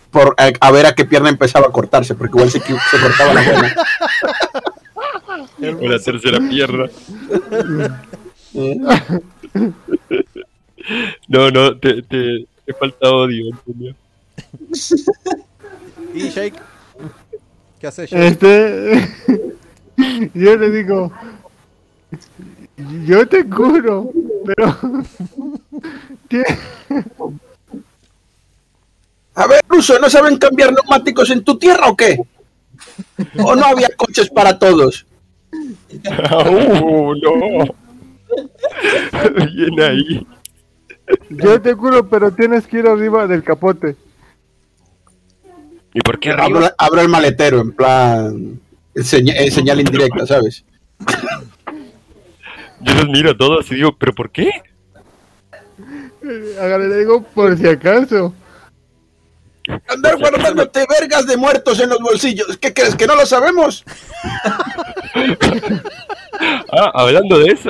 por 0.10 0.34
a, 0.40 0.52
a 0.60 0.72
ver 0.72 0.88
a 0.88 0.96
qué 0.96 1.06
pierna 1.06 1.30
empezaba 1.30 1.68
a 1.68 1.72
cortarse, 1.72 2.16
porque 2.16 2.36
igual 2.36 2.50
se, 2.50 2.60
cortaba 2.60 3.32
la 3.32 3.44
buena. 3.44 3.76
O 5.80 5.88
la 5.88 6.00
tercera 6.00 6.40
pierna. 6.50 6.90
No, 11.28 11.50
no, 11.52 11.78
te, 11.78 12.02
te, 12.04 12.46
te 12.66 12.74
falta 12.74 13.10
odio, 13.10 13.54
Antonio. 13.54 13.96
¿Y 16.14 16.30
Jake? 16.30 16.60
¿Qué 17.80 17.88
haces, 17.88 18.10
Jake? 18.10 18.28
Este. 18.28 19.10
Yo 20.34 20.56
le 20.58 20.70
digo. 20.72 21.12
Yo 23.06 23.28
te 23.28 23.48
curo, 23.48 24.12
pero. 24.46 24.78
A 29.36 29.48
ver, 29.48 29.62
Ruso, 29.68 29.98
¿no 30.00 30.10
saben 30.10 30.38
cambiar 30.38 30.72
neumáticos 30.74 31.32
en 31.32 31.44
tu 31.44 31.58
tierra 31.58 31.90
o 31.90 31.98
qué? 31.98 32.20
¿O 33.44 33.56
no 33.56 33.66
había 33.66 33.90
coches 33.96 34.30
para 34.30 34.60
todos? 34.60 35.08
¡Uh, 35.52 37.16
no! 37.16 37.76
Bien 39.54 39.82
ahí. 39.82 40.28
Yo 41.30 41.62
te 41.62 41.76
curo, 41.76 42.08
pero 42.10 42.32
tienes 42.32 42.68
que 42.68 42.80
ir 42.80 42.88
arriba 42.88 43.28
del 43.28 43.44
capote. 43.44 43.96
¿Y 45.94 46.02
por 46.02 46.20
qué 46.20 46.32
Abro, 46.32 46.44
arriba? 46.44 46.74
abro 46.78 47.02
el 47.02 47.08
maletero, 47.10 47.62
en 47.62 47.72
plan. 47.72 48.60
seña- 48.96 49.34
eh, 49.36 49.50
señal 49.52 49.80
indirecta, 49.80 50.26
¿sabes? 50.28 50.64
Yo 52.82 52.94
los 52.96 53.08
miro 53.10 53.32
a 53.32 53.38
todos 53.38 53.72
y 53.72 53.76
digo, 53.76 53.96
¿pero 53.98 54.14
por 54.14 54.30
qué? 54.32 54.50
Ahora 56.60 56.78
le 56.78 56.98
digo 57.00 57.24
por 57.24 57.58
si 57.58 57.68
acaso. 57.68 58.34
Andar 59.88 60.18
guardándote 60.18 60.86
vergas 60.90 61.26
de 61.26 61.38
muertos 61.38 61.80
en 61.80 61.90
los 61.90 62.00
bolsillos. 62.00 62.58
¿Qué 62.58 62.74
crees? 62.74 62.96
¿Que 62.96 63.08
no 63.08 63.16
lo 63.16 63.26
sabemos? 63.26 63.84
Ah, 66.72 66.92
hablando 66.96 67.38
de 67.40 67.52
eso, 67.52 67.70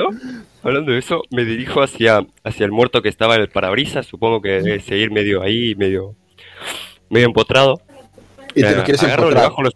hablando 0.64 0.92
de 0.92 0.98
eso, 0.98 1.22
me 1.30 1.44
dirijo 1.44 1.82
hacia, 1.82 2.26
hacia 2.42 2.66
el 2.66 2.72
muerto 2.72 3.02
que 3.02 3.08
estaba 3.08 3.36
en 3.36 3.42
el 3.42 3.48
parabrisas. 3.48 4.06
Supongo 4.06 4.40
que 4.42 4.60
debe 4.62 4.80
seguir 4.80 5.10
medio 5.10 5.42
ahí, 5.42 5.74
medio, 5.76 6.14
medio 7.10 7.26
empotrado. 7.26 7.80
Y 8.54 8.60
te 8.62 8.70
Eh, 8.70 8.76
lo 8.76 8.84
quieres 8.84 9.02
agarro, 9.02 9.30
le 9.30 9.36
bajo 9.36 9.62
los, 9.62 9.74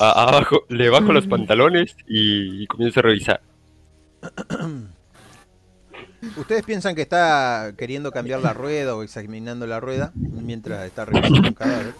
a- 0.00 0.22
abajo, 0.28 0.64
le 0.68 0.88
bajo 0.88 1.12
los 1.12 1.26
pantalones 1.26 1.96
y, 2.06 2.62
y 2.62 2.66
comienzo 2.66 3.00
a 3.00 3.02
revisar. 3.04 3.40
¿Ustedes 6.36 6.64
piensan 6.64 6.94
que 6.94 7.02
está 7.02 7.72
queriendo 7.78 8.10
cambiar 8.10 8.40
la 8.40 8.52
rueda 8.52 8.96
o 8.96 9.02
examinando 9.02 9.66
la 9.66 9.80
rueda 9.80 10.12
mientras 10.14 10.84
está 10.86 11.04
revisando 11.04 11.48
un 11.48 11.54
cadáver? 11.54 11.94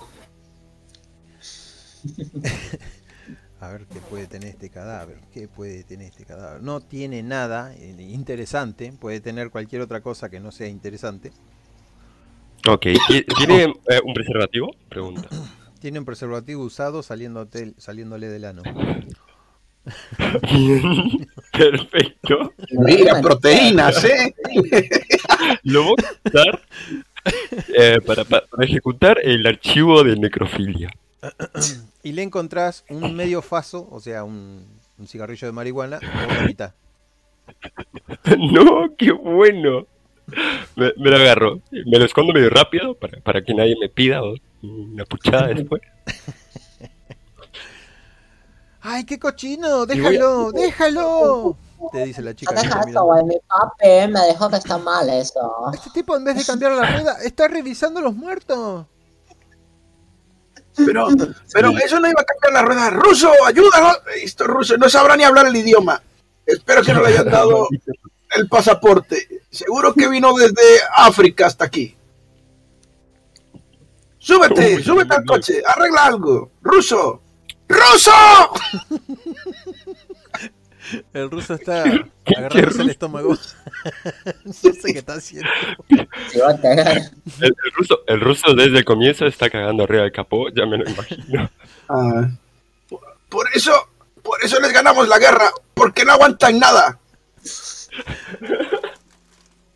A 3.61 3.68
ver 3.70 3.86
qué 3.92 3.98
puede 4.00 4.28
tener 4.28 4.50
este 4.50 4.70
cadáver. 4.70 5.18
¿Qué 5.32 5.48
puede 5.48 5.82
tener 5.82 6.06
este 6.09 6.24
cadáver? 6.24 6.62
No 6.62 6.80
tiene 6.80 7.24
nada 7.24 7.74
eh, 7.74 7.96
interesante. 8.09 8.92
Puede 8.92 9.20
tener 9.20 9.50
cualquier 9.50 9.82
otra 9.82 10.00
cosa 10.00 10.30
que 10.30 10.38
no 10.38 10.52
sea 10.52 10.68
interesante. 10.68 11.32
Ok, 12.68 12.82
¿ti- 13.09 13.24
¿tiene 13.36 13.64
eh, 13.64 14.00
un 14.04 14.14
preservativo? 14.14 14.70
Pregunta. 14.88 15.28
Tiene 15.80 16.00
un 16.00 16.04
preservativo 16.04 16.64
usado 16.64 17.02
saliéndote- 17.04 17.72
saliéndole 17.78 18.26
del 18.28 18.44
ano. 18.46 18.62
Perfecto. 21.52 22.52
Mira, 22.72 23.20
proteínas, 23.20 24.04
¿eh? 24.04 24.34
Lo 25.62 25.84
voy 25.84 25.94
a 26.04 26.28
usar 26.28 26.61
eh, 27.76 27.98
para 28.04 28.24
ejecutar 28.64 29.18
el 29.22 29.46
archivo 29.46 30.02
de 30.02 30.16
necrofilia. 30.16 30.90
Y 32.03 32.12
le 32.12 32.23
encontrás 32.23 32.85
un 32.89 33.14
medio 33.16 33.43
faso, 33.43 33.89
o 33.91 34.01
sea, 34.01 34.25
un, 34.25 34.66
un 34.99 35.07
cigarrillo 35.09 35.47
de 35.49 35.53
marihuana, 35.53 35.99
por 36.01 36.35
la 36.37 36.43
mitad. 36.43 36.73
No, 38.39 38.95
qué 38.99 39.11
bueno. 39.12 39.87
Me, 40.77 40.93
me 40.99 41.11
lo 41.11 41.16
agarro. 41.16 41.61
Me 41.71 41.99
lo 41.99 42.05
escondo 42.05 42.33
medio 42.35 42.51
rápido 42.51 42.95
para, 42.95 43.19
para 43.21 43.43
que 43.43 43.55
nadie 43.55 43.75
me 43.81 43.89
pida 43.89 44.21
una 44.62 45.05
puchada 45.07 45.47
después. 45.49 45.81
¡Ay, 48.81 49.05
qué 49.05 49.19
cochino! 49.19 49.83
a- 49.83 49.87
¡Déjalo! 49.87 50.53
¡Déjalo! 50.53 51.57
Te 51.93 52.05
dice 52.07 52.23
la 52.23 52.35
chica. 52.35 52.55
No 52.55 52.61
deja 52.62 52.81
eso, 52.89 53.05
güey. 53.05 53.25
Mi 53.25 53.37
papi 53.49 54.12
me 54.12 54.27
dijo 54.29 54.49
que 54.51 54.57
está 54.57 54.79
mal 54.79 55.09
eso. 55.11 55.71
Este 55.73 55.91
tipo, 55.91 56.16
en 56.16 56.25
vez 56.25 56.37
de 56.37 56.45
cambiar 56.45 56.73
la 56.73 56.91
rueda, 56.91 57.16
está 57.25 57.49
revisando 57.49 58.01
los 58.01 58.14
muertos. 58.14 58.87
Pero, 60.85 61.09
pero 61.53 61.70
eso 61.79 62.01
no 62.01 62.09
iba 62.09 62.20
a 62.20 62.24
cambiar 62.24 62.53
la 62.53 62.62
rueda. 62.62 62.91
¡Ruso, 62.91 63.33
ayúdalo! 63.47 63.93
Esto 64.22 64.47
ruso, 64.47 64.76
no 64.76 64.89
sabrá 64.89 65.16
ni 65.16 65.24
hablar 65.24 65.47
el 65.47 65.57
idioma. 65.57 66.01
Espero 66.47 66.83
que 66.83 66.93
no 66.93 67.03
le 67.03 67.09
hayan 67.09 67.29
dado 67.31 67.68
el 68.37 68.49
pasaporte. 68.49 69.43
Seguro 69.51 69.93
que 69.95 70.09
vino 70.09 70.33
desde 70.35 70.81
África 70.97 71.47
hasta 71.47 71.64
aquí. 71.64 71.97
Súbete, 74.18 74.76
Uy, 74.76 74.83
súbete 74.83 75.14
al 75.14 75.24
coche, 75.24 75.62
arregla 75.66 76.07
algo. 76.07 76.51
¡Ruso! 76.61 77.22
¡Ruso! 77.68 78.11
El 81.12 81.30
ruso 81.30 81.55
está 81.55 81.82
agarrándose 82.36 82.82
el 82.82 82.91
estómago. 82.91 83.36
no 84.45 84.53
sé 84.53 84.93
qué 84.93 84.99
está 84.99 85.14
haciendo. 85.14 85.49
Se 86.30 86.41
va 86.41 86.51
a 86.51 86.61
cagar. 86.61 86.97
El, 86.97 87.45
el 87.47 87.72
ruso, 87.74 88.01
el 88.07 88.20
ruso 88.20 88.55
desde 88.55 88.78
el 88.78 88.84
comienzo 88.84 89.26
está 89.26 89.51
cagando 89.51 89.84
arriba 89.84 90.03
del 90.03 90.12
capó, 90.12 90.49
ya 90.51 90.66
me 90.66 90.78
lo 90.78 90.89
imagino. 90.89 91.51
Ah, 91.91 92.28
por- 92.89 93.01
por 93.30 93.47
eso, 93.55 93.72
por 94.22 94.43
eso 94.45 94.61
les 94.61 94.72
ganamos 94.74 95.09
la 95.09 95.18
guerra, 95.18 95.51
porque 95.72 96.05
no 96.05 96.12
aguantan 96.12 96.59
nada. 96.59 96.99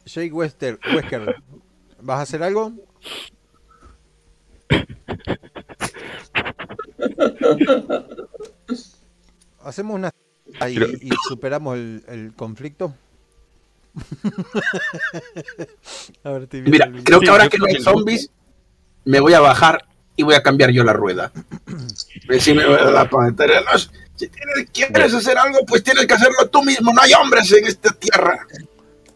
Jake 0.05 0.31
Wester, 0.31 0.79
Wesker, 0.95 1.37
¿vas 2.03 2.19
a 2.19 2.23
hacer 2.23 2.43
algo? 2.43 2.71
Hacemos 9.65 9.95
una 9.97 10.11
y, 10.69 10.75
Pero- 10.75 10.87
y 10.89 11.11
superamos 11.29 11.77
el, 11.77 12.03
el 12.09 12.33
conflicto. 12.35 12.95
a 16.25 16.31
ver, 16.31 16.49
Mira, 16.65 16.87
el 16.87 17.05
creo 17.05 17.19
Sí, 17.21 17.25
que 17.25 17.31
ahora 17.31 17.49
que 17.49 17.59
no 17.59 17.67
hay 17.67 17.81
zombies, 17.83 18.31
me 19.05 19.21
voy 19.21 19.35
a 19.35 19.41
bajar 19.41 19.87
y 20.17 20.23
voy 20.23 20.35
a 20.35 20.43
cambiar 20.43 20.71
yo 20.71 20.85
la 20.85 20.93
rueda. 20.93 21.33
Si 22.39 22.55
me 22.55 22.65
voy 22.65 22.77
a 22.77 22.85
la. 22.85 23.05
No, 23.05 23.79
si 24.15 24.29
tienes- 24.29 24.71
quieres 24.73 25.13
hacer 25.13 25.37
algo, 25.37 25.59
pues 25.67 25.83
tienes 25.83 26.07
que 26.07 26.15
hacerlo 26.15 26.49
tú 26.51 26.63
mismo. 26.63 26.93
No 26.93 27.03
hay 27.03 27.13
hombres 27.15 27.51
en 27.53 27.67
esta 27.67 27.91
tierra. 27.93 28.47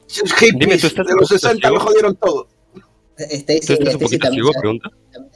Esos 0.09 0.33
hippies 0.35 0.59
Dime, 0.59 0.79
¿tú 0.79 0.87
estás 0.89 1.07
de 1.07 1.13
los 1.15 1.31
un 1.31 1.39
poquito 1.39 1.49
60 1.49 1.71
lo 1.71 1.81
jodieron 1.81 2.17
todo. 2.17 2.49
Stacy, 3.19 3.61
¿Tú 3.67 3.73
estás 3.73 3.95
un 3.95 4.03
Stacy 4.03 4.05
poquito 4.05 4.27
también, 4.29 4.45
se- 4.53 4.61
Pregunta. 4.61 4.91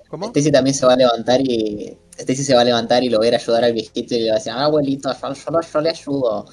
¿Cómo? 0.09 0.27
Stacy 0.27 0.51
también 0.53 0.75
se 0.75 0.87
va 0.87 0.93
a 0.93 0.97
levantar 0.97 1.41
y. 1.41 1.97
Stacy 2.19 2.45
se 2.45 2.55
va 2.55 2.61
a 2.61 2.65
levantar 2.65 3.03
y 3.05 3.09
lo 3.09 3.19
va 3.19 3.25
a 3.25 3.29
ir 3.29 3.35
a 3.35 3.39
ayudar 3.39 3.65
al 3.65 3.73
viejito 3.73 4.15
y 4.15 4.21
le 4.21 4.29
va 4.29 4.35
a 4.35 4.39
decir, 4.39 4.53
ah, 4.53 4.65
abuelito, 4.65 5.11
yo, 5.13 5.19
yo- 5.35 5.61
yo 5.73 5.81
le 5.81 5.89
ayudo. 5.91 6.47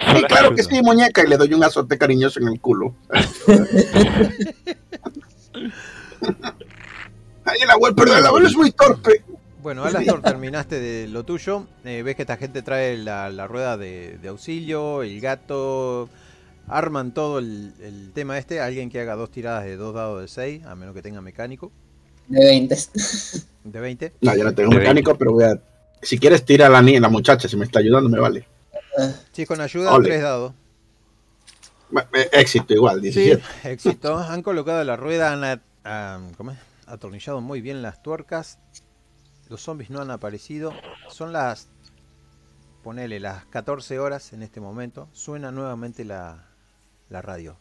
Sí, 0.00 0.22
claro 0.28 0.54
que 0.54 0.62
sí, 0.62 0.80
muñeca. 0.80 1.24
Y 1.24 1.26
le 1.28 1.36
doy 1.36 1.52
un 1.54 1.64
azote 1.64 1.98
cariñoso 1.98 2.38
en 2.40 2.48
el 2.48 2.60
culo. 2.60 2.94
Ay, 7.44 7.58
el 7.62 7.70
abuelo, 7.70 7.96
pero 7.96 8.16
el 8.16 8.26
abuelo 8.26 8.46
es 8.46 8.56
muy 8.56 8.70
torpe. 8.72 9.22
Bueno, 9.62 9.84
Alastor, 9.84 10.22
terminaste 10.22 10.78
de 10.80 11.08
lo 11.08 11.24
tuyo. 11.24 11.66
Eh, 11.84 12.02
ves 12.02 12.14
que 12.16 12.22
esta 12.22 12.36
gente 12.36 12.62
trae 12.62 12.96
la, 12.96 13.28
la 13.30 13.46
rueda 13.46 13.76
de, 13.76 14.18
de 14.18 14.28
auxilio, 14.28 15.02
el 15.02 15.20
gato. 15.20 16.08
Arman 16.68 17.12
todo 17.14 17.38
el, 17.38 17.72
el 17.80 18.12
tema 18.12 18.38
este. 18.38 18.60
Alguien 18.60 18.90
que 18.90 19.00
haga 19.00 19.16
dos 19.16 19.30
tiradas 19.30 19.64
de 19.64 19.76
dos 19.76 19.94
dados 19.94 20.20
de 20.20 20.28
6, 20.28 20.64
a 20.64 20.74
menos 20.74 20.94
que 20.94 21.02
tenga 21.02 21.20
mecánico. 21.20 21.72
De 22.28 22.44
20. 22.44 22.76
De 23.64 23.80
20. 23.80 24.14
No, 24.22 24.34
yo 24.36 24.44
no 24.44 24.54
tengo 24.54 24.70
De 24.70 24.78
mecánico, 24.78 25.16
pero 25.16 25.32
voy 25.32 25.44
a. 25.44 25.60
Si 26.02 26.18
quieres, 26.18 26.44
tira 26.44 26.66
a 26.66 26.70
la, 26.70 26.80
ni- 26.82 26.98
la 27.00 27.08
muchacha. 27.08 27.48
Si 27.48 27.56
me 27.56 27.64
está 27.64 27.80
ayudando, 27.80 28.08
me 28.08 28.18
vale. 28.20 28.46
Si 29.32 29.42
es 29.42 29.48
con 29.48 29.60
ayuda, 29.60 29.92
Ole. 29.94 30.08
tres 30.08 30.22
dados. 30.22 30.52
Eh, 32.14 32.28
Éxito 32.32 32.74
igual, 32.74 32.96
Sí, 33.00 33.10
17. 33.10 33.42
éxito. 33.64 34.18
Han 34.18 34.42
colocado 34.42 34.82
la 34.84 34.96
rueda, 34.96 35.32
han 35.32 35.44
a- 35.44 35.62
a- 35.84 36.20
¿cómo 36.36 36.50
es? 36.52 36.58
atornillado 36.86 37.40
muy 37.40 37.60
bien 37.60 37.82
las 37.82 38.02
tuercas. 38.02 38.58
Los 39.48 39.62
zombies 39.62 39.90
no 39.90 40.00
han 40.00 40.10
aparecido. 40.10 40.72
Son 41.08 41.32
las, 41.32 41.68
ponele, 42.82 43.20
las 43.20 43.44
14 43.46 43.98
horas 43.98 44.32
en 44.32 44.42
este 44.42 44.60
momento. 44.60 45.08
Suena 45.12 45.50
nuevamente 45.50 46.04
la, 46.04 46.47
la 47.08 47.22
radio. 47.22 47.56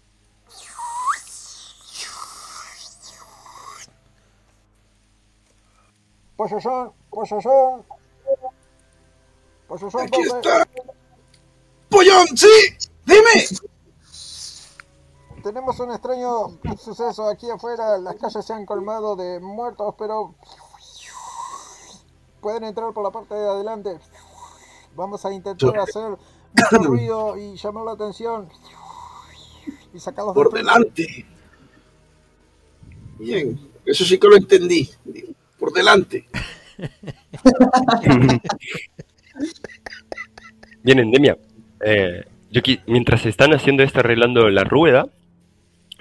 Posesión, 6.35 6.93
posesión. 7.09 7.83
Posesión, 9.67 10.03
Aquí 10.03 10.21
está. 10.21 10.67
¡Pollón, 11.89 12.27
sí! 12.37 12.47
¡Dime! 13.05 13.63
Tenemos 15.41 15.79
un 15.79 15.91
extraño 15.91 16.59
suceso 16.77 17.27
aquí 17.27 17.49
afuera. 17.49 17.97
Las 17.97 18.15
calles 18.17 18.45
se 18.45 18.53
han 18.53 18.65
colmado 18.65 19.15
de 19.15 19.39
muertos, 19.39 19.95
pero 19.97 20.35
pueden 22.41 22.65
entrar 22.65 22.93
por 22.93 23.03
la 23.03 23.11
parte 23.11 23.33
de 23.33 23.47
adelante. 23.49 23.99
Vamos 24.95 25.25
a 25.25 25.31
intentar 25.31 25.79
hacer 25.79 26.17
mucho 26.53 26.83
ruido 26.83 27.37
y 27.37 27.55
llamar 27.55 27.85
la 27.85 27.91
atención. 27.93 28.49
Y 29.97 29.99
sacarlos 29.99 30.35
de 30.35 30.43
Por 30.43 30.53
delante. 30.53 31.25
Bien, 33.17 33.59
eso 33.83 34.05
sí 34.05 34.19
que 34.19 34.27
lo 34.27 34.35
entendí. 34.37 34.87
Por 35.57 35.73
delante. 35.73 36.27
Bien, 40.83 40.99
Endemia. 40.99 41.35
Eh, 41.83 42.25
yo 42.51 42.61
mientras 42.85 43.25
están 43.25 43.55
haciendo 43.55 43.81
esto, 43.81 44.01
arreglando 44.01 44.47
la 44.51 44.63
rueda, 44.63 45.07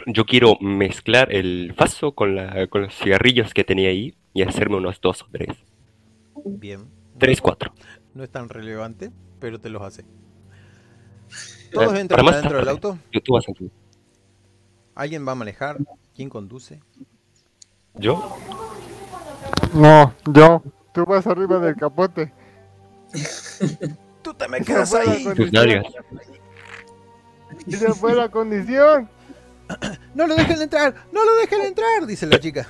yo 0.04 0.26
quiero 0.26 0.58
mezclar 0.60 1.32
el 1.32 1.72
faso 1.74 2.12
con, 2.12 2.36
la, 2.36 2.66
con 2.66 2.82
los 2.82 2.94
cigarrillos 2.94 3.54
que 3.54 3.64
tenía 3.64 3.88
ahí 3.88 4.14
y 4.34 4.42
hacerme 4.42 4.76
unos 4.76 5.00
dos 5.00 5.22
o 5.22 5.26
tres. 5.32 5.56
Bien. 6.44 6.84
Tres, 7.16 7.40
cuatro. 7.40 7.72
No 8.12 8.24
es 8.24 8.30
tan 8.30 8.50
relevante, 8.50 9.10
pero 9.40 9.58
te 9.58 9.70
los 9.70 9.80
hace. 9.80 10.02
Eh, 10.02 10.04
¿Todos 11.72 11.86
para 11.86 12.00
entran 12.00 12.24
más 12.26 12.34
adentro 12.34 12.58
del 12.58 12.68
auto? 12.68 12.98
Tú, 13.10 13.20
tú 13.20 13.32
vas 13.32 13.48
a 13.48 13.52
entrar. 13.52 13.70
¿Alguien 14.96 15.28
va 15.28 15.32
a 15.32 15.36
manejar? 15.36 15.76
¿Quién 16.14 16.28
conduce? 16.30 16.80
¿Yo? 17.94 18.36
No, 19.74 20.14
yo. 20.26 20.62
Tú 20.92 21.04
vas 21.04 21.26
arriba 21.26 21.58
del 21.58 21.76
capote. 21.76 22.32
¡Tú 24.22 24.32
te 24.34 24.48
me 24.48 24.60
quedas 24.62 24.92
ahí! 24.94 25.28
Esa 27.68 27.94
fue 27.94 28.14
la 28.14 28.28
condición. 28.30 29.08
¡No 30.14 30.26
lo 30.26 30.34
dejen 30.34 30.62
entrar! 30.62 30.94
¡No 31.12 31.24
lo 31.24 31.36
dejen 31.36 31.60
entrar! 31.62 32.06
Dice 32.06 32.26
la 32.26 32.40
chica. 32.40 32.66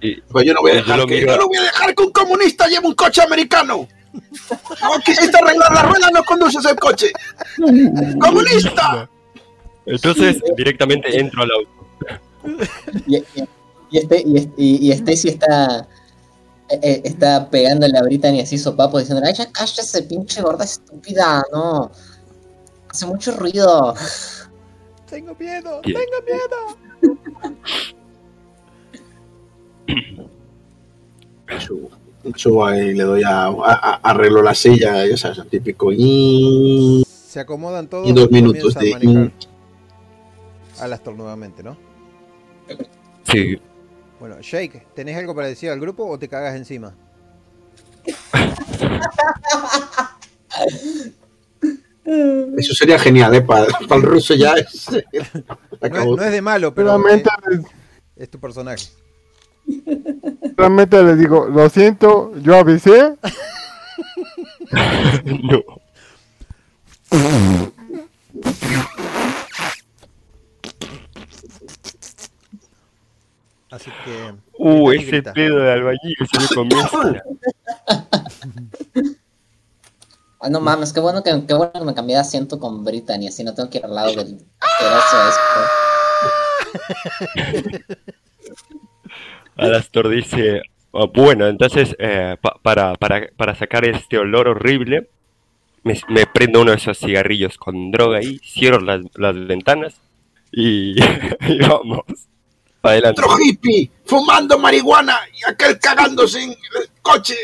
Y- 0.00 0.20
Pues 0.22 0.44
yo 0.46 0.52
no 0.52 0.60
voy 0.60 0.72
a 0.72 0.74
Yo 0.74 0.80
dejar 0.80 0.98
lo 0.98 1.06
que, 1.06 1.14
miro 1.14 1.26
yo 1.28 1.32
a- 1.34 1.38
no 1.38 1.46
voy 1.48 1.56
a 1.56 1.62
dejar 1.62 1.94
que 1.94 2.02
un 2.02 2.12
comunista 2.12 2.66
lleve 2.68 2.86
un 2.86 2.94
coche 2.94 3.22
americano. 3.22 3.88
No 4.12 4.98
quisiste 5.04 5.36
arreglar 5.36 5.72
la 5.72 5.82
rueda, 5.82 6.10
no 6.12 6.22
conduces 6.24 6.64
el 6.66 6.76
coche. 6.76 7.10
¡Comunista! 8.20 9.08
Entonces, 9.86 10.40
directamente 10.56 11.18
entro 11.18 11.42
al 11.42 11.50
auto. 11.50 11.70
Y, 13.06 13.16
y- 13.16 13.24
y 13.90 13.98
este, 13.98 14.22
y, 14.26 14.36
este- 14.38 14.54
y, 14.62 14.88
y 14.88 14.92
Stacy 14.92 15.28
está, 15.28 15.86
eh, 16.70 16.78
eh, 16.82 17.00
está 17.04 17.48
pegándole 17.50 17.96
a 17.98 18.02
Brittany 18.02 18.40
así 18.40 18.58
sopapo 18.58 18.98
diciendo, 18.98 19.22
ay, 19.26 19.34
ya 19.34 19.50
cállese, 19.52 20.02
pinche 20.02 20.42
gorda 20.42 20.64
estúpida, 20.64 21.42
no. 21.52 21.90
Hace 22.88 23.06
mucho 23.06 23.32
ruido. 23.36 23.94
¡Tengo 25.08 25.34
miedo! 25.38 25.80
Bien. 25.84 25.96
¡Tengo 25.98 26.22
miedo! 26.26 27.64
Subo, 31.60 31.90
subo 32.36 32.66
ahí, 32.66 32.94
le 32.94 33.04
doy 33.04 33.22
a, 33.22 33.44
a- 33.46 33.52
a- 33.52 34.00
arreglo 34.10 34.42
la 34.42 34.54
silla, 34.54 35.06
ya 35.06 35.16
sabes, 35.16 35.38
el 35.38 35.46
típico. 35.46 35.90
Y, 35.92 37.04
Se 37.28 37.40
acomodan 37.40 37.86
todos 37.88 38.08
y 38.08 38.12
dos 38.12 38.30
minutos 38.30 38.74
de. 38.74 39.30
Alastor 40.80 41.14
nuevamente, 41.14 41.62
¿no? 41.62 41.76
Sí. 43.24 43.60
Bueno, 44.20 44.36
Shake, 44.40 44.86
¿tenés 44.94 45.16
algo 45.16 45.34
para 45.34 45.48
decir 45.48 45.70
al 45.70 45.80
grupo 45.80 46.06
o 46.06 46.18
te 46.18 46.28
cagas 46.28 46.54
encima? 46.56 46.94
Eso 52.56 52.74
sería 52.74 52.98
genial, 52.98 53.34
¿eh? 53.34 53.40
Para, 53.40 53.66
el 53.90 54.02
ruso 54.02 54.34
ya 54.34 54.52
es. 54.54 54.90
No 54.90 54.98
es, 54.98 55.04
acabó. 55.80 56.16
no 56.16 56.22
es 56.22 56.32
de 56.32 56.42
malo, 56.42 56.74
pero 56.74 56.96
es, 57.08 57.22
les, 57.48 57.60
es 58.16 58.30
tu 58.30 58.38
personaje. 58.38 58.88
solamente 60.54 61.02
les 61.02 61.18
digo, 61.18 61.46
lo 61.46 61.70
siento, 61.70 62.32
yo 62.40 62.56
avisé. 62.56 63.14
No. 65.24 65.62
Así 73.74 73.90
que... 74.04 74.34
Uh, 74.58 74.92
ese 74.92 75.06
grita. 75.06 75.32
pedo 75.32 75.58
de 75.58 75.72
albañil 75.72 76.16
se 76.30 76.38
me 76.40 76.48
comienza. 76.54 77.22
Ay, 80.40 80.50
no 80.50 80.60
mames, 80.60 80.92
qué 80.92 81.00
bueno 81.00 81.22
que, 81.22 81.30
qué 81.46 81.54
bueno 81.54 81.72
que 81.72 81.84
me 81.84 81.94
cambié 81.94 82.16
de 82.16 82.20
asiento 82.20 82.58
con 82.60 82.84
Brittany, 82.84 83.28
así 83.28 83.42
no 83.42 83.54
tengo 83.54 83.70
que 83.70 83.78
ir 83.78 83.84
al 83.86 83.94
lado 83.94 84.10
del 84.14 84.38
asqueroso 84.60 85.16
este. 87.72 87.96
Alastor 89.56 90.08
dice, 90.08 90.62
"Ah, 90.92 91.06
bueno, 91.12 91.46
entonces 91.46 91.96
eh, 91.98 92.36
pa- 92.40 92.58
para, 92.62 92.94
para, 92.94 93.28
para 93.36 93.54
sacar 93.54 93.84
este 93.86 94.18
olor 94.18 94.48
horrible, 94.48 95.08
me, 95.82 95.98
me 96.08 96.26
prendo 96.26 96.60
uno 96.60 96.72
de 96.72 96.76
esos 96.76 96.98
cigarrillos 96.98 97.56
con 97.56 97.90
droga 97.90 98.18
ahí, 98.18 98.38
cierro 98.44 98.80
las, 98.80 99.00
las 99.14 99.34
ventanas 99.46 99.94
y, 100.52 100.94
y 101.48 101.58
vamos. 101.66 102.02
Adelante. 102.84 103.20
Otro 103.22 103.36
hippie 103.40 103.90
fumando 104.04 104.58
marihuana 104.58 105.20
y 105.32 105.50
aquel 105.50 105.78
cagándose 105.78 106.42
en 106.42 106.50
el 106.50 106.90
coche. 107.02 107.36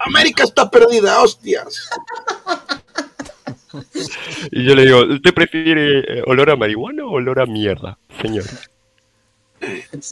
América 0.00 0.44
está 0.44 0.70
perdida, 0.70 1.20
hostias. 1.20 1.90
Y 4.50 4.64
yo 4.64 4.74
le 4.74 4.84
digo, 4.84 5.04
¿usted 5.14 5.32
prefiere 5.32 6.00
eh, 6.00 6.22
olor 6.26 6.50
a 6.50 6.56
marihuana 6.56 7.04
o 7.04 7.12
olor 7.12 7.38
a 7.38 7.46
mierda, 7.46 7.96
señor? 8.20 8.44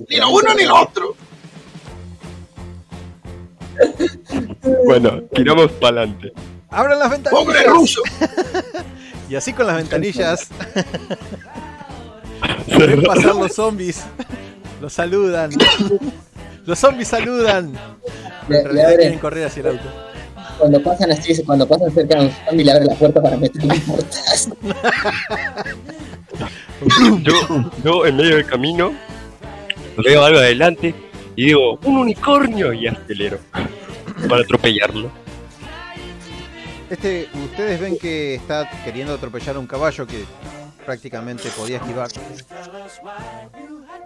Ni 0.08 0.16
lo 0.16 0.30
uno 0.30 0.54
ni 0.54 0.64
lo 0.64 0.80
otro. 0.80 1.16
Bueno, 4.86 5.22
tiramos 5.34 5.72
para 5.72 6.02
adelante. 6.02 6.32
¡Abran 6.70 7.00
las 7.00 7.10
ventanillas! 7.10 7.44
Pobre 7.44 7.64
ruso. 7.64 8.02
Y 9.28 9.34
así 9.36 9.52
con 9.52 9.66
las 9.66 9.76
ventanillas 9.76 10.48
ven 12.78 13.02
pasar 13.02 13.34
los 13.34 13.54
zombies. 13.54 14.04
Los 14.80 14.92
saludan. 14.92 15.50
Los 16.64 16.78
zombies 16.78 17.08
saludan. 17.08 17.72
Le, 18.48 18.58
En 18.58 18.64
le 18.64 18.64
realidad 18.64 18.96
quieren 18.96 19.18
correr 19.18 19.46
hacia 19.46 19.60
el 19.60 19.66
auto. 19.68 19.84
cuando 20.58 20.82
pasan 20.82 21.10
así, 21.12 21.42
cuando 21.44 21.66
pasan 21.66 21.90
cerca 21.92 22.18
de 22.18 22.26
un 22.26 22.32
zombie, 22.46 22.64
le 22.64 22.72
abre 22.72 22.84
la 22.86 22.94
puerta 22.94 23.22
para 23.22 23.36
meterle 23.36 23.74
un 23.74 23.80
portazo. 23.80 24.56
Yo, 27.22 27.70
yo 27.84 28.06
en 28.06 28.16
medio 28.16 28.36
del 28.36 28.46
camino 28.46 28.92
veo 29.96 30.22
algo 30.24 30.38
adelante 30.38 30.94
y 31.34 31.46
digo, 31.46 31.76
un 31.82 31.96
unicornio 31.96 32.72
y 32.72 32.86
acelero 32.86 33.38
para 34.28 34.42
atropellarlo. 34.42 35.10
Este, 36.88 37.28
ustedes 37.44 37.80
ven 37.80 37.98
que 37.98 38.36
está 38.36 38.70
queriendo 38.84 39.14
atropellar 39.14 39.56
a 39.56 39.58
un 39.58 39.66
caballo 39.66 40.06
que 40.06 40.24
prácticamente 40.88 41.50
podía 41.50 41.76
esquivar. 41.76 42.08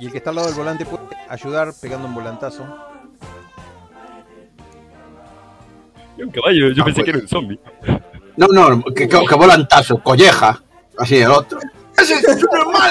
Y 0.00 0.06
el 0.06 0.10
que 0.10 0.18
está 0.18 0.30
al 0.30 0.36
lado 0.36 0.48
del 0.48 0.56
volante 0.56 0.84
puede 0.84 1.04
ayudar 1.28 1.72
pegando 1.80 2.08
un 2.08 2.14
volantazo. 2.14 2.64
Un 6.18 6.30
caballo, 6.32 6.72
yo 6.72 6.82
Ah, 6.82 6.84
pensé 6.86 7.02
pues. 7.02 7.04
que 7.04 7.10
era 7.10 7.18
un 7.20 7.28
zombie. 7.28 7.60
No, 8.36 8.48
no, 8.48 8.82
que, 8.82 9.08
que, 9.08 9.24
que 9.24 9.34
volantazo, 9.36 10.02
colleja. 10.02 10.60
Así 10.98 11.18
el 11.18 11.30
otro. 11.30 11.60
¡Ese 11.96 12.14
es 12.14 12.42
normal! 12.52 12.90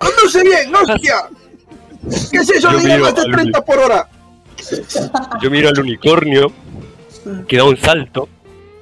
¡Conduce 0.00 0.42
bien, 0.42 0.74
hostia! 0.74 1.28
¿Qué 2.32 2.38
es 2.38 2.50
eso 2.50 2.72
Yo 2.72 2.78
de 2.78 2.84
ir 2.86 2.90
a 2.90 2.94
miro 2.96 3.04
más 3.04 3.14
de 3.14 3.20
al 3.22 3.30
30 3.30 3.64
por 3.64 3.78
hora? 3.78 4.08
Yo 5.40 5.48
miro 5.48 5.68
al 5.68 5.78
unicornio 5.78 6.50
que 7.46 7.56
da 7.56 7.62
un 7.64 7.76
salto 7.76 8.28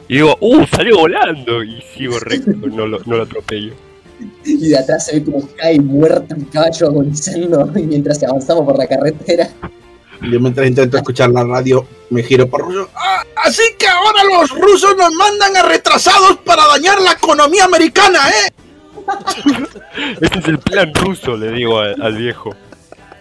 y 0.09 0.15
digo, 0.15 0.35
¡uh! 0.41 0.65
Salió 0.67 0.97
volando 0.97 1.63
y 1.63 1.83
sigo 1.95 2.19
recto, 2.21 2.53
no 2.53 2.87
lo, 2.87 3.01
no 3.05 3.17
lo 3.19 3.23
atropello. 3.25 3.75
Y 4.45 4.69
de 4.69 4.79
atrás 4.79 5.07
se 5.07 5.19
ve 5.19 5.25
como 5.25 5.49
cae 5.57 5.81
muerto 5.81 6.35
el 6.35 6.49
caballo 6.49 6.87
agonizando 6.89 7.67
mientras 7.75 8.23
avanzamos 8.23 8.65
por 8.65 8.79
la 8.79 8.87
carretera. 8.87 9.49
Yo 10.23 10.41
mientras 10.41 10.67
intento 10.67 10.97
escuchar 10.97 11.31
la 11.31 11.45
radio, 11.45 11.87
me 12.11 12.23
giro 12.23 12.49
por 12.49 12.63
ruso. 12.63 12.89
¡Ah! 12.95 13.23
Así 13.45 13.63
que 13.79 13.87
ahora 13.87 14.23
los 14.25 14.51
rusos 14.51 14.97
nos 14.97 15.13
mandan 15.13 15.57
a 15.57 15.63
retrasados 15.69 16.39
para 16.45 16.67
dañar 16.69 17.01
la 17.03 17.13
economía 17.13 17.65
americana, 17.65 18.21
¿eh? 18.31 18.53
Este 20.21 20.39
es 20.39 20.49
el 20.49 20.59
plan 20.59 20.93
ruso, 20.95 21.37
le 21.37 21.51
digo 21.53 21.79
al, 21.81 22.01
al 22.01 22.17
viejo. 22.17 22.55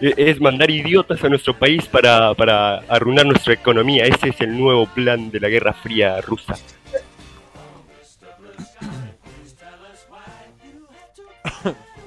E- 0.00 0.14
Es 0.16 0.40
mandar 0.40 0.70
idiotas 0.70 1.22
a 1.22 1.28
nuestro 1.28 1.58
país 1.58 1.84
para, 1.86 2.32
para 2.34 2.78
arruinar 2.88 3.26
nuestra 3.26 3.52
economía. 3.54 4.04
Ese 4.04 4.30
es 4.30 4.40
el 4.40 4.58
nuevo 4.58 4.86
plan 4.86 5.30
de 5.30 5.40
la 5.40 5.48
Guerra 5.48 5.72
Fría 5.74 6.20
rusa. 6.22 6.54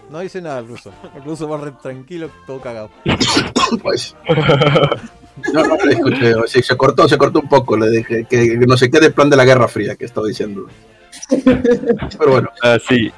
No 0.10 0.20
dice 0.20 0.42
nada 0.42 0.60
el 0.60 0.68
ruso. 0.68 0.92
El 1.16 1.24
ruso 1.24 1.48
va 1.50 1.58
re 1.58 1.72
tranquilo, 1.82 2.30
todo 2.46 2.62
cagado. 2.62 2.90
Pues. 3.84 4.16
No, 5.54 5.64
no 5.64 5.76
le 5.86 5.94
escuché. 5.94 6.34
Sí, 6.48 6.62
se 6.64 6.76
cortó, 6.78 7.08
se 7.08 7.18
cortó 7.18 7.40
un 7.42 7.50
poco. 7.50 7.76
Le 7.78 7.90
dije 7.90 8.26
que, 8.30 8.58
que 8.60 8.66
no 8.66 8.78
se 8.78 8.90
quede 8.90 9.08
el 9.08 9.14
plan 9.14 9.30
de 9.30 9.36
la 9.36 9.46
Guerra 9.46 9.68
Fría 9.68 9.96
que 9.96 10.06
estaba 10.06 10.28
diciendo. 10.28 10.68
Pero 12.18 12.32
bueno, 12.32 12.50
Ah, 12.64 12.78
sí. 12.88 13.12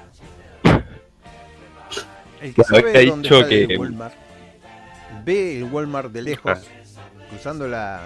El 2.42 2.54
que 2.54 2.64
sabe 2.64 2.98
había 2.98 3.12
dónde 3.12 3.28
está 3.30 3.48
el 3.56 3.68
que- 3.68 3.78
Walmart, 3.78 4.14
ve 4.14 4.18
el 4.18 4.44
Walmart, 4.46 4.54
que- 4.54 5.18
Walmart, 5.20 5.26
ve 5.26 5.58
el 5.58 5.64
Walmart 5.66 6.12
de 6.12 6.22
lejos, 6.22 6.52
Ah. 6.58 6.62
cruzando 7.30 7.68
la, 7.68 8.02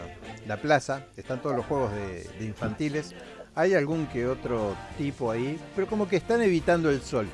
la 0.48 0.58
plaza, 0.58 1.06
están 1.16 1.42
todos 1.42 1.56
los 1.56 1.66
juegos 1.66 1.92
de, 1.94 2.24
de 2.40 2.46
infantiles. 2.46 3.14
Hay 3.56 3.76
algún 3.76 4.08
que 4.08 4.26
otro 4.26 4.76
tipo 4.98 5.30
ahí, 5.32 5.60
pero 5.76 5.88
como 5.88 6.08
que 6.08 6.16
están 6.18 6.42
evitando 6.42 6.90
el 6.90 7.02
sol. 7.02 7.28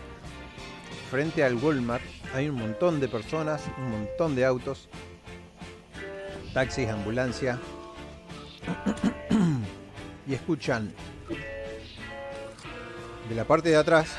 Frente 1.09 1.43
al 1.43 1.55
Walmart 1.55 2.03
hay 2.35 2.49
un 2.49 2.55
montón 2.57 2.99
de 2.99 3.07
personas, 3.07 3.61
un 3.79 3.89
montón 3.91 4.35
de 4.35 4.45
autos, 4.45 4.87
taxis, 6.53 6.87
ambulancia. 6.87 7.59
y 10.27 10.33
escuchan 10.35 10.93
de 13.27 13.35
la 13.35 13.43
parte 13.45 13.69
de 13.69 13.75
atrás. 13.77 14.09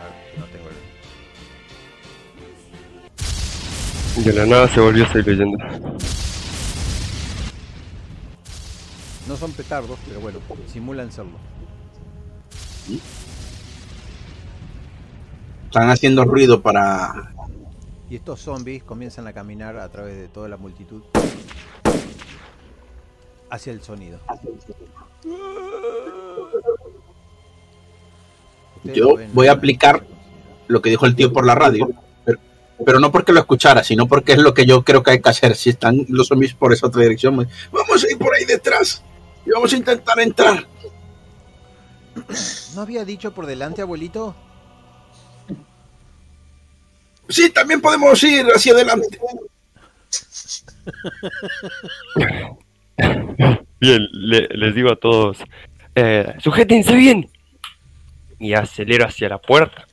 A 0.00 0.04
ver, 0.04 0.14
que 0.34 0.40
no 0.40 0.46
tengo 0.46 0.68
el- 4.18 4.24
De 4.24 4.32
la 4.32 4.46
nada 4.46 4.68
se 4.68 4.80
volvió 4.80 5.04
a 5.04 5.12
seguir 5.12 5.28
leyendo. 5.28 5.58
No 9.28 9.36
son 9.36 9.52
petardos, 9.52 9.98
pero 10.08 10.20
bueno, 10.20 10.38
simulan 10.72 11.12
serlo. 11.12 11.38
Están 15.66 15.90
haciendo 15.90 16.24
ruido 16.24 16.60
para. 16.62 17.32
Y 18.08 18.16
estos 18.16 18.40
zombies 18.40 18.82
comienzan 18.84 19.26
a 19.26 19.32
caminar 19.32 19.76
a 19.78 19.88
través 19.90 20.16
de 20.16 20.28
toda 20.28 20.48
la 20.48 20.56
multitud 20.56 21.02
hacia 23.50 23.72
el 23.72 23.82
sonido. 23.82 24.18
Yo 28.84 29.16
voy 29.32 29.48
a 29.48 29.52
aplicar 29.52 30.04
lo 30.68 30.80
que 30.80 30.90
dijo 30.90 31.06
el 31.06 31.16
tío 31.16 31.32
por 31.32 31.44
la 31.44 31.54
radio. 31.56 31.88
Pero, 32.24 32.38
pero 32.84 33.00
no 33.00 33.10
porque 33.10 33.32
lo 33.32 33.40
escuchara, 33.40 33.82
sino 33.82 34.06
porque 34.06 34.32
es 34.32 34.38
lo 34.38 34.54
que 34.54 34.66
yo 34.66 34.84
creo 34.84 35.02
que 35.02 35.10
hay 35.12 35.20
que 35.20 35.28
hacer. 35.30 35.56
Si 35.56 35.70
están 35.70 36.06
los 36.08 36.28
zombies 36.28 36.54
por 36.54 36.72
esa 36.72 36.86
otra 36.86 37.02
dirección, 37.02 37.36
me- 37.36 37.48
vamos 37.72 38.04
a 38.04 38.10
ir 38.10 38.18
por 38.18 38.32
ahí 38.34 38.44
detrás 38.44 39.02
y 39.44 39.50
vamos 39.50 39.72
a 39.72 39.76
intentar 39.76 40.20
entrar. 40.20 40.64
¿No 42.74 42.82
había 42.82 43.04
dicho 43.04 43.32
por 43.34 43.46
delante, 43.46 43.82
abuelito? 43.82 44.34
Sí, 47.28 47.50
también 47.50 47.80
podemos 47.80 48.22
ir 48.22 48.46
hacia 48.54 48.72
adelante. 48.72 49.18
Bien, 53.80 54.08
le- 54.12 54.48
les 54.48 54.74
digo 54.74 54.90
a 54.92 54.96
todos, 54.96 55.38
eh, 55.94 56.34
sujétense 56.38 56.94
bien. 56.94 57.28
Y 58.38 58.52
acelero 58.54 59.06
hacia 59.06 59.28
la 59.28 59.38
puerta. 59.38 59.86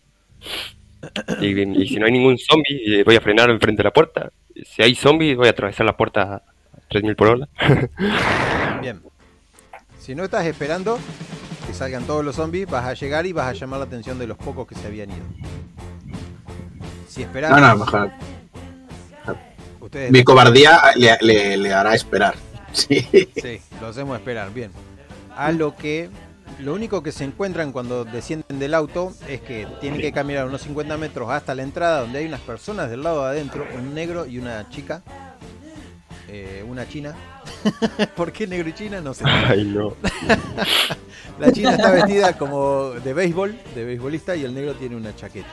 Y, 1.42 1.60
y 1.82 1.88
si 1.88 1.96
no 1.96 2.06
hay 2.06 2.12
ningún 2.12 2.38
zombie, 2.38 3.00
eh, 3.00 3.04
voy 3.04 3.16
a 3.16 3.22
frenar 3.22 3.50
enfrente 3.50 3.80
de 3.82 3.86
la 3.86 3.92
puerta. 3.94 4.32
Si 4.66 4.82
hay 4.82 4.96
zombies, 4.96 5.36
voy 5.36 5.48
a 5.48 5.52
atravesar 5.52 5.86
la 5.86 5.96
puerta 5.98 6.36
a 6.36 6.44
3000 6.90 7.16
por 7.16 7.28
hora. 7.28 7.48
Bien. 8.82 9.02
Si 10.00 10.16
no 10.16 10.24
estás 10.26 10.46
esperando 10.46 11.00
que 11.68 11.74
salgan 11.74 12.06
todos 12.06 12.24
los 12.24 12.36
zombies, 12.36 12.68
vas 12.70 12.86
a 12.86 12.94
llegar 12.94 13.26
y 13.26 13.32
vas 13.34 13.48
a 13.48 13.54
llamar 13.54 13.80
la 13.80 13.86
atención 13.86 14.20
de 14.20 14.28
los 14.28 14.38
pocos 14.38 14.68
que 14.68 14.76
se 14.76 14.88
habían 14.88 15.10
ido. 15.10 15.24
Si 17.14 17.22
esperas, 17.22 17.52
No, 17.52 17.60
no, 17.60 17.78
mejor. 17.78 18.12
ustedes 19.80 20.12
Mi 20.12 20.24
cobardía 20.24 20.82
le, 20.96 21.18
le- 21.22 21.58
le 21.58 21.74
hará 21.74 21.94
esperar. 21.96 22.36
Sí. 22.74 23.08
Sí, 23.40 23.62
lo 23.80 23.88
hacemos 23.88 24.18
esperar, 24.18 24.52
bien. 24.52 24.72
A 25.38 25.52
lo 25.52 25.76
que 25.76 26.10
lo 26.60 26.74
único 26.74 27.04
que 27.04 27.12
se 27.12 27.24
encuentran 27.24 27.72
cuando 27.72 28.04
descienden 28.04 28.58
del 28.58 28.74
auto 28.74 29.14
es 29.30 29.42
que 29.42 29.68
tienen 29.80 30.02
que 30.02 30.12
caminar 30.12 30.48
unos 30.48 30.62
50 30.64 30.98
metros 30.98 31.30
hasta 31.30 31.54
la 31.54 31.62
entrada 31.62 32.02
donde 32.02 32.18
hay 32.20 32.26
unas 32.26 32.40
personas 32.42 32.90
del 32.90 33.04
lado 33.04 33.24
de 33.24 33.30
adentro, 33.30 33.64
un 33.78 33.94
negro 33.94 34.26
y 34.26 34.40
una 34.40 34.68
chica, 34.72 35.04
eh, 36.28 36.66
una 36.68 36.88
china. 36.90 37.14
¿Por 38.16 38.32
qué 38.32 38.48
negro 38.48 38.70
y 38.70 38.74
china? 38.74 39.02
No 39.02 39.14
sé. 39.14 39.24
Ay, 39.28 39.64
no. 39.66 39.94
La 41.40 41.52
china 41.52 41.72
está 41.72 41.92
vestida 41.92 42.34
como 42.38 42.92
de 42.92 43.14
béisbol, 43.14 43.56
de 43.76 43.86
beisbolista, 43.86 44.36
y 44.36 44.44
el 44.46 44.54
negro 44.56 44.74
tiene 44.76 44.96
una 44.96 45.16
chaqueta. 45.16 45.48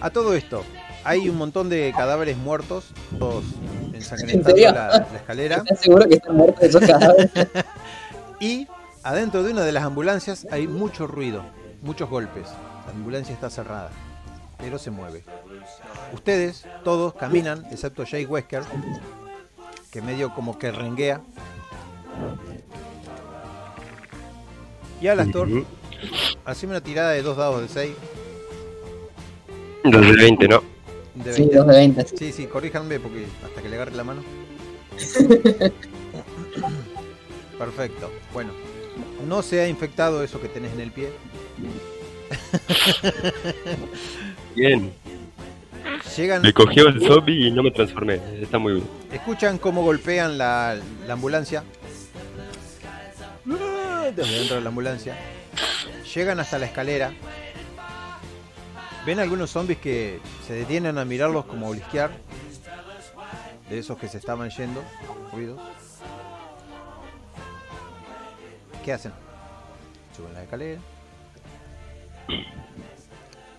A 0.00 0.10
todo 0.10 0.34
esto, 0.34 0.64
hay 1.04 1.28
un 1.28 1.36
montón 1.36 1.68
de 1.68 1.92
cadáveres 1.96 2.36
muertos, 2.36 2.92
todos 3.18 3.44
ensangrentando 3.92 4.50
serio? 4.50 4.72
la, 4.72 4.88
la 4.88 5.16
escalera. 5.16 5.56
¿Estás 5.64 5.80
seguro 5.80 6.08
que 6.08 6.14
están 6.14 6.36
muertos 6.36 6.62
esos 6.62 6.82
cadáveres? 6.82 7.30
Y 8.40 8.68
adentro 9.02 9.42
de 9.42 9.50
una 9.50 9.62
de 9.62 9.72
las 9.72 9.82
ambulancias 9.82 10.46
hay 10.52 10.68
mucho 10.68 11.08
ruido, 11.08 11.42
muchos 11.82 12.08
golpes. 12.08 12.46
La 12.86 12.92
ambulancia 12.92 13.34
está 13.34 13.50
cerrada, 13.50 13.90
pero 14.58 14.78
se 14.78 14.92
mueve. 14.92 15.24
Ustedes, 16.12 16.64
todos, 16.84 17.14
caminan, 17.14 17.66
excepto 17.72 18.04
Jay 18.06 18.26
Wesker, 18.26 18.62
que 19.90 20.02
medio 20.02 20.32
como 20.34 20.56
que 20.56 20.70
renguea. 20.70 21.20
Y 25.00 25.08
Alastor, 25.08 25.48
haceme 26.44 26.74
una 26.74 26.80
tirada 26.80 27.10
de 27.10 27.22
dos 27.22 27.36
dados 27.36 27.60
de 27.62 27.68
6. 27.68 27.90
Los 29.90 30.06
de 30.06 30.16
20, 30.16 30.48
¿no? 30.48 30.62
De 31.14 31.32
Sí, 31.32 31.40
20. 31.42 31.56
dos 31.56 31.66
de 31.66 31.76
20. 31.76 32.06
Sí, 32.16 32.32
sí, 32.32 32.46
corríjanme 32.46 33.00
porque 33.00 33.26
hasta 33.44 33.62
que 33.62 33.68
le 33.68 33.76
agarre 33.76 33.94
la 33.94 34.04
mano. 34.04 34.22
Perfecto. 37.58 38.10
Bueno, 38.32 38.52
no 39.26 39.42
se 39.42 39.60
ha 39.60 39.68
infectado 39.68 40.22
eso 40.22 40.40
que 40.40 40.48
tenés 40.48 40.72
en 40.72 40.80
el 40.80 40.92
pie. 40.92 41.10
Bien. 44.54 44.92
Llegan, 46.16 46.42
Me 46.42 46.52
cogió 46.52 46.88
el 46.88 47.00
zombie 47.06 47.46
y 47.46 47.50
no 47.50 47.62
me 47.62 47.70
transformé. 47.70 48.20
Está 48.40 48.58
muy 48.58 48.74
bien. 48.74 48.86
escuchan 49.12 49.58
cómo 49.58 49.82
golpean 49.82 50.36
la, 50.36 50.76
la 51.06 51.12
ambulancia. 51.12 51.62
Desde 54.14 54.38
dentro 54.38 54.56
de 54.56 54.62
la 54.62 54.68
ambulancia. 54.68 55.16
Llegan 56.14 56.40
hasta 56.40 56.58
la 56.58 56.66
escalera. 56.66 57.12
Ven 59.08 59.20
algunos 59.20 59.48
zombies 59.50 59.78
que 59.78 60.20
se 60.46 60.52
detienen 60.52 60.98
a 60.98 61.04
mirarlos 61.06 61.46
como 61.46 61.64
a 61.66 61.70
olisquear. 61.70 62.10
De 63.70 63.78
esos 63.78 63.96
que 63.96 64.06
se 64.06 64.18
estaban 64.18 64.50
yendo. 64.50 64.82
Ruidos. 65.32 65.58
¿Qué 68.84 68.92
hacen? 68.92 69.12
Suben 70.14 70.34
la 70.34 70.42
escalera. 70.42 70.78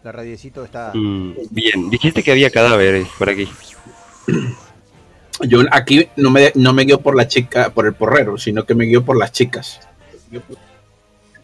La 0.04 0.12
radiecito 0.12 0.64
está. 0.64 0.92
Mm, 0.94 1.34
bien, 1.50 1.90
dijiste 1.90 2.22
que 2.22 2.32
había 2.32 2.52
cadáveres 2.52 3.08
por 3.18 3.32
aquí. 3.32 3.50
Yo 5.48 5.62
aquí 5.72 6.10
no 6.16 6.30
me, 6.30 6.52
no 6.54 6.74
me 6.74 6.84
guío 6.84 7.02
por 7.02 7.16
la 7.16 7.28
chica, 7.28 7.72
por 7.72 7.88
el 7.88 7.96
porrero, 7.96 8.38
sino 8.38 8.68
que 8.68 8.76
me 8.76 8.86
guío 8.86 9.04
por 9.04 9.18
las 9.18 9.32
chicas. 9.32 9.80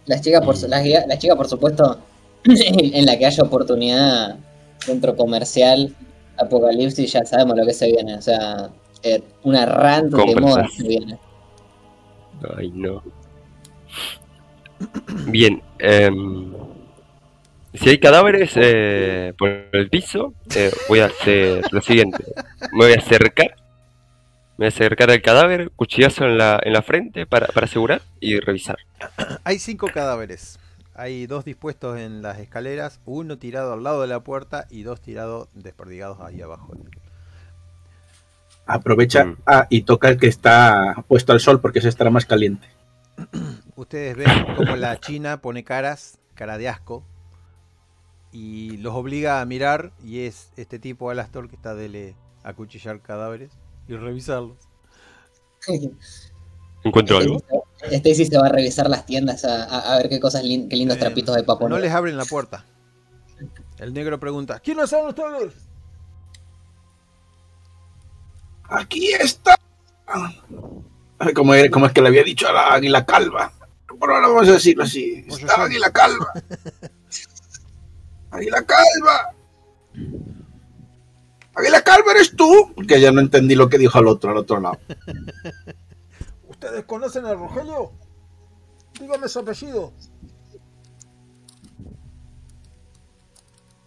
La 0.05 0.21
chica, 0.21 0.41
por, 0.41 0.55
su- 0.55 0.67
la, 0.67 0.83
guía- 0.83 1.05
la 1.07 1.17
chica, 1.17 1.35
por 1.35 1.47
supuesto, 1.47 1.99
en 2.93 3.05
la 3.05 3.17
que 3.17 3.25
haya 3.25 3.43
oportunidad, 3.43 4.37
centro 4.77 5.15
comercial, 5.15 5.95
apocalipsis, 6.37 7.11
ya 7.11 7.25
sabemos 7.25 7.57
lo 7.57 7.65
que 7.65 7.73
se 7.73 7.87
viene. 7.87 8.15
O 8.15 8.21
sea, 8.21 8.69
eh, 9.03 9.21
una 9.43 9.65
rant 9.65 10.13
de 10.13 10.35
moda 10.35 10.67
se 10.67 10.87
viene. 10.87 11.17
Ay, 12.57 12.71
no. 12.73 13.01
Bien. 15.27 15.61
em, 15.79 16.53
si 17.73 17.89
hay 17.89 17.97
cadáveres 17.97 18.51
eh, 18.55 19.33
por 19.37 19.49
el 19.71 19.89
piso, 19.89 20.33
eh, 20.55 20.71
voy 20.87 20.99
a 20.99 21.05
hacer 21.05 21.63
lo 21.71 21.81
siguiente. 21.81 22.23
Me 22.71 22.85
voy 22.85 22.93
a 22.93 22.99
acercar. 22.99 23.55
Me 24.57 24.63
voy 24.63 24.65
a 24.65 24.69
acercar 24.69 25.11
al 25.11 25.21
cadáver, 25.21 25.71
cuchillazo 25.75 26.25
en 26.25 26.37
la, 26.37 26.59
en 26.63 26.71
la 26.71 26.81
frente 26.81 27.25
para, 27.25 27.47
para 27.47 27.65
asegurar 27.65 28.01
y 28.21 28.39
revisar. 28.39 28.77
Hay 29.43 29.59
cinco 29.59 29.87
cadáveres. 29.93 30.57
Hay 30.95 31.27
dos 31.27 31.43
dispuestos 31.43 31.99
en 31.99 32.21
las 32.21 32.39
escaleras, 32.39 33.01
uno 33.05 33.37
tirado 33.37 33.73
al 33.73 33.83
lado 33.83 34.01
de 34.01 34.07
la 34.07 34.21
puerta 34.21 34.65
y 34.69 34.83
dos 34.83 35.01
tirados 35.01 35.49
desperdigados 35.53 36.21
ahí 36.21 36.41
abajo. 36.41 36.73
Aprovecha 38.65 39.25
Mm. 39.25 39.37
ah, 39.45 39.67
y 39.69 39.83
toca 39.83 40.09
el 40.09 40.17
que 40.17 40.27
está 40.27 41.03
puesto 41.07 41.33
al 41.33 41.39
sol 41.39 41.59
porque 41.61 41.79
ese 41.79 41.89
estará 41.89 42.09
más 42.09 42.25
caliente. 42.25 42.67
Ustedes 43.75 44.15
ven 44.15 44.55
como 44.55 44.75
la 44.75 44.99
china 44.99 45.41
pone 45.41 45.63
caras, 45.63 46.19
cara 46.33 46.57
de 46.57 46.69
asco, 46.69 47.03
y 48.31 48.77
los 48.77 48.93
obliga 48.93 49.41
a 49.41 49.45
mirar, 49.45 49.91
y 50.03 50.21
es 50.21 50.51
este 50.57 50.79
tipo 50.79 51.09
Alastor 51.09 51.49
que 51.49 51.55
está 51.55 51.75
dele 51.75 52.15
a 52.43 52.53
cuchillar 52.53 53.01
cadáveres 53.01 53.51
y 53.87 53.95
revisarlos. 53.95 54.57
¿Encuentro 56.83 57.17
algo? 57.17 57.41
Stacy 57.91 58.25
se 58.25 58.37
va 58.37 58.47
a 58.47 58.49
revisar 58.49 58.89
las 58.89 59.05
tiendas 59.05 59.45
a, 59.45 59.63
a- 59.65 59.93
a 59.93 59.97
ver 59.97 60.09
qué 60.09 60.19
cosas 60.19 60.43
lin- 60.43 60.67
qué 60.69 60.75
lindos 60.75 60.97
Eh, 60.97 60.99
trapitos 61.01 61.35
de 61.35 61.43
papo. 61.43 61.67
No 61.69 61.77
les 61.77 61.91
abren 61.91 62.17
la 62.17 62.25
puerta. 62.25 62.65
El 63.79 63.93
negro 63.93 64.19
pregunta, 64.19 64.59
¿quiénes 64.59 64.89
son 64.89 65.07
ustedes? 65.07 65.53
Aquí 68.69 69.13
está. 69.13 69.55
Como, 71.33 71.53
era- 71.53 71.69
como 71.69 71.85
es 71.85 71.91
que 71.93 72.01
le 72.01 72.07
había 72.09 72.23
dicho 72.23 72.47
a 72.47 72.53
la 72.53 72.73
águila 72.73 73.05
calva. 73.05 73.51
Por 73.99 74.11
ahora 74.11 74.27
vamos 74.27 74.47
a 74.49 74.53
decirlo 74.53 74.83
así. 74.83 75.25
Está 75.27 75.63
águila 75.63 75.89
calva. 75.91 76.31
águila 78.31 78.63
calva. 78.65 79.31
Águila 81.57 81.81
Calva, 81.83 82.11
¿eres 82.11 82.35
tú? 82.35 82.73
Porque 82.75 82.99
ya 82.99 83.13
no 83.13 83.21
entendí 83.21 83.55
lo 83.55 83.69
que 83.69 83.77
dijo 83.77 83.97
al 83.97 84.07
otro, 84.07 84.31
al 84.31 84.37
otro 84.39 84.59
lado. 84.59 84.77
¿Ustedes 86.65 86.85
conocen 86.85 87.25
a 87.27 87.33
Rogelio? 87.35 87.91
Dígame 88.99 89.29
su 89.29 89.37
apellido. 89.37 89.93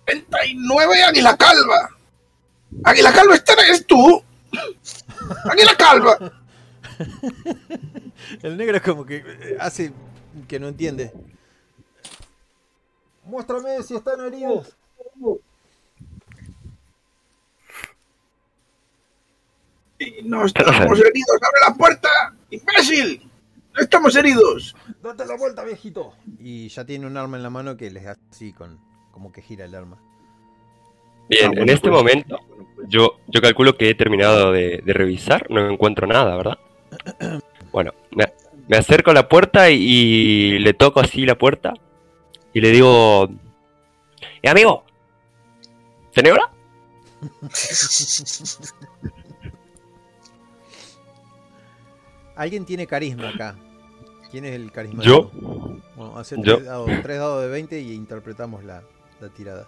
39 0.05 1.03
Águila 1.03 1.37
Calva. 1.37 1.91
Águila 2.85 3.13
Calva, 3.13 3.35
¿esta 3.35 3.55
eres 3.55 3.85
tú? 3.85 4.23
Águila 5.51 5.75
Calva. 5.77 6.19
El 8.43 8.57
negro 8.57 8.81
como 8.81 9.05
que 9.05 9.25
eh, 9.27 9.57
hace 9.59 9.93
que 10.47 10.61
no 10.61 10.69
entiende. 10.69 11.13
Muéstrame 13.25 13.83
si 13.83 13.97
están 13.97 14.21
heridos. 14.21 14.77
Y 19.99 20.23
no 20.25 20.45
estamos 20.45 20.99
heridos, 21.01 21.39
abre 21.43 21.61
la 21.69 21.75
puerta, 21.75 22.09
imbécil. 22.51 23.23
No 23.75 23.83
estamos 23.83 24.15
heridos. 24.17 24.77
Date 25.03 25.27
la 25.27 25.37
vuelta, 25.37 25.65
viejito. 25.65 26.15
Y 26.39 26.69
ya 26.69 26.85
tiene 26.85 27.07
un 27.07 27.17
arma 27.17 27.37
en 27.37 27.43
la 27.43 27.51
mano 27.51 27.77
que 27.77 27.91
les 27.91 28.07
hace 28.07 28.21
así 28.31 28.53
con 28.53 28.79
como 29.13 29.33
que 29.33 29.43
gira 29.43 29.65
el 29.65 29.75
arma. 29.75 29.99
Bien, 31.29 31.47
Ah, 31.47 31.49
bueno, 31.49 31.63
en 31.63 31.69
este 31.71 31.89
pues. 31.89 31.99
momento 31.99 32.39
yo, 32.89 33.19
yo 33.27 33.41
calculo 33.41 33.77
que 33.77 33.91
he 33.91 33.95
terminado 33.95 34.53
de, 34.53 34.83
de 34.85 34.93
revisar, 34.93 35.51
no 35.51 35.69
encuentro 35.71 36.07
nada, 36.07 36.37
¿verdad? 36.37 36.59
Bueno, 37.71 37.93
me, 38.13 38.25
me 38.67 38.79
acerco 38.79 39.11
a 39.11 39.15
la 39.15 39.29
puerta 39.29 39.71
y, 39.71 39.77
y 39.77 40.59
le 40.59 40.73
toco 40.73 41.01
así 41.01 41.27
la 41.27 41.37
puerta 41.37 41.75
y 42.55 42.63
le 42.63 42.71
digo, 42.71 43.29
¡Eh, 44.43 44.49
amigo! 44.49 44.85
¿Tenés 46.15 46.35
Alguien 52.39 52.65
tiene 52.65 52.87
carisma 52.87 53.31
acá. 53.31 53.57
¿Quién 54.31 54.45
es 54.45 54.55
el 54.55 54.71
carisma? 54.71 55.03
Yo. 55.03 55.31
Bueno, 55.97 56.17
hace 56.19 56.37
Yo. 56.41 56.57
tres 56.57 56.67
dados, 56.67 56.91
tres 57.03 57.19
dados 57.19 57.43
de 57.43 57.49
20 57.49 57.81
y 57.81 57.93
interpretamos 57.93 58.63
la, 58.63 58.83
la 59.21 59.29
tirada. 59.29 59.67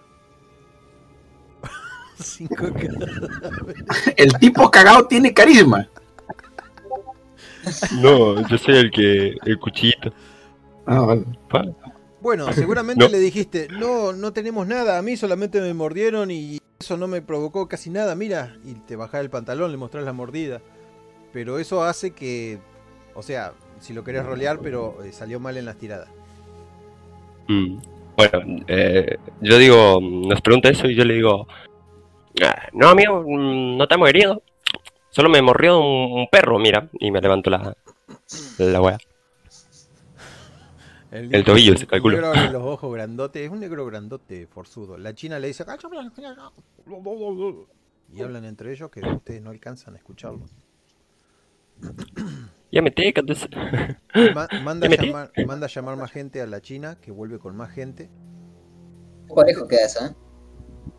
Cinco. 2.19 2.67
El 4.17 4.33
tipo 4.35 4.71
cagado 4.71 5.07
tiene 5.07 5.35
carisma. 5.35 5.89
No, 8.01 8.47
yo 8.49 8.57
soy 8.57 8.77
el 8.77 8.91
que, 8.91 9.37
el 9.45 9.59
cuchillito. 9.59 10.13
Ah, 10.87 11.01
vale. 11.01 11.25
Bueno, 12.23 12.51
seguramente 12.53 13.05
No. 13.05 13.11
le 13.11 13.19
dijiste, 13.19 13.69
no, 13.69 14.13
no 14.13 14.33
tenemos 14.33 14.67
nada, 14.67 14.97
a 14.97 15.03
mí 15.03 15.17
solamente 15.17 15.61
me 15.61 15.75
mordieron 15.75 16.31
y 16.31 16.59
eso 16.79 16.97
no 16.97 17.07
me 17.07 17.21
provocó 17.21 17.69
casi 17.69 17.91
nada, 17.91 18.15
mira, 18.15 18.57
y 18.65 18.75
te 18.75 18.97
bajás 18.97 19.21
el 19.21 19.29
pantalón, 19.31 19.71
le 19.73 19.77
mostrás 19.77 20.05
la 20.05 20.13
mordida. 20.15 20.63
Pero 21.33 21.59
eso 21.59 21.83
hace 21.85 22.13
que, 22.13 22.59
o 23.15 23.23
sea, 23.23 23.53
si 23.79 23.93
lo 23.93 24.05
querés 24.05 24.25
rolear, 24.25 24.59
pero 24.61 25.03
eh, 25.05 25.13
salió 25.13 25.41
mal 25.41 25.57
en 25.57 25.65
las 25.65 25.77
tiradas. 25.77 26.09
Mm. 27.49 27.79
Bueno, 28.17 28.65
eh, 28.67 29.17
yo 29.41 29.59
digo, 29.59 29.99
nos 30.01 30.41
pregunta 30.41 30.69
eso 30.69 30.87
y 30.87 30.95
yo 30.95 31.05
le 31.05 31.15
digo, 31.15 31.47
"Ah, 32.45 32.69
no 32.73 32.89
amigo, 32.89 33.23
mm, 33.27 33.77
no 33.77 33.89
te 33.89 33.95
hemos 33.95 34.09
herido. 34.09 34.43
Solo 35.11 35.29
me 35.29 35.43
morrió 35.43 35.81
un, 35.81 36.21
un 36.21 36.29
perro, 36.29 36.59
mira. 36.59 36.89
Y 36.99 37.11
me 37.11 37.21
levanto 37.21 37.51
la, 37.51 37.77
la 38.59 38.81
wea. 38.81 38.99
El 41.11 41.45
tobillo, 41.45 41.77
se 41.77 41.87
calcula. 41.87 42.21
Negro 42.21 42.53
los 42.53 42.63
ojos 42.75 42.93
grandotes, 42.93 43.43
es 43.43 43.51
un 43.51 43.61
negro 43.61 43.85
grandote 43.87 44.47
forzudo. 44.47 44.97
La 44.97 45.15
china 45.15 45.39
le 45.41 45.49
dice, 45.49 45.65
y 48.13 48.23
hablan 48.23 48.45
entre 48.45 48.73
ellos 48.73 48.91
que 48.91 49.01
ustedes 49.01 49.43
no 49.43 49.51
alcanzan 49.51 49.95
a 49.95 49.97
escucharlo. 49.99 50.41
Ya 52.73 52.83
me 52.83 52.91
te 52.91 53.13
manda, 54.63 54.87
a 54.87 54.91
llamar, 54.91 55.33
manda 55.47 55.67
a 55.67 55.69
llamar 55.69 55.97
más 55.97 56.13
gente 56.13 56.41
a 56.41 56.47
la 56.47 56.61
china, 56.61 56.99
que 57.01 57.11
vuelve 57.11 57.39
con 57.39 57.57
más 57.57 57.73
gente. 57.73 58.11
Lejos 59.47 59.69
queda 59.69 59.87
eso, 59.87 60.07
¿eh? 60.07 60.15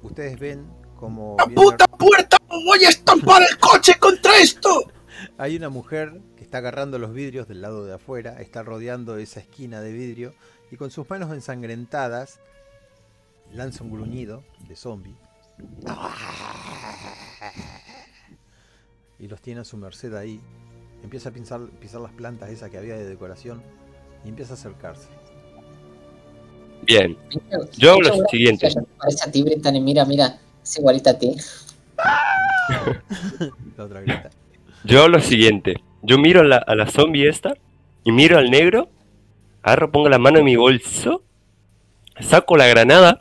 Ustedes 0.01 0.39
ven 0.39 0.67
como 0.95 1.36
¡La 1.39 1.45
puta 1.45 1.88
puerta! 1.88 2.38
¡Voy 2.47 2.84
a 2.84 2.89
estampar 2.89 3.41
el 3.41 3.57
coche 3.57 3.93
contra 3.99 4.38
esto! 4.38 4.91
hay 5.38 5.55
una 5.55 5.69
mujer 5.69 6.21
que 6.36 6.43
está 6.43 6.59
agarrando 6.59 6.99
los 6.99 7.13
vidrios 7.13 7.47
del 7.47 7.61
lado 7.61 7.86
de 7.86 7.93
afuera, 7.93 8.41
está 8.41 8.63
rodeando 8.63 9.17
esa 9.17 9.39
esquina 9.39 9.82
de 9.82 9.91
vidrio 9.91 10.34
y 10.71 10.77
con 10.77 10.91
sus 10.91 11.09
manos 11.09 11.32
ensangrentadas 11.32 12.39
lanza 13.51 13.84
un 13.84 13.91
gruñido 13.91 14.43
de 14.67 14.75
zombie 14.75 15.15
y 19.19 19.27
los 19.27 19.41
tiene 19.41 19.61
a 19.61 19.65
su 19.65 19.77
merced 19.77 20.15
ahí. 20.15 20.41
Empieza 21.04 21.30
a 21.30 21.32
pisar, 21.32 21.62
pisar 21.80 22.02
las 22.02 22.12
plantas 22.12 22.49
esas 22.49 22.70
que 22.70 22.78
había 22.78 22.95
de 22.95 23.06
decoración 23.08 23.62
y 24.24 24.30
empieza 24.30 24.54
a 24.54 24.56
acercarse. 24.56 25.10
Bien, 26.84 27.18
Yo 27.78 27.95
pinche 27.95 28.10
lo 28.18 28.26
siguiente. 28.30 28.68
muchacha 28.68 28.82
que 28.82 28.97
Parece 28.97 29.30
a 29.30 29.32
ti, 29.32 29.43
Brittany, 29.43 29.80
mira, 29.82 30.06
mira. 30.06 30.39
Es 30.64 30.78
igualita 30.78 31.12
a 31.12 31.18
ti. 31.20 31.36
La 33.78 33.84
otra 33.84 34.02
grita. 34.02 34.30
yo 34.84 34.99
hago 34.99 35.10
lo 35.10 35.20
siguiente. 35.20 35.76
Yo 36.02 36.18
miro 36.18 36.41
a 36.41 36.43
la, 36.43 36.58
a 36.58 36.76
la 36.76 36.88
zombie 36.88 37.28
esta 37.28 37.54
y 38.04 38.12
miro 38.12 38.38
al 38.38 38.49
negro. 38.49 38.89
Agarro, 39.64 39.91
pongo 39.91 40.10
la 40.10 40.18
mano 40.18 40.39
en 40.39 40.45
mi 40.45 40.56
bolso. 40.56 41.24
Saco 42.20 42.58
la 42.58 42.68
granada 42.68 43.18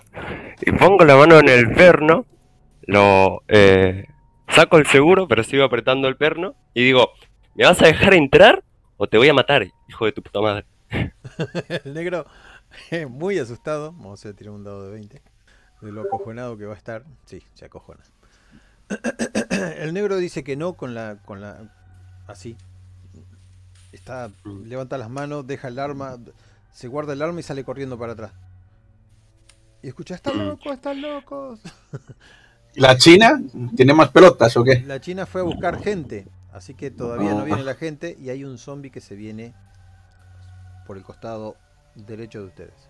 y 0.61 0.73
pongo 0.73 1.05
la 1.05 1.17
mano 1.17 1.39
en 1.39 1.49
el 1.49 1.71
perno. 1.73 2.27
Lo 2.83 3.43
eh, 3.49 4.07
saco 4.49 4.79
el 4.79 4.87
seguro, 4.87 5.29
pero 5.29 5.45
sigo 5.45 5.65
apretando 5.65 6.09
el 6.09 6.17
perno. 6.17 6.55
Y 6.75 6.85
digo, 6.85 7.11
¿me 7.55 7.65
vas 7.65 7.81
a 7.83 7.87
dejar 7.87 8.15
entrar 8.15 8.63
o 8.97 9.07
te 9.07 9.19
voy 9.19 9.29
a 9.29 9.35
matar, 9.35 9.67
hijo 9.89 10.05
de 10.05 10.13
tu 10.13 10.23
puta 10.23 10.41
madre? 10.41 10.67
El 11.85 11.95
negro, 11.95 12.27
muy 13.09 13.39
asustado, 13.39 13.93
vamos 13.93 14.25
a 14.27 14.33
tirar 14.33 14.53
un 14.53 14.65
dado 14.65 14.85
de 14.85 14.93
20, 14.93 15.23
de 15.81 15.93
lo 15.93 16.03
acojonado 16.03 16.57
que 16.57 16.67
va 16.67 16.75
a 16.75 16.79
estar. 16.79 17.05
Sí, 17.25 17.43
se 17.55 17.65
acojona. 17.65 18.01
El 19.79 19.95
negro 19.95 20.17
dice 20.17 20.45
que 20.45 20.57
no 20.57 20.75
con 20.75 20.95
la, 20.95 21.17
con 21.25 21.41
la, 21.41 21.73
así. 22.27 22.57
Está, 23.93 24.31
levanta 24.45 24.99
las 24.99 25.11
manos, 25.11 25.47
deja 25.47 25.69
el 25.69 25.79
arma, 25.79 26.17
se 26.73 26.87
guarda 26.87 27.13
el 27.13 27.23
arma 27.23 27.41
y 27.41 27.43
sale 27.43 27.65
corriendo 27.65 27.99
para 27.99 28.13
atrás. 28.13 28.33
Y 29.83 29.89
escucha, 29.89 30.15
están 30.15 30.47
locos, 30.47 30.75
están 30.75 31.01
locos. 31.01 31.61
¿La 32.75 32.97
China? 32.97 33.41
¿Tiene 33.75 33.95
más 33.95 34.11
pelotas 34.11 34.57
o 34.57 34.63
qué? 34.63 34.81
La 34.87 35.01
China 35.01 35.27
fue 35.27 35.41
a 35.41 35.45
buscar 35.45 35.83
gente, 35.83 36.27
así 36.53 36.75
que 36.75 36.91
todavía 36.91 37.35
no 37.35 37.45
viene 37.45 37.63
la 37.65 37.75
gente 37.75 38.17
y 38.21 38.31
hay 38.31 38.45
un 38.45 38.59
zombie 38.59 38.91
que 38.91 39.01
se 39.01 39.15
viene 39.15 39.55
por 40.87 40.97
el 40.97 41.03
costado 41.03 41.57
derecho 41.95 42.41
de 42.41 42.47
ustedes. 42.47 42.89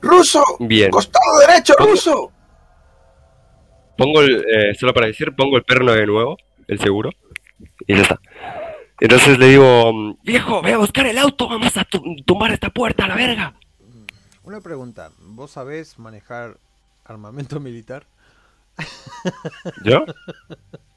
¡Ruso! 0.00 0.42
Bien. 0.60 0.90
¡Costado 0.90 1.38
derecho, 1.46 1.74
ruso! 1.78 2.32
Pongo 3.96 4.20
el, 4.20 4.44
eh, 4.48 4.74
solo 4.74 4.92
para 4.94 5.06
decir, 5.06 5.34
pongo 5.36 5.56
el 5.56 5.64
perno 5.64 5.92
de 5.92 6.06
nuevo, 6.06 6.36
el 6.66 6.78
seguro, 6.80 7.10
y 7.86 7.94
ya 7.94 8.02
está. 8.02 8.20
Entonces 9.00 9.38
le 9.38 9.48
digo, 9.48 9.92
mm, 9.92 10.16
viejo, 10.22 10.62
ve 10.62 10.72
a 10.72 10.78
buscar 10.78 11.06
el 11.06 11.18
auto, 11.18 11.48
vamos 11.48 11.76
a 11.76 11.84
tu- 11.84 12.02
tumbar 12.24 12.52
esta 12.52 12.70
puerta 12.70 13.04
a 13.04 13.08
la 13.08 13.16
verga. 13.16 13.54
Una 14.44 14.60
pregunta, 14.60 15.10
¿vos 15.20 15.52
sabés 15.52 15.98
manejar 15.98 16.56
armamento 17.04 17.60
militar? 17.60 18.06
¿Yo? 19.84 20.04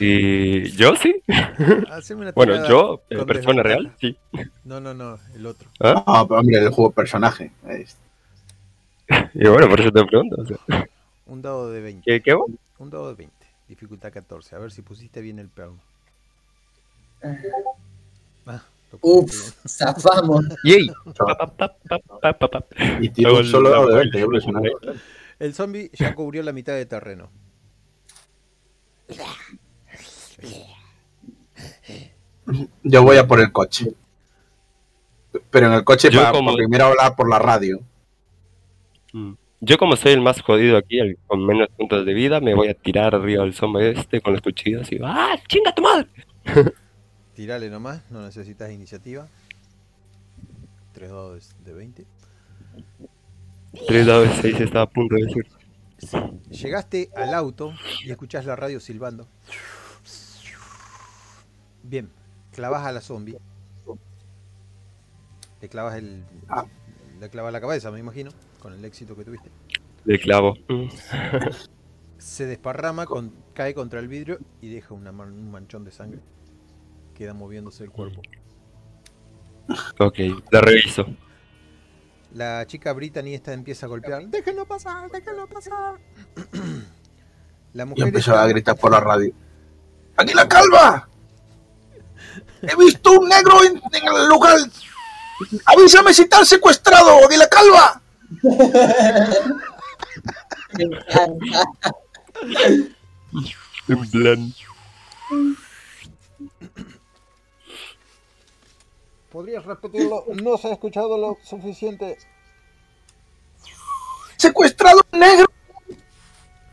Y 0.00 0.70
yo 0.72 0.96
sí. 0.96 1.22
Una 2.12 2.32
Bueno, 2.32 2.68
yo, 2.68 3.02
eh, 3.10 3.24
persona 3.24 3.62
real, 3.62 3.94
sí. 4.00 4.16
No, 4.64 4.80
no, 4.80 4.92
no, 4.92 5.18
el 5.34 5.46
otro. 5.46 5.68
¿Ah? 5.80 6.02
Ah, 6.06 6.24
pero 6.28 6.40
hombre, 6.40 6.58
el 6.58 6.70
juego 6.70 6.90
personaje. 6.90 7.52
Y 9.34 9.48
bueno, 9.48 9.68
por 9.70 9.80
eso 9.80 9.90
te 9.90 10.04
pregunto. 10.04 10.36
o 10.42 10.44
sea, 10.46 10.58
Un 11.26 11.40
dado 11.40 11.70
de 11.70 11.80
20. 11.80 12.02
¿Qué, 12.04 12.20
qué 12.20 12.32
hago? 12.32 12.46
Un 12.78 12.90
dado 12.90 13.08
de 13.08 13.14
20. 13.14 13.34
Dificultad 13.68 14.12
14. 14.12 14.54
A 14.54 14.58
ver 14.58 14.70
si 14.70 14.82
pusiste 14.82 15.22
bien 15.22 15.38
el. 15.38 15.48
Ah, 18.46 18.62
lo 18.92 18.98
pusiste 18.98 19.36
bien. 19.36 19.50
Uf, 19.54 19.54
zafamos. 19.66 20.44
¡Yay! 20.64 20.90
Y 23.00 23.24
Hago 23.24 23.36
un 23.36 23.40
el- 23.44 23.50
solo 23.50 23.70
dado 23.70 23.86
de 23.88 23.94
20, 23.96 24.20
yo 24.20 24.28
personaje. 24.28 24.70
El 25.38 25.54
zombie 25.54 25.90
ya 25.94 26.14
cubrió 26.14 26.42
la 26.42 26.52
mitad 26.52 26.74
de 26.74 26.84
terreno. 26.84 27.30
Yo 32.82 33.02
voy 33.02 33.16
a 33.18 33.26
por 33.26 33.40
el 33.40 33.52
coche. 33.52 33.92
Pero 35.50 35.66
en 35.66 35.72
el 35.74 35.84
coche 35.84 36.10
para 36.10 36.32
como- 36.32 36.54
primero 36.54 36.86
hablar 36.86 37.14
por 37.14 37.28
la 37.28 37.38
radio. 37.38 37.80
Mm. 39.12 39.32
Yo 39.60 39.76
como 39.76 39.96
soy 39.96 40.12
el 40.12 40.20
más 40.20 40.40
jodido 40.40 40.76
aquí, 40.76 41.00
el 41.00 41.18
con 41.26 41.44
menos 41.44 41.68
puntos 41.76 42.06
de 42.06 42.14
vida, 42.14 42.40
me 42.40 42.54
voy 42.54 42.68
a 42.68 42.74
tirar 42.74 43.14
arriba 43.14 43.42
del 43.42 43.54
zombie 43.54 43.90
este 43.90 44.20
con 44.20 44.32
los 44.32 44.40
cuchillos 44.42 44.90
y 44.92 45.00
¡ah, 45.02 45.36
chinga 45.48 45.74
tu 45.74 45.82
madre! 45.82 46.08
Tirale 47.34 47.68
nomás, 47.68 48.02
no 48.10 48.22
necesitas 48.22 48.70
iniciativa. 48.70 49.26
Tres 50.92 51.10
dados 51.10 51.54
de 51.64 51.72
20. 51.72 52.04
Tres 53.86 54.06
dados 54.06 54.28
de 54.28 54.42
seis 54.42 54.60
estaba 54.60 54.84
a 54.84 54.90
punto 54.90 55.16
de 55.16 55.24
decir. 55.24 55.46
Llegaste 56.50 57.10
al 57.16 57.34
auto 57.34 57.74
y 58.04 58.10
escuchás 58.10 58.44
la 58.46 58.56
radio 58.56 58.78
silbando. 58.80 59.26
Bien, 61.88 62.10
clavas 62.52 62.84
a 62.86 62.92
la 62.92 63.00
zombie. 63.00 63.38
Le 65.60 65.68
clavas 65.68 65.96
el. 65.96 66.24
Ah. 66.48 66.64
Le 67.18 67.28
clavas 67.30 67.52
la 67.52 67.60
cabeza, 67.60 67.90
me 67.90 67.98
imagino, 67.98 68.30
con 68.60 68.72
el 68.74 68.84
éxito 68.84 69.16
que 69.16 69.24
tuviste. 69.24 69.50
De 70.04 70.18
clavo. 70.18 70.54
Mm. 70.68 70.88
Se 72.18 72.46
desparrama, 72.46 73.06
con- 73.06 73.32
cae 73.54 73.74
contra 73.74 74.00
el 74.00 74.08
vidrio 74.08 74.38
y 74.60 74.68
deja 74.72 74.94
una 74.94 75.10
man- 75.12 75.32
un 75.32 75.50
manchón 75.50 75.84
de 75.84 75.90
sangre. 75.90 76.20
Queda 77.14 77.34
moviéndose 77.34 77.84
el 77.84 77.90
cuerpo. 77.90 78.22
Ok, 79.98 80.18
la 80.50 80.60
reviso. 80.60 81.06
La 82.34 82.64
chica 82.66 82.92
Brittany 82.92 83.34
esta 83.34 83.52
empieza 83.52 83.86
a 83.86 83.88
golpear. 83.88 84.26
¡Déjenlo 84.28 84.66
pasar! 84.66 85.10
¡Déjenlo 85.10 85.46
pasar! 85.48 85.98
La 87.74 87.82
Y 87.82 87.86
mujer 87.86 88.08
empezó 88.08 88.30
esta- 88.32 88.42
a 88.44 88.46
gritar 88.46 88.76
por 88.76 88.90
la 88.90 89.00
radio. 89.00 89.32
¡Aquí 90.16 90.32
la 90.34 90.48
calva! 90.48 91.08
He 92.62 92.74
visto 92.76 93.12
un 93.12 93.28
negro 93.28 93.64
en, 93.64 93.76
en 93.92 94.08
el 94.14 94.28
lugar. 94.28 94.58
Avísame 95.66 96.12
si 96.12 96.22
está 96.22 96.44
secuestrado, 96.44 97.28
de 97.28 97.36
la 97.36 97.48
calva. 97.48 98.02
En 103.88 104.10
plan. 104.10 104.54
¿Podrías 109.30 109.64
repetirlo? 109.64 110.24
No 110.42 110.56
se 110.58 110.68
ha 110.68 110.72
escuchado 110.72 111.16
lo 111.18 111.38
suficiente. 111.44 112.18
Secuestrado 114.36 115.00
un 115.12 115.20
negro. 115.20 115.46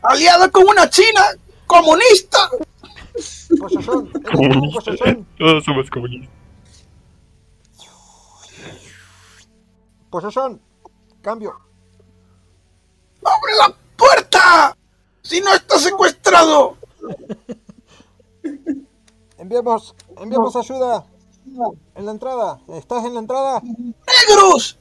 Aliado 0.02 0.50
con 0.50 0.66
una 0.68 0.88
china 0.88 1.22
comunista. 1.66 2.50
Comunista. 4.32 4.92
posesión, 4.92 5.26
Todos 5.38 5.64
somos 5.64 5.90
comunistas. 5.90 6.30
posesión. 10.10 10.60
Cambio. 11.22 11.52
¡Abre 13.24 13.52
la 13.58 13.74
puerta! 13.96 14.76
Si 15.22 15.40
no 15.40 15.52
está 15.54 15.78
secuestrado. 15.78 16.76
Enviamos, 19.38 19.94
enviamos 20.18 20.54
ayuda. 20.56 21.04
En 21.94 22.06
la 22.06 22.12
entrada. 22.12 22.60
¿Estás 22.68 23.04
en 23.04 23.14
la 23.14 23.20
entrada? 23.20 23.60
¡Negros! 23.62 24.78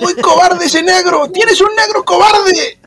Muy 0.00 0.14
cobarde 0.22 0.66
ese 0.66 0.82
negro. 0.82 1.28
Tienes 1.30 1.60
un 1.60 1.74
negro 1.74 2.04
cobarde. 2.04 2.78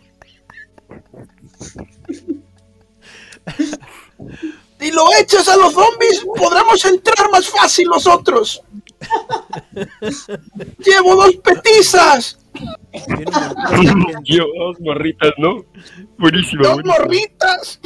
Si 4.79 4.91
lo 4.91 5.03
echas 5.19 5.47
a 5.47 5.57
los 5.57 5.73
zombies, 5.73 6.25
podremos 6.37 6.83
entrar 6.85 7.29
más 7.31 7.47
fácil 7.47 7.87
nosotros. 7.87 8.61
Llevo 10.79 11.15
dos 11.15 11.35
petizas. 11.37 12.37
Yo, 14.23 14.45
dos 14.57 14.79
morritas, 14.79 15.31
¿no? 15.37 15.65
Buenísima, 16.17 16.63
dos 16.63 16.73
buenísima. 16.75 16.99
morritas. 16.99 17.79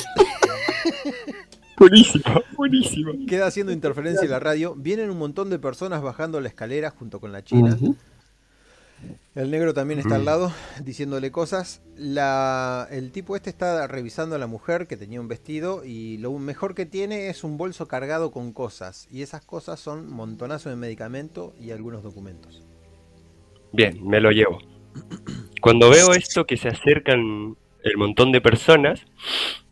Buenísima, 1.77 2.41
buenísima. 2.57 3.11
Queda 3.27 3.47
haciendo 3.47 3.71
interferencia 3.71 4.25
en 4.25 4.31
la 4.31 4.39
radio. 4.39 4.75
Vienen 4.75 5.09
un 5.09 5.17
montón 5.17 5.49
de 5.49 5.59
personas 5.59 6.01
bajando 6.01 6.41
la 6.41 6.49
escalera 6.49 6.91
junto 6.91 7.21
con 7.21 7.31
la 7.31 7.43
china. 7.43 7.77
El 9.35 9.51
negro 9.51 9.73
también 9.73 9.99
está 9.99 10.15
al 10.15 10.25
lado 10.25 10.51
diciéndole 10.83 11.31
cosas. 11.31 11.81
La, 11.95 12.87
el 12.91 13.11
tipo 13.11 13.35
este 13.35 13.49
está 13.49 13.87
revisando 13.87 14.35
a 14.35 14.39
la 14.39 14.47
mujer 14.47 14.87
que 14.87 14.97
tenía 14.97 15.21
un 15.21 15.27
vestido 15.27 15.85
y 15.85 16.17
lo 16.17 16.31
mejor 16.39 16.75
que 16.75 16.85
tiene 16.85 17.29
es 17.29 17.43
un 17.43 17.57
bolso 17.57 17.87
cargado 17.87 18.31
con 18.31 18.51
cosas. 18.51 19.07
Y 19.11 19.21
esas 19.21 19.45
cosas 19.45 19.79
son 19.79 20.09
montonazo 20.11 20.69
de 20.69 20.75
medicamento 20.75 21.53
y 21.59 21.71
algunos 21.71 22.03
documentos. 22.03 22.63
Bien, 23.71 24.05
me 24.05 24.19
lo 24.19 24.31
llevo. 24.31 24.59
Cuando 25.61 25.89
veo 25.89 26.13
esto 26.13 26.45
que 26.45 26.57
se 26.57 26.67
acercan 26.67 27.55
el 27.83 27.97
montón 27.97 28.31
de 28.31 28.41
personas, 28.41 29.01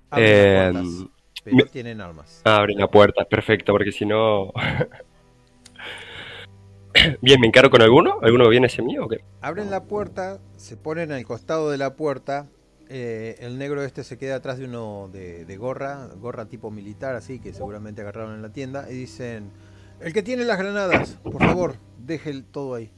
Abren 0.10 0.30
eh, 0.30 0.72
puertas, 0.72 1.06
pero 1.44 1.58
me- 1.58 1.64
tienen 1.66 2.00
armas. 2.00 2.42
abren 2.46 2.78
la 2.78 2.88
puerta, 2.88 3.26
perfecto, 3.26 3.74
porque 3.74 3.92
si 3.92 4.06
no... 4.06 4.54
Bien, 7.22 7.40
¿me 7.40 7.48
encaro 7.48 7.70
con 7.70 7.82
alguno? 7.82 8.20
¿Alguno 8.22 8.50
viene 8.50 8.68
hacia 8.68 8.84
mí 8.84 8.98
o 8.98 9.08
qué? 9.08 9.18
Abren 9.42 9.70
la 9.70 9.84
puerta, 9.86 10.40
se 10.58 10.78
ponen 10.78 11.12
al 11.12 11.26
costado 11.26 11.70
de 11.70 11.78
la 11.78 11.96
puerta. 11.96 12.48
eh, 12.90 13.36
el 13.40 13.58
negro 13.58 13.84
este 13.84 14.04
se 14.04 14.18
queda 14.18 14.36
atrás 14.38 14.58
de 14.58 14.66
uno 14.66 15.10
de, 15.12 15.46
de 15.46 15.58
gorra, 15.58 16.08
gorra 16.16 16.48
tipo 16.48 16.72
militar, 16.72 17.16
así 17.16 17.40
que 17.40 17.54
seguramente 17.54 18.02
agarraron 18.02 18.36
en 18.36 18.42
la 18.42 18.52
tienda. 18.54 18.90
Y 18.92 18.96
dicen: 18.96 19.52
El 20.00 20.14
que 20.14 20.24
tiene 20.24 20.46
las 20.46 20.58
granadas, 20.58 21.20
por 21.32 21.44
favor, 21.44 21.76
deje 21.98 22.30
el- 22.32 22.46
todo 22.46 22.76
ahí. 22.76 22.92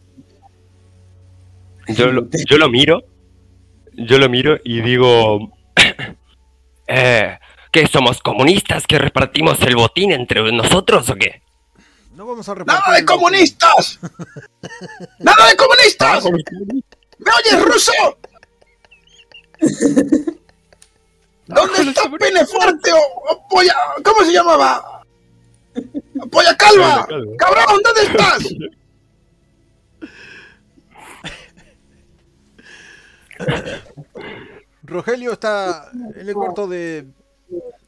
Yo 1.87 2.11
lo, 2.11 2.27
yo 2.31 2.57
lo 2.57 2.69
miro, 2.69 3.01
yo 3.93 4.19
lo 4.19 4.29
miro 4.29 4.57
y 4.63 4.81
digo, 4.81 5.51
eh, 6.87 7.37
¿qué 7.71 7.87
somos 7.87 8.21
comunistas 8.21 8.87
que 8.87 8.99
repartimos 8.99 9.61
el 9.61 9.75
botín 9.75 10.11
entre 10.11 10.51
nosotros 10.51 11.09
o 11.09 11.15
qué? 11.15 11.41
No 12.19 12.25
vamos 12.25 12.49
a 12.49 12.53
repartir. 12.53 12.83
¡Nada 12.85 12.97
de 12.97 13.05
comunistas! 13.05 13.99
¡Nada 15.19 15.47
de 15.47 15.55
comunistas! 15.55 16.25
¿Me 16.25 17.31
oyes, 17.31 17.63
ruso? 17.63 17.93
¿Dónde 21.47 21.81
está 21.81 22.11
Pene 22.19 22.45
Fuerte 22.45 22.91
o, 22.91 22.97
o 22.97 23.47
Polla... 23.47 23.73
¿Cómo 24.03 24.25
se 24.25 24.33
llamaba? 24.33 25.01
Polla 26.29 26.57
Calva. 26.57 27.07
¡Cabrón, 27.37 27.81
¿dónde 27.85 28.01
estás? 28.01 28.43
Rogelio 34.83 35.31
está 35.31 35.89
en 35.93 36.27
el 36.27 36.33
cuarto 36.33 36.67
de. 36.67 37.07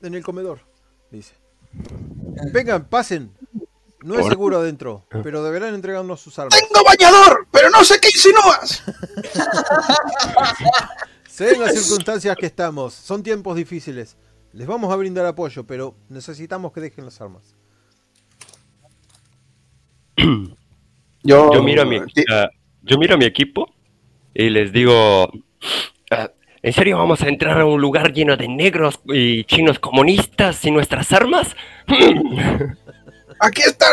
en 0.02 0.16
el 0.16 0.24
comedor, 0.24 0.62
dice. 1.10 1.36
Vengan, 2.54 2.86
pasen. 2.86 3.41
No 4.04 4.20
es 4.20 4.26
seguro 4.28 4.58
adentro, 4.58 5.06
pero 5.24 5.44
deberán 5.44 5.76
entregarnos 5.76 6.20
sus 6.20 6.38
armas. 6.40 6.60
Tengo 6.60 6.84
bañador, 6.84 7.48
pero 7.52 7.70
no 7.70 7.84
sé 7.84 8.00
qué 8.00 8.10
insinúas. 8.10 8.84
Sé 11.28 11.58
las 11.58 11.74
circunstancias 11.74 12.36
que 12.36 12.46
estamos, 12.48 12.94
son 12.94 13.24
tiempos 13.24 13.56
difíciles. 13.56 14.18
Les 14.54 14.68
vamos 14.68 14.92
a 14.92 14.96
brindar 14.96 15.26
apoyo, 15.26 15.66
pero 15.66 15.96
necesitamos 16.10 16.74
que 16.74 16.82
dejen 16.82 17.06
las 17.06 17.22
armas. 17.22 17.56
Yo, 21.24 21.54
Yo 21.54 21.64
miro 21.64 21.84
a 21.84 21.86
mi, 21.86 21.98
ah, 21.98 22.50
yo 22.82 22.98
miro 22.98 23.14
a 23.14 23.18
mi 23.18 23.26
equipo 23.26 23.72
y 24.34 24.50
les 24.50 24.72
digo, 24.72 25.32
ah, 26.10 26.32
¿en 26.64 26.74
serio 26.74 26.98
vamos 26.98 27.22
a 27.22 27.30
entrar 27.30 27.62
a 27.62 27.66
un 27.66 27.80
lugar 27.80 28.12
lleno 28.12 28.36
de 28.36 28.48
negros 28.48 29.00
y 29.06 29.44
chinos 29.44 29.78
comunistas 29.78 30.56
sin 30.56 30.74
nuestras 30.74 31.12
armas? 31.12 31.56
Aquí 33.44 33.62
está. 33.64 33.86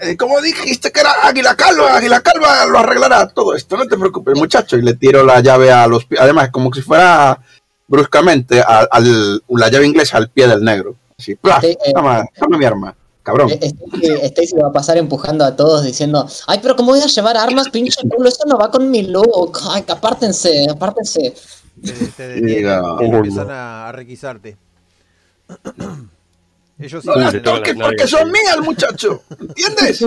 eh, 0.00 0.16
como 0.16 0.40
dijiste 0.40 0.90
que 0.92 1.00
era 1.00 1.12
Águila 1.24 1.56
Calva, 1.56 1.96
Águila 1.96 2.20
Calva 2.20 2.66
lo 2.66 2.78
arreglará 2.78 3.26
todo 3.28 3.54
esto, 3.54 3.76
no 3.76 3.86
te 3.86 3.96
preocupes, 3.98 4.36
muchacho. 4.36 4.76
Y 4.76 4.82
le 4.82 4.94
tiro 4.94 5.24
la 5.24 5.40
llave 5.40 5.72
a 5.72 5.86
los 5.86 6.04
pies, 6.04 6.20
además, 6.20 6.50
como 6.50 6.72
si 6.72 6.80
fuera 6.82 7.40
bruscamente 7.86 8.60
a- 8.60 8.86
al, 8.90 9.42
la 9.48 9.68
llave 9.70 9.86
inglesa 9.86 10.18
al 10.18 10.28
pie 10.30 10.46
del 10.46 10.62
negro. 10.62 10.94
Así, 11.18 11.34
¡plaf! 11.34 11.60
Sí, 11.62 11.76
eh, 11.84 11.92
toma, 11.94 12.24
toma 12.38 12.58
mi 12.58 12.64
arma, 12.64 12.94
cabrón. 13.24 13.50
Eh, 13.50 13.58
Stacy 13.60 14.26
Stacy 14.26 14.54
va 14.56 14.68
a 14.68 14.72
pasar 14.72 14.98
empujando 14.98 15.44
a 15.44 15.56
todos 15.56 15.82
diciendo, 15.84 16.28
ay, 16.46 16.60
pero 16.62 16.76
¿cómo 16.76 16.92
voy 16.92 17.00
a 17.00 17.06
llevar 17.06 17.36
armas, 17.36 17.68
pinche 17.72 18.00
culo? 18.08 18.28
Eso 18.28 18.44
no 18.46 18.56
va 18.58 18.70
con 18.70 18.88
mi 18.90 19.02
look. 19.02 19.58
Ay, 19.70 19.82
que 19.82 19.92
apártense, 19.92 20.68
apártense. 20.70 21.34
Te, 21.82 21.92
te 21.92 22.28
detienen 22.28 22.80
oh, 22.84 23.00
empiezan 23.00 23.50
a, 23.50 23.88
a 23.88 23.92
requisarte. 23.92 24.56
Ellos 26.78 27.04
No 27.04 27.14
las 27.16 27.42
toques 27.42 27.76
las 27.76 27.88
porque 27.88 28.06
son 28.06 28.30
mías, 28.30 28.58
muchacho. 28.62 29.22
¿Entiendes? 29.40 30.04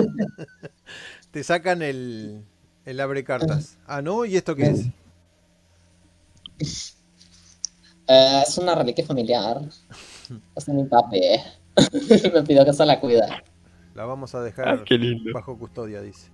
te 1.30 1.42
sacan 1.44 1.82
el, 1.82 2.44
el 2.84 3.00
abre 3.00 3.24
cartas. 3.24 3.78
Ah, 3.86 4.00
¿no? 4.02 4.24
¿Y 4.24 4.36
esto 4.36 4.54
qué 4.56 4.66
es? 4.70 4.86
Eh, 8.08 8.42
es 8.46 8.58
una 8.58 8.74
reliquia 8.74 9.04
familiar. 9.06 9.60
Es 10.56 10.64
de 10.64 10.72
mi 10.72 10.84
papi. 10.84 11.20
Me 12.32 12.42
pidió 12.42 12.64
que 12.64 12.72
se 12.72 12.86
la 12.86 12.98
cuida. 13.00 13.42
La 13.94 14.06
vamos 14.06 14.34
a 14.34 14.40
dejar 14.42 14.68
Ah, 14.68 14.82
qué 14.84 14.94
lindo. 14.96 15.30
bajo 15.34 15.58
custodia, 15.58 16.00
dice. 16.00 16.30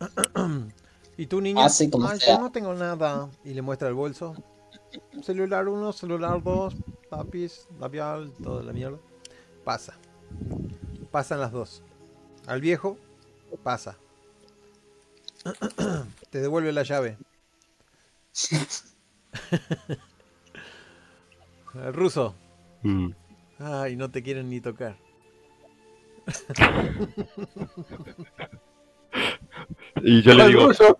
¿Y 1.18 1.26
tú, 1.26 1.42
niña? 1.42 1.66
Así 1.66 1.90
como 1.90 2.08
Ay, 2.08 2.20
sea. 2.20 2.36
yo 2.36 2.40
no 2.40 2.50
tengo 2.52 2.72
nada. 2.72 3.28
Y 3.44 3.52
le 3.52 3.60
muestra 3.60 3.88
el 3.88 3.94
bolso. 3.94 4.34
Celular 5.22 5.68
1, 5.68 5.92
celular 5.92 6.42
2, 6.42 6.74
lápiz, 7.10 7.66
labial, 7.78 8.32
toda 8.42 8.62
la 8.62 8.72
mierda. 8.72 8.98
Pasa. 9.64 9.94
Pasan 11.10 11.40
las 11.40 11.52
dos. 11.52 11.82
Al 12.46 12.60
viejo, 12.60 12.98
pasa. 13.62 13.96
Te 16.30 16.40
devuelve 16.40 16.72
la 16.72 16.82
llave. 16.82 17.16
El 21.74 21.92
ruso. 21.94 22.34
Mm. 22.82 23.10
Ay, 23.58 23.96
no 23.96 24.10
te 24.10 24.22
quieren 24.22 24.50
ni 24.50 24.60
tocar. 24.60 24.96
Y 30.02 30.22
yo 30.22 30.34
le 30.34 30.42
Al 30.42 30.48
digo, 30.48 30.66
ruso, 30.66 30.98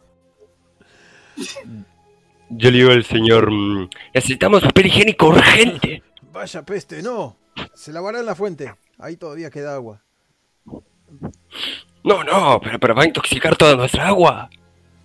yo 2.48 2.70
le 2.70 2.78
digo 2.78 2.92
al 2.92 3.04
señor, 3.04 3.50
mm, 3.50 3.90
necesitamos 4.14 4.62
papel 4.62 4.86
higiénico 4.86 5.26
urgente. 5.28 6.02
Vaya 6.32 6.64
peste, 6.64 7.02
no. 7.02 7.36
Se 7.74 7.92
lavará 7.92 8.20
en 8.20 8.26
la 8.26 8.34
fuente. 8.34 8.74
Ahí 8.98 9.16
todavía 9.16 9.50
queda 9.50 9.74
agua. 9.74 10.02
No, 12.02 12.22
no, 12.24 12.60
pero, 12.62 12.78
pero 12.78 12.94
va 12.94 13.02
a 13.02 13.06
intoxicar 13.06 13.56
toda 13.56 13.76
nuestra 13.76 14.08
agua. 14.08 14.50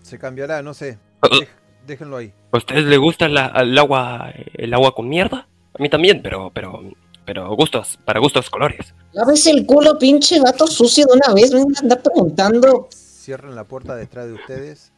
Se 0.02 0.18
cambiará, 0.20 0.62
no 0.62 0.74
sé. 0.74 0.98
Uh, 1.24 1.28
Dej- 1.28 1.48
déjenlo 1.86 2.18
ahí. 2.18 2.34
¿A 2.52 2.58
ustedes 2.58 2.84
les 2.86 3.00
gusta 3.00 3.28
la- 3.30 3.48
el 3.62 3.78
agua 3.78 4.32
el 4.54 4.74
agua 4.74 4.94
con 4.94 5.08
mierda? 5.08 5.48
A 5.78 5.82
mí 5.82 5.90
también, 5.90 6.22
pero 6.22 6.52
pero 6.54 6.82
pero 7.26 7.56
gustos, 7.56 7.98
para 8.06 8.20
gustos 8.20 8.50
colores. 8.50 8.94
Laves 9.14 9.46
el 9.48 9.66
culo, 9.66 9.98
pinche 10.00 10.40
gato 10.40 10.66
sucio 10.68 11.06
de 11.06 11.14
una 11.14 11.34
vez. 11.34 11.52
Venga 11.54 11.78
a 11.78 11.82
andar 11.84 12.02
preguntando. 12.02 12.88
Cierran 12.92 13.56
la 13.56 13.64
puerta 13.66 13.96
detrás 13.96 14.26
de 14.28 14.34
ustedes. 14.34 14.92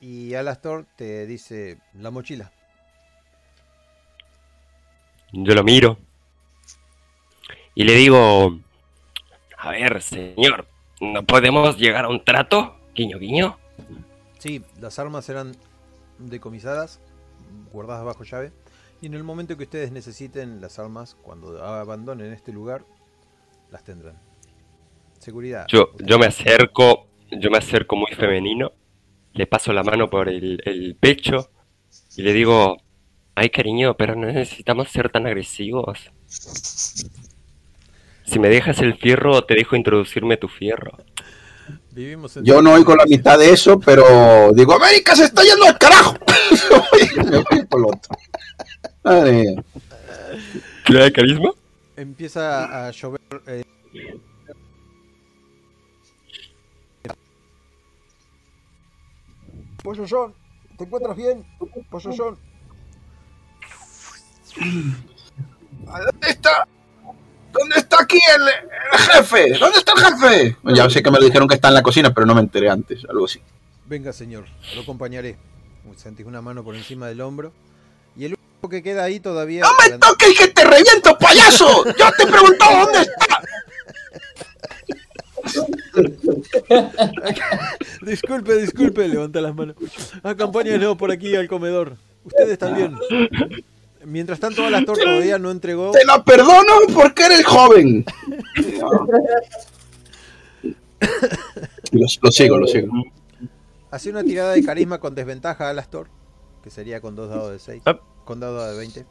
Y 0.00 0.34
Alastor 0.34 0.86
te 0.96 1.26
dice 1.26 1.78
la 1.94 2.10
mochila. 2.10 2.52
Yo 5.32 5.54
lo 5.54 5.64
miro 5.64 5.96
y 7.74 7.84
le 7.84 7.94
digo, 7.94 8.58
a 9.56 9.70
ver, 9.70 10.02
señor, 10.02 10.66
¿no 11.00 11.24
podemos 11.24 11.78
llegar 11.78 12.04
a 12.04 12.08
un 12.08 12.24
trato? 12.24 12.76
Guiño, 12.94 13.18
guiño. 13.18 13.58
Sí, 14.38 14.62
las 14.80 14.98
armas 14.98 15.24
serán 15.24 15.56
decomisadas, 16.18 17.00
guardadas 17.72 18.04
bajo 18.04 18.24
llave. 18.24 18.52
Y 19.00 19.06
en 19.06 19.14
el 19.14 19.24
momento 19.24 19.56
que 19.56 19.64
ustedes 19.64 19.90
necesiten 19.90 20.60
las 20.60 20.78
armas, 20.78 21.16
cuando 21.22 21.62
abandonen 21.64 22.32
este 22.32 22.52
lugar, 22.52 22.84
las 23.70 23.82
tendrán. 23.84 24.16
Seguridad. 25.18 25.66
Yo, 25.68 25.90
yo 25.98 26.18
me 26.18 26.26
acerco, 26.26 27.06
yo 27.30 27.50
me 27.50 27.58
acerco 27.58 27.96
muy 27.96 28.12
femenino, 28.12 28.72
le 29.32 29.46
paso 29.46 29.72
la 29.72 29.82
mano 29.82 30.10
por 30.10 30.28
el, 30.28 30.60
el 30.64 30.96
pecho 30.96 31.50
y 32.16 32.22
le 32.22 32.32
digo, 32.32 32.76
ay 33.34 33.50
cariño, 33.50 33.96
pero 33.96 34.14
no 34.14 34.26
necesitamos 34.26 34.88
ser 34.88 35.10
tan 35.10 35.26
agresivos. 35.26 36.10
Si 38.24 38.38
me 38.38 38.48
dejas 38.48 38.78
el 38.80 38.94
fierro, 38.94 39.42
te 39.44 39.54
dejo 39.54 39.76
introducirme 39.76 40.36
tu 40.36 40.48
fierro. 40.48 40.96
Vivimos 41.90 42.36
en 42.36 42.44
Yo 42.44 42.62
no 42.62 42.72
oigo 42.72 42.96
la 42.96 43.04
mitad 43.04 43.38
de 43.38 43.50
eso, 43.50 43.78
pero 43.78 44.52
digo, 44.54 44.74
América 44.74 45.14
se 45.14 45.24
está 45.24 45.42
yendo 45.42 45.66
al 45.66 45.78
carajo. 45.78 46.14
Me 47.30 47.42
fui 47.44 47.66
por 47.66 47.86
otro. 47.86 48.16
Madre 49.04 49.32
mía. 49.32 49.64
¿Tiene 50.86 51.02
de 51.04 51.12
carisma? 51.12 51.50
Empieza 51.96 52.86
a 52.86 52.90
llover. 52.90 53.20
eh, 53.46 53.62
Pollo 59.82 60.04
John, 60.08 60.34
¿te 60.78 60.84
encuentras 60.84 61.16
bien? 61.16 61.44
Pollo 61.90 62.10
John. 62.16 62.38
¿Dónde 65.84 66.28
está? 66.28 66.68
¿Dónde 67.52 67.76
está 67.76 68.02
aquí 68.02 68.18
el, 68.36 68.42
el 68.92 68.98
jefe? 68.98 69.58
¿Dónde 69.58 69.78
está 69.78 69.92
el 69.92 70.04
jefe? 70.04 70.56
Ya 70.74 70.90
sé 70.90 71.02
que 71.02 71.10
me 71.10 71.18
lo 71.18 71.24
dijeron 71.24 71.48
que 71.48 71.54
está 71.54 71.68
en 71.68 71.74
la 71.74 71.82
cocina, 71.82 72.12
pero 72.12 72.26
no 72.26 72.34
me 72.34 72.40
enteré 72.40 72.70
antes, 72.70 73.04
algo 73.08 73.26
así. 73.26 73.40
Venga, 73.86 74.12
señor, 74.12 74.44
lo 74.74 74.82
acompañaré. 74.82 75.36
Sentís 75.96 76.26
una 76.26 76.40
mano 76.40 76.64
por 76.64 76.74
encima 76.74 77.06
del 77.08 77.20
hombro. 77.20 77.52
Y 78.16 78.24
el 78.24 78.34
único 78.34 78.68
que 78.68 78.82
queda 78.82 79.04
ahí 79.04 79.20
todavía. 79.20 79.62
¡No 79.62 79.70
me 79.78 79.98
toques 79.98 80.38
que 80.38 80.48
te 80.48 80.64
reviento, 80.64 81.16
payaso! 81.18 81.84
¡Yo 81.84 82.10
te 82.16 82.26
pregunto 82.26 82.64
dónde 82.70 83.00
está! 83.00 83.42
Disculpe, 88.02 88.56
disculpe, 88.56 89.08
levanta 89.08 89.40
las 89.40 89.54
manos. 89.54 89.76
Acompáñenos 90.22 90.96
por 90.96 91.10
aquí 91.10 91.34
al 91.34 91.48
comedor. 91.48 91.96
Ustedes 92.24 92.58
también. 92.58 92.96
Mientras 94.04 94.40
tanto, 94.40 94.64
Alastor 94.64 94.98
todavía 94.98 95.38
no 95.38 95.50
entregó. 95.50 95.92
Te 95.92 96.04
la 96.04 96.22
perdono 96.24 96.72
porque 96.94 97.24
eres 97.24 97.44
joven. 97.44 98.04
Lo, 101.92 102.06
lo 102.22 102.32
sigo, 102.32 102.58
lo 102.58 102.66
sigo. 102.66 102.92
Hace 103.90 104.10
una 104.10 104.24
tirada 104.24 104.52
de 104.52 104.64
carisma 104.64 104.98
con 104.98 105.14
desventaja, 105.14 105.68
Alastor. 105.68 106.08
Que 106.62 106.70
sería 106.70 107.00
con 107.00 107.16
dos 107.16 107.28
dados 107.28 107.52
de 107.52 107.58
6. 107.58 107.82
Ah. 107.86 107.98
Con 108.24 108.40
dados 108.40 108.70
de 108.70 108.78
20. 108.78 109.06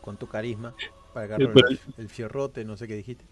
Con 0.00 0.16
tu 0.16 0.26
carisma. 0.28 0.74
Para 1.12 1.26
agarrar 1.26 1.52
el, 1.68 1.80
el 1.96 2.08
fierrote, 2.08 2.64
no 2.64 2.76
sé 2.76 2.88
qué 2.88 2.96
dijiste. 2.96 3.24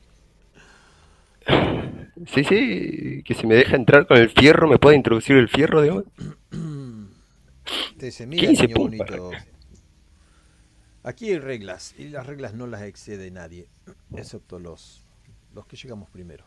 Sí, 2.27 2.45
sí, 2.45 3.23
que 3.25 3.35
si 3.35 3.47
me 3.47 3.57
deja 3.57 3.75
entrar 3.77 4.07
con 4.07 4.17
el 4.17 4.31
fierro, 4.31 4.69
¿me 4.69 4.79
puede 4.79 4.97
introducir 4.97 5.37
el 5.37 5.49
fierro 5.49 5.81
de 5.83 5.91
hoy? 5.91 6.05
Te 7.99 8.07
dice, 8.07 8.27
mira, 8.27 8.47
15 8.47 8.63
niño 8.67 8.75
puntos. 8.77 9.07
bonito. 9.19 9.31
Aquí 11.05 11.31
hay 11.31 11.39
reglas, 11.39 11.95
y 11.99 12.09
las 12.09 12.27
reglas 12.27 12.55
no 12.55 12.69
las 12.69 12.83
excede 12.83 13.31
nadie, 13.33 13.69
excepto 14.15 14.61
los, 14.61 15.05
los 15.53 15.67
que 15.67 15.77
llegamos 15.77 16.09
primero. 16.11 16.45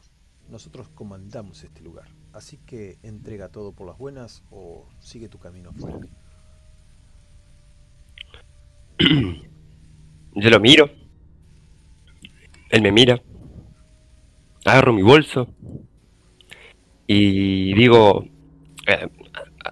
Nosotros 0.48 0.88
comandamos 0.90 1.62
este 1.64 1.82
lugar, 1.82 2.08
así 2.32 2.58
que 2.66 2.98
entrega 3.04 3.50
todo 3.50 3.74
por 3.74 3.86
las 3.86 3.98
buenas 3.98 4.44
o 4.52 4.88
sigue 5.00 5.28
tu 5.28 5.40
camino 5.40 5.72
afuera. 5.72 6.00
Yo 10.36 10.50
lo 10.50 10.60
miro. 10.62 10.90
Él 12.70 12.82
me 12.82 12.92
mira. 12.92 13.22
Agarro 14.64 14.94
mi 14.94 15.02
bolso. 15.02 15.48
Y 17.08 17.74
digo, 17.74 18.26
eh, 18.88 19.10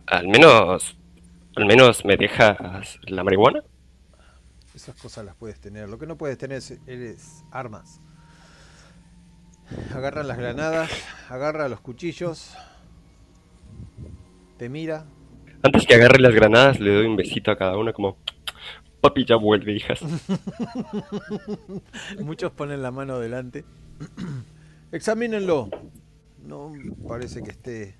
al 0.07 0.27
menos, 0.27 0.97
al 1.55 1.65
menos 1.65 2.03
me 2.03 2.17
dejas 2.17 2.99
la 3.07 3.23
marihuana. 3.23 3.63
Esas 4.75 4.95
cosas 4.95 5.25
las 5.25 5.35
puedes 5.35 5.59
tener. 5.59 5.89
Lo 5.89 5.99
que 5.99 6.07
no 6.07 6.17
puedes 6.17 6.37
tener 6.37 6.57
es, 6.57 6.71
es 6.87 7.43
armas. 7.51 8.01
Agarra 9.93 10.23
las 10.23 10.37
granadas, 10.37 10.89
agarra 11.29 11.69
los 11.69 11.79
cuchillos, 11.79 12.53
te 14.57 14.69
mira, 14.69 15.05
Antes 15.65 15.87
que 15.87 15.95
agarre 15.95 16.19
las 16.19 16.35
granadas, 16.35 16.81
le 16.81 16.93
doy 16.93 17.05
un 17.05 17.15
besito 17.15 17.49
a 17.49 17.57
cada 17.57 17.77
una 17.77 17.93
como, 17.93 18.17
papi 18.99 19.23
ya 19.23 19.37
vuelve, 19.37 19.71
hijas. 19.71 20.01
Muchos 22.19 22.51
ponen 22.51 22.81
la 22.81 22.91
mano 22.91 23.17
delante. 23.17 23.63
Examínenlo. 24.91 25.69
No 26.45 26.73
parece 27.07 27.41
que 27.43 27.51
esté 27.51 27.95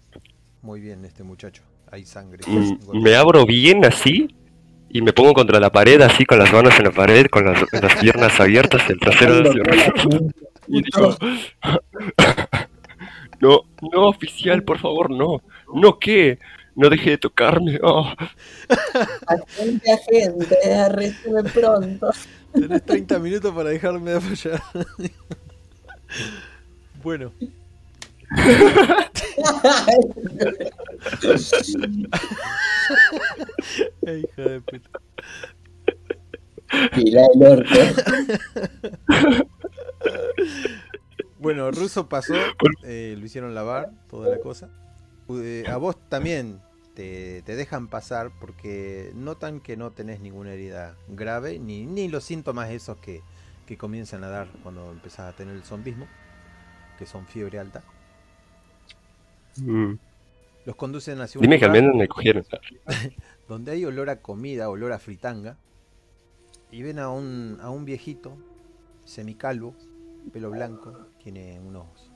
muy 0.62 0.82
bien 0.82 1.06
este 1.06 1.24
muchacho. 1.24 1.64
Hay 1.90 2.04
sangre. 2.04 2.44
Mm, 2.46 3.02
me 3.02 3.16
abro 3.16 3.46
bien 3.46 3.86
así 3.86 4.36
y 4.94 5.02
me 5.02 5.12
pongo 5.12 5.34
contra 5.34 5.60
la 5.60 5.72
pared 5.72 6.00
así 6.02 6.24
con 6.24 6.38
las 6.38 6.54
manos 6.54 6.78
en 6.78 6.86
la 6.86 6.92
pared, 6.92 7.26
con 7.26 7.46
las, 7.46 7.60
las 7.72 7.96
piernas 7.96 8.40
abiertas, 8.40 8.88
el 8.90 9.00
trasero 9.00 9.42
hacia 9.42 9.64
Y 10.68 10.84
digo, 10.84 11.18
no, 13.42 13.62
no, 13.92 14.08
oficial, 14.08 14.64
por 14.64 14.78
favor, 14.78 15.10
no. 15.10 15.42
¿No 15.74 15.98
qué? 15.98 16.38
No 16.76 16.90
deje 16.90 17.10
de 17.10 17.18
tocarme. 17.18 17.80
oh. 17.82 18.14
Agente, 19.26 19.92
agente, 19.92 20.76
arrésteme 20.76 21.44
pronto. 21.44 22.12
Tenés 22.54 22.86
30 22.86 23.18
minutos 23.18 23.52
para 23.52 23.70
dejarme 23.70 24.12
de 24.12 24.22
fallar. 24.22 24.62
bueno, 27.04 27.32
hija 34.04 34.42
de 34.42 34.62
puta. 34.62 34.90
Mira 36.96 37.22
el 37.34 37.44
orto. 37.44 37.70
Bueno, 41.40 41.72
Russo 41.72 42.08
pasó, 42.08 42.36
eh, 42.84 43.16
lo 43.20 43.26
hicieron 43.26 43.54
lavar, 43.54 43.92
toda 44.10 44.30
la 44.30 44.40
cosa. 44.40 44.70
Eh, 45.30 45.66
a 45.68 45.76
vos 45.76 45.98
también 46.08 46.62
te, 46.94 47.42
te 47.42 47.58
dejan 47.58 47.90
pasar 47.90 48.32
porque 48.40 49.12
notan 49.14 49.60
que 49.60 49.76
no 49.76 49.92
tenés 49.92 50.22
ninguna 50.22 50.54
herida 50.54 50.96
grave, 51.10 51.60
ni, 51.60 51.86
ni 51.86 52.08
los 52.08 52.24
síntomas 52.24 52.70
esos 52.70 52.98
que, 53.00 53.24
que 53.66 53.78
comienzan 53.78 54.24
a 54.24 54.30
dar 54.30 54.48
cuando 54.64 54.90
empezás 54.92 55.34
a 55.34 55.36
tener 55.36 55.54
el 55.54 55.64
zombismo, 55.64 56.08
que 56.98 57.06
son 57.06 57.28
fiebre 57.28 57.60
alta. 57.60 57.84
Mm, 59.58 59.94
Los 60.66 60.76
conducen 60.76 61.20
hacia 61.22 61.40
un 61.40 61.44
Dime 61.44 61.60
que 61.60 61.66
al 61.66 61.72
lugar 61.72 61.84
menos 61.84 61.98
me 61.98 62.08
cogieron. 62.08 62.46
donde 63.48 63.72
hay 63.74 63.86
olor 63.86 64.10
a 64.10 64.22
comida, 64.22 64.70
olor 64.70 64.92
a 64.94 65.00
fritanga, 65.00 65.58
y 66.72 66.82
ven 66.82 67.00
a 67.00 67.10
un, 67.10 67.60
a 67.62 67.70
un 67.70 67.86
viejito 67.86 68.38
semicalvo, 69.06 69.76
pelo 70.32 70.50
blanco, 70.50 71.08
tiene 71.22 71.60
unos... 71.60 72.12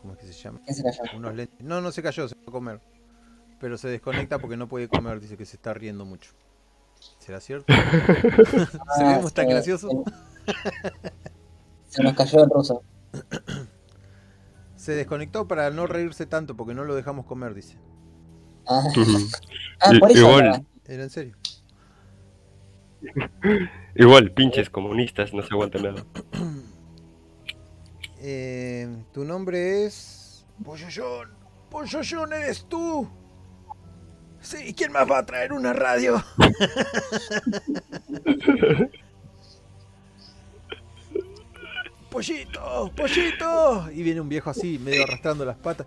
¿Cómo 0.00 0.12
es 0.12 0.18
que 0.20 0.26
se 0.26 0.32
llama? 0.34 0.60
¿Quién 0.64 0.76
se 0.76 0.82
cayó? 0.84 1.00
Unos 1.16 1.34
lentes. 1.34 1.60
No, 1.60 1.80
no 1.80 1.90
se 1.90 2.02
cayó, 2.02 2.28
se 2.28 2.34
fue 2.36 2.44
a 2.46 2.52
comer. 2.52 2.80
pero 3.58 3.76
se 3.76 3.88
desconecta 3.88 4.38
porque 4.38 4.56
no 4.56 4.68
puede 4.68 4.86
comer, 4.88 5.18
dice 5.18 5.36
que 5.36 5.44
se 5.44 5.56
está 5.56 5.74
riendo 5.74 6.04
mucho. 6.04 6.30
¿Será 7.18 7.40
cierto? 7.40 7.72
¿Seremos 8.96 9.32
tan 9.34 9.46
se- 9.46 9.52
graciosos? 9.52 9.92
Se 11.88 12.02
nos 12.02 12.12
cayó 12.14 12.44
el 12.44 12.50
ruso. 12.50 12.82
Se 14.78 14.92
desconectó 14.92 15.48
para 15.48 15.70
no 15.70 15.88
reírse 15.88 16.24
tanto 16.24 16.56
porque 16.56 16.72
no 16.72 16.84
lo 16.84 16.94
dejamos 16.94 17.26
comer, 17.26 17.52
dice. 17.52 17.76
Ah, 18.64 18.80
ah, 19.80 19.90
por 19.98 20.12
eso. 20.12 20.20
igual. 20.20 20.44
era. 20.44 20.62
Era 20.86 21.02
en 21.02 21.10
serio. 21.10 21.36
Igual, 23.94 24.32
pinches 24.32 24.70
comunistas, 24.70 25.34
no 25.34 25.42
se 25.42 25.52
aguantan 25.52 25.82
nada. 25.82 26.06
Eh, 28.20 29.04
tu 29.12 29.24
nombre 29.24 29.86
es. 29.86 30.44
Polloyón, 30.64 31.28
Polloyón 31.70 32.32
eres 32.32 32.66
tú. 32.68 33.08
Sí, 34.40 34.74
¿quién 34.74 34.90
más 34.90 35.08
va 35.08 35.18
a 35.18 35.24
traer 35.24 35.52
una 35.52 35.72
radio? 35.72 36.20
Pollito, 42.10 42.90
pollito. 42.96 43.90
Y 43.92 44.02
viene 44.02 44.20
un 44.20 44.28
viejo 44.28 44.50
así, 44.50 44.78
medio 44.78 45.04
arrastrando 45.04 45.44
las 45.44 45.56
patas. 45.56 45.86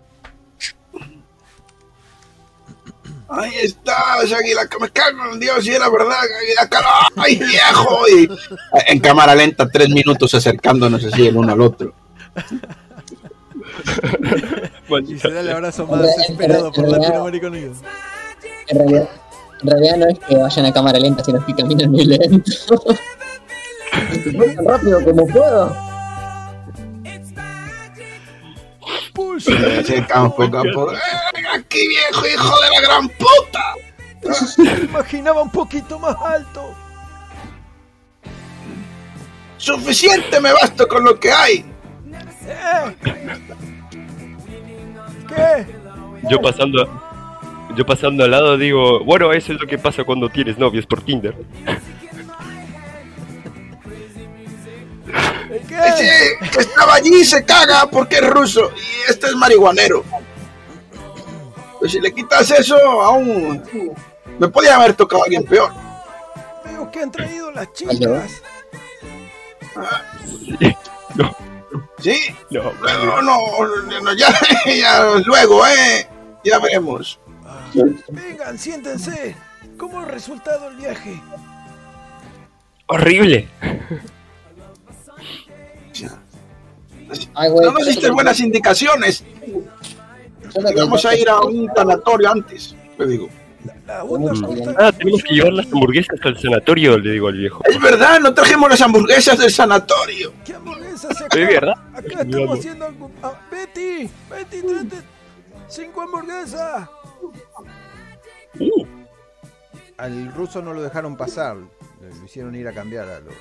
Ahí 3.28 3.52
está, 3.62 4.14
Águila, 4.20 4.68
que 4.68 4.78
me 4.78 4.90
cago 4.90 5.32
en 5.32 5.40
Dios, 5.40 5.66
y 5.66 5.70
era 5.70 5.88
verdad, 5.88 6.18
Águila, 6.20 6.68
ay 7.16 7.36
viejo. 7.36 8.08
Y 8.08 8.28
en 8.88 9.00
cámara 9.00 9.34
lenta, 9.34 9.66
tres 9.68 9.88
minutos 9.88 10.34
acercándonos 10.34 11.02
así 11.04 11.26
el 11.26 11.36
uno 11.36 11.52
al 11.52 11.60
otro. 11.62 11.94
Y 15.08 15.18
se 15.18 15.30
da 15.30 15.40
el 15.40 15.50
abrazo 15.50 15.86
más 15.86 16.02
esperado 16.28 16.70
por 16.72 16.88
latinoamericanos. 16.88 17.78
En 18.68 18.78
realidad, 18.78 19.08
en 19.62 19.70
realidad 19.70 19.96
no 19.96 20.06
es 20.08 20.18
que 20.18 20.36
vayan 20.36 20.66
a 20.66 20.72
cámara 20.72 20.98
lenta, 20.98 21.24
sino 21.24 21.44
que 21.44 21.54
caminan 21.54 21.90
muy 21.90 22.04
lento. 22.04 22.52
Voy 24.36 24.54
tan 24.54 24.64
rápido 24.66 25.04
como 25.04 25.26
puedo. 25.26 25.91
Se 29.42 29.52
acercamos 29.80 30.34
poco 30.34 30.58
a 30.58 30.62
poco. 30.62 30.92
¡Eh, 30.92 30.98
aquí 31.54 31.88
viejo, 31.88 32.26
hijo 32.26 32.60
de 32.60 32.70
la 32.70 32.80
gran 32.80 33.08
puta! 33.08 33.74
Me 34.58 34.84
imaginaba 34.84 35.42
un 35.42 35.50
poquito 35.50 35.98
más 35.98 36.16
alto. 36.24 36.74
Suficiente 39.56 40.40
me 40.40 40.52
basto 40.52 40.86
con 40.88 41.04
lo 41.04 41.18
que 41.18 41.30
hay. 41.32 41.64
¿Eh? 42.46 42.96
¿Qué? 45.28 45.66
Yo 46.28 46.40
pasando, 46.40 46.88
yo 47.76 47.86
pasando 47.86 48.24
al 48.24 48.30
lado 48.30 48.56
digo, 48.56 49.04
bueno, 49.04 49.32
eso 49.32 49.52
es 49.52 49.60
lo 49.60 49.66
que 49.66 49.78
pasa 49.78 50.04
cuando 50.04 50.28
tienes 50.28 50.58
novios 50.58 50.86
por 50.86 51.02
Tinder. 51.02 51.34
¿Qué? 55.60 55.78
Ese 55.86 56.38
que 56.50 56.60
estaba 56.60 56.94
allí 56.94 57.24
se 57.24 57.44
caga 57.44 57.86
porque 57.90 58.16
es 58.16 58.30
ruso 58.30 58.70
y 58.76 59.10
este 59.10 59.26
es 59.26 59.34
marihuanero. 59.34 60.04
Pues 61.78 61.92
si 61.92 62.00
le 62.00 62.12
quitas 62.12 62.50
eso, 62.50 62.76
aún 63.02 63.62
me 64.38 64.48
podía 64.48 64.76
haber 64.76 64.94
tocado 64.94 65.24
alguien 65.24 65.44
peor. 65.44 65.72
Veo 66.64 66.90
que 66.90 67.00
han 67.00 67.10
traído 67.10 67.50
las 67.50 67.72
chicas. 67.72 67.98
No, 71.14 71.36
Sí, 71.98 72.18
no, 72.50 72.72
luego 72.80 73.22
no, 73.22 74.00
no, 74.02 74.12
ya, 74.14 74.28
ya 74.66 75.04
luego, 75.24 75.64
eh, 75.66 76.08
ya 76.44 76.58
veremos. 76.58 77.20
Vengan, 78.08 78.58
siéntense. 78.58 79.36
¿Cómo 79.78 80.00
ha 80.00 80.04
resultado 80.04 80.68
el 80.68 80.76
viaje? 80.76 81.20
horrible. 82.86 83.48
Ay, 87.34 87.50
güey. 87.50 87.66
No 87.66 87.72
nos 87.72 87.86
diste 87.86 88.10
buenas 88.10 88.40
indicaciones. 88.40 89.24
que- 89.42 90.74
Vamos 90.76 91.04
a 91.06 91.14
ir 91.16 91.28
a 91.28 91.40
un 91.40 91.68
sanatorio 91.74 92.30
antes, 92.30 92.74
le 92.98 93.06
digo. 93.06 93.28
Mm. 93.64 94.74
Ah, 94.78 94.90
tenemos 94.92 95.22
que 95.22 95.34
llevar 95.34 95.52
las 95.52 95.66
hamburguesas 95.72 96.18
al 96.24 96.36
sanatorio, 96.38 96.98
le 96.98 97.12
digo 97.12 97.28
al 97.28 97.36
viejo. 97.38 97.62
Es 97.64 97.80
verdad, 97.80 98.18
no 98.20 98.34
trajimos 98.34 98.68
las 98.68 98.80
hamburguesas 98.80 99.38
del 99.38 99.50
sanatorio. 99.50 100.32
¿Qué 100.44 100.54
hamburguesas 100.54 101.16
se 101.16 101.24
Es 101.24 101.48
verdad. 101.48 101.74
Acá 101.94 102.22
estamos 102.22 102.58
haciendo. 102.58 102.86
algo- 102.86 103.10
ah, 103.22 103.32
Betty, 103.50 104.10
Betty, 104.30 104.62
tráete 104.66 104.96
cinco 105.68 106.00
hamburguesas. 106.02 106.88
Uh, 108.60 108.84
Al 109.98 110.32
ruso 110.34 110.60
no 110.60 110.74
lo 110.74 110.82
dejaron 110.82 111.16
pasar. 111.16 111.56
le- 111.56 112.08
Lo 112.18 112.24
hicieron 112.24 112.54
ir 112.56 112.66
a 112.66 112.72
cambiar 112.72 113.08
a 113.08 113.20
los 113.20 113.34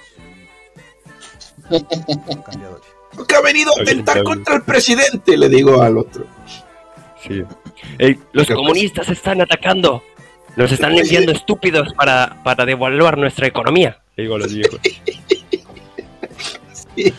cambiadores. 2.45 2.87
Que 3.27 3.35
ha 3.35 3.41
venido 3.41 3.73
a 3.77 3.83
bien. 3.83 4.05
contra 4.23 4.55
el 4.55 4.61
presidente, 4.63 5.37
le 5.37 5.49
digo 5.49 5.81
al 5.81 5.97
otro. 5.97 6.25
sí. 7.23 7.43
Ey, 7.97 8.19
los 8.31 8.47
¿Qué 8.47 8.53
comunistas 8.53 9.09
están 9.09 9.41
atacando. 9.41 10.03
Nos 10.55 10.71
están 10.71 10.97
enviando 10.97 11.31
estúpidos 11.31 11.93
para, 11.93 12.41
para 12.43 12.65
devaluar 12.65 13.17
nuestra 13.17 13.47
economía, 13.47 14.01
le 14.17 14.23
digo 14.23 14.35
a 14.35 14.39
los 14.39 14.53
viejos. 14.53 14.79
Y 16.93 17.13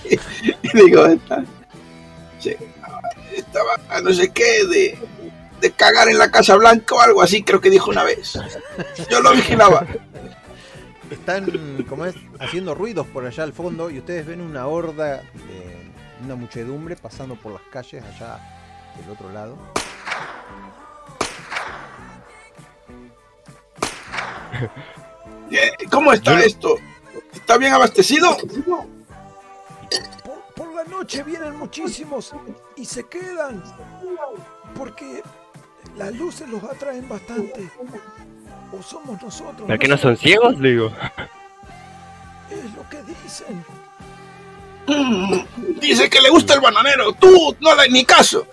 digo, 0.74 1.07
esta, 1.07 1.43
estaba 3.35 4.01
no 4.03 4.12
sé 4.12 4.31
qué 4.33 4.65
de, 4.66 4.99
de 5.61 5.70
cagar 5.70 6.09
en 6.09 6.19
la 6.19 6.31
Casa 6.31 6.57
Blanca 6.57 6.95
o 6.95 7.01
algo 7.01 7.23
así, 7.23 7.43
creo 7.43 7.61
que 7.61 7.70
dijo 7.70 7.91
una 7.91 8.05
vez. 8.05 8.39
Yo 9.11 9.20
lo 9.20 9.33
vigilaba. 9.33 9.87
Están, 11.12 11.84
como 11.89 12.06
es, 12.06 12.14
haciendo 12.40 12.74
ruidos 12.74 13.06
por 13.06 13.26
allá 13.26 13.44
al 13.44 13.52
fondo 13.52 13.90
y 13.90 13.98
ustedes 13.98 14.26
ven 14.26 14.40
una 14.40 14.66
horda 14.66 15.18
de 15.18 15.93
una 16.24 16.36
muchedumbre 16.36 16.97
pasando 16.97 17.36
por 17.36 17.52
las 17.52 17.62
calles 17.70 18.02
allá 18.02 18.40
del 18.97 19.10
otro 19.10 19.30
lado. 19.30 19.59
Eh, 25.51 25.70
¿Cómo 25.90 26.14
está 26.14 26.40
esto? 26.40 26.76
¿Está 27.34 27.59
bien 27.59 27.74
abastecido? 27.74 28.34
Por, 30.24 30.40
por 30.55 30.74
la 30.74 30.84
noche 30.84 31.22
vienen 31.22 31.56
muchísimos 31.56 32.32
y 32.74 32.86
se 32.86 33.05
quedan. 33.05 33.62
Porque 34.74 35.22
las 35.94 36.14
luces 36.14 36.48
los 36.48 36.62
atraen 36.64 37.06
bastante. 37.06 37.70
O 38.73 38.82
somos 38.82 39.20
nosotros. 39.23 39.66
¿Para 39.66 39.78
qué 39.78 39.89
no 39.89 39.99
son 39.99 40.16
ciegos? 40.16 40.59
Le 40.59 40.70
digo. 40.70 40.93
Es 42.51 42.74
lo 42.74 42.89
que 42.89 43.03
dicen. 43.03 43.65
Mm, 44.86 45.78
Dice 45.81 46.09
que 46.11 46.20
le 46.20 46.31
gusta 46.31 46.55
el 46.55 46.61
bananero. 46.61 47.12
Tú 47.12 47.57
no 47.61 47.74
le 47.74 47.89
ni 47.89 48.05
caso. 48.05 48.47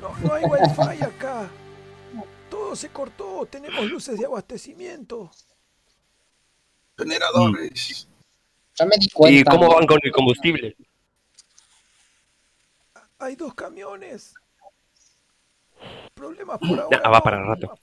No, 0.00 0.14
no 0.18 0.34
hay 0.34 0.44
wifi 0.44 1.02
acá. 1.02 1.48
Todo 2.50 2.76
se 2.76 2.90
cortó. 2.90 3.46
Tenemos 3.50 3.84
luces 3.86 4.18
de 4.18 4.26
abastecimiento. 4.26 5.30
Generadores. 6.96 8.06
Ya 8.74 8.84
me 8.86 8.96
di 8.98 9.08
cuenta. 9.10 9.40
¿Y 9.40 9.44
cómo 9.44 9.74
van 9.74 9.86
con 9.86 9.98
el 10.02 10.12
combustible? 10.12 10.76
Hay 13.18 13.36
dos 13.36 13.54
camiones. 13.54 14.34
Problemas 16.14 16.58
por 16.58 16.80
ahora. 16.80 17.00
Nah, 17.02 17.10
va 17.10 17.20
para 17.22 17.42
rato. 17.42 17.78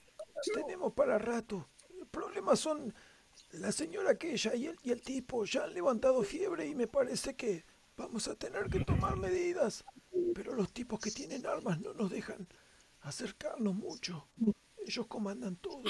Tenemos 0.54 0.94
para 0.94 1.18
rato. 1.18 1.70
El 2.00 2.08
problema 2.08 2.56
son 2.56 2.94
la 3.54 3.72
señora 3.72 4.12
aquella 4.12 4.56
y 4.56 4.68
el, 4.68 4.76
y 4.84 4.92
el 4.92 5.02
tipo. 5.02 5.46
Ya 5.46 5.64
han 5.64 5.74
levantado 5.74 6.24
fiebre 6.24 6.68
y 6.68 6.76
me 6.76 6.88
parece 6.88 7.36
que 7.36 7.66
vamos 7.98 8.28
a 8.28 8.36
tener 8.36 8.70
que 8.70 8.80
tomar 8.80 9.18
medidas. 9.18 9.84
Pero 10.34 10.54
los 10.54 10.72
tipos 10.72 11.00
que 11.00 11.12
tienen 11.12 11.46
armas 11.46 11.80
no 11.80 11.94
nos 11.94 12.10
dejan 12.10 12.48
acercarnos 13.02 13.76
mucho. 13.76 14.28
Ellos 14.86 15.08
comandan 15.08 15.56
todo. 15.58 15.84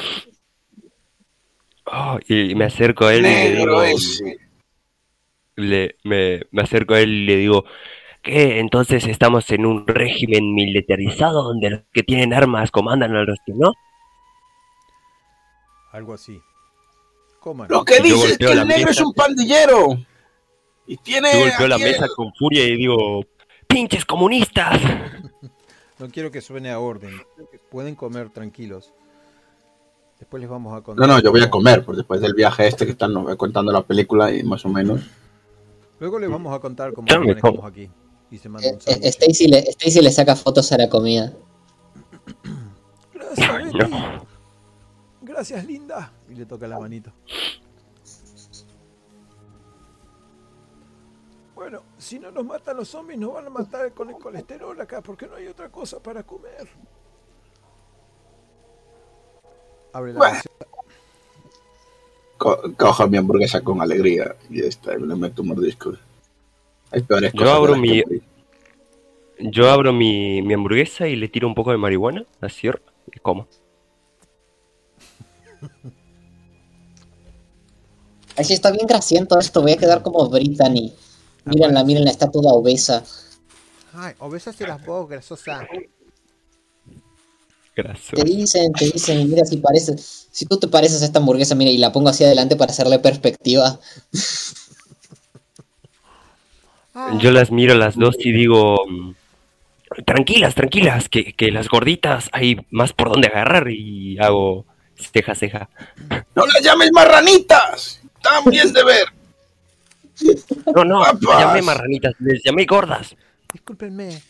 Oh, 1.85 2.19
y 2.27 2.53
me 2.55 2.65
acerco 2.65 3.05
a 3.05 3.15
él 3.15 3.25
y 3.25 3.29
le 3.29 3.55
digo, 3.55 3.81
le, 5.55 5.95
me, 6.03 6.41
me 6.51 6.61
acerco 6.61 6.93
a 6.93 7.01
él 7.01 7.09
y 7.09 7.25
le 7.25 7.35
digo, 7.37 7.65
¿qué? 8.21 8.59
Entonces 8.59 9.07
estamos 9.07 9.49
en 9.51 9.65
un 9.65 9.87
régimen 9.87 10.53
militarizado 10.53 11.43
donde 11.43 11.69
los 11.71 11.81
que 11.91 12.03
tienen 12.03 12.33
armas 12.33 12.71
comandan 12.71 13.15
a 13.15 13.23
los 13.23 13.37
que 13.45 13.53
no. 13.53 13.73
Algo 15.91 16.13
así. 16.13 16.41
Coman. 17.39 17.67
Lo 17.69 17.83
que 17.85 17.99
dice 18.01 18.31
es 18.31 18.37
que 18.37 18.45
el 18.51 18.67
negro 18.67 18.87
mesa. 18.87 18.89
es 18.91 19.01
un 19.01 19.13
pandillero. 19.13 19.87
Y 20.85 20.97
tiene. 20.97 21.31
Yo 21.33 21.39
golpeo 21.39 21.67
la 21.67 21.77
mesa 21.77 22.05
el- 22.05 22.11
con 22.15 22.33
furia 22.33 22.63
y 22.65 22.75
digo, 22.77 23.23
¡pinches 23.67 24.05
comunistas! 24.05 24.79
No 25.99 26.07
quiero 26.07 26.31
que 26.31 26.39
suene 26.39 26.71
a 26.71 26.79
orden. 26.79 27.11
Pueden 27.69 27.93
comer 27.93 28.29
tranquilos. 28.29 28.93
Después 30.17 30.39
les 30.39 30.49
vamos 30.49 30.73
a 30.73 30.81
contar. 30.81 31.05
No, 31.05 31.13
no, 31.13 31.21
yo 31.21 31.29
voy 31.29 31.43
a 31.43 31.49
comer, 31.49 31.83
pues 31.83 31.97
después 31.97 32.21
del 32.21 32.33
viaje 32.33 32.67
este 32.67 32.85
que 32.85 32.93
están 32.93 33.13
contando 33.35 33.69
la 33.73 33.81
película 33.81 34.31
y 34.33 34.41
más 34.43 34.63
o 34.63 34.69
menos. 34.69 35.01
Luego 35.99 36.17
les 36.17 36.29
vamos 36.29 36.55
a 36.55 36.59
contar 36.59 36.93
cómo 36.93 37.05
lo 37.05 37.19
manejamos 37.19 37.65
aquí. 37.65 37.89
Y 38.31 38.37
se 38.37 38.47
manda 38.47 38.65
Eh, 38.69 38.73
un 38.75 39.03
eh. 39.03 39.09
Stacy 39.09 39.47
le, 39.49 39.57
Stacy 39.71 39.99
le 40.01 40.09
saca 40.13 40.37
fotos 40.37 40.71
a 40.71 40.77
la 40.77 40.87
comida. 40.87 41.33
Gracias, 43.13 43.49
Ay, 43.49 43.65
Betty. 43.65 43.91
no. 43.91 44.25
Gracias, 45.39 45.65
linda. 45.65 46.11
Y 46.29 46.35
le 46.35 46.45
toca 46.45 46.67
la 46.67 46.77
manito. 46.77 47.13
Bueno, 51.55 51.81
si 51.97 52.19
no 52.19 52.29
nos 52.29 52.43
matan 52.43 52.75
los 52.75 52.89
zombies, 52.89 53.17
nos 53.17 53.35
van 53.35 53.45
a 53.47 53.49
matar 53.49 53.93
con 53.93 54.09
el 54.09 54.17
colesterol 54.17 54.77
acá, 54.81 54.99
porque 54.99 55.27
no 55.27 55.35
hay 55.35 55.47
otra 55.47 55.69
cosa 55.69 56.03
para 56.03 56.23
comer. 56.23 56.67
Abre 59.93 60.11
la 60.11 60.19
Bueno. 60.19 60.39
Co- 62.37 62.61
cojo 62.77 63.07
mi 63.07 63.15
hamburguesa 63.15 63.61
con 63.61 63.81
alegría 63.81 64.35
y 64.49 64.59
esta, 64.59 64.93
y 64.93 64.99
le 64.99 65.15
meto 65.15 65.41
un 65.41 65.47
mordisco. 65.49 65.93
Hay 66.91 67.01
peores 67.03 67.31
Yo 67.31 67.39
cosas 67.39 67.53
de 67.53 67.57
abro 67.57 67.71
las 67.71 67.79
mi- 67.81 67.87
que 67.99 68.03
morir. 68.05 68.23
Yo 69.53 69.69
abro 69.69 69.93
mi, 69.93 70.41
mi 70.41 70.53
hamburguesa 70.53 71.07
y 71.07 71.15
le 71.15 71.29
tiro 71.29 71.47
un 71.47 71.55
poco 71.55 71.71
de 71.71 71.77
marihuana, 71.77 72.25
así, 72.41 72.67
y 72.67 73.19
como. 73.21 73.47
Ay, 78.39 78.45
sí, 78.45 78.53
está 78.53 78.71
bien 78.71 78.87
grasiento 78.87 79.37
esto. 79.37 79.61
Voy 79.61 79.73
a 79.73 79.77
quedar 79.77 80.01
como 80.01 80.29
Brittany. 80.29 80.93
Mírenla, 81.45 81.83
mírenla, 81.83 82.09
está 82.09 82.31
toda 82.31 82.53
obesa. 82.53 83.03
Ay, 83.93 84.13
obesas 84.19 84.59
eras 84.61 84.85
vos, 84.85 85.09
grasosa. 85.09 85.67
Graso. 87.75 88.15
Te 88.15 88.23
dicen, 88.23 88.71
te 88.73 88.85
dicen, 88.85 89.29
mira 89.29 89.45
si 89.45 89.57
pareces, 89.57 90.27
si 90.31 90.45
tú 90.45 90.57
te 90.57 90.67
pareces 90.67 91.01
a 91.01 91.05
esta 91.05 91.19
hamburguesa, 91.19 91.55
mira, 91.55 91.71
y 91.71 91.77
la 91.77 91.91
pongo 91.91 92.09
hacia 92.09 92.27
adelante 92.27 92.55
para 92.55 92.71
hacerle 92.71 92.99
perspectiva. 92.99 93.79
Yo 97.19 97.31
las 97.31 97.51
miro 97.51 97.75
las 97.75 97.95
dos 97.95 98.15
y 98.19 98.31
digo, 98.31 98.85
mm, 98.87 99.13
tranquilas, 100.05 100.55
tranquilas, 100.55 101.09
que, 101.09 101.33
que 101.33 101.51
las 101.51 101.67
gorditas 101.67 102.29
hay 102.31 102.57
más 102.69 102.93
por 102.93 103.09
donde 103.09 103.27
agarrar 103.27 103.69
y 103.69 104.17
hago 104.19 104.65
ceja, 104.99 105.35
ceja. 105.35 105.69
¡No 106.35 106.45
las 106.45 106.61
llames 106.61 106.91
marranitas! 106.91 108.01
¡Están 108.15 108.45
bien 108.45 108.71
de 108.73 108.83
ver! 108.83 109.05
No, 110.75 110.83
no, 110.83 110.99
Papas. 110.99 111.21
llamé 111.21 111.61
marranitas, 111.61 112.13
les 112.19 112.43
llamé 112.43 112.65
gordas. 112.65 113.15
Discúlpenme. 113.53 114.21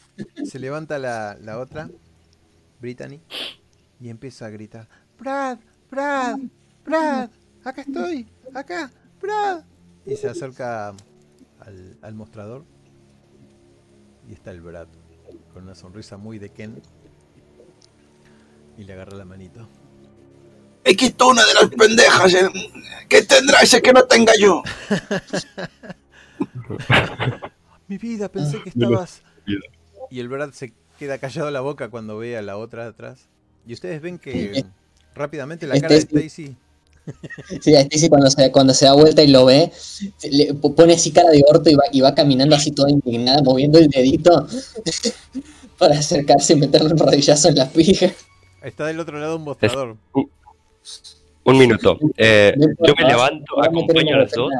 Se 0.45 0.59
levanta 0.59 0.99
la, 0.99 1.37
la 1.41 1.59
otra, 1.59 1.89
Brittany, 2.79 3.19
y 3.99 4.09
empieza 4.09 4.45
a 4.45 4.49
gritar: 4.49 4.87
¡Brad! 5.17 5.57
¡Brad! 5.89 6.37
¡Brad! 6.85 7.29
¡Acá 7.63 7.81
estoy! 7.81 8.27
¡Acá! 8.53 8.91
¡Brad! 9.21 9.63
Y 10.05 10.15
se 10.15 10.27
acerca 10.29 10.89
al, 11.59 11.97
al 12.01 12.13
mostrador. 12.13 12.63
Y 14.29 14.33
está 14.33 14.51
el 14.51 14.61
Brad, 14.61 14.87
con 15.53 15.63
una 15.63 15.73
sonrisa 15.73 16.17
muy 16.17 16.37
de 16.37 16.49
Ken. 16.49 16.81
Y 18.77 18.83
le 18.83 18.93
agarra 18.93 19.17
la 19.17 19.25
manito. 19.25 19.67
He 20.89 20.95
quitado 20.95 21.29
una 21.29 21.45
de 21.45 21.53
las 21.53 21.69
pendejas. 21.69 22.33
¿eh? 22.33 22.49
¿Qué 23.07 23.21
tendrá 23.21 23.59
ese 23.61 23.79
que 23.81 23.93
no 23.93 24.03
tenga 24.05 24.33
yo? 24.39 24.63
Mi 27.87 27.97
vida, 27.97 28.29
pensé 28.29 28.61
que 28.63 28.69
estabas. 28.75 29.21
Y 30.09 30.19
el 30.19 30.27
Brad 30.29 30.51
se 30.51 30.73
queda 30.97 31.17
callado 31.17 31.51
la 31.51 31.61
boca 31.61 31.89
cuando 31.89 32.17
ve 32.17 32.37
a 32.37 32.41
la 32.41 32.57
otra 32.57 32.87
atrás. 32.87 33.27
Y 33.67 33.73
ustedes 33.73 34.01
ven 34.01 34.17
que 34.19 34.63
rápidamente 35.13 35.67
la 35.67 35.79
cara 35.79 35.95
de 35.95 36.01
Stacy. 36.01 36.55
Sí, 37.61 37.75
a 37.75 37.81
Stacy 37.81 38.09
cuando 38.09 38.29
se, 38.29 38.51
cuando 38.51 38.73
se 38.73 38.85
da 38.85 38.93
vuelta 38.93 39.21
y 39.23 39.27
lo 39.27 39.45
ve, 39.45 39.71
le 40.31 40.53
po- 40.53 40.73
pone 40.75 40.93
así 40.93 41.11
cara 41.11 41.29
de 41.29 41.43
orto 41.47 41.69
y 41.69 41.75
va, 41.75 41.83
y 41.91 42.01
va 42.01 42.13
caminando 42.15 42.55
así 42.55 42.71
toda 42.71 42.89
indignada, 42.91 43.41
moviendo 43.43 43.79
el 43.79 43.89
dedito 43.89 44.47
para 45.77 45.97
acercarse 45.99 46.53
y 46.53 46.57
meterle 46.57 46.91
un 46.93 46.97
rodillazo 46.97 47.49
en 47.49 47.55
la 47.55 47.69
pija. 47.69 48.11
Está 48.61 48.85
del 48.85 48.99
otro 48.99 49.19
lado 49.19 49.37
un 49.37 49.43
mostrador. 49.43 49.97
Un 51.43 51.57
minuto. 51.57 51.97
Eh, 52.17 52.53
yo 52.57 52.93
me 52.97 53.05
levanto, 53.05 53.63
acompaño 53.63 54.15
a 54.15 54.19
las 54.19 54.31
dos. 54.31 54.51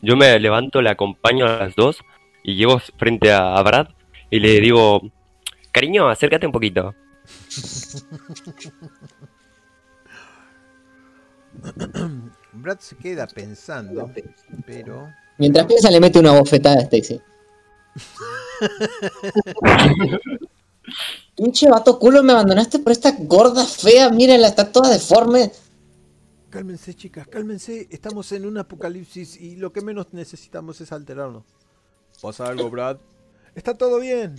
Yo 0.00 0.16
me 0.16 0.38
levanto, 0.40 0.82
le 0.82 0.90
acompaño 0.90 1.46
a 1.46 1.58
las 1.58 1.76
dos 1.76 1.98
y 2.42 2.56
llego 2.56 2.80
frente 2.96 3.30
a, 3.30 3.54
a 3.54 3.62
Brad 3.62 3.88
y 4.30 4.40
le 4.40 4.60
digo, 4.60 5.02
cariño, 5.70 6.08
acércate 6.08 6.46
un 6.46 6.52
poquito. 6.52 6.94
Brad 12.52 12.78
se 12.78 12.96
queda 12.96 13.26
pensando, 13.26 14.10
pero 14.66 15.12
Mientras 15.38 15.66
piensa, 15.66 15.90
le 15.90 16.00
mete 16.00 16.18
una 16.18 16.32
bofetada 16.32 16.76
a 16.76 16.82
Stacy. 16.82 17.20
Pinche 21.36 21.68
vato 21.68 21.98
culo, 21.98 22.22
me 22.22 22.32
abandonaste 22.32 22.78
por 22.78 22.92
esta 22.92 23.12
gorda 23.18 23.64
fea, 23.64 24.10
mírenla, 24.10 24.48
está 24.48 24.70
toda 24.70 24.90
deforme. 24.90 25.52
cálmense 26.50 26.94
chicas, 26.94 27.26
cálmense. 27.26 27.88
Estamos 27.90 28.30
en 28.32 28.46
un 28.46 28.58
apocalipsis 28.58 29.40
y 29.40 29.56
lo 29.56 29.72
que 29.72 29.80
menos 29.80 30.12
necesitamos 30.12 30.80
es 30.80 30.92
alterarnos. 30.92 31.44
¿Pasa 32.20 32.46
algo, 32.46 32.70
Brad? 32.70 32.98
Está 33.54 33.74
todo 33.74 33.98
bien. 33.98 34.36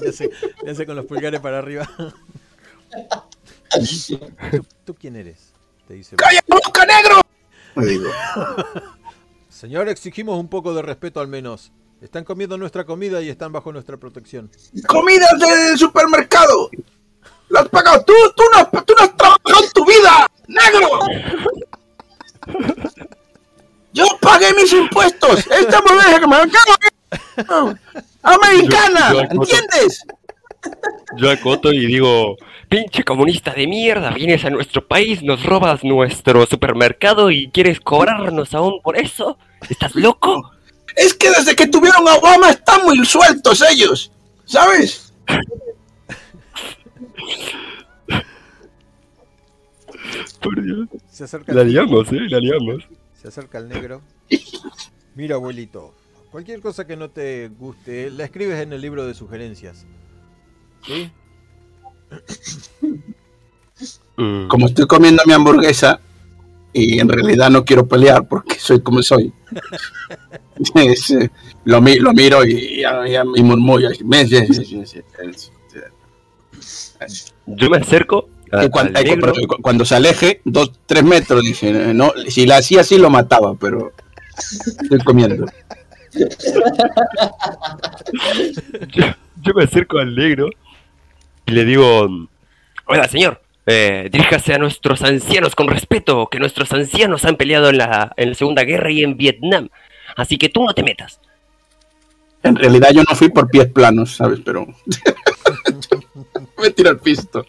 Le, 0.00 0.08
hace, 0.08 0.30
le 0.64 0.70
hace 0.70 0.86
con 0.86 0.96
los 0.96 1.04
pulgares 1.04 1.40
para 1.40 1.58
arriba. 1.58 1.86
¿Tú, 4.50 4.66
tú 4.84 4.94
quién 4.94 5.16
eres? 5.16 5.52
Te 5.86 5.94
dice. 5.94 6.16
Brad. 6.16 6.28
¡Calla 6.28 6.40
la 6.46 6.56
boca, 6.64 6.86
negro! 6.86 7.20
Digo. 7.86 8.10
Señor, 9.50 9.88
exigimos 9.88 10.38
un 10.38 10.48
poco 10.48 10.74
de 10.74 10.82
respeto 10.82 11.20
al 11.20 11.28
menos. 11.28 11.72
Están 12.00 12.24
comiendo 12.24 12.58
nuestra 12.58 12.84
comida 12.84 13.22
y 13.22 13.28
están 13.30 13.52
bajo 13.52 13.72
nuestra 13.72 13.96
protección. 13.96 14.50
¡Comidas 14.86 15.30
del 15.38 15.78
supermercado! 15.78 16.70
¡Lo 17.48 17.58
has 17.60 17.68
pagado 17.68 18.04
tú! 18.04 18.12
¡Tú 18.36 18.42
no, 18.52 18.58
has- 18.58 18.70
tú 18.84 18.94
no 18.98 19.04
has 19.04 19.16
trabajado 19.16 19.64
en 19.64 19.72
tu 19.72 19.84
vida! 19.86 20.30
¡Negro! 20.46 20.88
¡Yo 23.92 24.04
pagué 24.20 24.52
mis 24.54 24.72
impuestos! 24.72 25.46
¡Esta 25.46 25.80
mujer 25.80 26.20
que 26.20 26.26
me 26.26 26.36
acabo 26.36 27.74
¡Americana! 28.22 29.12
Yo- 29.12 29.14
yo 29.14 29.20
acoto- 29.22 29.42
¿Entiendes? 29.42 30.02
Yo 31.16 31.30
acoto 31.30 31.72
y 31.72 31.86
digo, 31.86 32.36
pinche 32.68 33.04
comunista 33.04 33.52
de 33.52 33.66
mierda, 33.68 34.10
vienes 34.10 34.44
a 34.44 34.50
nuestro 34.50 34.86
país, 34.86 35.22
nos 35.22 35.44
robas 35.44 35.84
nuestro 35.84 36.44
supermercado 36.46 37.30
y 37.30 37.48
quieres 37.50 37.80
cobrarnos 37.80 38.52
aún 38.52 38.80
por 38.82 38.96
eso. 38.98 39.38
¿Estás 39.70 39.94
loco? 39.94 40.50
Es 40.96 41.12
que 41.14 41.30
desde 41.30 41.54
que 41.54 41.66
tuvieron 41.66 42.08
a 42.08 42.14
Obama 42.14 42.50
están 42.50 42.82
muy 42.84 43.04
sueltos 43.04 43.62
ellos. 43.70 44.10
¿Sabes? 44.46 45.12
Por 50.40 50.62
Dios. 50.62 50.88
Se 51.10 51.24
acerca 51.24 51.52
La 51.52 51.64
liamos, 51.64 52.10
eh, 52.12 52.20
la 52.28 52.38
liamos. 52.38 52.84
Se 53.20 53.28
acerca 53.28 53.58
el 53.58 53.68
negro. 53.68 54.00
Mira, 55.14 55.34
abuelito. 55.34 55.94
Cualquier 56.30 56.60
cosa 56.60 56.86
que 56.86 56.96
no 56.96 57.10
te 57.10 57.48
guste, 57.48 58.10
la 58.10 58.24
escribes 58.24 58.60
en 58.60 58.72
el 58.72 58.80
libro 58.80 59.06
de 59.06 59.14
sugerencias. 59.14 59.86
¿Sí? 60.86 61.10
Mm. 64.16 64.48
Como 64.48 64.66
estoy 64.66 64.86
comiendo 64.86 65.22
mi 65.26 65.34
hamburguesa 65.34 66.00
y 66.72 66.98
en 67.00 67.08
realidad 67.08 67.50
no 67.50 67.64
quiero 67.64 67.86
pelear 67.86 68.26
porque 68.28 68.56
soy 68.58 68.80
como 68.80 69.02
soy. 69.02 69.32
Es, 70.74 71.10
eh, 71.10 71.30
lo, 71.64 71.80
mi- 71.80 71.96
lo 71.98 72.12
miro 72.12 72.44
y, 72.44 72.80
y, 72.80 72.82
y 73.36 73.42
murmullo. 73.42 73.90
Yo 77.46 77.70
me 77.70 77.76
acerco 77.78 78.28
a- 78.52 78.64
Y 78.64 79.46
cuando, 79.62 79.84
se 79.84 79.94
aleje, 79.96 80.40
dos, 80.44 80.72
tres 80.86 81.02
metros, 81.04 81.42
dije, 81.42 81.72
no, 81.94 82.12
si 82.28 82.46
la 82.46 82.56
hacía 82.58 82.80
así 82.82 82.96
lo 82.98 83.10
mataba, 83.10 83.54
pero 83.54 83.92
estoy 84.82 84.98
comiendo. 85.00 85.46
yo, 88.94 89.04
yo 89.42 89.54
me 89.54 89.64
acerco 89.64 89.98
al 89.98 90.14
negro 90.14 90.48
y 91.46 91.52
le 91.52 91.64
digo, 91.64 92.08
hola 92.86 93.08
señor, 93.08 93.40
eh, 93.66 94.08
diríjase 94.10 94.54
a 94.54 94.58
nuestros 94.58 95.02
ancianos 95.02 95.54
con 95.54 95.68
respeto, 95.68 96.28
que 96.30 96.38
nuestros 96.38 96.72
ancianos 96.72 97.24
han 97.24 97.36
peleado 97.36 97.70
en 97.70 97.78
la, 97.78 98.12
en 98.16 98.30
la 98.30 98.34
Segunda 98.34 98.62
Guerra 98.64 98.90
y 98.90 99.02
en 99.02 99.16
Vietnam, 99.16 99.68
así 100.16 100.38
que 100.38 100.48
tú 100.48 100.64
no 100.64 100.72
te 100.72 100.82
metas. 100.82 101.20
En 102.42 102.54
realidad 102.54 102.90
yo 102.94 103.02
no 103.02 103.16
fui 103.16 103.28
por 103.28 103.50
pies 103.50 103.66
planos, 103.72 104.16
¿sabes? 104.16 104.40
Pero 104.44 104.66
me 106.62 106.70
tiro 106.70 106.90
al 106.90 107.00
pisto. 107.00 107.44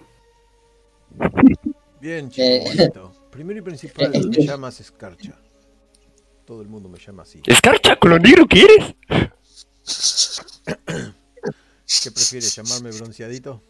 Bien, 2.02 2.30
chico, 2.30 2.44
Eh. 2.48 2.91
Primero 3.30 3.60
y 3.60 3.61
principal, 3.61 4.10
Eh, 4.15 4.22
me 4.26 4.38
eh. 4.38 4.48
llamas 4.48 4.80
Escarcha. 4.80 5.35
Todo 6.45 6.61
el 6.61 6.68
mundo 6.68 6.89
me 6.89 6.98
llama 6.98 7.23
así. 7.23 7.41
¿Escarcha 7.45 7.98
con 7.98 8.10
lo 8.11 8.19
negro 8.19 8.48
que 8.48 8.61
eres? 8.61 8.95
¿Qué 12.03 12.11
prefieres, 12.11 12.56
llamarme 12.56 12.91
bronceadito? 12.91 13.61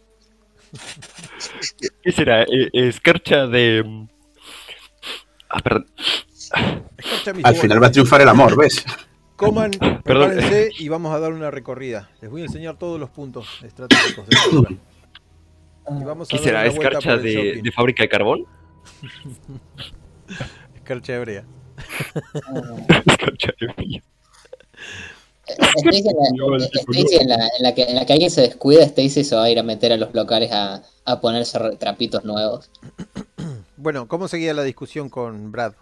¿Qué 2.04 2.12
será? 2.12 2.44
Eh, 2.44 2.70
escarcha 2.74 3.48
de... 3.48 3.84
mm, 3.86 4.08
Ah, 5.50 5.60
perdón. 5.62 5.86
Escarcha 6.98 7.32
Al 7.44 7.56
final 7.56 7.82
va 7.82 7.88
a 7.88 7.92
triunfar 7.92 8.22
el 8.22 8.30
amor, 8.30 8.58
¿ves? 8.58 8.86
Coman, 9.38 9.72
Perdón. 10.04 10.32
prepárense 10.32 10.72
y 10.78 10.90
vamos 10.90 11.14
a 11.14 11.20
dar 11.20 11.32
una 11.32 11.52
recorrida. 11.52 12.10
Les 12.22 12.30
voy 12.30 12.42
a 12.42 12.46
enseñar 12.46 12.78
todos 12.78 13.00
los 13.00 13.10
puntos 13.10 13.48
estratégicos 13.64 14.28
de. 14.28 14.78
Y 15.90 16.04
vamos 16.04 16.28
a 16.28 16.32
¿Qué 16.32 16.38
será? 16.44 16.66
¿Escarcha 16.66 17.16
de, 17.18 17.62
de 17.64 17.72
fábrica 17.72 18.04
de 18.04 18.10
carbón? 18.10 18.46
Escarcha 20.76 21.16
hebrea. 21.16 21.46
Escarcha 23.06 23.54
de 23.60 23.74
frío. 23.74 24.02
Stacy 25.48 26.00
en 26.10 26.16
la, 26.18 26.30
No, 26.36 26.56
el 26.56 26.70
tipo 26.70 26.92
Stacy 26.92 27.16
en 27.16 27.30
la- 27.30 27.36
en 27.58 27.64
la 27.64 27.74
que, 27.74 27.84
en 27.84 27.96
la 27.96 28.06
que 28.06 28.14
alguien 28.14 28.32
se 28.32 28.42
descuida, 28.42 28.84
Stacy 28.84 29.24
se 29.24 29.36
va 29.36 29.44
a 29.44 29.50
ir 29.50 29.60
a 29.60 29.64
meter 29.64 29.94
a 29.94 29.98
los 29.98 30.14
locales 30.14 30.52
a, 30.52 30.82
a 31.06 31.22
ponerse 31.22 31.58
trapitos 31.80 32.24
nuevos. 32.26 32.70
Bueno, 33.80 34.08
¿cómo 34.08 34.28
seguía 34.28 34.56
la 34.56 34.64
discusión 34.64 35.08
con 35.08 35.52
Brad? 35.52 35.74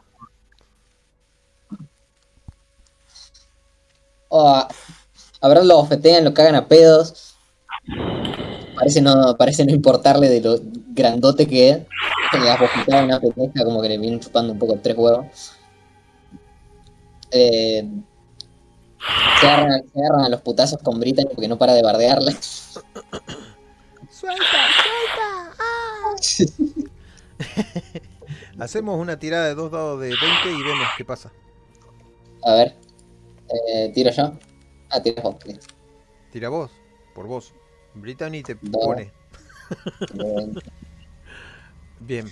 O 4.27 4.47
a, 4.49 4.67
Brad 5.41 5.63
lo 5.63 5.77
bofetean, 5.77 6.25
lo 6.25 6.33
cagan 6.33 6.55
a 6.55 6.67
pedos. 6.67 7.35
Parece 8.75 9.01
no, 9.01 9.37
parece 9.37 9.63
no 9.65 9.71
importarle 9.71 10.27
de 10.27 10.41
lo 10.41 10.59
grandote 10.89 11.47
que 11.47 11.69
es. 11.69 11.77
Se 12.31 12.37
le 12.39 13.03
una 13.03 13.19
pendeja 13.21 13.63
como 13.63 13.81
que 13.81 13.89
le 13.89 13.97
vienen 13.97 14.19
chupando 14.19 14.51
un 14.51 14.59
poco 14.59 14.77
tres 14.81 14.97
huevos. 14.97 15.25
Eh, 17.31 17.87
se, 19.39 19.47
agarran, 19.47 19.83
se 19.91 19.99
agarran 19.99 20.25
a 20.25 20.29
los 20.29 20.41
putazos 20.41 20.81
con 20.81 20.99
Brittany 20.99 21.27
porque 21.33 21.47
no 21.47 21.57
para 21.57 21.73
de 21.73 21.83
bardearle. 21.83 22.33
¡Suelta! 24.09 24.45
¡Suelta! 26.21 26.55
Hacemos 28.59 28.99
una 28.99 29.19
tirada 29.19 29.47
de 29.47 29.55
dos 29.55 29.71
dados 29.71 29.99
de 29.99 30.09
20 30.09 30.19
y 30.51 30.63
vemos 30.63 30.87
qué 30.97 31.05
pasa. 31.05 31.31
A 32.43 32.53
ver. 32.53 32.75
Eh, 33.69 33.91
tiro 33.93 34.11
yo. 34.11 34.33
Ah, 34.89 35.01
tiras 35.01 35.23
vos. 35.23 35.35
Tira 36.31 36.49
vos, 36.49 36.71
por 37.13 37.27
vos. 37.27 37.53
Brittany 37.93 38.43
te 38.43 38.55
pone. 38.55 39.11
Eh, 40.13 40.53
Bien. 41.99 42.31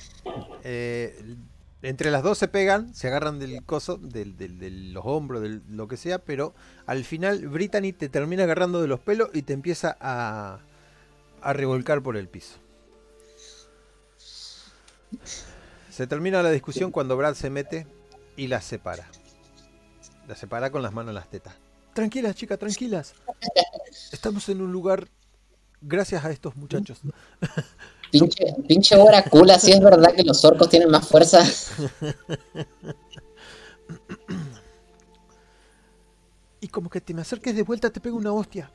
Eh, 0.64 1.36
entre 1.84 2.10
las 2.12 2.24
dos 2.24 2.38
se 2.38 2.48
pegan, 2.48 2.96
se 2.96 3.08
agarran 3.08 3.38
del 3.40 3.64
coso, 3.64 3.98
del, 3.98 4.36
del- 4.38 4.58
de 4.58 4.70
los 4.72 5.04
hombros, 5.06 5.42
de 5.42 5.60
lo 5.70 5.88
que 5.88 5.98
sea, 5.98 6.18
pero 6.20 6.56
al 6.86 7.04
final 7.04 7.48
Brittany 7.48 7.94
te 7.94 8.10
termina 8.10 8.44
agarrando 8.44 8.82
de 8.82 8.88
los 8.88 9.00
pelos 9.00 9.30
y 9.34 9.44
te 9.44 9.54
empieza 9.54 9.96
a, 10.00 10.60
a 11.42 11.54
revolcar 11.54 12.02
por 12.02 12.18
el 12.18 12.28
piso. 12.30 12.56
Se 15.90 16.08
termina 16.08 16.42
la 16.42 16.50
discusión 16.52 16.92
cuando 16.92 17.16
Brad 17.18 17.36
se 17.36 17.50
mete 17.50 17.86
y 18.36 18.48
las 18.48 18.66
separa. 18.66 19.08
Las 20.28 20.40
separa 20.40 20.72
con 20.72 20.82
las 20.82 20.94
manos 20.94 21.10
en 21.12 21.16
las 21.16 21.30
tetas. 21.30 21.54
Tranquilas, 21.94 22.36
chicas, 22.36 22.58
tranquilas. 22.58 23.14
Estamos 24.12 24.50
en 24.50 24.62
un 24.62 24.72
lugar 24.72 25.08
gracias 25.82 26.26
a 26.26 26.32
estos 26.32 26.56
muchachos. 26.56 27.02
Pinche, 28.14 28.54
pinche 28.68 28.96
hora 28.96 29.24
cula, 29.24 29.58
si 29.58 29.72
es 29.72 29.80
verdad 29.80 30.14
que 30.14 30.22
los 30.22 30.46
orcos 30.46 30.70
tienen 30.70 30.92
más 30.92 31.08
fuerza. 31.08 31.44
Y 36.62 36.68
como 36.68 36.92
que 36.92 37.02
te 37.02 37.16
me 37.16 37.24
acerques 37.24 37.56
de 37.56 37.64
vuelta 37.64 37.90
te 37.90 38.00
pego 38.00 38.16
una 38.16 38.32
hostia. 38.32 38.70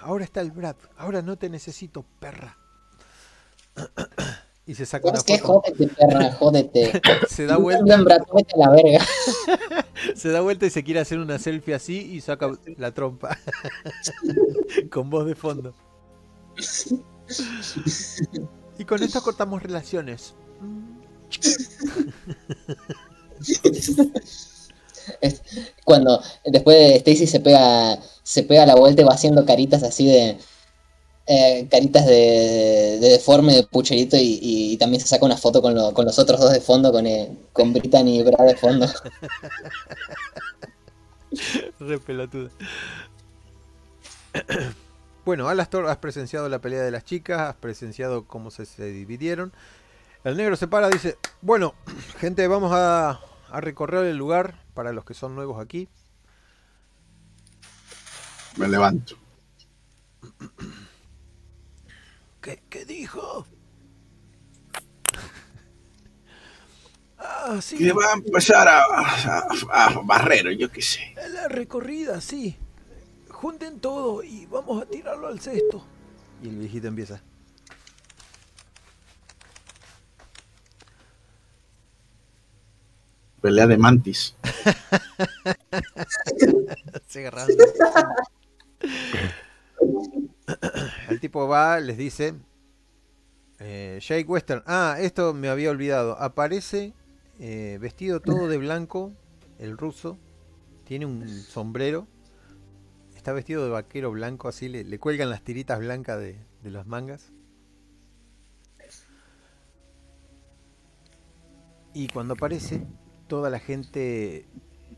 Ahora 0.00 0.24
está 0.24 0.40
el 0.40 0.52
Brad. 0.52 0.76
Ahora 0.96 1.20
no 1.20 1.36
te 1.36 1.50
necesito, 1.50 2.06
perra. 2.18 2.56
Y 4.68 4.74
se 4.74 4.84
saca 4.84 5.08
una 5.08 5.18
¿Sabes 5.18 5.40
qué? 5.40 5.46
foto. 5.46 5.62
Jódete, 5.62 5.88
perra, 5.94 6.32
jódete. 6.38 7.02
Se 7.26 7.46
da 7.46 7.56
vuelta, 7.56 7.96
la 7.96 8.70
verga. 8.70 9.02
se 10.14 10.28
da 10.28 10.42
vuelta 10.42 10.66
y 10.66 10.70
se 10.70 10.84
quiere 10.84 11.00
hacer 11.00 11.18
una 11.18 11.38
selfie 11.38 11.74
así 11.74 11.98
y 11.98 12.20
saca 12.20 12.50
la 12.76 12.92
trompa. 12.92 13.38
Con 14.90 15.08
voz 15.08 15.24
de 15.24 15.34
fondo. 15.34 15.74
Y 18.78 18.84
con 18.84 19.02
esto 19.02 19.22
cortamos 19.22 19.62
relaciones. 19.62 20.34
Cuando 25.84 26.22
después 26.44 26.76
de 26.76 26.96
Stacy 26.96 27.26
se 27.26 27.40
pega, 27.40 27.98
se 28.22 28.42
pega 28.42 28.66
la 28.66 28.74
vuelta 28.74 29.00
y 29.00 29.04
va 29.06 29.14
haciendo 29.14 29.46
caritas 29.46 29.82
así 29.82 30.06
de. 30.06 30.38
Eh, 31.28 31.68
caritas 31.70 32.06
de, 32.06 32.98
de 33.00 33.08
deforme, 33.10 33.54
de 33.54 33.64
pucherito, 33.64 34.16
y, 34.16 34.38
y 34.42 34.76
también 34.78 35.00
se 35.02 35.08
saca 35.08 35.26
una 35.26 35.36
foto 35.36 35.62
con, 35.62 35.74
lo- 35.74 35.92
con 35.94 36.04
los 36.06 36.18
otros 36.18 36.40
dos 36.40 36.52
de 36.52 36.60
fondo, 36.60 36.92
con, 36.92 37.06
eh, 37.06 37.36
con 37.52 37.72
Brittany 37.72 38.18
y 38.20 38.22
Brad 38.22 38.46
de 38.46 38.56
fondo. 38.56 38.86
Re 41.80 41.98
pelotuda. 41.98 42.50
Bueno, 45.24 45.46
Alastor, 45.50 45.86
has 45.88 45.98
presenciado 45.98 46.48
la 46.48 46.58
pelea 46.60 46.82
de 46.82 46.90
las 46.90 47.04
chicas, 47.04 47.40
has 47.40 47.54
presenciado 47.56 48.24
cómo 48.26 48.50
se, 48.50 48.64
se 48.64 48.86
dividieron. 48.86 49.52
El 50.24 50.38
negro 50.38 50.56
se 50.56 50.68
para, 50.68 50.88
dice, 50.88 51.18
bueno, 51.42 51.74
gente, 52.18 52.46
vamos 52.48 52.72
a, 52.72 53.20
a 53.50 53.60
recorrer 53.60 54.06
el 54.06 54.16
lugar 54.16 54.62
para 54.72 54.92
los 54.94 55.04
que 55.04 55.12
son 55.12 55.34
nuevos 55.34 55.60
aquí. 55.62 55.86
Me 58.56 58.68
levanto. 58.68 59.16
¿Qué, 62.48 62.62
qué 62.70 62.86
dijo? 62.86 63.46
Ah, 67.18 67.58
sí, 67.60 67.76
Que 67.76 67.92
va 67.92 68.06
a 68.06 68.12
empezar 68.14 68.66
a, 68.66 68.84
a, 68.84 69.84
a 69.84 70.00
barrer, 70.02 70.56
yo 70.56 70.72
qué 70.72 70.80
sé. 70.80 71.14
la 71.30 71.46
recorrida, 71.48 72.22
sí. 72.22 72.56
Junten 73.28 73.80
todo 73.80 74.22
y 74.22 74.46
vamos 74.46 74.82
a 74.82 74.86
tirarlo 74.86 75.28
al 75.28 75.40
cesto. 75.40 75.84
Y 76.42 76.48
el 76.48 76.56
viejito 76.56 76.88
empieza. 76.88 77.20
Pelea 83.40 83.66
de 83.66 83.78
mantis. 83.78 84.34
Se 87.06 87.20
agarrando. 87.20 87.64
El 91.08 91.20
tipo 91.20 91.46
va, 91.48 91.80
les 91.80 91.96
dice. 91.96 92.34
Eh, 93.58 93.98
Jake 94.00 94.24
Western. 94.24 94.62
Ah, 94.66 94.96
esto 95.00 95.34
me 95.34 95.48
había 95.48 95.70
olvidado. 95.70 96.18
Aparece 96.20 96.94
eh, 97.38 97.78
vestido 97.80 98.20
todo 98.20 98.48
de 98.48 98.58
blanco. 98.58 99.12
El 99.58 99.76
ruso. 99.76 100.18
Tiene 100.84 101.06
un 101.06 101.28
sombrero. 101.28 102.06
Está 103.16 103.32
vestido 103.32 103.64
de 103.64 103.70
vaquero 103.70 104.10
blanco. 104.10 104.48
Así 104.48 104.68
le, 104.68 104.98
cuelgan 104.98 105.30
las 105.30 105.42
tiritas 105.42 105.78
blancas 105.80 106.18
de, 106.20 106.38
de 106.62 106.70
las 106.70 106.86
mangas. 106.86 107.32
Y 111.94 112.08
cuando 112.08 112.34
aparece, 112.34 112.86
toda 113.26 113.50
la 113.50 113.58
gente 113.58 114.46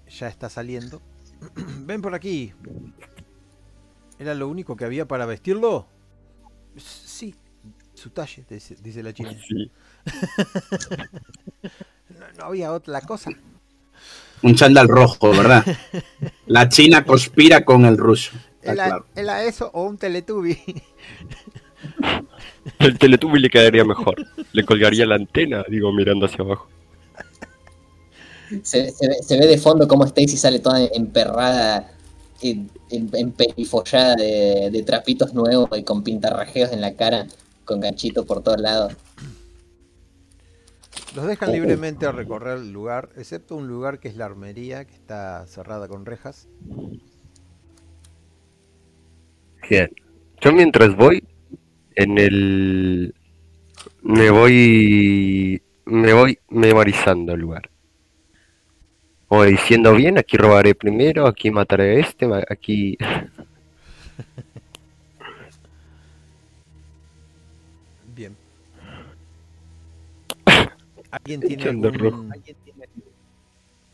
ya 0.06 0.28
está 0.28 0.50
saliendo. 0.50 1.00
Ven 1.86 2.02
por 2.02 2.14
aquí. 2.14 2.52
¿Era 4.20 4.34
lo 4.34 4.48
único 4.48 4.76
que 4.76 4.84
había 4.84 5.08
para 5.08 5.24
vestirlo? 5.24 5.86
Sí, 6.76 7.34
su 7.94 8.10
talle, 8.10 8.44
dice, 8.50 8.76
dice 8.82 9.02
la 9.02 9.14
china. 9.14 9.34
Sí. 9.48 9.70
No, 12.10 12.26
no 12.36 12.44
había 12.46 12.72
otra 12.72 13.00
cosa. 13.00 13.30
Un 14.42 14.56
chándal 14.56 14.88
rojo, 14.88 15.30
¿verdad? 15.30 15.64
La 16.46 16.68
china 16.68 17.04
conspira 17.04 17.64
con 17.64 17.86
el 17.86 17.96
ruso. 17.96 18.32
¿Era, 18.62 18.74
claro. 18.74 19.06
era 19.14 19.44
eso 19.44 19.70
o 19.72 19.84
un 19.84 19.96
teletubi? 19.96 20.58
El 22.78 22.98
Teletubby 22.98 23.38
le 23.38 23.48
quedaría 23.48 23.84
mejor. 23.84 24.16
Le 24.52 24.64
colgaría 24.64 25.06
la 25.06 25.14
antena, 25.14 25.64
digo, 25.68 25.92
mirando 25.92 26.26
hacia 26.26 26.44
abajo. 26.44 26.68
Se, 28.62 28.90
se 28.90 29.08
ve, 29.08 29.14
se 29.22 29.38
ve 29.38 29.46
de 29.46 29.56
fondo 29.56 29.88
como 29.88 30.04
Stacy 30.04 30.36
sale 30.36 30.58
toda 30.58 30.84
emperrada, 30.92 31.94
en- 32.42 32.70
en- 32.90 33.10
emperifollada 33.14 34.16
de, 34.16 34.70
de 34.70 34.82
trapitos 34.82 35.34
nuevos 35.34 35.70
y 35.78 35.82
con 35.82 36.02
pintarrajeos 36.02 36.72
en 36.72 36.80
la 36.80 36.94
cara, 36.94 37.26
con 37.64 37.80
ganchitos 37.80 38.24
por 38.26 38.42
todos 38.42 38.60
lados. 38.60 38.94
Los 41.14 41.26
dejan 41.26 41.52
libremente 41.52 42.06
a 42.06 42.12
recorrer 42.12 42.58
el 42.58 42.72
lugar, 42.72 43.10
excepto 43.16 43.56
un 43.56 43.66
lugar 43.66 43.98
que 43.98 44.08
es 44.08 44.16
la 44.16 44.26
armería, 44.26 44.84
que 44.84 44.94
está 44.94 45.44
cerrada 45.46 45.88
con 45.88 46.06
rejas. 46.06 46.46
Bien. 49.68 49.90
Yo 50.40 50.52
mientras 50.52 50.96
voy, 50.96 51.22
en 51.96 52.18
el... 52.18 53.14
Me 54.02 54.30
voy... 54.30 55.62
Me 55.84 56.12
voy 56.12 56.38
memorizando 56.48 57.32
el 57.32 57.40
lugar. 57.40 57.70
O 59.32 59.44
diciendo 59.44 59.94
bien, 59.94 60.18
aquí 60.18 60.36
robaré 60.36 60.74
primero, 60.74 61.26
aquí 61.26 61.52
mataré 61.52 61.96
a 61.96 62.00
este, 62.00 62.26
aquí... 62.48 62.98
Bien. 68.14 68.36
¿Alguien 71.12 71.40
tiene 71.40 71.70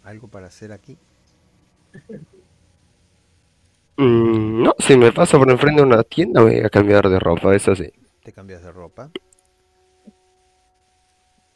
algo 0.04 0.28
para 0.28 0.46
hacer 0.46 0.72
aquí? 0.72 0.96
Mm, 3.98 4.62
No, 4.62 4.74
si 4.78 4.96
me 4.96 5.12
paso 5.12 5.38
por 5.38 5.50
enfrente 5.50 5.82
de 5.82 5.86
una 5.86 6.02
tienda 6.02 6.42
voy 6.42 6.60
a 6.60 6.70
cambiar 6.70 7.08
de 7.08 7.18
ropa, 7.18 7.54
eso 7.54 7.74
sí. 7.74 7.90
Te 8.22 8.32
cambias 8.32 8.62
de 8.62 8.72
ropa. 8.72 9.10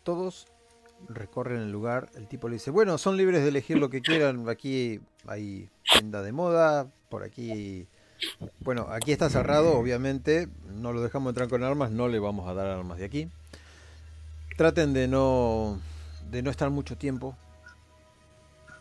Todos 0.02 0.47
recorren 1.15 1.61
el 1.61 1.73
lugar. 1.73 2.11
El 2.15 2.27
tipo 2.27 2.49
le 2.49 2.55
dice, 2.55 2.70
bueno, 2.70 2.99
son 2.99 3.16
libres 3.16 3.43
de 3.43 3.49
elegir 3.49 3.78
lo 3.78 3.91
que 3.91 4.01
quieran. 4.01 4.49
Aquí 4.49 5.01
hay 5.27 5.69
tienda 5.93 6.23
de 6.23 6.32
moda. 6.32 6.91
Por 7.09 7.23
aquí... 7.23 7.87
Bueno, 8.61 8.87
aquí 8.91 9.12
está 9.12 9.31
cerrado, 9.31 9.77
obviamente. 9.78 10.49
No 10.74 10.93
lo 10.93 11.03
dejamos 11.03 11.31
entrar 11.31 11.49
con 11.49 11.65
armas. 11.65 11.91
No 11.91 12.09
le 12.09 12.19
vamos 12.19 12.49
a 12.49 12.55
dar 12.55 12.66
armas 12.66 12.99
de 12.99 13.05
aquí. 13.05 13.28
Traten 14.57 14.93
de 14.93 15.09
no, 15.09 15.81
de 16.31 16.43
no 16.43 16.51
estar 16.51 16.70
mucho 16.70 16.97
tiempo. 16.97 17.37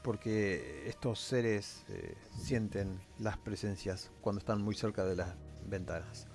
Porque 0.04 0.88
estos 0.88 1.20
seres 1.20 1.84
eh, 1.90 2.16
sienten 2.38 3.00
las 3.20 3.38
presencias 3.38 4.12
cuando 4.22 4.40
están 4.40 4.62
muy 4.62 4.76
cerca 4.76 5.06
de 5.06 5.16
las 5.16 5.36
ventanas. 5.68 6.28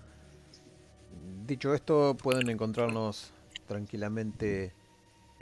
Dicho 1.47 1.75
esto, 1.75 2.17
pueden 2.23 2.49
encontrarnos 2.51 3.33
tranquilamente 3.67 4.73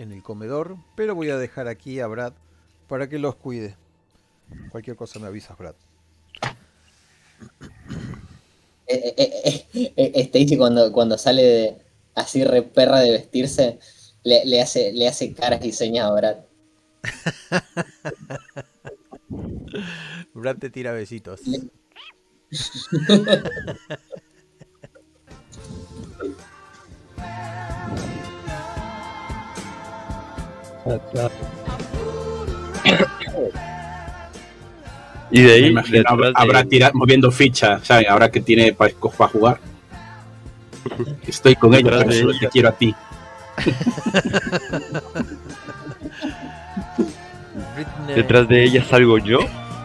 en 0.03 0.13
el 0.13 0.23
comedor, 0.23 0.77
pero 0.97 1.15
voy 1.15 1.31
a 1.31 1.39
dejar 1.39 1.69
aquí 1.69 2.01
a 2.01 2.07
Brad 2.07 2.35
para 2.89 3.09
que 3.09 3.19
los 3.19 3.37
cuide. 3.37 3.77
Cualquier 4.71 4.97
cosa 4.97 5.19
me 5.19 5.29
avisas, 5.29 5.57
Brad. 5.57 5.75
Eh, 8.87 9.15
eh, 9.17 9.43
eh, 9.45 9.67
eh, 9.73 9.93
eh, 9.97 10.13
Stacy 10.23 10.57
cuando, 10.57 10.93
cuando 10.93 11.17
sale 11.17 11.43
de, 11.43 11.77
así 12.15 12.45
re 12.45 12.63
perra 12.63 13.01
de 13.01 13.13
vestirse, 13.13 13.79
le, 14.25 14.45
le 14.45 14.61
hace, 14.61 14.93
le 14.93 15.09
hace 15.09 15.33
caras 15.33 15.65
y 15.65 15.73
señas 15.73 16.07
a 16.07 16.13
Brad. 16.13 16.37
Brad 20.35 20.59
te 20.59 20.71
tira 20.71 20.93
besitos. 20.93 21.41
Y 35.31 35.43
de 35.43 35.53
ahí, 35.53 35.67
imagino 35.67 35.99
detrás 35.99 36.19
de- 36.19 36.33
habrá 36.35 36.65
tirar 36.65 36.93
moviendo 36.95 37.31
fichas, 37.31 37.87
¿sabes? 37.87 38.09
Ahora 38.09 38.31
que 38.31 38.41
tiene 38.41 38.73
para 39.15 39.31
jugar. 39.31 39.61
Estoy 41.27 41.57
con 41.57 41.73
ella, 41.75 41.85
Detrás 41.85 42.05
pero 42.05 42.19
solo 42.19 42.33
te 42.39 42.49
quiero 42.49 42.69
a 42.69 42.73
ti. 42.73 42.95
Detrás 48.15 48.49
de 48.49 48.65
ella 48.65 48.85
salgo 48.85 49.19
yo, 49.19 49.41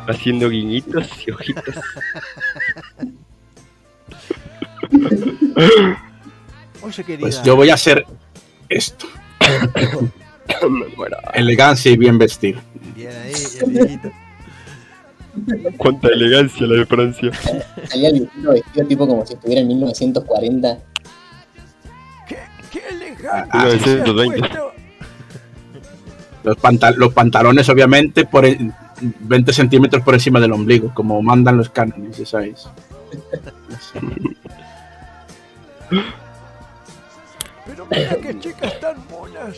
haciendo 0.08 0.50
guiñitos 0.50 1.08
y 1.26 1.32
ojitos. 1.32 1.76
Pues 7.20 7.42
yo 7.44 7.56
voy 7.56 7.70
a 7.70 7.74
hacer 7.76 8.06
esto. 8.70 9.08
Elegancia 11.34 11.92
y 11.92 11.98
bien 11.98 12.18
vestir. 12.18 12.58
Bien 12.96 13.12
ahí, 13.12 13.34
el 13.62 13.72
viejito. 13.72 14.12
Cuánta 15.78 16.08
elegancia 16.08 16.66
la 16.66 16.76
de 16.80 16.86
Francia. 16.86 17.32
Salía 17.88 18.10
el 18.10 18.14
viejito 18.22 18.52
vestido 18.52 18.88
tipo 18.88 19.08
como 19.08 19.26
si 19.26 19.34
estuviera 19.36 19.62
en 19.62 19.68
1940. 19.68 20.80
¡Qué, 22.28 22.38
qué 22.72 22.82
elegante! 22.90 23.50
Ah, 23.54 23.68
se 23.70 23.76
has 23.76 23.86
1920. 23.86 24.40
puesto! 24.40 24.72
Los, 26.44 26.58
pantal- 26.58 26.96
los 26.98 27.14
pantalones, 27.14 27.68
obviamente, 27.70 28.26
por 28.26 28.46
el- 28.46 28.72
20 29.00 29.54
centímetros 29.54 30.02
por 30.02 30.16
encima 30.16 30.40
del 30.40 30.54
ombligo, 30.54 30.92
como 30.94 31.22
mandan 31.22 31.56
los 31.58 31.70
cánones, 31.70 32.18
ya 32.18 32.26
¿sabes? 32.26 32.68
Pero 37.66 37.86
mira 37.92 38.16
qué 38.22 38.40
chicas 38.40 38.80
tan 38.80 38.96
monas. 39.10 39.58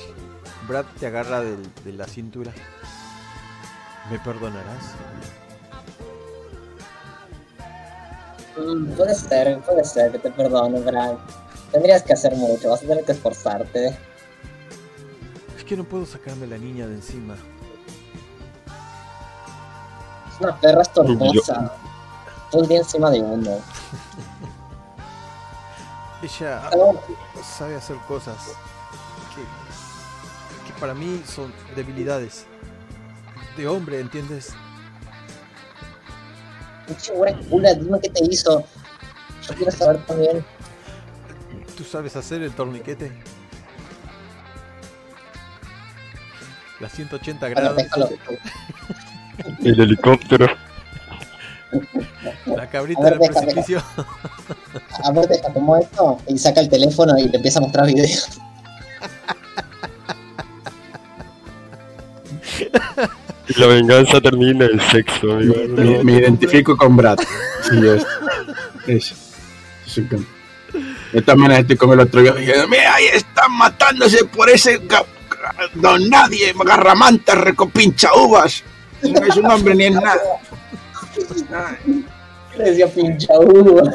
Brad 0.70 0.86
te 1.00 1.08
agarra 1.08 1.41
de 1.41 1.94
la 1.94 2.06
cintura. 2.06 2.52
¿Me 4.12 4.20
perdonarás? 4.20 4.94
Mm, 8.56 8.91
puede 8.91 9.16
ser, 9.16 9.60
puede 9.62 9.84
ser 9.84 10.12
que 10.12 10.20
te 10.20 10.30
perdone, 10.30 10.80
Brad. 10.82 11.16
Tendrías 11.72 12.04
que 12.04 12.14
hacer 12.14 12.36
mucho, 12.36 12.70
vas 12.70 12.84
a 12.84 12.86
tener 12.86 13.04
que 13.04 13.14
esforzarte. 13.14 13.98
Es 15.58 15.64
que 15.64 15.76
no 15.76 15.86
puedo 15.86 16.06
sacarme 16.06 16.46
la 16.46 16.60
niña 16.60 16.86
de 16.86 16.94
encima. 16.94 17.34
Es 20.32 20.40
una 20.40 20.56
perra 20.60 20.84
estorbosa. 20.84 21.74
Todo 22.52 22.62
el 22.62 22.68
día 22.68 22.78
encima 22.78 23.10
de 23.10 23.22
uno. 23.22 23.58
Ella 26.22 26.70
sabe 27.41 27.76
hacer 27.76 27.98
cosas 28.08 28.38
para 30.80 30.93
mí 30.93 31.22
son 31.26 31.53
debilidades. 31.76 32.45
De 33.57 33.68
hombre, 33.68 33.99
¿entiendes? 33.99 34.53
cula, 37.49 37.73
dime 37.73 37.99
qué 38.01 38.10
te 38.10 38.23
hizo. 38.26 38.64
Yo 39.47 39.53
quiero 39.56 39.72
saber 39.72 39.97
también. 40.06 40.43
¿Tú 41.77 41.84
sabes 41.84 42.15
hacer 42.15 42.41
el 42.41 42.51
torniquete? 42.51 43.11
La 46.80 46.89
180 46.89 47.49
Bueno, 47.53 47.76
grados. 47.76 48.10
El 49.64 49.80
helicóptero. 49.80 50.47
la 52.45 52.69
cabrita 52.69 53.01
A 53.01 53.03
ver, 53.03 53.14
en 53.14 53.22
el 53.23 53.27
déjame. 53.30 53.45
precipicio. 53.45 53.84
A 55.03 55.11
ver, 55.11 55.27
deja, 55.27 55.53
tomó 55.53 55.77
esto 55.77 56.18
y 56.27 56.38
saca 56.38 56.61
el 56.61 56.69
teléfono 56.69 57.18
y 57.18 57.30
te 57.30 57.38
empieza 57.38 57.60
a 57.60 57.64
mostrar 57.64 57.85
videos. 57.88 58.39
La 63.57 63.68
venganza 63.68 64.22
termina 64.22 64.65
en 64.65 64.80
sexo, 64.80 65.34
amigo. 65.34 65.56
Me, 65.69 66.03
me 66.03 66.14
identifico 66.14 66.76
con 66.77 66.95
Brad. 66.95 67.18
Sí, 67.69 67.80
es. 67.88 68.06
es- 68.88 69.15
sí, 69.86 70.07
que- 70.10 70.18
de 71.14 71.22
todas 71.23 71.38
maneras 71.40 71.61
estoy 71.61 71.76
con 71.77 71.91
el 71.91 71.99
otro 72.02 72.22
viejo 72.22 72.38
diciendo, 72.38 72.68
mira, 72.68 72.94
ahí 72.94 73.06
están 73.14 73.52
matándose 73.53 74.26
por 74.26 74.48
ese 74.49 74.80
don 75.73 76.07
nadie, 76.10 76.53
garramanta, 76.64 77.34
recopincha 77.34 78.14
uvas. 78.14 78.64
No 79.02 79.26
es 79.26 79.36
un 79.38 79.45
hombre 79.49 79.73
ni 79.73 79.86
es 79.86 79.94
nada. 79.94 80.19
Ay, 81.56 82.06
Le 82.57 82.64
decía 82.65 82.88
pincha 82.88 83.34
uva. 83.40 83.90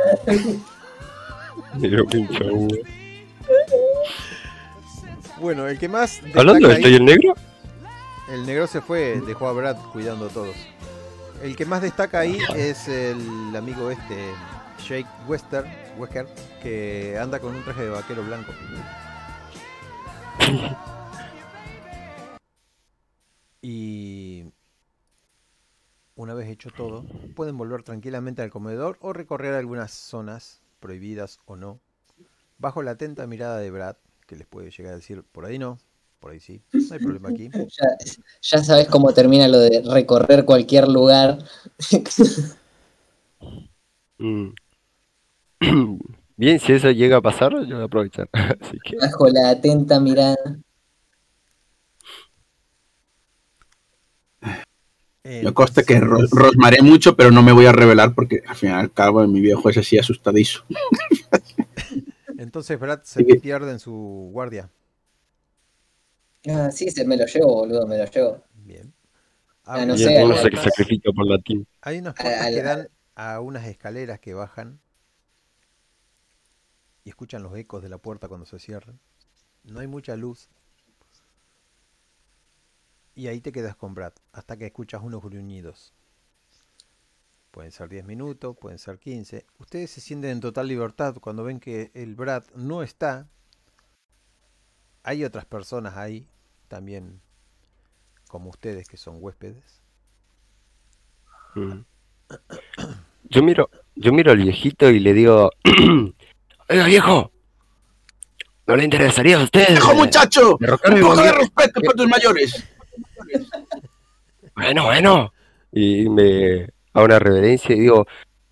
Negro 1.77 2.07
pinche 2.07 2.45
uva. 2.51 2.77
Bueno, 5.41 5.69
el 5.69 5.79
que 5.79 5.89
más 5.89 6.21
Hablando 6.35 6.69
de 6.69 6.75
destaca 6.75 6.75
esto 6.77 6.89
y 6.89 6.93
ahí- 6.93 6.97
el 6.97 7.05
negro, 7.05 7.35
El 8.29 8.47
negro 8.47 8.67
se 8.67 8.81
fue, 8.81 9.21
dejó 9.21 9.49
a 9.49 9.53
Brad 9.53 9.77
cuidando 9.93 10.27
a 10.27 10.29
todos. 10.31 10.57
El 11.43 11.57
que 11.57 11.67
más 11.67 11.83
destaca 11.83 12.21
ahí 12.21 12.39
es 12.57 12.89
el 12.89 13.55
amigo 13.55 13.91
este, 13.91 14.33
Jake 14.79 15.09
Wester, 15.27 15.65
Wesker, 15.99 16.27
que 16.63 17.19
anda 17.19 17.39
con 17.39 17.55
un 17.55 17.63
traje 17.63 17.83
de 17.83 17.91
vaquero 17.91 18.23
blanco. 18.25 18.53
Y 23.61 24.53
una 26.17 26.35
vez 26.35 26.49
hecho 26.49 26.71
todo, 26.71 27.05
pueden 27.35 27.57
volver 27.57 27.83
tranquilamente 27.83 28.43
al 28.43 28.51
comedor 28.51 28.99
o 29.01 29.13
recorrer 29.13 29.55
algunas 29.55 29.91
zonas 29.91 30.63
prohibidas 30.81 31.41
o 31.45 31.57
no, 31.57 31.81
bajo 32.59 32.83
la 32.83 32.93
atenta 32.93 33.27
mirada 33.27 33.59
de 33.59 33.71
Brad, 33.71 33.97
que 34.27 34.37
les 34.37 34.47
puede 34.47 34.71
llegar 34.71 34.93
a 34.93 34.97
decir, 34.97 35.25
por 35.25 35.45
ahí 35.45 35.59
no, 35.59 35.79
por 36.25 36.33
ahí 36.33 36.41
sí, 36.41 36.63
no 36.73 36.95
hay 36.95 37.01
problema 37.01 37.29
aquí. 37.29 37.51
Ya, 37.53 37.87
ya 38.41 38.65
sabes 38.65 38.89
cómo 38.89 39.13
termina 39.13 39.47
lo 39.47 39.59
de 39.59 39.83
recorrer 39.85 40.47
cualquier 40.47 40.89
lugar. 40.89 41.37
mm. 44.17 44.49
bien, 46.39 46.61
si 46.61 46.73
eso 46.73 46.91
llega 46.93 47.19
a 47.19 47.21
pasar, 47.21 47.53
yo 47.67 47.75
voy 47.75 47.83
a 47.83 47.85
aprovechar. 47.85 48.31
Así 48.33 48.79
que, 48.83 48.97
Bajo 48.97 49.29
la 49.29 49.51
atenta 49.51 50.01
mirada. 50.01 50.37
Me 55.25 55.53
consta 55.53 55.83
que 55.83 56.01
ro- 56.01 56.27
rosmaré 56.31 56.81
mucho, 56.81 57.17
pero 57.17 57.31
no 57.31 57.43
me 57.43 57.53
voy 57.53 57.67
a 57.67 57.73
revelar 57.73 58.15
porque 58.15 58.41
al 58.47 58.57
final 58.57 58.81
al 58.81 58.93
cabo 58.93 59.27
mi 59.27 59.43
viejo 59.43 59.69
es 59.69 59.77
así 59.77 59.99
asustadizo. 59.99 60.65
Entonces 62.39 62.81
Brad 62.81 63.03
se 63.03 63.23
Sí. 63.25 63.35
pierde 63.41 63.73
en 63.73 63.79
su 63.79 64.31
guardia. 64.33 64.71
Ah, 66.49 66.71
sí, 66.71 66.91
se 66.91 67.05
me 67.05 67.17
lo 67.19 67.27
llevo, 67.27 67.55
boludo, 67.55 67.87
me 67.87 67.99
lo 67.99 68.05
llevo. 68.07 68.43
Bien. 68.55 68.95
Ah, 69.65 69.87
no 69.87 69.97
y 69.97 70.05
sé, 70.05 70.11
uno 70.23 70.37
hay 70.37 70.49
se 70.51 70.57
sacrifica 70.57 71.13
por 71.13 71.27
la 71.27 71.39
team. 71.39 71.65
Hay 71.83 71.99
unas 71.99 72.17
A- 72.19 72.23
puertas 72.23 72.49
a- 72.49 72.51
que 72.51 72.63
dan 72.63 72.89
a 73.15 73.39
unas 73.39 73.67
escaleras 73.67 74.19
que 74.19 74.35
bajan 74.35 74.81
y 77.05 77.11
escuchan 77.11 77.43
los 77.45 77.57
ecos 77.57 77.83
de 77.85 77.89
la 77.89 77.99
puerta 77.99 78.27
cuando 78.27 78.47
se 78.47 78.59
cierran. 78.59 78.99
No 79.65 79.81
hay 79.81 79.87
mucha 79.89 80.17
luz. 80.17 80.51
Y 83.17 83.27
ahí 83.27 83.41
te 83.41 83.51
quedas 83.51 83.75
con 83.75 83.93
Brad 83.93 84.13
hasta 84.31 84.57
que 84.57 84.67
escuchas 84.67 85.03
unos 85.03 85.21
gruñidos. 85.21 85.93
Pueden 87.53 87.73
ser 87.73 87.89
10 87.89 88.05
minutos, 88.05 88.55
pueden 88.61 88.79
ser 88.79 88.99
15. 88.99 89.47
Ustedes 89.59 89.91
se 89.91 90.03
sienten 90.03 90.31
en 90.33 90.41
total 90.41 90.69
libertad 90.69 91.17
cuando 91.23 91.43
ven 91.43 91.59
que 91.59 91.91
el 91.95 92.15
Brad 92.17 92.45
no 92.55 92.83
está. 92.83 93.29
Hay 95.05 95.23
otras 95.25 95.45
personas 95.45 95.97
ahí 95.97 96.29
también 96.69 97.21
como 98.29 98.51
ustedes 98.51 98.89
que 98.89 98.97
son 98.97 99.17
huéspedes. 99.21 99.83
Mm. 101.55 101.81
Yo 103.25 103.43
miro, 103.43 103.71
yo 103.95 104.13
miro 104.13 104.33
al 104.33 104.39
viejito 104.39 104.91
y 104.91 104.99
le 104.99 105.13
digo, 105.13 105.51
oiga 106.69 106.87
viejo, 106.87 107.33
¿no 108.67 108.77
le 108.77 108.85
interesaría 108.85 109.39
a 109.39 109.45
usted? 109.45 109.69
¡Viejo 109.69 109.93
eh, 109.93 109.95
muchacho! 109.95 110.57
Un 110.57 110.93
el 110.93 111.01
poco 111.01 111.23
de 111.23 111.33
respeto 111.33 111.81
para 111.81 111.95
tus 111.97 112.09
mayores. 112.09 112.65
Bueno, 114.55 114.85
bueno. 114.85 115.33
Y 115.73 116.09
me 116.09 116.69
hago 116.93 117.05
una 117.07 117.19
reverencia 117.19 117.75
y 117.75 117.81
digo, 117.81 118.07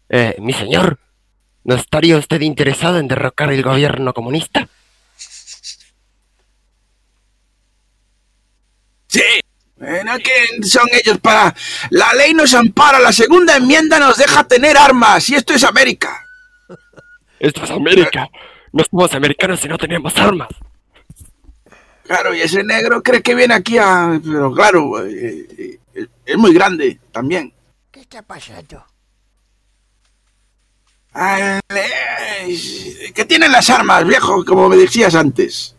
eh, 0.08 0.36
mi 0.40 0.52
señor, 0.52 0.98
¿no 1.64 1.74
estaría 1.74 2.16
usted 2.16 2.40
interesado 2.40 2.98
en 2.98 3.08
derrocar 3.08 3.52
el 3.52 3.62
gobierno 3.62 4.12
comunista? 4.12 4.68
Sí. 9.12 9.20
Bueno, 9.76 10.16
¿qué 10.24 10.64
son 10.64 10.88
ellos 10.92 11.18
para...? 11.18 11.54
La 11.90 12.14
ley 12.14 12.32
nos 12.32 12.54
ampara, 12.54 12.98
la 12.98 13.12
segunda 13.12 13.56
enmienda 13.56 13.98
nos 13.98 14.16
deja 14.16 14.44
tener 14.44 14.78
armas, 14.78 15.28
y 15.28 15.34
esto 15.34 15.52
es 15.52 15.64
América. 15.64 16.24
Esto 17.38 17.64
es 17.64 17.70
América. 17.70 18.30
No 18.72 18.82
somos 18.84 19.12
americanos 19.12 19.62
y 19.64 19.68
no 19.68 19.76
tenemos 19.76 20.16
armas. 20.16 20.48
Claro, 22.04 22.34
y 22.34 22.40
ese 22.40 22.64
negro 22.64 23.02
cree 23.02 23.22
que 23.22 23.34
viene 23.34 23.52
aquí 23.52 23.76
a... 23.76 24.18
Pero 24.24 24.52
claro, 24.54 25.04
eh, 25.04 25.78
eh, 25.94 26.06
es 26.24 26.36
muy 26.38 26.54
grande 26.54 26.98
también. 27.10 27.52
¿Qué 27.90 28.00
está 28.00 28.22
pasando? 28.22 28.86
Ah, 31.12 31.60
eh, 31.68 33.12
¿Qué 33.14 33.24
tienen 33.26 33.52
las 33.52 33.68
armas, 33.68 34.06
viejo? 34.06 34.42
Como 34.44 34.70
me 34.70 34.76
decías 34.76 35.14
antes. 35.14 35.76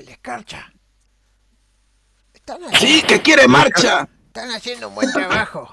El 0.00 0.08
escarcha. 0.08 0.72
Están 2.32 2.62
Sí, 2.62 2.74
haciendo, 2.74 3.06
que 3.06 3.20
quiere 3.22 3.46
marcha. 3.46 4.08
están 4.28 4.50
haciendo 4.50 4.88
un 4.88 4.94
buen 4.94 5.12
trabajo. 5.12 5.68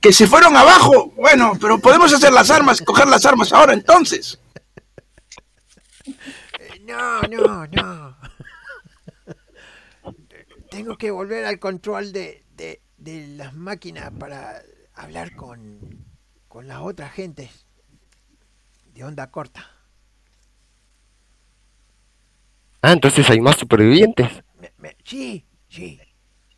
Que 0.00 0.12
se 0.12 0.26
fueron 0.26 0.56
abajo. 0.56 1.12
Bueno, 1.16 1.52
pero 1.60 1.78
podemos 1.78 2.12
hacer 2.12 2.32
las 2.32 2.50
armas, 2.50 2.82
coger 2.82 3.06
las 3.06 3.24
armas 3.24 3.52
ahora 3.52 3.74
entonces. 3.74 4.40
No, 6.82 7.22
no, 7.22 7.66
no. 7.68 8.16
Tengo 10.68 10.96
que 10.98 11.12
volver 11.12 11.44
al 11.44 11.60
control 11.60 12.12
de, 12.12 12.44
de, 12.56 12.82
de 12.96 13.28
las 13.36 13.54
máquinas 13.54 14.10
para 14.18 14.62
hablar 14.94 15.36
con, 15.36 16.06
con 16.48 16.66
las 16.66 16.80
otras 16.80 17.12
gentes 17.12 17.66
de 18.94 19.04
onda 19.04 19.30
corta. 19.30 19.70
Ah, 22.82 22.92
entonces 22.92 23.28
hay 23.30 23.40
más 23.40 23.56
supervivientes. 23.56 24.30
Me- 24.60 24.72
me- 24.78 24.96
sí, 25.04 25.44
sí, 25.68 25.98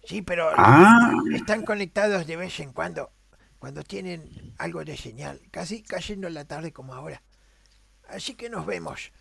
sí, 0.04 0.22
pero 0.22 0.50
Ah, 0.56 1.12
están 1.34 1.64
conectados 1.64 2.26
de 2.26 2.36
vez 2.36 2.60
en 2.60 2.72
cuando, 2.72 3.10
cuando 3.58 3.82
tienen 3.82 4.54
algo 4.58 4.84
de 4.84 4.96
señal, 4.96 5.40
casi 5.50 5.82
cayendo 5.82 6.28
la 6.28 6.44
tarde 6.44 6.72
como 6.72 6.94
ahora. 6.94 7.22
Así 8.08 8.34
que 8.34 8.50
nos 8.50 8.66
vemos. 8.66 9.12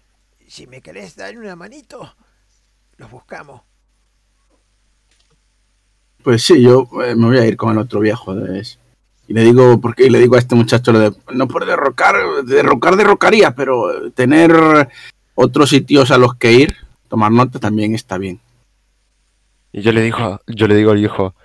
Si 0.47 0.65
me 0.67 0.81
querés 0.81 1.15
dar 1.15 1.37
una 1.37 1.55
manito, 1.55 2.15
los 2.97 3.09
buscamos. 3.11 3.61
pues 6.23 6.43
sí, 6.43 6.61
yo 6.61 6.87
eh, 7.05 7.15
me 7.15 7.27
voy 7.27 7.37
a 7.37 7.45
ir 7.45 7.55
con 7.55 7.71
el 7.71 7.77
otro 7.77 8.01
viejo. 8.01 8.35
de 8.35 8.59
ese. 8.59 8.77
Y 9.27 9.33
le 9.33 9.43
digo, 9.43 9.79
porque 9.79 10.09
le 10.09 10.19
digo 10.19 10.35
a 10.35 10.39
este 10.39 10.55
muchacho 10.55 10.91
lo 10.91 10.99
de, 10.99 11.13
no 11.33 11.47
por 11.47 11.65
derrocar, 11.65 12.15
derrocar 12.45 12.95
derrocaría, 12.97 13.51
pero 13.55 14.07
eh, 14.07 14.11
tener 14.11 14.89
otros 15.35 15.69
sitios 15.69 16.11
a 16.11 16.17
los 16.17 16.35
que 16.35 16.51
ir, 16.51 16.75
tomar 17.09 17.31
nota 17.31 17.59
también 17.59 17.93
está 17.95 18.17
bien. 18.17 18.39
Y 19.71 19.81
yo 19.81 19.91
le 19.91 20.01
digo, 20.01 20.39
yo 20.47 20.67
le 20.67 20.75
digo 20.75 20.91
al 20.91 20.97
viejo, 20.97 21.35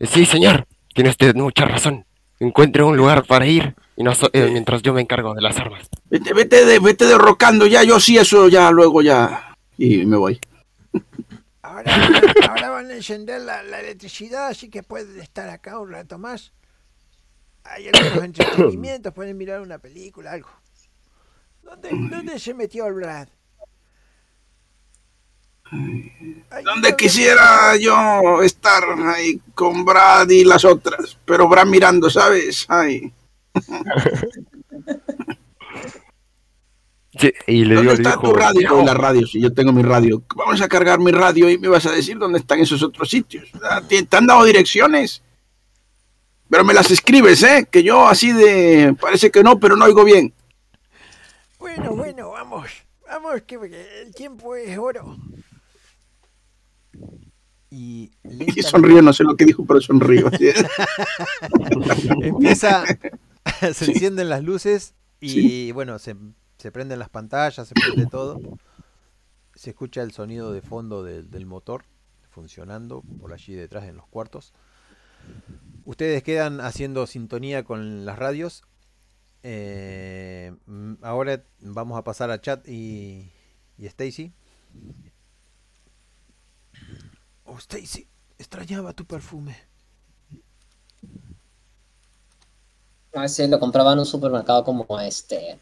sí 0.00 0.26
señor, 0.26 0.66
tiene 0.94 1.10
usted 1.10 1.34
mucha 1.34 1.64
razón. 1.64 2.04
Encuentre 2.40 2.82
un 2.82 2.96
lugar 2.96 3.24
para 3.24 3.46
ir 3.46 3.74
y 3.96 4.02
no 4.02 4.14
so- 4.14 4.28
eh, 4.32 4.48
mientras 4.50 4.82
yo 4.82 4.92
me 4.92 5.00
encargo 5.00 5.34
de 5.34 5.40
las 5.42 5.56
armas. 5.58 5.88
Vete, 6.10 6.34
vete, 6.34 6.64
de, 6.66 6.78
vete 6.80 7.06
derrocando 7.06 7.66
ya, 7.66 7.84
yo 7.84 8.00
sí, 8.00 8.18
eso 8.18 8.48
ya, 8.48 8.70
luego 8.70 9.02
ya. 9.02 9.56
Y 9.78 10.04
me 10.04 10.16
voy. 10.16 10.40
Ahora, 11.62 11.94
ahora 12.50 12.70
van 12.70 12.90
a 12.90 12.94
encender 12.94 13.40
la, 13.40 13.62
la 13.62 13.80
electricidad, 13.80 14.48
así 14.48 14.68
que 14.68 14.82
pueden 14.82 15.20
estar 15.20 15.48
acá 15.48 15.78
un 15.78 15.90
rato 15.90 16.18
más. 16.18 16.52
Hay 17.64 17.88
algunos 17.88 18.24
entretenimientos, 18.24 19.14
pueden 19.14 19.38
mirar 19.38 19.60
una 19.62 19.78
película, 19.78 20.32
algo. 20.32 20.50
¿Dónde, 21.62 21.88
dónde 22.14 22.38
se 22.38 22.52
metió 22.52 22.86
el 22.86 22.92
Brad? 22.94 23.28
Donde 25.70 26.94
quisiera 26.96 27.76
yo 27.76 28.42
estar 28.42 28.82
ahí 29.06 29.40
con 29.54 29.84
Brad 29.84 30.28
y 30.30 30.44
las 30.44 30.64
otras, 30.64 31.18
pero 31.24 31.48
Brad 31.48 31.66
mirando, 31.66 32.08
¿sabes? 32.10 32.66
Ay. 32.68 33.12
Sí, 37.16 37.32
y 37.46 37.64
le 37.64 37.76
digo 37.80 37.92
¿Dónde 37.94 38.02
está 38.02 38.20
tu 38.20 38.32
radio? 38.32 38.58
"Viejo, 38.58 38.82
Y 38.82 38.84
la 38.84 38.94
radio, 38.94 39.26
si 39.26 39.40
yo 39.40 39.52
tengo 39.54 39.72
mi 39.72 39.82
radio. 39.82 40.22
Vamos 40.34 40.60
a 40.60 40.68
cargar 40.68 40.98
mi 40.98 41.12
radio 41.12 41.48
y 41.48 41.58
me 41.58 41.68
vas 41.68 41.86
a 41.86 41.92
decir 41.92 42.18
dónde 42.18 42.40
están 42.40 42.58
esos 42.58 42.82
otros 42.82 43.08
sitios. 43.08 43.48
Ah, 43.62 43.80
¿Te, 43.86 44.02
te 44.02 44.16
han 44.16 44.26
dado 44.26 44.44
direcciones? 44.44 45.22
Pero 46.50 46.64
me 46.64 46.74
las 46.74 46.90
escribes, 46.90 47.42
¿eh? 47.44 47.68
Que 47.70 47.82
yo 47.84 48.08
así 48.08 48.32
de... 48.32 48.96
Parece 49.00 49.30
que 49.30 49.42
no, 49.44 49.58
pero 49.60 49.76
no 49.76 49.84
oigo 49.84 50.04
bien. 50.04 50.34
Bueno, 51.58 51.94
bueno, 51.94 52.30
vamos. 52.30 52.70
Vamos, 53.06 53.42
que 53.42 53.54
el 54.02 54.14
tiempo 54.14 54.56
es 54.56 54.76
oro. 54.76 55.16
Y 57.76 58.12
Y 58.28 58.62
sonrío, 58.62 59.02
no 59.02 59.12
sé 59.12 59.24
lo 59.24 59.34
que 59.36 59.44
dijo, 59.44 59.64
pero 59.66 59.80
sonrío. 59.80 60.30
empieza, 62.22 62.84
se 63.72 63.84
encienden 63.86 64.28
las 64.28 64.44
luces 64.44 64.94
y 65.20 65.28
Sí. 65.30 65.72
bueno, 65.72 65.98
se, 65.98 66.14
se 66.58 66.70
prenden 66.70 67.00
las 67.00 67.08
pantallas, 67.08 67.66
se 67.66 67.74
prende 67.74 68.06
todo. 68.06 68.40
Se 69.56 69.70
escucha 69.70 70.02
el 70.02 70.12
sonido 70.12 70.52
de 70.52 70.62
fondo 70.62 71.02
del, 71.02 71.30
del 71.30 71.46
motor 71.46 71.84
funcionando 72.30 73.02
por 73.20 73.32
allí 73.32 73.54
detrás 73.54 73.84
en 73.84 73.96
los 73.96 74.06
cuartos. 74.06 74.52
Ustedes 75.84 76.22
quedan 76.22 76.60
haciendo 76.60 77.06
sintonía 77.08 77.64
con 77.64 78.04
las 78.04 78.18
radios. 78.18 78.62
Eh, 79.42 80.54
ahora 81.02 81.42
vamos 81.60 81.98
a 81.98 82.04
pasar 82.04 82.30
a 82.30 82.40
Chat 82.40 82.68
y, 82.68 83.32
y 83.78 83.86
Stacy. 83.86 84.32
Oh, 87.54 87.58
Stacy, 87.58 88.08
extrañaba 88.36 88.92
tu 88.92 89.04
perfume. 89.06 89.56
A 93.14 93.20
veces 93.20 93.48
lo 93.48 93.60
compraba 93.60 93.92
en 93.92 94.00
un 94.00 94.06
supermercado 94.06 94.64
como 94.64 94.84
este. 94.98 95.60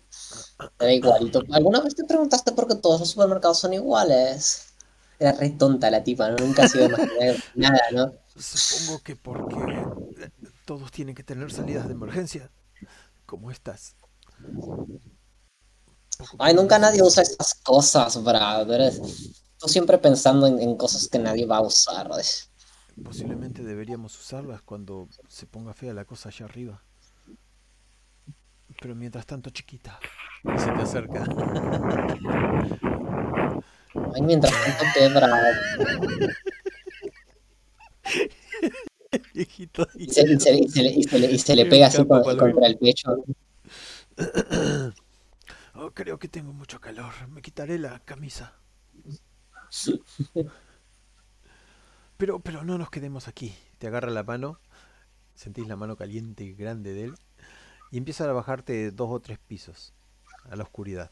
Era 0.79 0.93
igualito. 0.93 1.43
¿Alguna 1.51 1.81
vez 1.83 1.95
te 1.95 2.05
preguntaste 2.05 2.53
por 2.53 2.67
qué 2.67 2.77
todos 2.77 3.01
los 3.01 3.11
supermercados 3.11 3.59
son 3.59 3.75
iguales? 3.75 4.73
Era 5.19 5.33
re 5.33 5.51
tonta 5.51 5.91
la 5.91 6.03
tipa, 6.03 6.31
¿no? 6.31 6.37
Nunca 6.37 6.65
ha 6.65 6.69
sido 6.69 6.89
más 6.89 7.01
nada, 7.55 7.83
¿no? 7.93 8.13
Supongo 8.39 9.03
que 9.03 9.15
porque 9.15 9.57
eh, 9.57 10.31
todos 10.65 10.91
tienen 10.91 11.15
que 11.15 11.23
tener 11.23 11.53
salidas 11.53 11.89
de 11.89 11.93
emergencia, 11.93 12.51
como 13.27 13.51
estas. 13.51 13.97
Ay, 16.39 16.55
nunca 16.55 16.79
nadie 16.79 17.03
usa 17.03 17.23
estas 17.23 17.55
cosas, 17.57 18.25
brother. 18.25 18.95
Tú 19.63 19.69
siempre 19.69 19.97
pensando 19.97 20.49
en, 20.49 20.59
en 20.59 20.77
cosas 20.77 21.07
que 21.09 21.21
nadie 21.21 21.47
va 21.47 21.59
a 21.59 21.61
usar. 21.61 22.09
¿ves? 22.09 22.51
Posiblemente 23.05 23.63
deberíamos 23.63 24.19
usarlas 24.19 24.61
cuando 24.63 25.09
se 25.29 25.47
ponga 25.47 25.73
fea 25.73 25.95
la 25.95 26.05
cosa 26.05 26.31
allá 26.31 26.47
arriba. 26.47 26.83
Pero 28.81 28.97
mientras 28.97 29.25
tanto, 29.25 29.51
chiquita. 29.51 30.01
Y 30.43 30.59
se 30.59 30.67
te 30.73 30.83
acerca. 30.83 31.25
Ay, 34.15 34.23
mientras 34.23 34.53
tanto. 34.53 35.21
Viejito. 39.35 39.87
Y 39.95 40.09
se, 40.09 40.23
y 40.23 40.41
se- 40.41 40.57
y 40.59 40.69
se 40.69 40.83
le, 40.83 40.91
y 40.91 41.03
se 41.05 41.19
le- 41.21 41.31
y 41.33 41.39
se 41.39 41.55
le 41.55 41.65
Qué 41.65 41.71
pega 41.71 41.87
así 41.87 42.05
con- 42.05 42.23
contra 42.23 42.67
el 42.67 42.79
pecho. 42.79 43.15
Oh, 45.75 45.91
creo 45.93 46.19
que 46.19 46.29
tengo 46.29 46.53
mucho 46.53 46.81
calor. 46.83 47.13
Me 47.31 47.41
quitaré 47.41 47.79
la 47.79 47.99
camisa. 48.01 48.53
Pero, 52.19 52.39
pero 52.39 52.63
no 52.63 52.79
nos 52.79 52.89
quedemos 52.89 53.27
aquí. 53.27 53.53
Te 53.79 53.89
agarra 53.89 54.09
la 54.09 54.23
mano, 54.23 54.61
sentís 55.35 55.67
la 55.67 55.75
mano 55.75 55.97
caliente 55.97 56.45
y 56.45 56.53
grande 56.53 56.93
de 56.93 57.05
él, 57.05 57.15
y 57.91 57.99
empieza 57.99 58.31
a 58.31 58.33
bajarte 58.33 58.93
dos 58.93 59.11
o 59.11 59.19
tres 59.19 59.41
pisos 59.41 59.93
a 60.49 60.55
la 60.55 60.63
oscuridad, 60.63 61.11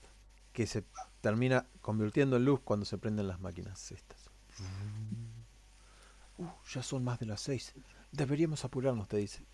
que 0.53 0.69
se 0.69 0.85
termina 1.21 1.67
convirtiendo 1.81 2.37
en 2.37 2.45
luz 2.45 2.61
cuando 2.61 2.87
se 2.87 2.97
prenden 2.97 3.27
las 3.27 3.41
máquinas 3.41 3.91
estas. 3.91 4.31
Uh, 6.39 6.47
ya 6.73 6.83
son 6.85 7.03
más 7.03 7.19
de 7.19 7.27
las 7.27 7.41
seis. 7.41 7.75
Deberíamos 8.13 8.65
apurarnos, 8.65 9.09
te 9.09 9.17
dice. 9.17 9.45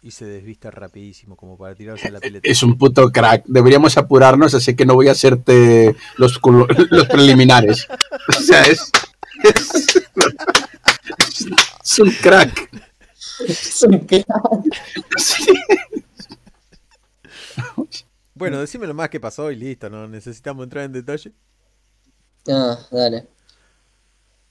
Y 0.00 0.12
se 0.12 0.24
desvista 0.24 0.70
rapidísimo 0.70 1.36
como 1.36 1.58
para 1.58 1.74
tirarse 1.74 2.08
a 2.08 2.12
la 2.12 2.20
pileta. 2.20 2.48
Es 2.48 2.62
un 2.62 2.78
puto 2.78 3.10
crack. 3.10 3.44
Deberíamos 3.46 3.96
apurarnos, 3.96 4.54
así 4.54 4.76
que 4.76 4.86
no 4.86 4.94
voy 4.94 5.08
a 5.08 5.12
hacerte 5.12 5.96
los, 6.16 6.40
los 6.90 7.06
preliminares. 7.08 7.86
O 8.28 8.40
sea, 8.40 8.62
es. 8.62 8.90
Es, 9.42 9.96
es 11.84 11.98
un 11.98 12.10
crack. 12.22 12.70
Es 13.46 13.82
un 13.82 13.98
crack. 14.00 14.26
Sí. 15.16 15.46
Bueno, 18.34 18.60
decímelo 18.60 18.94
más 18.94 19.08
que 19.10 19.18
pasó 19.18 19.50
y 19.50 19.56
listo, 19.56 19.90
no 19.90 20.06
necesitamos 20.06 20.62
entrar 20.62 20.84
en 20.84 20.92
detalle. 20.92 21.32
Ah, 22.48 22.78
dale. 22.90 23.26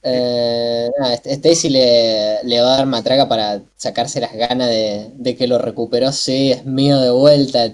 Eh, 0.09 0.89
nada, 0.99 1.13
St- 1.15 1.31
Stacy 1.33 1.69
le, 1.69 2.43
le 2.43 2.61
va 2.61 2.75
a 2.75 2.77
dar 2.77 2.85
matraca 2.85 3.27
para 3.27 3.61
sacarse 3.75 4.21
las 4.21 4.33
ganas 4.33 4.69
de, 4.69 5.11
de 5.15 5.35
que 5.35 5.47
lo 5.47 5.57
recuperó. 5.57 6.11
Sí, 6.11 6.51
es 6.51 6.65
mío 6.65 6.99
de 6.99 7.09
vuelta. 7.11 7.73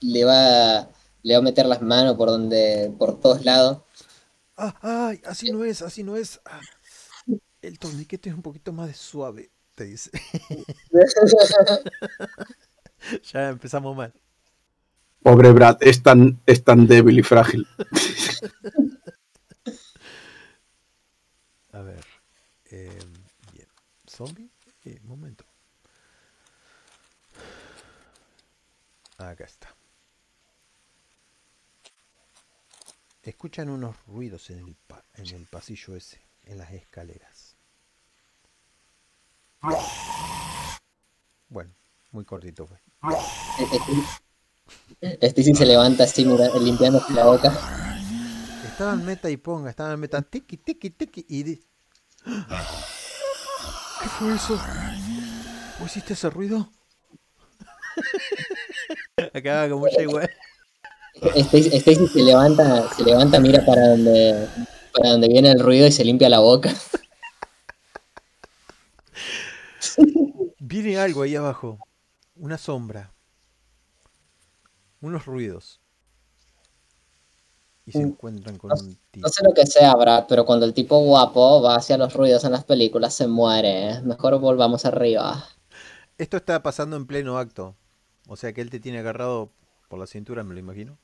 Le 0.00 0.24
va, 0.24 0.88
le 1.22 1.34
va 1.34 1.38
a 1.40 1.42
meter 1.42 1.66
las 1.66 1.82
manos 1.82 2.16
por 2.16 2.28
donde, 2.30 2.92
por 2.98 3.20
todos 3.20 3.44
lados. 3.44 3.78
Ah, 4.56 4.74
ay, 4.82 5.20
así 5.26 5.50
no 5.50 5.64
es, 5.64 5.82
así 5.82 6.02
no 6.02 6.16
es. 6.16 6.40
Ah, 6.44 6.60
el 7.62 7.78
torniquete 7.78 8.28
es 8.30 8.34
un 8.34 8.42
poquito 8.42 8.72
más 8.72 8.88
de 8.88 8.94
suave, 8.94 9.50
te 9.74 9.84
dice. 9.84 10.10
ya 13.32 13.48
empezamos 13.50 13.96
mal. 13.96 14.12
Pobre 15.22 15.52
Brad, 15.52 15.76
es 15.82 16.02
tan, 16.02 16.40
es 16.46 16.64
tan 16.64 16.86
débil 16.86 17.18
y 17.18 17.22
frágil. 17.22 17.66
A 21.72 21.80
ver. 21.82 22.04
eh, 22.70 22.98
bien. 23.52 23.68
¿Zombie? 24.06 24.50
Eh, 24.84 25.00
momento. 25.04 25.44
Acá 29.26 29.44
está. 29.44 29.74
Escuchan 33.22 33.68
unos 33.70 33.96
ruidos 34.06 34.50
en 34.50 34.60
el, 34.60 34.74
pa- 34.86 35.04
en 35.14 35.26
el 35.34 35.46
pasillo 35.46 35.96
ese, 35.96 36.20
en 36.44 36.58
las 36.58 36.70
escaleras. 36.72 37.56
Bueno, 41.48 41.72
muy 42.12 42.24
cortito 42.24 42.68
fue. 42.68 42.78
Stacy 45.00 45.54
se 45.54 45.66
levanta 45.66 46.04
así 46.04 46.24
limpiándose 46.60 47.12
la 47.12 47.24
boca. 47.24 47.52
Estaba 48.64 48.92
en 48.92 49.04
meta 49.04 49.28
y 49.28 49.36
ponga, 49.38 49.70
estaba 49.70 49.92
en 49.94 50.00
meta 50.00 50.22
tiki 50.22 50.56
tiki 50.58 50.90
tiki 50.90 51.26
y 51.28 51.42
di- 51.42 51.64
¿Qué 52.24 54.08
fue 54.08 54.34
eso? 54.34 54.56
¿Vos 55.80 55.90
hiciste 55.90 56.12
ese 56.12 56.30
ruido? 56.30 56.70
Acaba 59.34 59.68
como 59.68 59.88
ya 59.88 60.02
igual. 60.02 60.30
Stacy, 61.14 61.76
Stacy 61.78 62.06
se 62.08 62.22
levanta, 62.22 62.88
se 62.94 63.02
levanta, 63.04 63.40
mira 63.40 63.64
para 63.64 63.88
donde, 63.88 64.48
para 64.92 65.10
donde 65.10 65.28
viene 65.28 65.50
el 65.50 65.60
ruido 65.60 65.86
y 65.86 65.92
se 65.92 66.04
limpia 66.04 66.28
la 66.28 66.40
boca. 66.40 66.70
Viene 70.58 70.98
algo 70.98 71.22
ahí 71.22 71.36
abajo. 71.36 71.78
Una 72.34 72.58
sombra. 72.58 73.12
Unos 75.00 75.24
ruidos. 75.26 75.80
Y 77.86 77.92
se 77.92 77.98
Mm. 78.00 78.08
encuentran 78.08 78.58
con 78.58 78.72
un 78.72 78.98
tipo. 79.10 79.26
No 79.26 79.28
sé 79.32 79.44
lo 79.44 79.54
que 79.54 79.64
sea, 79.66 79.94
Brad, 79.94 80.24
pero 80.28 80.44
cuando 80.44 80.66
el 80.66 80.74
tipo 80.74 80.98
guapo 80.98 81.62
va 81.62 81.76
hacia 81.76 81.96
los 81.96 82.12
ruidos 82.14 82.44
en 82.44 82.52
las 82.52 82.64
películas 82.64 83.14
se 83.14 83.26
muere. 83.28 83.90
¿eh? 83.90 84.00
Mejor 84.02 84.38
volvamos 84.40 84.84
arriba. 84.84 85.46
Esto 86.18 86.36
está 86.38 86.62
pasando 86.62 86.96
en 86.96 87.06
pleno 87.06 87.38
acto. 87.38 87.76
O 88.26 88.36
sea 88.36 88.52
que 88.52 88.60
él 88.60 88.70
te 88.70 88.80
tiene 88.80 88.98
agarrado 88.98 89.52
por 89.88 89.98
la 89.98 90.06
cintura, 90.06 90.42
me 90.42 90.54
lo 90.54 90.60
imagino. 90.60 90.98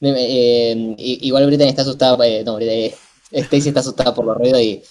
Eh, 0.00 0.94
igual 0.98 1.46
Brittany 1.46 1.68
está 1.68 1.82
asustada, 1.82 2.26
eh, 2.26 2.42
no, 2.44 2.56
Brittany, 2.56 2.86
eh, 2.86 2.94
Stacy 3.30 3.68
está 3.68 3.80
asustada 3.80 4.14
por 4.14 4.24
los 4.24 4.36
ruidos 4.36 4.60
y, 4.60 4.82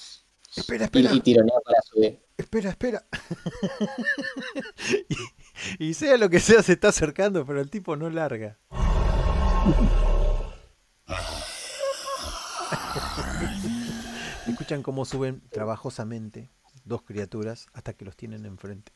Espera, 0.55 0.84
y, 0.84 0.85
espera, 0.85 1.14
y 1.14 1.22
tironea 1.22 1.55
para 1.65 1.81
subir. 1.81 2.19
espera, 2.38 2.69
espera. 2.69 3.05
y, 5.80 5.89
y 5.89 5.93
sea 5.93 6.18
lo 6.18 6.30
que 6.30 6.39
sea, 6.39 6.61
se 6.61 6.73
está 6.73 6.89
acercando, 6.89 7.45
pero 7.45 7.60
el 7.60 7.69
tipo 7.69 7.95
no 7.95 8.10
larga. 8.10 8.60
Escuchan 14.47 14.84
cómo 14.84 15.05
suben 15.05 15.41
trabajosamente 15.51 16.49
dos 16.85 17.01
criaturas 17.01 17.68
hasta 17.73 17.93
que 17.93 18.05
los 18.05 18.15
tienen 18.15 18.45
enfrente. 18.45 18.91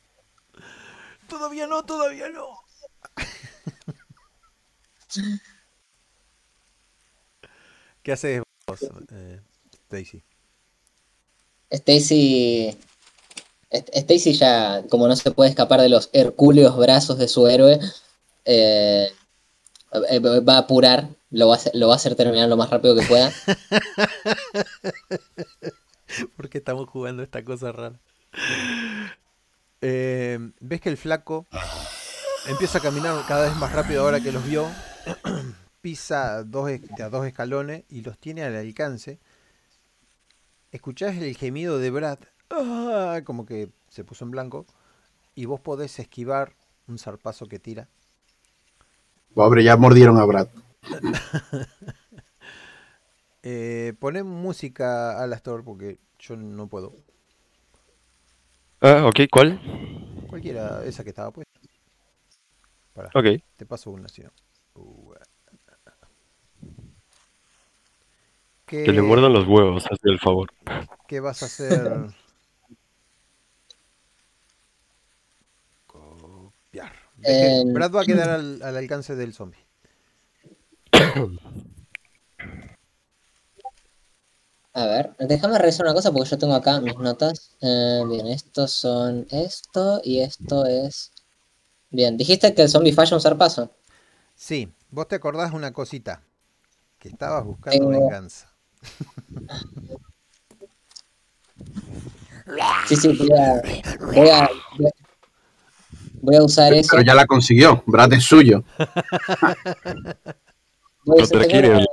Todavía 1.27 1.67
no, 1.67 1.83
todavía 1.83 2.29
no. 2.29 2.47
¿Qué 8.03 8.11
haces 8.11 8.41
vos, 8.67 8.79
eh, 9.11 9.41
Stacy? 9.73 10.23
Stacy. 11.69 12.77
Stacy 13.69 14.33
ya, 14.33 14.83
como 14.89 15.07
no 15.07 15.15
se 15.15 15.31
puede 15.31 15.49
escapar 15.49 15.81
de 15.81 15.89
los 15.89 16.09
hercúleos 16.13 16.77
brazos 16.77 17.17
de 17.17 17.27
su 17.27 17.47
héroe, 17.47 17.79
eh, 18.45 19.11
eh, 20.09 20.19
va 20.19 20.55
a 20.55 20.59
apurar, 20.59 21.09
lo 21.31 21.49
va 21.49 21.55
a, 21.55 21.57
hacer, 21.57 21.73
lo 21.75 21.87
va 21.87 21.93
a 21.93 21.97
hacer 21.97 22.15
terminar 22.15 22.47
lo 22.47 22.55
más 22.55 22.69
rápido 22.69 22.95
que 22.95 23.05
pueda. 23.05 23.33
¿Por 26.37 26.49
qué 26.49 26.59
estamos 26.59 26.87
jugando 26.89 27.23
esta 27.23 27.43
cosa 27.43 27.73
rara? 27.73 27.99
Eh, 29.81 30.51
¿Ves 30.59 30.81
que 30.81 30.89
el 30.89 30.97
flaco 30.97 31.45
empieza 32.47 32.79
a 32.79 32.81
caminar 32.81 33.23
cada 33.27 33.47
vez 33.47 33.55
más 33.57 33.71
rápido 33.71 34.01
ahora 34.01 34.19
que 34.19 34.31
los 34.31 34.45
vio? 34.45 34.67
Pisa 35.81 36.43
dos, 36.43 36.69
a 36.99 37.09
dos 37.09 37.25
escalones 37.25 37.83
y 37.89 38.01
los 38.01 38.17
tiene 38.17 38.43
al 38.43 38.55
alcance. 38.55 39.19
Escuchás 40.71 41.15
el 41.17 41.35
gemido 41.37 41.79
de 41.79 41.91
Brad, 41.91 42.19
¡ah! 42.49 43.21
como 43.23 43.45
que 43.45 43.69
se 43.89 44.03
puso 44.03 44.25
en 44.25 44.31
blanco, 44.31 44.65
y 45.35 45.45
vos 45.45 45.61
podés 45.61 45.99
esquivar 45.99 46.53
un 46.87 46.97
zarpazo 46.97 47.47
que 47.47 47.59
tira. 47.59 47.87
Pobre, 49.33 49.63
ya 49.63 49.77
mordieron 49.77 50.17
a 50.17 50.25
Brad. 50.25 50.47
Eh, 53.49 53.93
poné 53.99 54.23
música 54.23 55.17
a 55.23 55.25
la 55.25 55.37
store 55.37 55.63
porque 55.63 55.99
yo 56.19 56.35
no 56.35 56.67
puedo. 56.67 56.93
Ah, 58.81 59.05
ok, 59.07 59.21
¿cuál? 59.31 59.59
Cualquiera, 60.27 60.83
esa 60.85 61.03
que 61.03 61.09
estaba 61.09 61.31
puesta. 61.31 61.59
Pará. 62.93 63.09
Ok. 63.13 63.41
Te 63.55 63.65
paso 63.65 63.91
una, 63.91 64.07
si 64.07 64.21
no. 64.21 64.29
Uh, 64.75 65.13
¿Qué, 68.65 68.83
Que 68.83 68.91
le 68.91 69.01
muerdan 69.01 69.33
los 69.33 69.47
huevos, 69.47 69.85
hazme 69.85 70.11
el 70.11 70.19
favor. 70.19 70.49
qué 71.07 71.19
vas 71.21 71.41
a 71.41 71.45
hacer? 71.45 71.89
Copiar. 75.87 76.91
Em, 77.23 77.73
Brad 77.73 77.91
va 77.95 78.01
a 78.01 78.05
quedar 78.05 78.29
al, 78.29 78.61
al 78.61 78.77
alcance 78.77 79.15
del 79.15 79.33
zombie. 79.33 79.65
A 84.77 84.85
ver, 84.85 85.15
déjame 85.17 85.57
revisar 85.57 85.87
una 85.87 85.95
cosa 85.95 86.11
porque 86.11 86.29
yo 86.29 86.37
tengo 86.37 86.53
acá 86.53 86.79
mis 86.79 86.95
notas. 86.99 87.55
Eh, 87.61 88.03
bien, 88.07 88.27
estos 88.27 88.71
son 88.73 89.25
esto 89.31 90.01
y 90.03 90.19
esto 90.19 90.67
es. 90.67 91.11
Bien, 91.89 92.15
dijiste 92.15 92.53
que 92.53 92.61
el 92.61 92.69
zombie 92.69 92.93
falla 92.93 93.15
un 93.15 93.21
zarpazo. 93.21 93.71
Sí, 94.35 94.71
vos 94.91 95.07
te 95.07 95.15
acordás 95.15 95.51
una 95.53 95.73
cosita. 95.73 96.21
Que 96.99 97.09
estabas 97.09 97.43
buscando 97.43 97.75
Tengo- 97.89 97.89
venganza. 97.89 98.53
Sí, 102.87 102.95
sí, 102.95 103.17
voy 103.17 103.31
a. 103.31 103.61
Voy 104.05 104.29
a, 104.29 104.49
voy 106.21 106.35
a 106.35 106.43
usar 106.43 106.71
eso. 106.75 106.89
Pero 106.91 107.01
ya 107.03 107.15
la 107.15 107.25
consiguió. 107.25 107.83
Brad 107.87 108.13
es 108.13 108.23
suyo. 108.25 108.63
No 111.03 111.15
te 111.15 111.25
tengo, 111.27 111.45
quieres, 111.47 111.85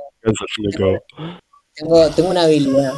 tengo, 1.75 2.09
tengo 2.11 2.29
una 2.29 2.43
habilidad. 2.43 2.93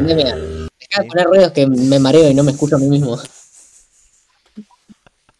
Mira, 0.00 0.36
deja 0.36 1.02
de 1.02 1.08
poner 1.08 1.26
ruidos 1.26 1.52
que 1.52 1.66
me 1.66 1.98
mareo 1.98 2.30
y 2.30 2.34
no 2.34 2.44
me 2.44 2.52
escucho 2.52 2.76
a 2.76 2.78
mí 2.78 2.86
mismo. 2.88 3.18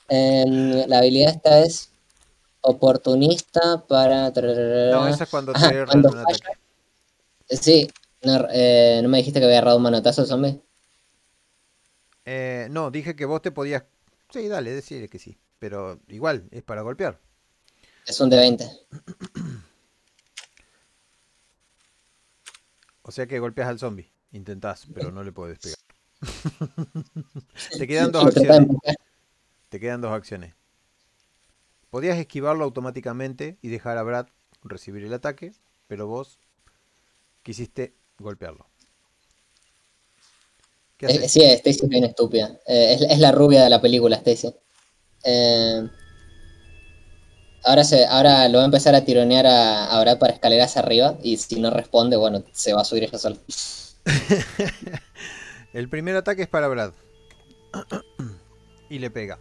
Em, 0.09 0.87
la 0.89 0.99
habilidad 0.99 1.35
esta 1.35 1.61
es 1.61 1.91
oportunista 2.63 3.85
para. 3.87 4.31
No, 4.31 5.07
eso 5.07 5.25
es 5.25 5.31
cuando 5.31 5.53
te 5.53 5.59
Ajá, 5.59 5.87
cuando 5.87 6.09
un 6.11 6.19
ataque. 6.19 6.41
falla- 6.43 6.59
Sí, 7.51 7.89
no, 8.23 8.47
eh, 8.51 9.01
¿no 9.03 9.09
me 9.09 9.19
dijiste 9.19 9.39
que 9.41 9.47
había 9.47 9.59
agarrado 9.59 9.77
un 9.79 9.83
manotazo, 9.83 10.27
zombie? 10.27 10.61
Eh, 12.25 12.69
no, 12.71 12.91
dije 12.91 13.17
que 13.17 13.25
vos 13.25 13.41
te 13.43 13.51
podías. 13.53 13.85
Sí, 14.31 14.49
dale, 14.49 14.73
decirle 14.75 15.09
que 15.09 15.19
sí. 15.19 15.39
Pero 15.59 16.01
igual, 16.09 16.47
es 16.51 16.63
para 16.63 16.83
golpear. 16.83 17.21
Es 18.07 18.21
un 18.21 18.29
de 18.31 18.37
20. 18.37 18.71
O 23.09 23.11
sea 23.11 23.27
que 23.27 23.39
golpeas 23.39 23.69
al 23.71 23.79
zombie. 23.79 24.13
Intentás, 24.33 24.87
pero 24.93 25.11
no 25.11 25.25
le 25.25 25.33
puedes 25.33 25.59
pegar. 25.59 25.79
Te 27.79 27.89
quedan 27.89 28.13
dos 28.13 28.27
acciones. 28.27 28.69
Te 29.71 29.81
quedan 29.81 30.03
dos 30.03 30.13
acciones. 30.13 30.53
Podías 31.89 32.19
esquivarlo 32.19 32.65
automáticamente 32.65 33.57
y 33.63 33.69
dejar 33.69 33.97
a 33.97 34.03
Brad 34.03 34.27
recibir 34.63 35.05
el 35.05 35.15
ataque, 35.15 35.55
pero 35.87 36.07
vos 36.07 36.39
quisiste 37.43 37.95
golpearlo. 38.19 38.67
¿Qué 40.99 41.07
Eh, 41.07 41.29
sí, 41.31 41.43
Stacy 41.43 41.81
es 41.85 41.89
bien 41.89 42.05
estúpida. 42.05 42.61
Eh, 42.67 42.93
es, 42.93 43.01
es 43.01 43.19
la 43.21 43.33
rubia 43.33 43.65
de 43.65 43.71
la 43.71 43.81
película, 43.81 44.17
Stacy. 44.17 44.55
Eh, 45.25 45.89
ahora, 47.69 47.85
se, 47.85 48.07
ahora 48.07 48.49
lo 48.49 48.59
va 48.59 48.65
a 48.65 48.67
empezar 48.67 48.95
a 48.95 49.05
tironear 49.05 49.47
a, 49.47 49.87
a 49.87 50.01
Brad 50.01 50.19
para 50.19 50.33
escaleras 50.33 50.77
arriba 50.77 51.17
y 51.23 51.37
si 51.37 51.61
no 51.61 51.71
responde, 51.71 52.17
bueno, 52.17 52.43
se 52.53 52.73
va 52.73 52.83
a 52.83 52.85
subir 52.85 53.05
ella 53.05 53.19
sola. 53.19 53.37
El 55.73 55.89
primer 55.89 56.17
ataque 56.17 56.43
es 56.43 56.49
para 56.49 56.69
Brad. 56.69 56.93
y 58.91 58.99
le 58.99 59.11
pega. 59.11 59.39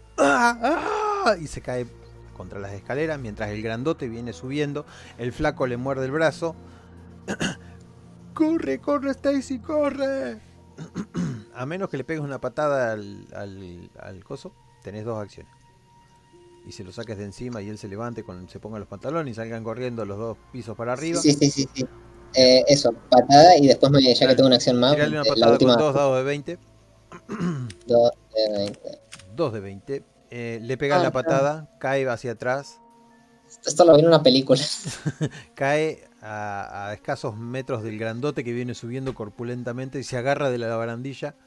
Y 1.39 1.47
se 1.47 1.61
cae 1.61 1.87
contra 2.35 2.59
las 2.59 2.73
escaleras 2.73 3.19
mientras 3.19 3.49
el 3.49 3.61
grandote 3.61 4.07
viene 4.07 4.33
subiendo. 4.33 4.85
El 5.17 5.33
flaco 5.33 5.67
le 5.67 5.77
muerde 5.77 6.05
el 6.05 6.11
brazo. 6.11 6.55
¡Corre, 8.33 8.79
corre, 8.79 9.11
Stacy, 9.11 9.59
corre! 9.59 10.41
A 11.55 11.65
menos 11.65 11.89
que 11.89 11.97
le 11.97 12.03
pegues 12.03 12.23
una 12.23 12.39
patada 12.39 12.91
al, 12.91 13.27
al, 13.33 13.89
al 13.99 14.23
coso, 14.23 14.53
tenés 14.83 15.05
dos 15.05 15.19
acciones. 15.19 15.51
Y 16.67 16.73
se 16.73 16.83
lo 16.83 16.91
saques 16.91 17.17
de 17.17 17.23
encima 17.23 17.61
y 17.61 17.69
él 17.69 17.77
se 17.77 17.87
levante, 17.87 18.23
con, 18.23 18.49
se 18.49 18.59
ponga 18.59 18.77
los 18.77 18.89
pantalones 18.89 19.31
y 19.31 19.35
salgan 19.35 19.63
corriendo 19.63 20.03
los 20.05 20.17
dos 20.17 20.37
pisos 20.51 20.75
para 20.75 20.91
arriba. 20.93 21.21
Sí, 21.21 21.31
sí, 21.31 21.49
sí, 21.49 21.65
sí. 21.73 21.85
Eh, 22.35 22.63
eso, 22.67 22.91
patada 23.09 23.55
y 23.57 23.67
después, 23.67 23.89
me- 23.91 24.13
ya 24.13 24.27
que 24.27 24.35
tengo 24.35 24.47
una 24.47 24.57
acción 24.57 24.77
más, 24.77 24.93
una 24.93 25.05
eh, 25.05 25.09
la 25.09 25.23
patada 25.23 25.51
última 25.53 25.75
con 25.75 25.83
dos 25.85 25.93
dados 25.95 26.17
de 26.17 26.23
20. 26.23 26.59
dos 27.87 28.11
de 28.35 28.57
20. 28.57 28.99
2 29.33 29.53
de 29.53 29.59
20. 29.61 30.03
Eh, 30.29 30.59
le 30.61 30.77
pegas 30.77 30.99
Ah, 30.99 31.03
la 31.03 31.11
claro. 31.11 31.25
patada, 31.25 31.69
cae 31.79 32.05
hacia 32.09 32.31
atrás, 32.33 32.79
Esto 33.65 33.85
lo 33.85 33.93
vi 33.93 34.01
en 34.01 34.07
una 34.07 34.21
película. 34.21 34.61
cae 35.55 36.03
a, 36.21 36.89
a 36.89 36.93
escasos 36.93 37.37
metros 37.37 37.81
del 37.81 37.97
grandote 37.97 38.43
que 38.43 38.51
viene 38.51 38.73
subiendo 38.75 39.13
corpulentamente 39.13 39.99
y 39.99 40.03
se 40.03 40.17
agarra 40.17 40.49
de 40.49 40.57
la 40.57 40.75
barandilla. 40.75 41.33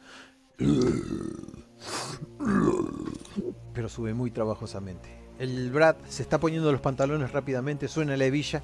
Pero 3.81 3.89
sube 3.89 4.13
muy 4.13 4.31
trabajosamente. 4.31 5.09
El 5.39 5.71
Brad 5.71 5.97
se 6.07 6.23
está 6.23 6.39
poniendo 6.39 6.71
los 6.71 6.83
pantalones 6.83 7.33
rápidamente, 7.33 7.89
suena 7.89 8.15
la 8.15 8.27
hebilla 8.27 8.63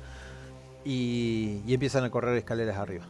y, 0.84 1.62
y 1.66 1.72
empiezan 1.72 2.05
a 2.05 2.10
correr 2.10 2.36
escaleras 2.36 2.76
arriba. 2.76 3.06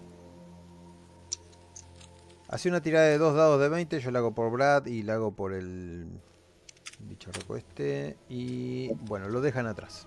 Hace 2.47 2.69
una 2.69 2.81
tirada 2.81 3.07
de 3.07 3.19
dos 3.19 3.35
dados 3.35 3.61
de 3.61 3.69
20, 3.69 3.99
yo 3.99 4.13
la 4.13 4.21
hago 4.21 4.37
por 4.37 4.53
Brad 4.53 4.87
y 4.87 5.03
la 5.03 5.15
hago 5.15 5.33
por 5.33 5.53
el 5.53 6.07
bicharraco 7.01 7.57
este 7.57 8.17
y 8.29 8.93
bueno, 8.93 9.29
lo 9.29 9.41
dejan 9.41 9.67
atrás. 9.67 10.07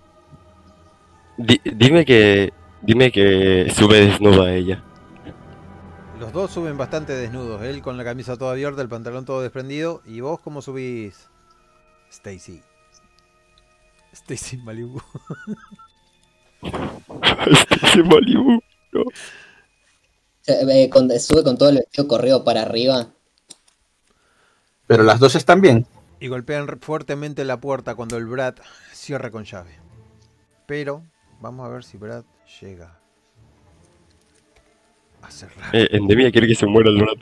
Di- 1.36 1.60
dime 1.64 2.06
que. 2.06 2.54
Dime 2.80 3.12
que 3.12 3.70
sube 3.76 4.06
desnuda 4.06 4.54
ella. 4.54 4.82
Los 6.20 6.32
dos 6.32 6.50
suben 6.50 6.76
bastante 6.76 7.14
desnudos, 7.14 7.62
él 7.62 7.80
con 7.80 7.96
la 7.96 8.04
camisa 8.04 8.36
toda 8.36 8.52
abierta, 8.52 8.82
el 8.82 8.90
pantalón 8.90 9.24
todo 9.24 9.40
desprendido. 9.40 10.02
¿Y 10.04 10.20
vos 10.20 10.40
cómo 10.40 10.60
subís? 10.60 11.29
Stacy. 12.10 12.60
Stacy 14.12 14.56
Malibu. 14.58 15.00
Ese 17.82 18.02
Malibu. 18.02 18.60
Eh, 20.46 20.88
con- 20.90 21.10
sube 21.20 21.44
con 21.44 21.56
todo 21.56 21.68
el 21.68 21.76
vestido 21.76 22.08
corrido 22.08 22.44
para 22.44 22.62
arriba. 22.62 23.08
Pero 24.86 25.04
las 25.04 25.20
dos 25.20 25.34
están 25.36 25.60
bien. 25.60 25.86
Y 26.18 26.28
golpean 26.28 26.66
fuertemente 26.80 27.44
la 27.44 27.60
puerta 27.60 27.94
cuando 27.94 28.16
el 28.16 28.26
Brad 28.26 28.56
cierra 28.92 29.30
con 29.30 29.44
llave. 29.44 29.78
Pero 30.66 31.04
vamos 31.40 31.66
a 31.66 31.70
ver 31.70 31.84
si 31.84 31.96
Brad 31.96 32.24
llega 32.60 32.98
a 35.22 35.30
cerrar. 35.30 35.74
Eh, 35.74 35.88
Endemia 35.92 36.30
quiere 36.32 36.46
que 36.48 36.54
se 36.54 36.66
muera 36.66 36.90
el 36.90 36.98
Brad. 36.98 37.18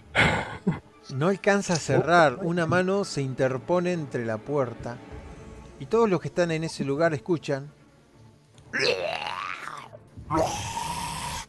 No 1.14 1.28
alcanza 1.28 1.74
a 1.74 1.76
cerrar. 1.76 2.38
Una 2.42 2.66
mano 2.66 3.04
se 3.04 3.22
interpone 3.22 3.92
entre 3.92 4.24
la 4.26 4.38
puerta. 4.38 4.96
Y 5.80 5.86
todos 5.86 6.08
los 6.08 6.20
que 6.20 6.28
están 6.28 6.50
en 6.50 6.64
ese 6.64 6.84
lugar 6.84 7.14
escuchan. 7.14 7.70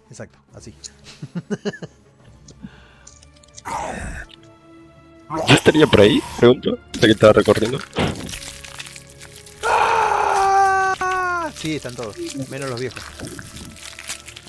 Exacto, 0.09 0.39
así. 0.53 0.73
¿Yo 5.29 5.53
estaría 5.53 5.85
por 5.87 6.01
ahí? 6.01 6.21
Pregunto. 6.37 6.77
Ya 6.93 7.01
que 7.01 7.11
estaba 7.11 7.33
recorriendo. 7.33 7.79
¡Ah! 9.67 11.51
Sí, 11.53 11.75
están 11.75 11.95
todos. 11.95 12.15
Menos 12.49 12.69
los 12.69 12.79
viejos. 12.79 13.03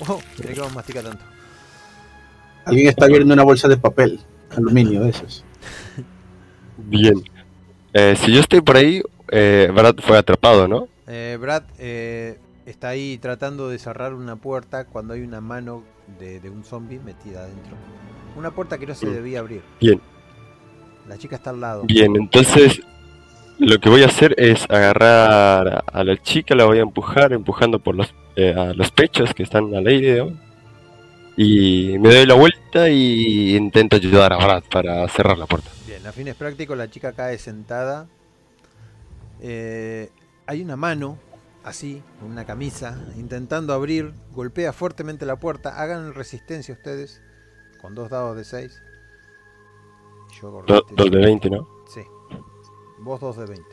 Oh, 0.07 0.21
mirá 0.37 0.53
que 0.53 0.59
vamos 0.59 0.71
a 0.71 0.75
masticar 0.75 1.03
tanto. 1.03 1.23
Alguien 2.65 2.87
está 2.87 3.05
abriendo 3.05 3.33
una 3.33 3.43
bolsa 3.43 3.67
de 3.67 3.77
papel. 3.77 4.19
Aluminio, 4.55 5.01
de 5.01 5.09
esos. 5.09 5.43
Bien. 6.77 7.21
Eh, 7.93 8.15
si 8.17 8.33
yo 8.33 8.39
estoy 8.39 8.61
por 8.61 8.77
ahí, 8.77 9.01
eh, 9.31 9.69
Brad 9.73 9.95
fue 9.99 10.17
atrapado, 10.17 10.67
¿no? 10.67 10.87
Eh, 11.07 11.37
Brad 11.39 11.63
eh, 11.77 12.37
está 12.65 12.89
ahí 12.89 13.17
tratando 13.17 13.69
de 13.69 13.77
cerrar 13.79 14.13
una 14.13 14.35
puerta 14.35 14.85
cuando 14.85 15.13
hay 15.13 15.21
una 15.21 15.41
mano 15.41 15.83
de, 16.19 16.39
de 16.39 16.49
un 16.49 16.63
zombie 16.63 16.99
metida 16.99 17.41
adentro. 17.43 17.75
Una 18.37 18.51
puerta 18.51 18.77
que 18.77 18.87
no 18.87 18.95
se 18.95 19.07
debía 19.07 19.39
abrir. 19.39 19.61
Bien. 19.79 19.99
La 21.07 21.17
chica 21.17 21.35
está 21.35 21.49
al 21.49 21.59
lado. 21.59 21.83
Bien, 21.83 22.15
entonces 22.15 22.81
lo 23.59 23.77
que 23.79 23.89
voy 23.89 24.03
a 24.03 24.07
hacer 24.07 24.33
es 24.37 24.65
agarrar 24.69 25.67
a- 25.67 25.83
a 25.91 26.03
la 26.03 26.15
chica, 26.17 26.55
la 26.55 26.65
voy 26.65 26.77
a 26.79 26.81
empujar, 26.83 27.33
empujando 27.33 27.79
por 27.79 27.95
los, 27.95 28.13
eh, 28.35 28.53
a 28.55 28.73
los 28.73 28.91
pechos 28.91 29.33
que 29.33 29.43
están 29.43 29.73
al 29.75 29.85
aire, 29.87 30.13
digamos. 30.13 30.33
Y 31.37 31.97
me 31.99 32.13
doy 32.13 32.25
la 32.25 32.33
vuelta 32.35 32.89
y 32.89 33.55
intento 33.55 33.95
ayudar 33.95 34.33
a 34.33 34.37
Brad 34.37 34.63
para 34.69 35.07
cerrar 35.07 35.37
la 35.37 35.45
puerta. 35.47 35.69
Bien, 35.87 36.05
a 36.05 36.11
fines 36.11 36.35
prácticos 36.35 36.77
la 36.77 36.89
chica 36.89 37.13
cae 37.13 37.37
sentada. 37.37 38.07
Eh, 39.39 40.09
hay 40.45 40.61
una 40.61 40.75
mano, 40.75 41.17
así, 41.63 42.01
con 42.19 42.29
una 42.31 42.45
camisa, 42.45 42.99
intentando 43.15 43.73
abrir, 43.73 44.13
golpea 44.33 44.73
fuertemente 44.73 45.25
la 45.25 45.37
puerta. 45.37 45.81
Hagan 45.81 46.13
resistencia 46.13 46.73
ustedes, 46.73 47.21
con 47.81 47.95
dos 47.95 48.09
dados 48.09 48.35
de 48.35 48.43
6. 48.43 48.81
Yo 50.39 50.47
hago 50.49 50.63
Do- 50.63 50.73
resistencia. 50.75 50.95
Dos 51.05 51.11
de 51.11 51.17
20, 51.17 51.49
¿no? 51.49 51.67
Sí. 51.93 52.01
Vos 52.99 53.19
dos 53.19 53.37
de 53.37 53.45
20. 53.45 53.63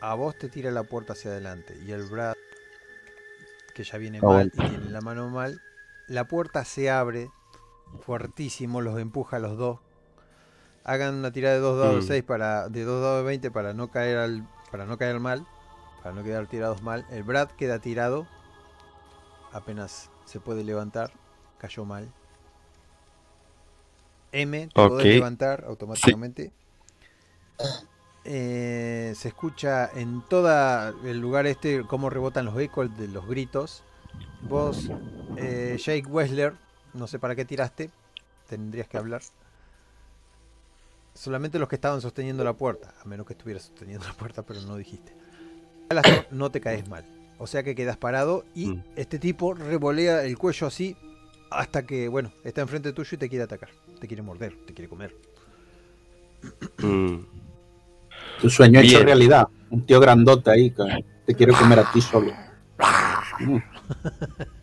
A 0.00 0.14
vos 0.14 0.38
te 0.38 0.48
tira 0.48 0.70
la 0.70 0.84
puerta 0.84 1.14
hacia 1.14 1.30
adelante. 1.32 1.76
Y 1.86 1.90
el 1.92 2.04
Brad, 2.04 2.34
que 3.76 3.84
ya 3.84 3.98
viene 3.98 4.22
mal 4.22 4.50
y 4.54 4.62
tiene 4.62 4.88
la 4.90 5.02
mano 5.02 5.28
mal, 5.28 5.60
la 6.08 6.26
puerta 6.26 6.64
se 6.64 6.90
abre 6.90 7.30
fuertísimo, 8.00 8.80
los 8.80 8.98
empuja 8.98 9.36
a 9.36 9.40
los 9.40 9.58
dos. 9.58 9.80
Hagan 10.82 11.16
una 11.16 11.30
tirada 11.30 11.56
de 11.56 11.60
dos 11.60 11.78
dados 11.78 11.96
de 11.96 12.00
Mm. 12.00 12.06
6 12.06 12.22
para. 12.24 12.68
de 12.70 12.84
dos 12.84 13.02
dados 13.02 13.18
de 13.18 13.26
20 13.26 13.50
para 13.50 13.74
no 13.74 13.90
caer 13.90 14.16
al. 14.16 14.48
para 14.70 14.86
no 14.86 14.96
caer 14.96 15.20
mal. 15.20 15.46
Para 16.02 16.14
no 16.14 16.24
quedar 16.24 16.46
tirados 16.46 16.82
mal. 16.82 17.04
El 17.10 17.22
Brad 17.22 17.50
queda 17.50 17.78
tirado. 17.80 18.26
Apenas 19.52 20.10
se 20.24 20.40
puede 20.40 20.64
levantar. 20.64 21.12
Cayó 21.58 21.84
mal. 21.84 22.08
M, 24.32 24.68
te 24.68 24.72
podés 24.74 25.06
Ok. 25.06 25.14
levantar 25.14 25.64
automáticamente. 25.66 26.50
Eh, 28.28 29.12
se 29.16 29.28
escucha 29.28 29.88
en 29.94 30.20
todo 30.28 30.48
el 31.04 31.20
lugar 31.20 31.46
este 31.46 31.84
cómo 31.86 32.10
rebotan 32.10 32.44
los 32.44 32.58
ecos 32.58 32.96
de 32.98 33.06
los 33.08 33.26
gritos. 33.26 33.84
Vos, 34.42 34.90
eh, 35.36 35.76
Jake 35.78 36.06
Wessler, 36.08 36.54
no 36.92 37.06
sé 37.06 37.18
para 37.20 37.36
qué 37.36 37.44
tiraste, 37.44 37.90
tendrías 38.48 38.88
que 38.88 38.96
hablar. 38.98 39.22
Solamente 41.14 41.58
los 41.58 41.68
que 41.68 41.76
estaban 41.76 42.00
sosteniendo 42.00 42.42
la 42.44 42.52
puerta, 42.52 42.92
a 43.00 43.04
menos 43.06 43.26
que 43.26 43.32
estuvieras 43.34 43.62
sosteniendo 43.64 44.06
la 44.06 44.14
puerta, 44.14 44.42
pero 44.42 44.60
no 44.62 44.76
dijiste. 44.76 45.14
No 46.30 46.50
te 46.50 46.60
caes 46.60 46.88
mal. 46.88 47.04
O 47.38 47.46
sea 47.46 47.62
que 47.62 47.74
quedas 47.74 47.96
parado 47.96 48.44
y 48.54 48.68
Mm. 48.68 48.84
este 48.96 49.18
tipo 49.18 49.54
revolea 49.54 50.24
el 50.24 50.36
cuello 50.36 50.66
así 50.66 50.96
hasta 51.50 51.84
que, 51.86 52.08
bueno, 52.08 52.32
está 52.44 52.60
enfrente 52.62 52.92
tuyo 52.92 53.10
y 53.12 53.18
te 53.18 53.28
quiere 53.28 53.44
atacar. 53.44 53.70
Te 54.00 54.08
quiere 54.08 54.22
morder, 54.22 54.56
te 54.66 54.74
quiere 54.74 54.88
comer. 54.88 55.14
Mm. 56.78 57.18
Tu 58.40 58.50
sueño 58.50 58.80
hecho 58.80 58.96
Bien. 58.98 59.06
realidad. 59.06 59.48
Un 59.70 59.84
tío 59.84 60.00
grandote 60.00 60.50
ahí 60.50 60.70
que 60.70 61.04
te 61.26 61.34
quiere 61.34 61.52
comer 61.52 61.80
a 61.80 61.90
ti 61.92 62.00
solo. 62.00 62.32
Mm. 63.40 63.58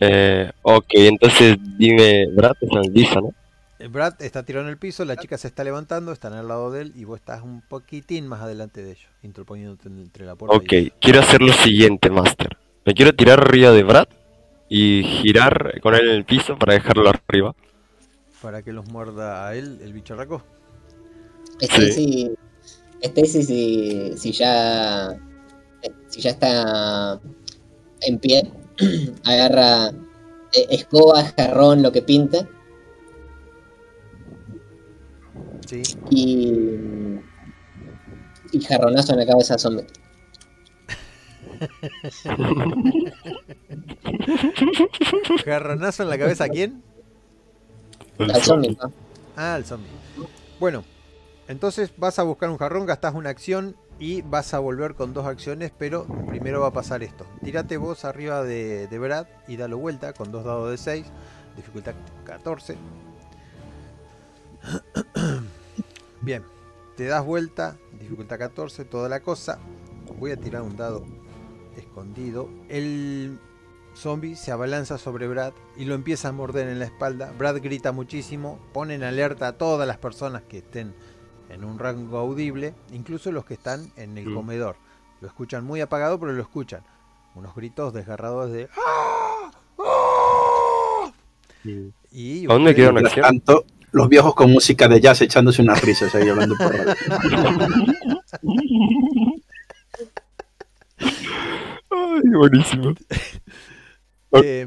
Eh, 0.00 0.50
ok, 0.62 0.86
entonces 0.90 1.56
dime, 1.78 2.26
Brad 2.34 2.56
es 2.60 2.90
Lisa, 2.90 3.20
¿no? 3.20 3.32
El 3.78 3.88
Brad 3.88 4.20
está 4.20 4.42
tirado 4.42 4.64
en 4.66 4.70
el 4.70 4.76
piso, 4.76 5.04
la 5.04 5.16
chica 5.16 5.38
se 5.38 5.46
está 5.46 5.62
levantando, 5.62 6.12
están 6.12 6.32
al 6.32 6.48
lado 6.48 6.70
de 6.72 6.82
él 6.82 6.92
y 6.96 7.04
vos 7.04 7.20
estás 7.20 7.42
un 7.42 7.62
poquitín 7.62 8.26
más 8.26 8.42
adelante 8.42 8.82
de 8.82 8.90
ellos, 8.90 9.08
interponiéndote 9.22 9.88
entre 9.88 10.26
la 10.26 10.34
puerta 10.34 10.56
Ok, 10.56 10.72
y 10.72 10.90
quiero 11.00 11.20
hacer 11.20 11.40
lo 11.42 11.52
siguiente, 11.52 12.10
Master. 12.10 12.56
Me 12.84 12.92
quiero 12.92 13.14
tirar 13.14 13.40
arriba 13.40 13.70
de 13.70 13.82
Brad 13.82 14.08
y 14.68 15.04
girar 15.04 15.80
con 15.80 15.94
él 15.94 16.08
en 16.08 16.16
el 16.16 16.24
piso 16.24 16.58
para 16.58 16.74
dejarlo 16.74 17.10
arriba. 17.10 17.54
Para 18.42 18.62
que 18.62 18.72
los 18.72 18.86
muerda 18.88 19.46
a 19.46 19.54
él, 19.54 19.78
el 19.82 19.92
bicharraco. 19.92 20.42
Stacy, 21.60 22.32
Stacy 23.04 23.42
si, 23.42 24.12
si 24.16 24.32
ya 24.32 25.16
si 26.08 26.20
ya 26.20 26.30
está 26.30 27.20
en 28.00 28.18
pie, 28.18 28.50
agarra 29.24 29.88
eh, 30.52 30.66
escoba, 30.70 31.24
jarrón, 31.36 31.82
lo 31.82 31.92
que 31.92 32.02
pinta 32.02 32.48
Sí. 35.66 35.82
y 36.10 37.18
y 38.52 38.60
jarronazo 38.60 39.14
en 39.14 39.18
la 39.20 39.26
cabeza 39.26 39.54
al 39.54 39.60
zombie. 39.60 39.86
Jarronazo 45.44 46.02
en 46.02 46.10
la 46.10 46.18
cabeza 46.18 46.44
a 46.44 46.48
quién? 46.48 46.82
Al 48.18 48.42
zombie, 48.42 48.76
¿no? 48.80 48.92
Ah, 49.36 49.54
al 49.54 49.64
zombie. 49.64 49.88
Bueno, 50.60 50.84
entonces 51.48 51.92
vas 51.96 52.18
a 52.18 52.22
buscar 52.22 52.50
un 52.50 52.58
jarrón, 52.58 52.86
gastas 52.86 53.14
una 53.14 53.30
acción 53.30 53.76
y 53.98 54.22
vas 54.22 54.54
a 54.54 54.58
volver 54.58 54.94
con 54.94 55.12
dos 55.12 55.26
acciones, 55.26 55.72
pero 55.76 56.06
primero 56.26 56.60
va 56.60 56.68
a 56.68 56.72
pasar 56.72 57.02
esto. 57.02 57.26
Tírate 57.42 57.76
vos 57.76 58.04
arriba 58.04 58.42
de, 58.42 58.86
de 58.88 58.98
Brad 58.98 59.26
y 59.46 59.56
dalo 59.56 59.78
vuelta 59.78 60.12
con 60.12 60.32
dos 60.32 60.44
dados 60.44 60.70
de 60.70 60.78
6, 60.78 61.06
dificultad 61.56 61.94
14. 62.24 62.76
Bien, 66.22 66.42
te 66.96 67.04
das 67.06 67.24
vuelta, 67.24 67.76
dificultad 67.98 68.38
14, 68.38 68.84
toda 68.84 69.08
la 69.08 69.20
cosa. 69.20 69.58
Voy 70.18 70.32
a 70.32 70.36
tirar 70.36 70.62
un 70.62 70.76
dado 70.76 71.04
escondido. 71.76 72.48
El 72.68 73.38
zombie 73.94 74.36
se 74.36 74.50
abalanza 74.50 74.98
sobre 74.98 75.28
Brad 75.28 75.52
y 75.76 75.84
lo 75.84 75.94
empieza 75.94 76.28
a 76.28 76.32
morder 76.32 76.68
en 76.68 76.78
la 76.78 76.86
espalda. 76.86 77.32
Brad 77.36 77.60
grita 77.60 77.92
muchísimo, 77.92 78.58
pone 78.72 78.94
en 78.94 79.02
alerta 79.02 79.48
a 79.48 79.58
todas 79.58 79.86
las 79.86 79.98
personas 79.98 80.42
que 80.42 80.58
estén 80.58 80.94
en 81.54 81.64
un 81.64 81.78
rango 81.78 82.18
audible, 82.18 82.74
incluso 82.92 83.30
los 83.30 83.44
que 83.44 83.54
están 83.54 83.90
en 83.96 84.18
el 84.18 84.34
comedor. 84.34 84.76
Lo 85.20 85.28
escuchan 85.28 85.64
muy 85.64 85.80
apagado, 85.80 86.18
pero 86.18 86.32
lo 86.32 86.42
escuchan. 86.42 86.82
Unos 87.34 87.54
gritos 87.54 87.94
desgarradores 87.94 88.52
de 88.52 88.68
¡Ah! 88.76 89.50
¡Ah! 89.78 91.12
Y 92.10 92.44
¿A 92.44 92.48
dónde 92.48 92.74
queda 92.74 92.90
una 92.90 93.08
tanto, 93.08 93.64
los 93.92 94.08
viejos 94.08 94.34
con 94.34 94.50
música 94.50 94.88
de 94.88 95.00
jazz 95.00 95.22
echándose 95.22 95.62
unas 95.62 95.80
risas 95.80 96.14
ahí 96.14 96.28
hablando 96.28 96.56
por 96.56 96.74
radio. 96.74 96.94
Ay, 101.90 102.30
buenísimo. 102.36 102.94
Eh, 104.42 104.66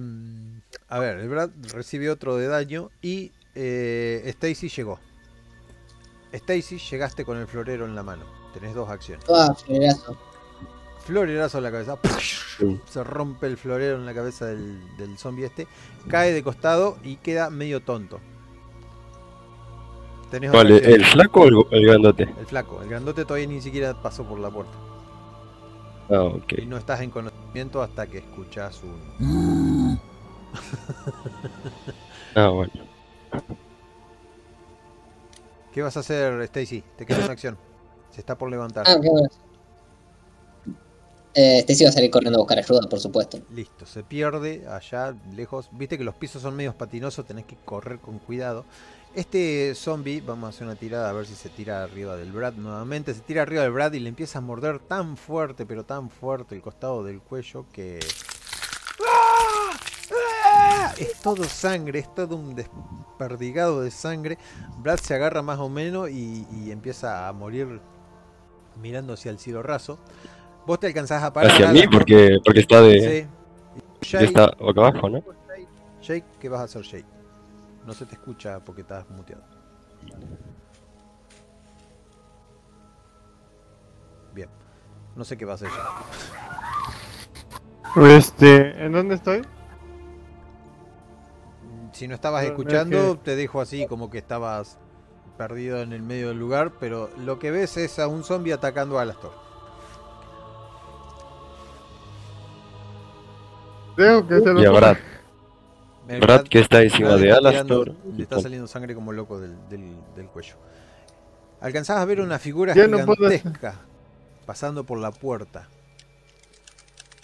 a 0.87 0.99
ver, 0.99 1.17
el 1.17 1.27
Brad 1.27 1.49
recibe 1.73 2.09
otro 2.09 2.37
de 2.37 2.47
daño 2.47 2.89
y 3.01 3.33
eh, 3.53 4.21
Stacy 4.27 4.69
llegó. 4.69 4.97
Stacy, 6.37 6.77
llegaste 6.77 7.25
con 7.25 7.37
el 7.37 7.47
florero 7.47 7.85
en 7.85 7.95
la 7.95 8.03
mano. 8.03 8.25
Tenés 8.53 8.73
dos 8.73 8.89
acciones. 8.89 9.25
Ah, 9.29 9.53
florerazo. 9.53 10.17
Florerazo 11.05 11.57
en 11.59 11.63
la 11.63 11.71
cabeza. 11.71 11.97
Se 12.85 13.03
rompe 13.03 13.47
el 13.47 13.57
florero 13.57 13.95
en 13.97 14.05
la 14.05 14.13
cabeza 14.13 14.45
del, 14.45 14.97
del 14.97 15.17
zombie 15.17 15.45
este. 15.45 15.67
Cae 16.07 16.33
de 16.33 16.43
costado 16.43 16.97
y 17.03 17.17
queda 17.17 17.49
medio 17.49 17.81
tonto. 17.81 18.19
Tenés 20.31 20.53
acción. 20.53 20.83
¿el 20.83 21.05
flaco 21.05 21.41
o 21.41 21.47
el, 21.47 21.65
el 21.71 21.87
grandote? 21.87 22.23
El 22.37 22.45
flaco. 22.45 22.81
El 22.81 22.89
grandote 22.89 23.23
todavía 23.23 23.47
ni 23.47 23.61
siquiera 23.61 24.01
pasó 24.01 24.25
por 24.25 24.39
la 24.39 24.49
puerta. 24.49 24.77
Ah, 26.09 26.23
ok. 26.23 26.53
Y 26.57 26.65
no 26.65 26.77
estás 26.77 27.01
en 27.01 27.11
conocimiento 27.11 27.81
hasta 27.81 28.07
que 28.07 28.19
escuchas 28.19 28.81
un. 28.83 29.99
Ah, 32.35 32.49
bueno. 32.49 32.71
¿Qué 35.77 35.83
vas 35.83 35.95
a 35.95 35.99
hacer, 35.99 36.41
Stacy? 36.41 36.83
Te 36.97 37.05
queda 37.05 37.19
una 37.19 37.33
acción. 37.33 37.55
Se 38.09 38.19
está 38.19 38.35
por 38.35 38.49
levantar. 38.49 38.83
Ah, 38.87 38.97
qué 38.99 39.07
bueno. 39.07 39.29
Eh, 41.35 41.59
Stacy 41.59 41.83
va 41.83 41.91
a 41.91 41.93
salir 41.93 42.09
corriendo 42.09 42.39
a 42.39 42.41
buscar 42.41 42.57
ayuda, 42.57 42.89
por 42.89 42.99
supuesto. 42.99 43.37
Listo, 43.51 43.85
se 43.85 44.01
pierde 44.01 44.65
allá 44.67 45.15
lejos. 45.35 45.69
Viste 45.71 45.99
que 45.99 46.03
los 46.03 46.15
pisos 46.15 46.41
son 46.41 46.55
medios 46.55 46.73
patinosos, 46.73 47.27
tenés 47.27 47.45
que 47.45 47.57
correr 47.57 47.99
con 47.99 48.17
cuidado. 48.17 48.65
Este 49.13 49.75
zombie, 49.75 50.19
vamos 50.21 50.47
a 50.47 50.49
hacer 50.49 50.65
una 50.65 50.75
tirada 50.75 51.11
a 51.11 51.13
ver 51.13 51.27
si 51.27 51.35
se 51.35 51.49
tira 51.49 51.83
arriba 51.83 52.15
del 52.15 52.31
Brad 52.31 52.53
nuevamente. 52.53 53.13
Se 53.13 53.21
tira 53.21 53.43
arriba 53.43 53.61
del 53.61 53.71
Brad 53.71 53.93
y 53.93 53.99
le 53.99 54.09
empieza 54.09 54.39
a 54.39 54.41
morder 54.41 54.79
tan 54.79 55.15
fuerte, 55.15 55.67
pero 55.67 55.85
tan 55.85 56.09
fuerte 56.09 56.55
el 56.55 56.63
costado 56.63 57.03
del 57.03 57.19
cuello 57.19 57.67
que. 57.71 57.99
¡Ah! 59.07 59.77
Es 60.97 61.21
todo 61.21 61.43
sangre, 61.43 61.99
es 61.99 62.13
todo 62.13 62.35
un 62.35 62.55
desperdigado 62.55 63.81
de 63.81 63.91
sangre. 63.91 64.37
Brad 64.79 64.99
se 64.99 65.13
agarra 65.13 65.41
más 65.41 65.59
o 65.59 65.69
menos 65.69 66.09
y, 66.09 66.45
y 66.51 66.71
empieza 66.71 67.27
a 67.27 67.33
morir 67.33 67.79
mirando 68.81 69.13
hacia 69.13 69.31
el 69.31 69.39
cielo 69.39 69.63
raso. 69.63 69.97
Vos 70.65 70.79
te 70.79 70.87
alcanzás 70.87 71.23
a 71.23 71.31
parar. 71.31 71.51
Hacia 71.51 71.71
mí 71.71 71.87
porque, 71.87 72.39
porque 72.43 72.59
está 72.59 72.81
de... 72.81 73.27
Sí. 74.01 74.11
ya 74.11 74.19
está 74.21 74.43
acá 74.45 74.87
abajo, 74.87 75.09
¿no? 75.09 75.23
Jake, 76.01 76.25
¿qué 76.39 76.49
vas 76.49 76.61
a 76.61 76.63
hacer, 76.65 76.81
Jake? 76.83 77.05
No 77.85 77.93
se 77.93 78.05
te 78.05 78.15
escucha 78.15 78.59
porque 78.59 78.81
estás 78.81 79.09
muteado. 79.09 79.43
Bien. 84.33 84.49
No 85.15 85.23
sé 85.23 85.37
qué 85.37 85.45
va 85.45 85.53
a 85.53 85.55
hacer 85.55 85.69
Jake. 85.69 85.81
Este, 88.15 88.85
¿en 88.85 88.91
dónde 88.91 89.15
estoy? 89.15 89.41
Si 91.97 92.07
no 92.07 92.13
estabas 92.13 92.43
No, 92.43 92.49
no 92.49 92.53
es 92.53 92.59
escuchando, 92.59 93.17
te 93.17 93.35
dejo 93.35 93.59
así 93.59 93.87
como 93.87 94.11
que 94.11 94.19
estabas 94.19 94.77
perdido 95.35 95.81
en 95.81 95.93
el 95.93 96.03
medio 96.03 96.27
del 96.29 96.37
lugar, 96.37 96.73
pero 96.79 97.09
lo 97.17 97.39
que 97.39 97.49
ves 97.49 97.75
es 97.77 97.97
a 97.97 98.07
un 98.07 98.23
zombie 98.23 98.53
atacando 98.53 98.99
a 98.99 99.01
Alastor. 99.01 99.31
Tengo 103.95 104.27
que 104.27 104.35
hacerlo. 104.35 104.61
Y 104.61 104.65
a 104.65 104.71
Brad. 104.71 104.97
Brad 106.21 106.43
que 106.43 106.59
está 106.59 106.81
encima 106.83 107.15
de 107.15 107.31
Alastor. 107.31 107.93
Le 108.15 108.23
está 108.23 108.39
saliendo 108.39 108.67
sangre 108.67 108.93
como 108.93 109.11
loco 109.11 109.39
del, 109.39 109.55
del- 109.69 109.95
del 110.15 110.27
cuello. 110.27 110.55
Alcanzabas 111.59 112.03
a 112.03 112.05
ver 112.05 112.21
una 112.21 112.37
figura 112.37 112.75
Ya 112.75 112.87
no 112.87 112.99
gigantesca 112.99 113.79
pasando 114.45 114.83
por 114.83 114.99
la 114.99 115.11
puerta. 115.11 115.67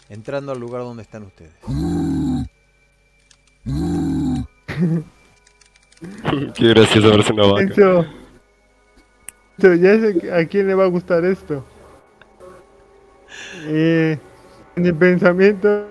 Entrando 0.09 0.51
al 0.51 0.59
lugar 0.59 0.81
donde 0.81 1.03
están 1.03 1.23
ustedes. 1.23 1.53
Qué 6.55 6.67
gracioso 6.69 7.09
verse 7.09 7.33
una 7.33 7.45
vaca. 7.45 8.05
Ya 9.57 9.99
sé 9.99 10.31
a 10.33 10.45
quién 10.47 10.67
le 10.67 10.73
va 10.75 10.83
a 10.83 10.87
gustar 10.87 11.23
esto. 11.25 11.63
Eh, 13.65 14.17
en 14.75 14.85
el 14.85 14.95
pensamiento 14.95 15.87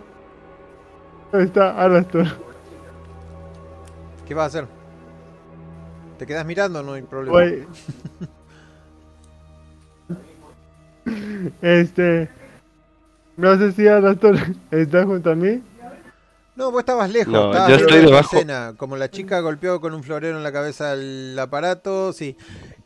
está 1.33 1.71
Alastor. 1.83 2.27
¿Qué 4.27 4.35
vas 4.35 4.45
a 4.45 4.47
hacer? 4.59 4.69
¿Te 6.19 6.27
quedas 6.27 6.45
mirando? 6.45 6.83
No 6.83 6.93
hay 6.93 7.03
problema. 7.03 7.39
Voy- 7.39 7.67
Este. 11.63 12.29
No 13.37 13.57
sé 13.57 13.73
si 13.73 13.89
Alastor 13.89 14.37
está 14.71 15.05
junto 15.05 15.31
a 15.31 15.35
mí. 15.35 15.63
No, 16.55 16.71
vos 16.71 16.81
estabas 16.81 17.11
lejos. 17.11 17.33
No, 17.33 17.51
estabas 17.51 17.69
yo 17.71 17.77
estoy 17.77 18.01
la 18.03 18.07
debajo. 18.07 18.37
escena. 18.37 18.75
Como 18.77 18.97
la 18.97 19.11
chica 19.11 19.41
golpeó 19.41 19.81
con 19.81 19.95
un 19.95 20.03
florero 20.03 20.37
en 20.37 20.43
la 20.43 20.53
cabeza 20.53 20.93
el 20.93 21.37
aparato, 21.39 22.13
sí. 22.13 22.37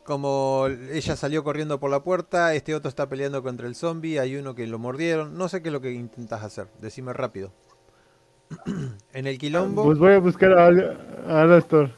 Como 0.05 0.67
ella 0.91 1.17
salió 1.17 1.43
corriendo 1.43 1.79
por 1.79 1.91
la 1.91 2.01
puerta, 2.01 2.53
este 2.53 2.73
otro 2.73 2.87
está 2.87 3.09
peleando 3.09 3.43
contra 3.43 3.67
el 3.67 3.75
zombie, 3.75 4.19
hay 4.19 4.37
uno 4.37 4.55
que 4.55 4.65
lo 4.67 4.79
mordieron. 4.79 5.37
No 5.37 5.49
sé 5.49 5.61
qué 5.61 5.67
es 5.67 5.73
lo 5.73 5.81
que 5.81 5.91
intentas 5.91 6.43
hacer. 6.43 6.67
Decime 6.79 7.11
rápido. 7.11 7.51
en 9.13 9.27
el 9.27 9.37
quilombo. 9.37 9.83
Pues 9.83 9.97
voy 9.97 10.13
a 10.13 10.19
buscar 10.19 10.53
a, 10.57 10.67
Al- 10.67 11.25
a 11.27 11.41
Alastor. 11.41 11.91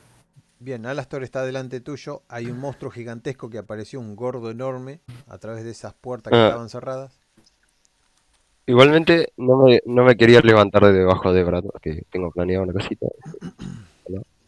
Bien, 0.57 0.85
Alastor 0.87 1.23
está 1.23 1.43
delante 1.45 1.79
tuyo. 1.81 2.23
Hay 2.27 2.47
un 2.47 2.57
monstruo 2.59 2.91
gigantesco 2.91 3.49
que 3.49 3.59
apareció, 3.59 3.99
un 3.99 4.15
gordo 4.15 4.49
enorme, 4.49 5.01
a 5.27 5.37
través 5.37 5.63
de 5.63 5.69
esas 5.71 5.93
puertas 5.93 6.31
que 6.31 6.37
Ah. 6.39 6.47
estaban 6.47 6.69
cerradas. 6.69 7.18
Igualmente 8.69 9.33
no 9.35 9.57
me, 9.57 9.81
no 9.87 10.03
me 10.03 10.15
quería 10.15 10.41
levantar 10.41 10.83
de 10.85 10.93
debajo 10.93 11.33
de 11.33 11.43
Brad, 11.43 11.63
que 11.81 12.03
tengo 12.11 12.29
planeado 12.29 12.65
una 12.65 12.73
cosita. 12.73 13.07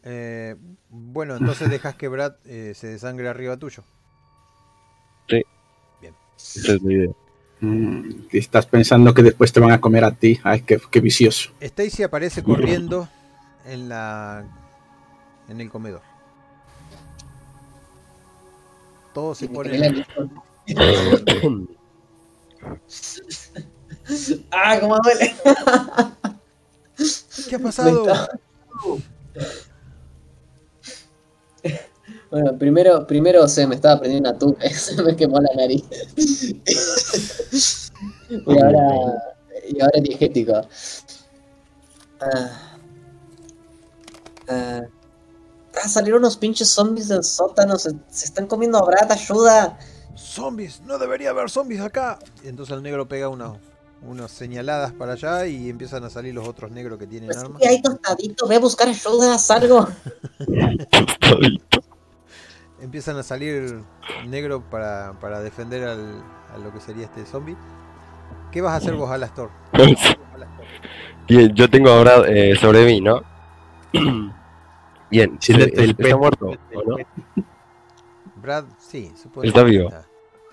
Eh, 0.03 0.55
bueno, 0.89 1.35
entonces 1.35 1.69
dejas 1.69 1.93
que 1.93 2.07
Brad 2.07 2.33
eh, 2.45 2.73
se 2.73 2.87
desangre 2.87 3.29
arriba 3.29 3.55
tuyo. 3.57 3.83
Esa 5.27 6.73
es 6.73 6.81
la 6.81 6.91
idea. 6.91 7.11
Mm, 7.59 8.09
estás 8.31 8.65
pensando 8.65 9.13
que 9.13 9.21
después 9.21 9.53
te 9.53 9.59
van 9.59 9.69
a 9.73 9.79
comer 9.79 10.03
a 10.03 10.11
ti. 10.11 10.39
Ay, 10.41 10.61
qué, 10.61 10.81
qué 10.89 11.01
vicioso. 11.01 11.51
Stacy 11.59 12.01
aparece 12.01 12.41
corriendo 12.41 13.07
en 13.67 13.89
la 13.89 14.43
en 15.49 15.61
el 15.61 15.69
comedor. 15.69 16.01
Todo 19.13 19.35
se 19.35 19.49
pone 19.49 20.03
ah, 24.51 24.77
cómo 24.79 24.97
duele. 25.03 25.35
¿Qué 27.49 27.55
ha 27.55 27.59
pasado? 27.59 28.05
Bueno, 32.29 32.57
primero, 32.57 33.05
primero 33.05 33.47
se 33.47 33.67
me 33.67 33.75
estaba 33.75 33.99
prendiendo 33.99 34.29
una 34.29 34.39
tuca, 34.39 34.69
se 34.73 35.01
me 35.03 35.15
quemó 35.15 35.39
la 35.41 35.53
nariz. 35.55 35.83
y 38.29 38.59
ahora, 38.59 38.87
y 39.67 39.81
ahora 39.81 39.91
es 39.95 40.03
diegético. 40.03 40.61
Ah. 42.21 42.77
Ah. 44.47 44.81
Ah, 45.83 45.87
salieron 45.87 46.19
unos 46.19 46.37
pinches 46.37 46.69
zombies 46.69 47.07
del 47.07 47.23
sótano, 47.23 47.77
se, 47.77 47.91
se 48.09 48.25
están 48.25 48.47
comiendo 48.47 48.77
a 48.77 49.13
ayuda. 49.13 49.77
Zombies, 50.15 50.81
no 50.81 50.97
debería 50.97 51.31
haber 51.31 51.49
zombies 51.49 51.81
acá. 51.81 52.19
Y 52.43 52.49
entonces 52.49 52.75
el 52.75 52.83
negro 52.83 53.07
pega 53.07 53.29
unos, 53.29 53.57
unos 54.03 54.31
señaladas 54.31 54.93
para 54.93 55.13
allá 55.13 55.45
y 55.45 55.69
empiezan 55.69 56.03
a 56.03 56.09
salir 56.09 56.33
los 56.33 56.47
otros 56.47 56.71
negros 56.71 56.97
que 56.97 57.05
tienen 57.07 57.27
Pues 57.29 57.37
armas. 57.43 57.61
sí, 57.61 57.67
ahí 57.67 57.81
tostadito, 57.81 58.47
ve 58.47 58.55
a 58.55 58.59
buscar 58.59 58.87
ayuda, 58.89 59.37
salgo. 59.37 59.87
Empiezan 62.81 63.17
a 63.17 63.23
salir 63.23 63.83
negro 64.27 64.61
para, 64.69 65.13
para 65.19 65.39
defender 65.41 65.83
al, 65.83 66.23
a 66.53 66.57
lo 66.57 66.73
que 66.73 66.79
sería 66.79 67.05
este 67.05 67.25
zombie. 67.25 67.55
¿Qué 68.51 68.59
vas 68.61 68.73
a 68.73 68.77
hacer 68.77 68.95
vos, 68.95 69.09
Alastor? 69.11 69.51
Bien, 71.27 71.53
yo 71.53 71.69
tengo 71.69 71.89
ahora 71.91 72.23
eh, 72.27 72.55
sobre 72.55 72.85
mí, 72.85 72.99
¿no? 73.01 73.21
Bien, 75.11 75.37
Sí, 75.39 75.53
se- 75.53 75.61
el- 75.63 75.79
el 75.79 75.89
está 75.91 76.17
muerto, 76.17 76.47
¿o 76.47 76.83
no? 76.83 76.95
Brad, 78.41 78.65
sí, 78.79 79.13
supongo 79.15 79.43
Está 79.43 79.63
que 79.63 79.69
vivo. 79.69 79.87
Está, 79.89 80.05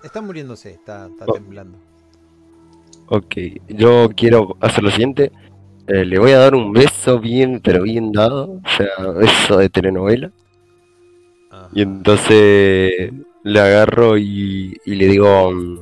está 0.03 0.21
muriéndose, 0.21 0.71
está, 0.71 1.07
está 1.07 1.25
Oh. 1.27 1.33
temblando. 1.33 1.79
Ok, 3.11 3.35
yo 3.67 4.09
quiero 4.15 4.55
hacer 4.61 4.83
lo 4.83 4.91
siguiente. 4.91 5.31
Eh, 5.87 6.05
le 6.05 6.19
voy 6.19 6.31
a 6.31 6.37
dar 6.37 6.53
un 6.53 6.71
beso 6.71 7.19
bien, 7.19 7.59
pero 7.59 7.81
bien 7.81 8.11
dado. 8.11 8.61
O 8.63 8.69
sea, 8.77 9.11
beso 9.11 9.57
de 9.57 9.67
telenovela. 9.69 10.31
Ajá. 11.49 11.69
Y 11.73 11.81
entonces 11.81 13.11
le 13.43 13.59
agarro 13.59 14.15
y, 14.15 14.77
y 14.85 14.95
le 14.95 15.07
digo 15.07 15.51
mm, 15.51 15.79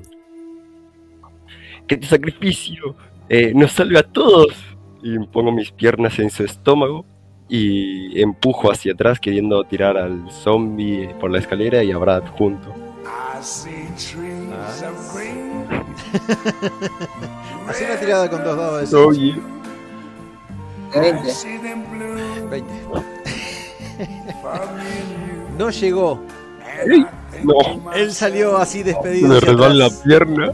que 1.86 1.98
tu 1.98 2.08
sacrificio 2.08 2.96
eh, 3.28 3.52
nos 3.54 3.74
salve 3.74 4.00
a 4.00 4.04
todos. 4.04 4.54
Y 5.04 5.20
pongo 5.20 5.52
mis 5.52 5.72
piernas 5.72 6.18
en 6.20 6.30
su 6.30 6.46
estómago 6.46 7.06
y 7.50 8.22
empujo 8.22 8.72
hacia 8.72 8.94
atrás 8.94 9.20
queriendo 9.20 9.64
tirar 9.66 9.98
al 9.98 10.32
zombie 10.32 11.10
por 11.20 11.30
la 11.30 11.40
escalera 11.40 11.84
y 11.84 11.92
a 11.92 11.98
Brad 11.98 12.24
junto. 12.38 12.74
Hacé 17.68 17.86
una 17.86 17.98
tirada 17.98 18.30
con 18.30 18.44
dos 18.44 18.58
dados 18.58 18.80
de 18.82 18.88
seis. 18.88 19.06
Oye, 19.06 19.36
De 20.94 21.00
20. 21.00 21.34
20. 22.50 22.74
no 25.58 25.70
llegó. 25.70 26.22
no, 27.44 27.92
Él 27.94 28.14
salió 28.14 28.58
así 28.58 28.84
despedido. 28.84 29.28
me 29.28 29.38
hacia 29.38 29.50
resbaló 29.50 29.74
la 29.74 29.90
pierna. 29.90 30.52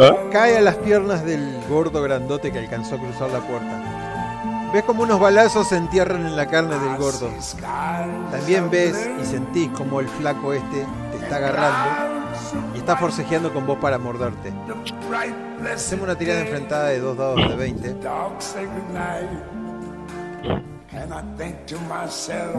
¿Ah? 0.00 0.16
Cae 0.30 0.58
a 0.58 0.60
las 0.60 0.76
piernas 0.76 1.24
del 1.24 1.60
gordo 1.68 2.02
grandote 2.02 2.52
que 2.52 2.58
alcanzó 2.58 2.96
a 2.96 2.98
cruzar 2.98 3.30
la 3.30 3.40
puerta. 3.40 4.70
Ves 4.72 4.84
como 4.84 5.02
unos 5.02 5.18
balazos 5.18 5.68
se 5.68 5.76
entierran 5.76 6.26
en 6.26 6.36
la 6.36 6.46
carne 6.46 6.78
del 6.78 6.96
gordo. 6.98 7.30
También 8.30 8.70
ves 8.70 9.08
y 9.20 9.24
sentís 9.24 9.70
como 9.70 10.00
el 10.00 10.08
flaco 10.08 10.52
este 10.52 10.86
te 11.10 11.24
está 11.24 11.36
agarrando 11.36 12.17
y 12.74 12.78
está 12.78 12.96
forcejeando 12.96 13.52
con 13.52 13.66
vos 13.66 13.78
para 13.78 13.98
morderte. 13.98 14.52
Hacemos 15.72 16.04
una 16.04 16.16
tirada 16.16 16.40
enfrentada 16.40 16.88
de 16.88 17.00
dos 17.00 17.16
dados 17.16 17.48
de 17.48 17.56
20. 17.56 17.96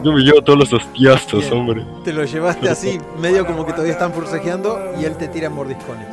Yo 0.02 0.12
me 0.12 0.20
llevo 0.20 0.42
todos 0.42 0.58
los 0.58 0.72
hostiazos, 0.72 1.40
Bien. 1.40 1.52
hombre. 1.52 1.86
Te 2.04 2.12
lo 2.12 2.24
llevaste 2.24 2.68
así, 2.68 2.98
medio 3.18 3.46
como 3.46 3.66
que 3.66 3.72
todavía 3.72 3.92
están 3.92 4.12
forcejeando 4.12 4.94
y 5.00 5.04
él 5.04 5.16
te 5.16 5.28
tira 5.28 5.50
mordiscones. 5.50 6.06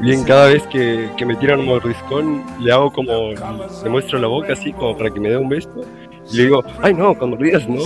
Bien, 0.00 0.24
cada 0.24 0.46
vez 0.46 0.62
que, 0.66 1.10
que 1.16 1.24
me 1.24 1.36
tiran 1.36 1.60
un 1.60 1.66
mordiscón, 1.66 2.42
le 2.60 2.72
hago 2.72 2.92
como. 2.92 3.30
Le 3.82 3.88
muestro 3.90 4.18
la 4.18 4.26
boca 4.26 4.52
así, 4.52 4.72
como 4.72 4.96
para 4.96 5.08
que 5.08 5.20
me 5.20 5.30
dé 5.30 5.36
un 5.36 5.48
beso. 5.48 5.70
Y 6.30 6.36
le 6.36 6.42
digo, 6.44 6.64
ay 6.82 6.92
no, 6.94 7.14
cuando 7.16 7.36
rías, 7.36 7.66
no, 7.68 7.82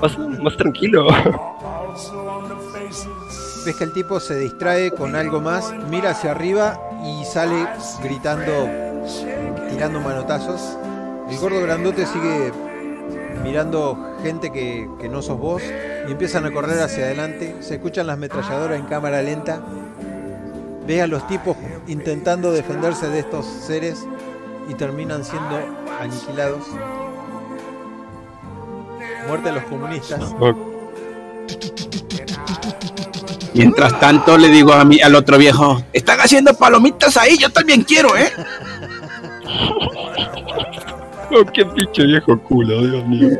más, 0.00 0.18
más 0.18 0.56
tranquilo. 0.56 1.06
Ves 3.64 3.76
que 3.76 3.84
el 3.84 3.92
tipo 3.92 4.18
se 4.18 4.36
distrae 4.38 4.90
con 4.90 5.14
algo 5.14 5.40
más, 5.40 5.72
mira 5.88 6.10
hacia 6.10 6.32
arriba 6.32 6.80
y 7.04 7.24
sale 7.24 7.68
gritando, 8.02 8.68
tirando 9.70 10.00
manotazos. 10.00 10.76
El 11.30 11.38
gordo 11.38 11.60
grandote 11.62 12.04
sigue 12.06 12.52
mirando 13.44 14.16
gente 14.22 14.50
que, 14.50 14.88
no 15.08 15.22
sos 15.22 15.38
vos 15.38 15.62
y 15.62 16.10
empiezan 16.10 16.44
a 16.44 16.50
correr 16.50 16.80
hacia 16.80 17.04
adelante. 17.04 17.54
Se 17.60 17.74
escuchan 17.74 18.08
las 18.08 18.14
ametralladoras 18.14 18.80
en 18.80 18.86
cámara 18.86 19.22
lenta. 19.22 19.62
Ves 20.84 21.02
a 21.02 21.06
los 21.06 21.24
tipos 21.28 21.56
intentando 21.86 22.50
defenderse 22.50 23.08
de 23.08 23.20
estos 23.20 23.46
seres 23.46 24.04
y 24.68 24.74
terminan 24.74 25.24
siendo 25.24 25.60
aniquilados. 26.00 26.64
Muerte 29.28 29.50
a 29.50 29.52
los 29.52 29.64
comunistas. 29.64 30.34
Mientras 33.54 33.98
tanto 34.00 34.38
le 34.38 34.48
digo 34.48 34.72
a 34.72 34.84
mí, 34.84 35.00
al 35.00 35.14
otro 35.14 35.36
viejo, 35.38 35.82
están 35.92 36.20
haciendo 36.20 36.54
palomitas 36.54 37.16
ahí, 37.16 37.36
yo 37.38 37.50
también 37.50 37.82
quiero, 37.82 38.16
¿eh? 38.16 38.30
Oh, 41.34 41.46
qué 41.46 41.64
pinche 41.64 42.04
viejo 42.04 42.38
culo, 42.40 42.82
Dios 42.82 43.06
mío. 43.06 43.30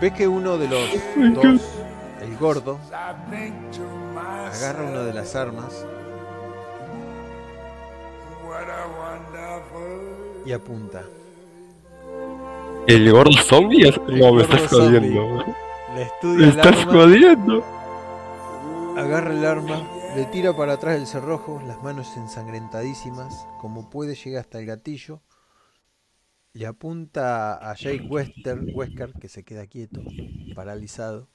Ves 0.00 0.12
que 0.12 0.26
uno 0.26 0.58
de 0.58 0.66
los 0.68 0.80
dos, 1.36 1.60
el 2.20 2.36
gordo, 2.36 2.80
agarra 2.92 4.82
una 4.82 5.02
de 5.04 5.14
las 5.14 5.36
armas 5.36 5.86
y 10.44 10.52
apunta. 10.52 11.02
¿El 12.88 13.12
gordo 13.12 13.30
zombie? 13.42 13.88
No, 14.08 14.14
me 14.14 14.18
gordo 14.20 14.40
estás 14.40 14.62
zombie. 14.70 14.98
jodiendo. 14.98 15.44
Le 15.46 15.94
Me 15.94 16.02
estudia 16.02 16.44
el 16.44 16.50
estás 16.50 16.76
arma, 16.80 16.92
jodiendo. 16.92 17.64
Agarra 18.98 19.32
el 19.32 19.44
arma, 19.46 19.88
le 20.16 20.24
tira 20.24 20.56
para 20.56 20.72
atrás 20.72 20.96
el 20.96 21.06
cerrojo, 21.06 21.62
las 21.66 21.80
manos 21.84 22.16
ensangrentadísimas, 22.16 23.46
como 23.60 23.88
puede 23.90 24.16
llega 24.16 24.40
hasta 24.40 24.58
el 24.58 24.66
gatillo, 24.66 25.22
le 26.52 26.66
apunta 26.66 27.54
a 27.70 27.74
Jake 27.74 28.08
Wester, 28.10 28.58
Wesker, 28.74 29.12
que 29.20 29.28
se 29.28 29.44
queda 29.44 29.68
quieto, 29.68 30.02
paralizado. 30.56 31.28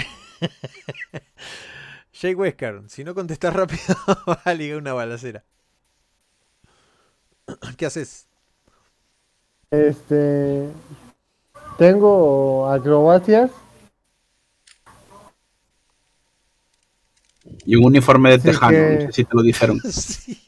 Jake 2.12 2.36
Wesker, 2.36 2.84
si 2.88 3.04
no 3.04 3.14
contestas 3.14 3.52
rápido, 3.52 3.94
va 4.26 4.40
a 4.44 4.54
ligar 4.54 4.78
una 4.78 4.94
balacera. 4.94 5.44
¿Qué 7.76 7.84
haces? 7.84 8.26
Este. 9.70 10.70
Tengo 11.76 12.66
acrobacias. 12.70 13.50
Y 17.66 17.76
un 17.76 17.84
uniforme 17.84 18.30
de 18.30 18.38
tejano, 18.38 18.70
que- 18.72 18.94
no 18.94 19.00
sé 19.06 19.12
si 19.12 19.24
te 19.24 19.34
lo 19.34 19.42
dijeron. 19.42 19.80
Sí. 19.90 20.42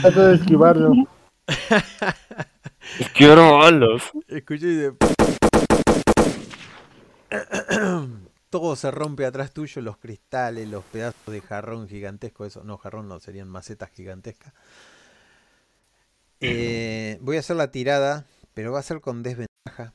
Trato 0.00 0.28
de 0.28 0.36
esquivarlo. 0.36 0.92
Quiero 3.14 3.58
balas. 3.58 4.02
Escuché 4.26 4.66
y 4.68 4.74
de... 4.76 4.94
Todo 8.50 8.74
se 8.76 8.90
rompe 8.90 9.26
atrás 9.26 9.52
tuyo, 9.52 9.82
los 9.82 9.98
cristales, 9.98 10.66
los 10.68 10.82
pedazos 10.84 11.26
de 11.26 11.40
jarrón 11.42 11.88
gigantesco, 11.88 12.46
eso, 12.46 12.64
no, 12.64 12.78
jarrón 12.78 13.08
no, 13.08 13.20
serían 13.20 13.48
macetas 13.48 13.90
gigantescas. 13.90 14.54
Eh, 16.40 17.18
voy 17.20 17.36
a 17.36 17.40
hacer 17.40 17.56
la 17.56 17.70
tirada, 17.70 18.24
pero 18.54 18.72
va 18.72 18.78
a 18.78 18.82
ser 18.82 19.00
con 19.00 19.22
desventaja. 19.22 19.92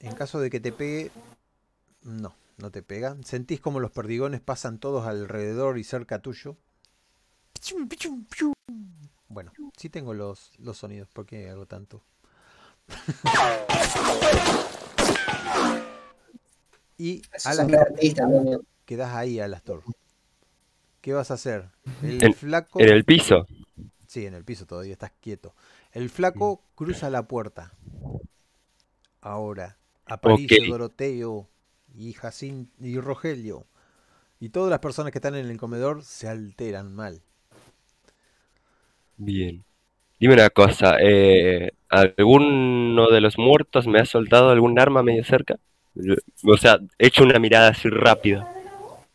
En 0.00 0.14
caso 0.14 0.40
de 0.40 0.50
que 0.50 0.60
te 0.60 0.72
pegue, 0.72 1.10
no, 2.02 2.34
no 2.58 2.70
te 2.70 2.82
pega. 2.82 3.16
Sentís 3.24 3.60
como 3.60 3.80
los 3.80 3.90
perdigones 3.90 4.40
pasan 4.40 4.78
todos 4.78 5.06
alrededor 5.06 5.78
y 5.78 5.84
cerca 5.84 6.20
tuyo. 6.20 6.56
Bueno, 9.28 9.52
sí 9.76 9.88
tengo 9.88 10.14
los, 10.14 10.52
los 10.58 10.78
sonidos, 10.78 11.08
¿por 11.08 11.26
qué 11.26 11.48
hago 11.50 11.66
tanto? 11.66 12.02
y 16.98 17.22
a 17.44 17.54
las 17.54 19.14
ahí, 19.14 19.40
Alastor. 19.40 19.82
¿Qué 21.00 21.12
vas 21.12 21.30
a 21.30 21.34
hacer? 21.34 21.70
El 22.02 22.22
En- 22.22 22.34
flaco. 22.34 22.80
En 22.80 22.88
el 22.88 23.04
piso. 23.04 23.46
Sí, 24.06 24.26
en 24.26 24.34
el 24.34 24.44
piso 24.44 24.66
todavía 24.66 24.92
estás 24.92 25.12
quieto. 25.20 25.54
El 25.92 26.10
flaco 26.10 26.62
cruza 26.74 27.10
la 27.10 27.28
puerta. 27.28 27.72
Ahora, 29.20 29.78
Aparicio. 30.06 30.64
Doroteo 30.66 31.48
y 31.98 32.12
Jacin 32.12 32.70
y 32.78 33.00
Rogelio 33.00 33.66
Y 34.38 34.50
todas 34.50 34.70
las 34.70 34.78
personas 34.78 35.10
que 35.10 35.18
están 35.18 35.34
en 35.34 35.50
el 35.50 35.58
comedor 35.58 36.04
se 36.04 36.28
alteran 36.28 36.94
mal. 36.94 37.20
Bien. 39.16 39.64
Dime 40.20 40.34
una 40.34 40.50
cosa, 40.50 40.96
eh, 41.00 41.72
¿alguno 41.88 43.08
de 43.08 43.20
los 43.20 43.38
muertos 43.38 43.86
me 43.86 44.00
ha 44.00 44.04
soltado 44.04 44.50
algún 44.50 44.78
arma 44.78 45.02
medio 45.02 45.24
cerca? 45.24 45.58
O 46.44 46.56
sea, 46.56 46.78
he 46.98 47.08
hecho 47.08 47.24
una 47.24 47.38
mirada 47.38 47.68
así 47.68 47.88
rápida. 47.88 48.48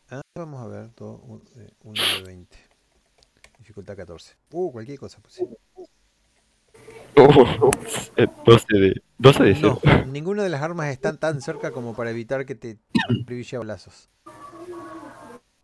Ah, 0.10 0.22
vamos 0.38 0.62
a 0.62 0.68
ver, 0.68 0.90
1 1.00 1.42
de 1.56 2.24
20. 2.26 2.58
Dificultad 3.60 3.98
14. 3.98 4.36
Uh, 4.52 4.72
cualquier 4.72 5.00
cosa. 5.00 5.20
Pues, 5.22 5.36
sí. 5.36 5.44
Eh, 8.18 8.28
12 8.46 8.66
de, 8.78 9.02
12 9.18 9.44
de. 9.44 9.54
No, 9.62 9.80
ninguna 10.12 10.44
de 10.44 10.50
las 10.50 10.62
armas 10.62 10.88
están 10.90 11.18
tan 11.18 11.42
cerca 11.42 11.72
como 11.72 11.96
para 11.96 12.12
evitar 12.12 12.46
que 12.46 12.56
te 12.56 12.78
privilegie 13.26 13.56
a 13.58 13.60
balazos. 13.60 14.10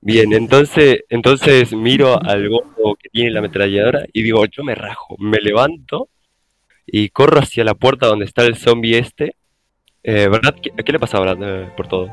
Bien, 0.01 0.31
entonces, 0.33 0.99
entonces 1.09 1.73
miro 1.73 2.21
al 2.23 2.47
gordo 2.49 2.95
que 3.01 3.09
tiene 3.09 3.31
la 3.31 3.39
ametralladora 3.39 4.05
y 4.13 4.23
digo, 4.23 4.45
yo 4.45 4.63
me 4.63 4.73
rajo, 4.73 5.15
me 5.19 5.39
levanto 5.39 6.09
y 6.85 7.09
corro 7.09 7.39
hacia 7.39 7.63
la 7.63 7.75
puerta 7.75 8.07
donde 8.07 8.25
está 8.25 8.45
el 8.45 8.57
zombie 8.57 8.97
este. 8.97 9.35
Eh, 10.03 10.27
Brad, 10.27 10.55
¿qué, 10.61 10.71
qué 10.83 10.91
le 10.93 10.99
pasa 10.99 11.17
a 11.17 11.21
Brad 11.21 11.37
eh, 11.41 11.71
por 11.75 11.87
todo? 11.87 12.09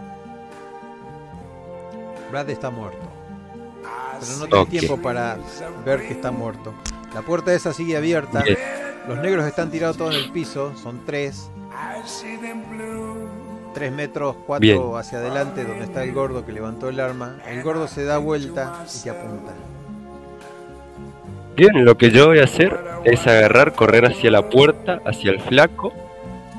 Brad 2.30 2.50
está 2.50 2.70
muerto. 2.70 3.08
Pero 4.18 4.36
no 4.36 4.48
tiene 4.48 4.64
Ok. 4.64 4.70
tiempo 4.70 5.00
para 5.00 5.38
ver 5.84 6.00
que 6.06 6.12
está 6.12 6.30
muerto. 6.30 6.74
La 7.14 7.22
puerta 7.22 7.54
esa 7.54 7.72
sigue 7.72 7.96
abierta. 7.96 8.50
Los 9.08 9.18
negros 9.18 9.46
están 9.46 9.70
tirados 9.70 9.96
todos 9.96 10.14
en 10.14 10.24
el 10.24 10.30
piso. 10.32 10.72
Son 10.82 11.00
tres. 11.06 11.50
Tres 13.74 13.92
metros, 13.92 14.36
cuatro 14.46 14.60
Bien. 14.60 14.80
hacia 14.96 15.18
adelante, 15.18 15.64
donde 15.64 15.84
está 15.84 16.02
el 16.02 16.12
gordo 16.12 16.44
que 16.46 16.52
levantó 16.52 16.88
el 16.88 16.98
arma. 16.98 17.36
El 17.46 17.62
gordo 17.62 17.86
se 17.88 18.04
da 18.04 18.18
vuelta 18.18 18.84
y 18.94 19.02
te 19.02 19.10
apunta. 19.10 19.52
Bien, 21.56 21.84
lo 21.84 21.96
que 21.96 22.10
yo 22.10 22.26
voy 22.28 22.38
a 22.40 22.44
hacer 22.44 22.78
es 23.04 23.26
agarrar, 23.26 23.74
correr 23.74 24.06
hacia 24.06 24.30
la 24.30 24.48
puerta, 24.48 25.00
hacia 25.06 25.30
el 25.30 25.40
flaco, 25.40 25.92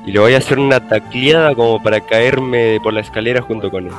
y 0.06 0.12
le 0.12 0.20
voy 0.20 0.34
a 0.34 0.38
hacer 0.38 0.58
una 0.58 0.88
tacleada 0.88 1.54
como 1.54 1.82
para 1.82 2.00
caerme 2.00 2.78
por 2.82 2.92
la 2.92 3.00
escalera 3.00 3.42
junto 3.42 3.70
con 3.70 3.86
él. 3.86 3.92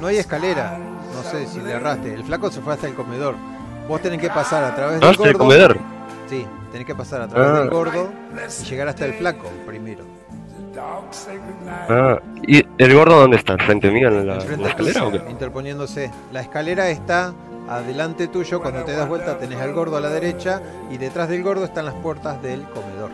No 0.00 0.06
hay 0.06 0.16
escalera. 0.16 0.78
No 1.14 1.22
sé 1.22 1.46
si 1.46 1.60
le 1.60 1.72
erraste. 1.72 2.14
El 2.14 2.24
flaco 2.24 2.50
se 2.50 2.60
fue 2.60 2.72
hasta 2.72 2.86
el 2.88 2.94
comedor. 2.94 3.34
Vos 3.88 4.00
tenés 4.00 4.20
que 4.20 4.28
pasar 4.28 4.64
a 4.64 4.74
través 4.74 5.00
¿No 5.00 5.06
del 5.06 5.10
hasta 5.10 5.24
el 5.28 5.32
gordo. 5.34 5.44
comedor? 5.44 5.78
Sí, 6.30 6.46
tenés 6.70 6.86
que 6.86 6.94
pasar 6.94 7.22
a 7.22 7.28
través 7.28 7.48
Ah. 7.50 7.60
del 7.60 7.70
gordo 7.70 8.08
y 8.60 8.64
llegar 8.64 8.86
hasta 8.88 9.04
el 9.04 9.14
flaco 9.14 9.50
primero. 9.66 10.04
Ah, 11.88 12.20
¿y 12.46 12.64
el 12.78 12.94
gordo 12.94 13.18
dónde 13.20 13.36
está? 13.36 13.58
¿Frente 13.58 13.90
mío 13.90 14.06
en 14.08 14.26
la, 14.28 14.36
en 14.38 14.62
la 14.62 14.68
escalera 14.68 15.04
o 15.04 15.10
tuyo, 15.10 15.24
qué? 15.24 15.30
interponiéndose. 15.32 16.10
La 16.32 16.40
escalera 16.42 16.88
está 16.88 17.34
adelante 17.68 18.28
tuyo. 18.28 18.60
Cuando 18.62 18.84
te 18.84 18.92
das 18.92 19.08
vuelta 19.08 19.36
tenés 19.38 19.60
al 19.60 19.72
gordo 19.72 19.96
a 19.96 20.00
la 20.00 20.08
derecha 20.10 20.62
y 20.90 20.96
detrás 20.98 21.28
del 21.28 21.42
gordo 21.42 21.64
están 21.64 21.84
las 21.86 21.94
puertas 21.94 22.40
del 22.42 22.62
comedor. 22.62 23.10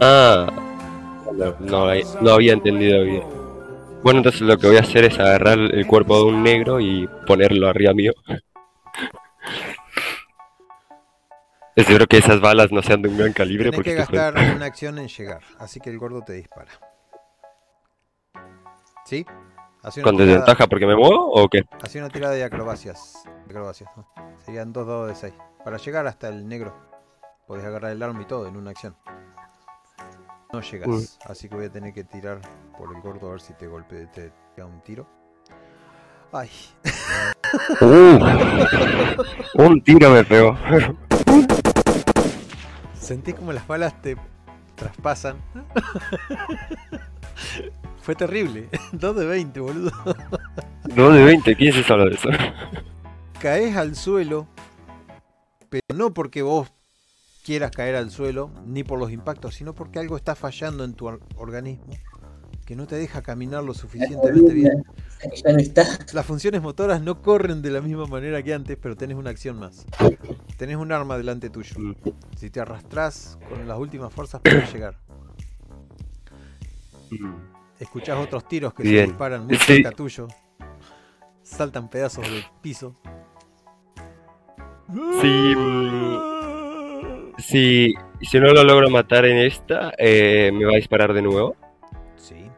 Ah, 0.00 0.46
no, 1.34 1.54
no, 1.60 1.94
no 2.22 2.30
había 2.30 2.54
entendido 2.54 3.04
bien. 3.04 3.22
Bueno, 4.02 4.20
entonces 4.20 4.40
lo 4.40 4.56
que 4.56 4.68
voy 4.68 4.76
a 4.78 4.80
hacer 4.80 5.04
es 5.04 5.18
agarrar 5.18 5.58
el 5.58 5.86
cuerpo 5.86 6.16
de 6.16 6.24
un 6.24 6.42
negro 6.42 6.80
y 6.80 7.06
ponerlo 7.26 7.68
arriba 7.68 7.92
mío. 7.92 8.12
Espero 11.76 12.06
que 12.06 12.16
esas 12.16 12.40
balas 12.40 12.72
no 12.72 12.82
sean 12.82 13.02
de 13.02 13.10
un 13.10 13.18
gran 13.18 13.32
calibre 13.34 13.70
porque 13.70 13.94
que 13.94 14.00
estoy 14.00 14.16
gastar 14.18 14.56
una 14.56 14.64
acción 14.64 14.98
en 14.98 15.08
llegar, 15.08 15.42
así 15.58 15.78
que 15.78 15.90
el 15.90 15.98
gordo 15.98 16.22
te 16.22 16.32
dispara. 16.32 16.70
¿Sí? 19.04 19.26
Una, 19.82 20.02
¿Con 20.02 20.16
tirada, 20.16 20.24
desventaja 20.24 20.66
porque 20.66 20.86
me 20.86 20.96
muevo 20.96 21.30
o 21.30 21.48
qué? 21.48 21.64
hacé 21.82 21.98
una 21.98 22.08
tirada 22.08 22.32
de 22.34 22.42
acrobacias. 22.44 23.22
Acrobacias 23.44 23.90
¿no? 23.96 24.08
Serían 24.44 24.72
dos 24.72 24.86
dados 24.86 25.08
de 25.08 25.14
6. 25.14 25.34
Para 25.64 25.76
llegar 25.76 26.06
hasta 26.06 26.28
el 26.28 26.48
negro, 26.48 26.74
podés 27.46 27.64
agarrar 27.64 27.92
el 27.92 28.02
arma 28.02 28.22
y 28.22 28.24
todo 28.24 28.48
en 28.48 28.56
una 28.56 28.70
acción. 28.70 28.96
No 30.52 30.62
llegas, 30.62 30.88
Uy. 30.88 31.06
así 31.26 31.48
que 31.48 31.56
voy 31.56 31.66
a 31.66 31.70
tener 31.70 31.92
que 31.92 32.04
tirar 32.04 32.40
por 32.78 32.94
el 32.94 33.02
gordo 33.02 33.28
a 33.28 33.32
ver 33.32 33.40
si 33.40 33.52
te 33.52 33.66
golpea, 33.66 34.10
te 34.10 34.32
un 34.64 34.80
tiro. 34.80 35.06
Ay, 36.32 36.50
Uh, 37.80 38.18
un 39.62 39.80
tiro 39.82 40.10
me 40.10 40.24
pegó. 40.24 40.56
sentí 43.06 43.32
como 43.32 43.52
las 43.52 43.66
balas 43.66 44.00
te 44.02 44.16
traspasan. 44.74 45.36
Fue 48.02 48.14
terrible. 48.14 48.68
2 48.92 49.16
de 49.16 49.26
20, 49.26 49.60
boludo. 49.60 49.90
2 50.94 51.14
de 51.14 51.24
20, 51.24 51.56
¿quién 51.56 51.72
se 51.72 51.82
sabe 51.82 52.10
de 52.10 52.14
eso? 52.14 52.28
Caes 53.40 53.76
al 53.76 53.96
suelo, 53.96 54.46
pero 55.68 55.82
no 55.94 56.14
porque 56.14 56.42
vos 56.42 56.68
quieras 57.44 57.70
caer 57.70 57.96
al 57.96 58.10
suelo, 58.10 58.50
ni 58.66 58.84
por 58.84 58.98
los 58.98 59.10
impactos, 59.12 59.54
sino 59.54 59.74
porque 59.74 59.98
algo 59.98 60.16
está 60.16 60.34
fallando 60.34 60.84
en 60.84 60.94
tu 60.94 61.06
or- 61.06 61.20
organismo 61.36 61.86
que 62.64 62.74
no 62.74 62.86
te 62.88 62.96
deja 62.96 63.22
caminar 63.22 63.62
lo 63.62 63.74
suficientemente 63.74 64.52
bien. 64.52 64.84
Ya 65.44 65.52
no 65.52 65.58
está. 65.58 65.84
Las 66.12 66.26
funciones 66.26 66.62
motoras 66.62 67.00
no 67.00 67.22
corren 67.22 67.62
de 67.62 67.70
la 67.70 67.80
misma 67.80 68.06
manera 68.06 68.42
que 68.42 68.52
antes, 68.54 68.76
pero 68.80 68.96
tenés 68.96 69.16
una 69.16 69.30
acción 69.30 69.56
más. 69.56 69.86
Tenés 70.56 70.76
un 70.76 70.90
arma 70.92 71.16
delante 71.18 71.50
tuyo. 71.50 71.74
Mm. 71.78 71.94
Si 72.36 72.50
te 72.50 72.60
arrastrás 72.60 73.38
con 73.48 73.66
las 73.68 73.78
últimas 73.78 74.12
fuerzas 74.12 74.40
podés 74.40 74.72
llegar. 74.72 74.96
Escuchás 77.78 78.18
otros 78.18 78.48
tiros 78.48 78.72
que 78.74 78.82
se 78.84 79.02
disparan 79.06 79.46
muy 79.46 79.56
Sí. 79.56 79.64
cerca 79.74 79.92
tuyo. 79.92 80.28
Saltan 81.42 81.88
pedazos 81.88 82.24
del 82.28 82.44
piso. 82.62 82.94
Sí, 85.20 85.54
mm, 85.56 86.16
Si, 87.38 87.94
si 88.22 88.40
no 88.40 88.46
lo 88.52 88.64
logro 88.64 88.88
matar 88.88 89.26
en 89.26 89.36
esta, 89.38 89.92
eh, 89.98 90.50
me 90.54 90.64
va 90.64 90.72
a 90.72 90.76
disparar 90.76 91.12
de 91.12 91.20
nuevo. 91.22 91.54
Sí. 92.16 92.48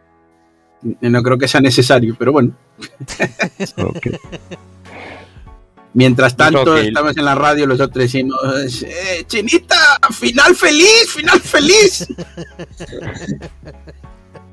No 1.00 1.22
creo 1.22 1.36
que 1.36 1.48
sea 1.48 1.60
necesario, 1.60 2.14
pero 2.18 2.30
bueno. 2.32 2.52
Ok. 3.78 4.06
Mientras 5.98 6.36
tanto, 6.36 6.76
estamos 6.76 7.16
en 7.16 7.24
la 7.24 7.34
radio, 7.34 7.66
los 7.66 7.80
otros 7.80 8.04
decimos: 8.04 8.38
eh, 8.84 9.24
Chinita, 9.26 9.98
final 10.12 10.54
feliz, 10.54 11.08
final 11.08 11.40
feliz. 11.40 12.06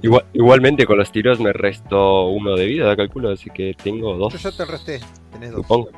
Igual- 0.01 0.25
igualmente 0.33 0.87
con 0.87 0.97
los 0.97 1.11
tiros 1.11 1.39
me 1.39 1.53
resto 1.53 2.29
uno 2.29 2.55
de 2.55 2.65
vida, 2.65 2.95
calculo, 2.95 3.29
así 3.29 3.51
que 3.51 3.75
tengo 3.81 4.17
dos. 4.17 4.33
Yo 4.33 4.49
ya 4.49 4.57
te 4.57 4.65
resté. 4.65 4.99
Tenés 5.31 5.51
dos. 5.51 5.61
Supongo. 5.61 5.89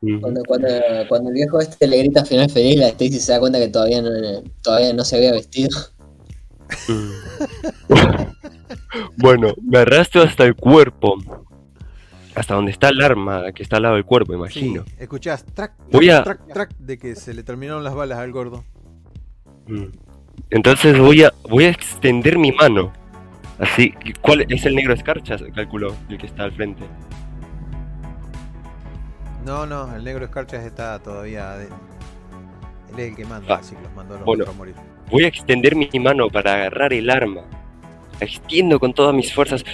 Ujú. 0.00 0.20
Cuando, 0.20 0.42
cuando, 0.46 0.68
cuando 1.10 1.28
el 1.28 1.34
viejo 1.34 1.60
este 1.60 1.86
le 1.86 1.98
grita 1.98 2.24
final 2.24 2.48
feliz, 2.50 2.78
la 2.78 2.88
Stacy 2.88 3.20
se 3.20 3.32
da 3.32 3.40
cuenta 3.40 3.58
que 3.58 3.68
todavía 3.68 4.00
no, 4.00 4.10
todavía 4.62 4.94
no 4.94 5.04
se 5.04 5.16
había 5.16 5.32
vestido. 5.32 5.78
Mm. 6.88 7.12
bueno, 9.18 9.54
me 9.62 9.78
arrastro 9.78 10.22
hasta 10.22 10.44
el 10.44 10.54
cuerpo. 10.54 11.16
Hasta 12.36 12.54
donde 12.54 12.70
está 12.70 12.90
el 12.90 13.00
arma, 13.00 13.50
que 13.52 13.62
está 13.62 13.76
al 13.78 13.82
lado 13.84 13.94
del 13.96 14.04
cuerpo, 14.04 14.32
Sí, 14.32 14.38
imagino. 14.38 14.84
escuchás 14.98 15.44
track, 15.44 15.72
Voy 15.90 16.10
a- 16.10 16.22
track, 16.22 16.52
track 16.52 16.76
de 16.76 16.98
que 16.98 17.16
se 17.16 17.32
le 17.34 17.42
terminaron 17.42 17.82
las 17.82 17.94
balas 17.94 18.18
al 18.18 18.30
gordo. 18.30 18.62
Mm. 19.66 19.86
Entonces 20.50 20.98
voy 20.98 21.24
a 21.24 21.32
voy 21.48 21.64
a 21.64 21.70
extender 21.70 22.38
mi 22.38 22.52
mano. 22.52 22.92
Así, 23.58 23.94
¿cuál 24.20 24.44
es 24.50 24.66
el 24.66 24.74
negro 24.76 24.92
escarcha? 24.92 25.36
Calculo, 25.54 25.94
el 26.10 26.18
que 26.18 26.26
está 26.26 26.44
al 26.44 26.52
frente. 26.52 26.84
No, 29.46 29.64
no, 29.64 29.94
el 29.96 30.04
negro 30.04 30.24
Escarchas 30.24 30.64
está 30.64 30.98
todavía. 31.02 31.52
de- 31.56 31.66
Él 31.66 32.98
es 33.00 33.08
el 33.10 33.16
que 33.16 33.24
manda, 33.24 33.54
Ah, 33.54 33.58
así 33.60 33.74
que 33.76 33.82
los 33.82 33.94
mandó 33.94 34.14
a 34.14 34.16
los 34.18 34.26
bueno. 34.26 34.44
a 34.48 34.52
morir. 34.52 34.74
Voy 35.10 35.24
a 35.24 35.28
extender 35.28 35.74
mi 35.74 35.88
mano 36.00 36.28
para 36.28 36.54
agarrar 36.54 36.92
el 36.92 37.08
arma. 37.10 37.42
La 38.20 38.26
extiendo 38.26 38.78
con 38.80 38.92
todas 38.92 39.14
mis 39.14 39.32
fuerzas. 39.34 39.64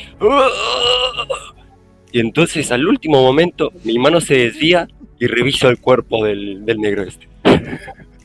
Y 2.12 2.20
entonces 2.20 2.70
al 2.70 2.86
último 2.86 3.22
momento 3.22 3.72
mi 3.84 3.98
mano 3.98 4.20
se 4.20 4.34
desvía 4.34 4.86
y 5.18 5.26
reviso 5.26 5.68
el 5.68 5.78
cuerpo 5.80 6.24
del, 6.24 6.64
del 6.64 6.78
negro 6.78 7.02
este. 7.02 7.28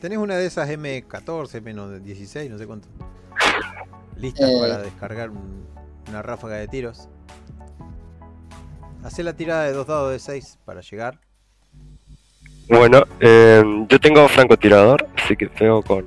Tenés 0.01 0.17
una 0.19 0.35
de 0.35 0.45
esas 0.45 0.69
M14, 0.69 1.61
menos 1.61 1.89
de 1.89 1.99
16, 2.01 2.51
no 2.51 2.57
sé 2.57 2.67
cuánto. 2.67 2.87
Listas 4.17 4.49
Eh. 4.49 4.57
para 4.59 4.77
descargar 4.79 5.29
un- 5.29 5.65
una 6.09 6.21
ráfaga 6.21 6.55
de 6.57 6.67
tiros. 6.67 7.07
Hacé 9.03 9.23
la 9.23 9.33
tirada 9.33 9.63
de 9.65 9.71
dos 9.73 9.87
dados 9.87 10.11
de 10.11 10.19
6 10.19 10.59
para 10.65 10.81
llegar. 10.81 11.19
Bueno, 12.69 13.03
eh, 13.21 13.63
yo 13.87 13.99
tengo 13.99 14.27
francotirador, 14.27 15.07
así 15.15 15.35
que 15.37 15.47
tengo 15.47 15.81
con... 15.81 16.05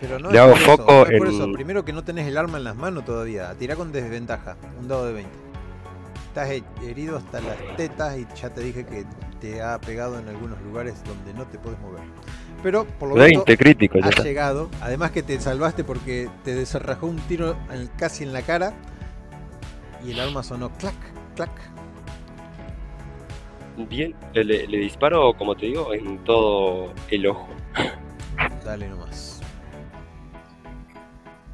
Pero 0.00 0.18
no 0.18 0.30
Le 0.32 0.36
es 0.38 0.42
hago 0.42 0.56
foco 0.56 0.92
no 0.92 1.06
es 1.06 1.18
por 1.18 1.28
en- 1.28 1.34
eso. 1.34 1.52
Primero 1.52 1.84
que 1.84 1.92
no 1.92 2.02
tenés 2.02 2.26
el 2.26 2.36
arma 2.36 2.58
en 2.58 2.64
las 2.64 2.74
manos 2.74 3.04
todavía. 3.04 3.54
Tirá 3.56 3.76
con 3.76 3.92
desventaja. 3.92 4.56
Un 4.80 4.88
dado 4.88 5.06
de 5.06 5.12
20. 5.12 5.30
Estás 6.32 6.48
he- 6.48 6.64
herido 6.88 7.18
hasta 7.18 7.42
las 7.42 7.58
tetas 7.76 8.16
y 8.16 8.26
ya 8.40 8.48
te 8.48 8.62
dije 8.62 8.86
que 8.86 9.04
te 9.38 9.60
ha 9.60 9.78
pegado 9.78 10.18
en 10.18 10.28
algunos 10.30 10.58
lugares 10.62 11.04
donde 11.04 11.34
no 11.34 11.44
te 11.44 11.58
puedes 11.58 11.78
mover. 11.80 12.00
Pero 12.62 12.86
por 12.86 13.10
lo 13.10 13.16
menos 13.16 13.44
20 13.44 13.56
crítico, 13.58 13.98
ya 13.98 14.04
has 14.06 14.10
está. 14.12 14.22
llegado. 14.22 14.70
Además 14.80 15.10
que 15.10 15.22
te 15.22 15.38
salvaste 15.38 15.84
porque 15.84 16.30
te 16.42 16.54
desarrajó 16.54 17.06
un 17.06 17.18
tiro 17.20 17.54
casi 17.98 18.24
en 18.24 18.32
la 18.32 18.40
cara 18.40 18.72
y 20.02 20.12
el 20.12 20.20
arma 20.20 20.42
sonó 20.42 20.70
clac 20.78 20.94
clac. 21.36 21.50
Bien, 23.76 24.14
le, 24.32 24.44
le- 24.44 24.66
le 24.66 24.78
disparo, 24.78 25.34
como 25.34 25.54
te 25.54 25.66
digo, 25.66 25.92
en 25.92 26.18
todo 26.24 26.94
el 27.10 27.26
ojo. 27.26 27.48
Dale 28.64 28.88
nomás. 28.88 29.40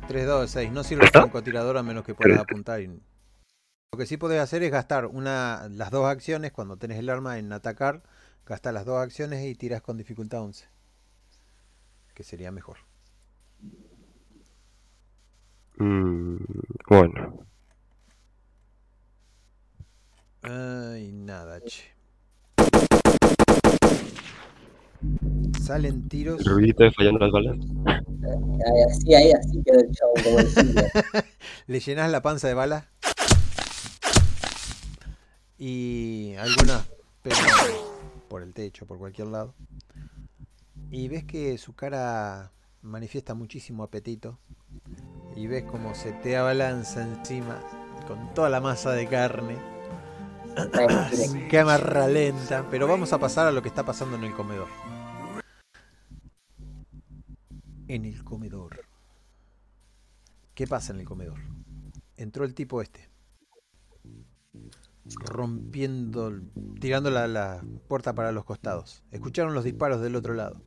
3 0.06 0.24
dados 0.26 0.42
de 0.54 0.60
6. 0.60 0.70
No 0.72 0.84
sirve 0.84 1.04
el 1.04 1.10
francotirador 1.10 1.76
a 1.78 1.82
menos 1.82 2.04
que 2.04 2.14
puedas 2.14 2.38
apuntar. 2.38 2.80
y- 2.80 3.00
Lo 3.92 3.98
que 3.98 4.06
sí 4.06 4.18
podés 4.18 4.40
hacer 4.40 4.62
es 4.62 4.70
gastar 4.70 5.06
una, 5.06 5.66
las 5.70 5.90
dos 5.90 6.04
acciones 6.06 6.52
cuando 6.52 6.76
tenés 6.76 6.98
el 6.98 7.08
arma 7.08 7.38
en 7.38 7.50
atacar. 7.52 8.02
Gastás 8.46 8.74
las 8.74 8.84
dos 8.84 8.98
acciones 8.98 9.44
y 9.46 9.54
tiras 9.54 9.80
con 9.80 9.96
dificultad 9.96 10.42
11. 10.42 10.66
Que 12.14 12.22
sería 12.22 12.50
mejor. 12.52 12.76
Mm, 15.78 16.36
bueno, 16.88 17.46
Ay, 20.42 21.10
nada, 21.12 21.60
che. 21.62 21.82
Salen 25.62 26.08
tiros. 26.08 26.40
el 26.40 26.46
ruidito 26.46 26.82
de 26.84 26.92
fallando 26.92 27.20
las 27.20 27.30
balas. 27.32 27.56
Así, 28.90 29.14
ahí, 29.14 29.32
así 29.32 29.62
queda 29.64 29.80
el 29.80 29.90
show, 29.90 30.12
como 30.24 30.38
el 30.40 30.48
cine. 30.50 30.82
Le 31.66 31.80
llenas 31.80 32.10
la 32.10 32.22
panza 32.22 32.48
de 32.48 32.54
balas. 32.54 32.84
Y 35.58 36.34
algunas 36.36 36.88
por 38.28 38.42
el 38.42 38.54
techo, 38.54 38.86
por 38.86 38.98
cualquier 38.98 39.28
lado. 39.28 39.54
Y 40.90 41.08
ves 41.08 41.24
que 41.24 41.58
su 41.58 41.74
cara 41.74 42.52
manifiesta 42.82 43.34
muchísimo 43.34 43.82
apetito. 43.82 44.38
Y 45.34 45.46
ves 45.46 45.64
como 45.64 45.94
se 45.94 46.12
te 46.12 46.36
abalanza 46.36 47.02
encima 47.02 47.60
con 48.06 48.32
toda 48.34 48.48
la 48.48 48.60
masa 48.60 48.92
de 48.92 49.06
carne. 49.08 49.58
Cámara 51.50 52.08
lenta. 52.08 52.66
Pero 52.70 52.86
vamos 52.86 53.12
a 53.12 53.18
pasar 53.18 53.46
a 53.46 53.52
lo 53.52 53.62
que 53.62 53.68
está 53.68 53.84
pasando 53.84 54.16
en 54.16 54.24
el 54.24 54.34
comedor. 54.34 54.68
En 57.88 58.04
el 58.04 58.22
comedor. 58.24 58.84
¿Qué 60.54 60.66
pasa 60.66 60.92
en 60.92 61.00
el 61.00 61.06
comedor? 61.06 61.38
Entró 62.16 62.44
el 62.44 62.54
tipo 62.54 62.82
este. 62.82 63.08
Rompiendo, 65.24 66.32
tirando 66.80 67.10
la, 67.10 67.26
la 67.26 67.64
puerta 67.88 68.14
para 68.14 68.32
los 68.32 68.44
costados. 68.44 69.02
Escucharon 69.10 69.54
los 69.54 69.64
disparos 69.64 70.00
del 70.00 70.16
otro 70.16 70.34
lado. 70.34 70.62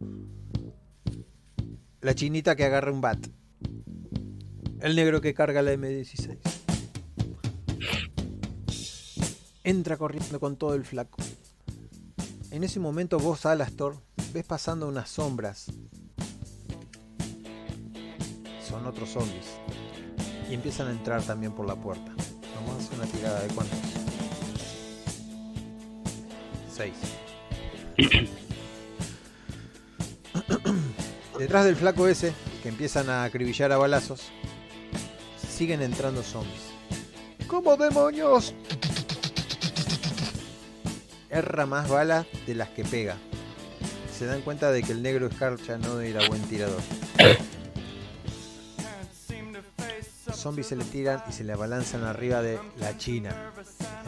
La 2.01 2.15
chinita 2.15 2.55
que 2.55 2.65
agarra 2.65 2.91
un 2.91 3.01
bat. 3.01 3.27
El 4.79 4.95
negro 4.95 5.21
que 5.21 5.33
carga 5.33 5.61
la 5.61 5.73
M16. 5.73 6.39
Entra 9.63 9.97
corriendo 9.97 10.39
con 10.39 10.57
todo 10.57 10.73
el 10.73 10.83
flaco. 10.85 11.21
En 12.49 12.63
ese 12.63 12.79
momento 12.79 13.19
vos, 13.19 13.45
Alastor, 13.45 13.95
ves 14.33 14.43
pasando 14.43 14.87
unas 14.87 15.09
sombras. 15.09 15.67
Son 18.67 18.85
otros 18.85 19.09
zombies. 19.09 19.45
Y 20.49 20.55
empiezan 20.55 20.87
a 20.87 20.91
entrar 20.91 21.21
también 21.21 21.53
por 21.53 21.67
la 21.67 21.75
puerta. 21.75 22.11
Vamos 22.55 22.75
a 22.75 22.77
hacer 22.79 22.99
una 22.99 23.07
tirada 23.07 23.41
de 23.41 23.53
cuántos. 23.53 23.90
6. 26.81 26.93
Detrás 31.37 31.65
del 31.65 31.75
flaco 31.75 32.07
ese, 32.07 32.33
que 32.63 32.69
empiezan 32.69 33.07
a 33.09 33.23
acribillar 33.23 33.71
a 33.71 33.77
balazos, 33.77 34.31
siguen 35.47 35.83
entrando 35.83 36.23
zombies. 36.23 36.71
¿Cómo 37.47 37.77
demonios? 37.77 38.55
Erra 41.29 41.67
más 41.67 41.87
balas 41.87 42.25
de 42.47 42.55
las 42.55 42.69
que 42.69 42.83
pega. 42.83 43.17
Se 44.17 44.25
dan 44.25 44.41
cuenta 44.41 44.71
de 44.71 44.81
que 44.81 44.91
el 44.91 45.03
negro 45.03 45.27
escarcha 45.27 45.77
no 45.77 46.01
era 46.01 46.27
buen 46.27 46.41
tirador. 46.43 46.81
Zombies 50.33 50.67
se 50.67 50.75
le 50.75 50.85
tiran 50.85 51.21
y 51.29 51.31
se 51.31 51.43
le 51.43 51.53
abalanzan 51.53 52.03
arriba 52.03 52.41
de 52.41 52.59
la 52.77 52.97
china. 52.97 53.51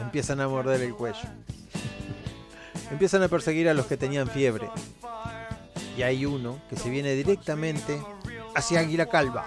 Empiezan 0.00 0.40
a 0.40 0.48
morder 0.48 0.80
el 0.80 0.94
cuello. 0.94 1.28
Empiezan 2.90 3.22
a 3.22 3.28
perseguir 3.28 3.68
a 3.68 3.74
los 3.74 3.86
que 3.86 3.96
tenían 3.96 4.28
fiebre. 4.28 4.68
Y 5.96 6.02
hay 6.02 6.26
uno 6.26 6.58
que 6.68 6.76
se 6.76 6.90
viene 6.90 7.14
directamente 7.14 8.02
hacia 8.54 8.80
Águila 8.80 9.06
Calva, 9.06 9.46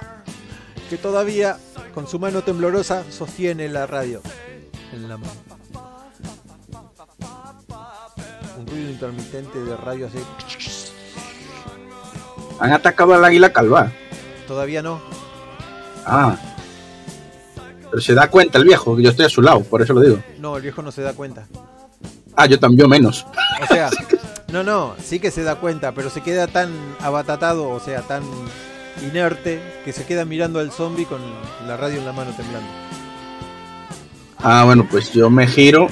que 0.90 0.98
todavía 0.98 1.58
con 1.94 2.08
su 2.08 2.20
mano 2.20 2.42
temblorosa 2.42 3.04
sostiene 3.10 3.70
la 3.70 3.88
radio 3.88 4.22
en 4.94 5.10
la 5.10 5.18
mano. 5.18 5.34
Un 8.58 8.68
ruido 8.68 8.92
intermitente 8.92 9.64
de 9.64 9.78
radio 9.78 10.08
así. 10.08 10.20
Han 12.60 12.74
atacado 12.74 13.14
al 13.14 13.24
águila 13.24 13.54
calva. 13.54 13.92
Todavía 14.48 14.82
no. 14.82 15.00
Ah. 16.06 16.38
Pero 17.90 18.02
se 18.02 18.14
da 18.14 18.30
cuenta 18.30 18.58
el 18.58 18.64
viejo, 18.64 18.96
que 18.96 19.04
yo 19.04 19.10
estoy 19.10 19.26
a 19.26 19.30
su 19.30 19.42
lado, 19.42 19.64
por 19.64 19.82
eso 19.82 19.94
lo 19.94 20.02
digo. 20.02 20.24
No, 20.40 20.58
el 20.58 20.64
viejo 20.64 20.82
no 20.82 20.92
se 20.92 21.02
da 21.02 21.14
cuenta. 21.14 21.48
Ah, 22.38 22.46
yo 22.46 22.60
también 22.60 22.88
menos. 22.88 23.26
O 23.64 23.66
sea, 23.66 23.90
no, 24.54 24.64
no, 24.64 24.96
sí 25.04 25.20
que 25.20 25.32
se 25.32 25.42
da 25.42 25.56
cuenta, 25.56 25.92
pero 25.94 26.12
se 26.12 26.22
queda 26.22 26.46
tan 26.46 26.72
abatatado, 27.00 27.68
o 27.70 27.80
sea, 27.80 28.04
tan 28.04 28.22
inerte, 29.02 29.60
que 29.84 29.92
se 29.92 30.06
queda 30.06 30.24
mirando 30.24 30.60
al 30.60 30.72
zombie 30.72 31.06
con 31.06 31.20
la 31.68 31.78
radio 31.78 31.98
en 31.98 32.06
la 32.06 32.14
mano 32.14 32.30
temblando. 32.38 32.70
Ah, 34.38 34.66
bueno, 34.66 34.88
pues 34.90 35.12
yo 35.14 35.32
me 35.32 35.48
giro 35.48 35.88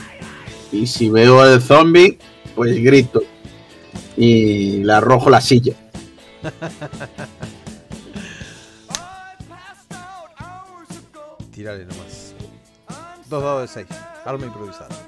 y 0.71 0.85
si 0.85 1.09
veo 1.09 1.41
al 1.41 1.59
zombie, 1.63 2.19
pues 2.53 2.79
grito. 2.81 3.23
Y 4.15 4.83
le 4.83 4.93
arrojo 4.93 5.31
la 5.31 5.41
silla. 5.41 5.73
Tirale 11.51 11.85
nomás. 11.85 12.35
Dos 13.29 13.41
dados 13.41 13.61
de 13.61 13.67
6. 13.85 13.87
Arma 14.25 14.45
improvisada. 14.45 15.04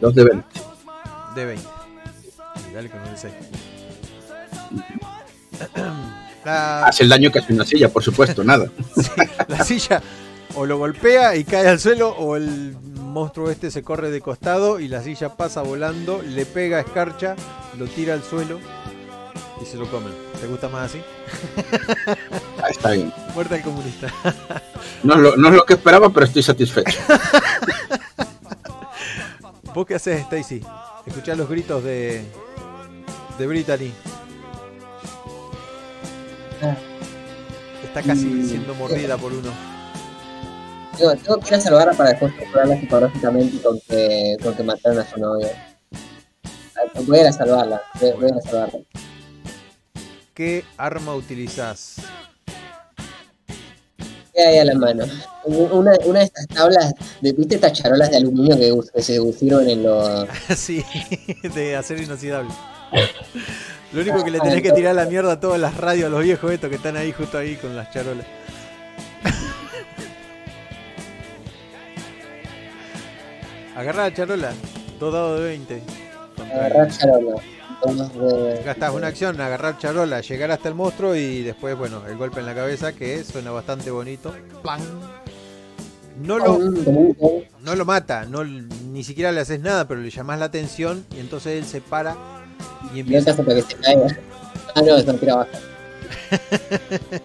Dos 0.00 0.14
de 0.14 0.24
20. 0.24 0.46
De 1.34 1.44
20. 1.44 1.68
Y 2.70 2.74
dale 2.74 2.90
con 2.90 3.00
el 3.06 3.16
6. 3.18 3.32
La, 6.44 6.86
Hace 6.86 7.02
el 7.02 7.08
daño 7.10 7.30
que 7.30 7.38
hace 7.38 7.52
una 7.52 7.64
silla, 7.64 7.88
por 7.90 8.02
supuesto, 8.02 8.42
nada. 8.42 8.70
la 9.48 9.64
silla 9.64 10.02
o 10.54 10.66
lo 10.66 10.78
golpea 10.78 11.36
y 11.36 11.44
cae 11.44 11.68
al 11.68 11.78
suelo 11.78 12.10
o 12.10 12.36
el 12.36 12.76
monstruo 13.10 13.50
este 13.50 13.70
se 13.70 13.82
corre 13.82 14.10
de 14.10 14.20
costado 14.20 14.80
y 14.80 14.88
la 14.88 15.02
silla 15.02 15.36
pasa 15.36 15.62
volando, 15.62 16.22
le 16.22 16.46
pega 16.46 16.78
a 16.78 16.80
escarcha, 16.80 17.36
lo 17.78 17.86
tira 17.86 18.14
al 18.14 18.22
suelo 18.22 18.58
y 19.60 19.66
se 19.66 19.76
lo 19.76 19.90
comen. 19.90 20.12
¿Te 20.40 20.46
gusta 20.46 20.68
más 20.68 20.90
así? 20.90 21.02
Ah, 22.62 22.68
está 22.70 22.92
bien. 22.92 23.12
Muerte 23.34 23.56
al 23.56 23.62
comunista. 23.62 24.08
No 25.02 25.14
es, 25.14 25.20
lo, 25.20 25.36
no 25.36 25.48
es 25.48 25.54
lo 25.54 25.64
que 25.64 25.74
esperaba, 25.74 26.08
pero 26.10 26.24
estoy 26.24 26.42
satisfecho. 26.42 26.98
¿Vos 29.74 29.86
qué 29.86 29.94
haces, 29.94 30.20
Stacy? 30.22 30.62
Escuchás 31.06 31.38
los 31.38 31.48
gritos 31.48 31.84
de, 31.84 32.24
de 33.38 33.46
Brittany. 33.46 33.92
Está 37.84 38.02
casi 38.02 38.46
siendo 38.48 38.74
mordida 38.74 39.16
por 39.16 39.32
uno. 39.32 39.50
Que 40.96 41.48
ir 41.48 41.54
a 41.54 41.60
salvarla 41.60 41.92
para 41.94 42.10
después 42.10 42.32
controlarla 42.34 42.78
psicológicamente 42.78 43.62
con 43.62 43.80
que, 43.80 44.36
con 44.42 44.54
que 44.54 44.62
mataron 44.62 44.98
a 44.98 45.04
su 45.08 45.18
novio. 45.18 45.48
Ah, 46.76 47.00
Voy 47.06 47.20
a 47.20 47.32
salvarla, 47.32 47.80
voy 48.00 48.30
a 48.30 48.40
salvarla. 48.42 48.80
¿Qué 50.34 50.64
arma 50.76 51.14
utilizás? 51.14 51.96
¿Qué 54.40 54.46
hay 54.46 54.58
a 54.58 54.64
la 54.64 54.74
mano? 54.74 55.04
Una, 55.44 55.92
una 56.06 56.18
de 56.20 56.24
estas 56.24 56.46
tablas, 56.48 56.94
de, 57.20 57.32
¿viste 57.32 57.56
estas 57.56 57.74
charolas 57.74 58.10
de 58.10 58.16
aluminio 58.16 58.56
que, 58.56 58.74
que 58.94 59.02
se 59.02 59.20
pusieron 59.20 59.68
en 59.68 59.82
los... 59.82 60.26
sí, 60.56 60.82
de 61.54 61.76
acero 61.76 62.00
inoxidable. 62.00 62.50
Lo 63.92 64.00
único 64.00 64.24
que 64.24 64.30
le 64.30 64.40
tenés 64.40 64.62
que 64.62 64.72
tirar 64.72 64.94
la 64.94 65.04
mierda 65.04 65.32
a 65.32 65.40
todas 65.40 65.60
las 65.60 65.76
radios 65.76 66.06
a 66.06 66.10
los 66.10 66.22
viejos 66.22 66.50
estos 66.52 66.70
que 66.70 66.76
están 66.76 66.96
ahí 66.96 67.12
justo 67.12 67.36
ahí 67.36 67.56
con 67.56 67.76
las 67.76 67.92
charolas. 67.92 68.24
Agarrá 73.76 74.04
la 74.04 74.14
charola, 74.14 74.52
dos 74.98 75.12
dados 75.12 75.40
de 75.40 75.46
20. 75.48 75.82
Contra 76.36 76.54
el- 76.54 76.60
Agarrar 76.72 76.96
charola. 76.96 77.36
Dos 77.84 78.12
de- 78.14 78.62
Gastás 78.64 78.92
una 78.94 79.08
acción, 79.08 79.40
agarrar 79.40 79.78
charola, 79.78 80.20
llegar 80.20 80.50
hasta 80.50 80.68
el 80.68 80.74
monstruo 80.74 81.14
y 81.16 81.42
después, 81.42 81.76
bueno, 81.76 82.02
el 82.06 82.16
golpe 82.16 82.40
en 82.40 82.46
la 82.46 82.54
cabeza 82.54 82.92
que 82.92 83.24
suena 83.24 83.50
bastante 83.50 83.90
bonito. 83.90 84.34
¡Plan! 84.62 84.80
No 86.22 86.38
lo, 86.38 86.58
no 86.58 87.74
lo 87.74 87.84
mata, 87.86 88.26
no, 88.26 88.44
ni 88.44 89.02
siquiera 89.04 89.32
le 89.32 89.40
haces 89.40 89.60
nada, 89.60 89.88
pero 89.88 90.00
le 90.02 90.10
llamás 90.10 90.38
la 90.38 90.44
atención 90.46 91.06
y 91.16 91.20
entonces 91.20 91.58
él 91.58 91.64
se 91.64 91.80
para 91.80 92.14
y 92.94 93.00
empieza. 93.00 93.34
que 93.34 93.62
se 93.62 93.74
caiga. 93.76 94.18
Ah, 94.74 94.82
no, 94.82 94.96
eso 94.96 95.14
tira. 95.14 95.46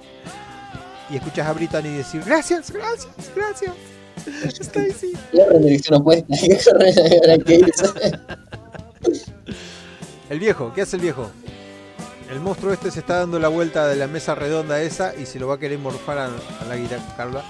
Y 1.07 1.17
escuchas 1.17 1.45
a 1.47 1.53
Brittany 1.53 1.97
decir: 1.97 2.23
Gracias, 2.25 2.71
gracias, 2.71 3.13
gracias. 3.35 3.73
Stacy. 4.59 5.13
Corre 5.31 5.57
en 5.57 5.61
dirección 5.61 6.01
opuesta. 6.01 6.35
El 10.29 10.39
viejo, 10.39 10.71
¿qué 10.73 10.81
hace 10.81 10.95
el 10.95 11.01
viejo? 11.03 11.29
El 12.31 12.39
monstruo 12.39 12.73
este 12.73 12.89
se 12.89 12.99
está 12.99 13.19
dando 13.19 13.37
la 13.39 13.47
vuelta 13.49 13.87
de 13.87 13.95
la 13.95 14.07
mesa 14.07 14.33
redonda 14.33 14.81
esa 14.81 15.13
y 15.15 15.25
se 15.27 15.39
lo 15.39 15.47
va 15.47 15.55
a 15.55 15.59
querer 15.59 15.77
morfar 15.77 16.17
a, 16.17 16.25
a 16.25 16.65
la 16.67 16.75
guitarra. 16.75 17.43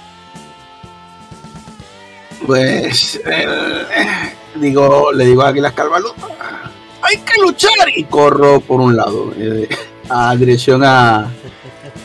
Pues 2.46 3.22
eh, 3.26 3.48
digo, 4.56 5.12
le 5.14 5.26
digo 5.26 5.42
a 5.42 5.48
Águilas 5.50 5.74
hay 7.02 7.18
que 7.20 7.42
luchar 7.42 7.88
y 7.96 8.04
corro 8.04 8.60
por 8.60 8.82
un 8.82 8.98
lado, 8.98 9.32
eh, 9.38 9.70
a 10.10 10.36
dirección 10.36 10.84
a 10.84 11.32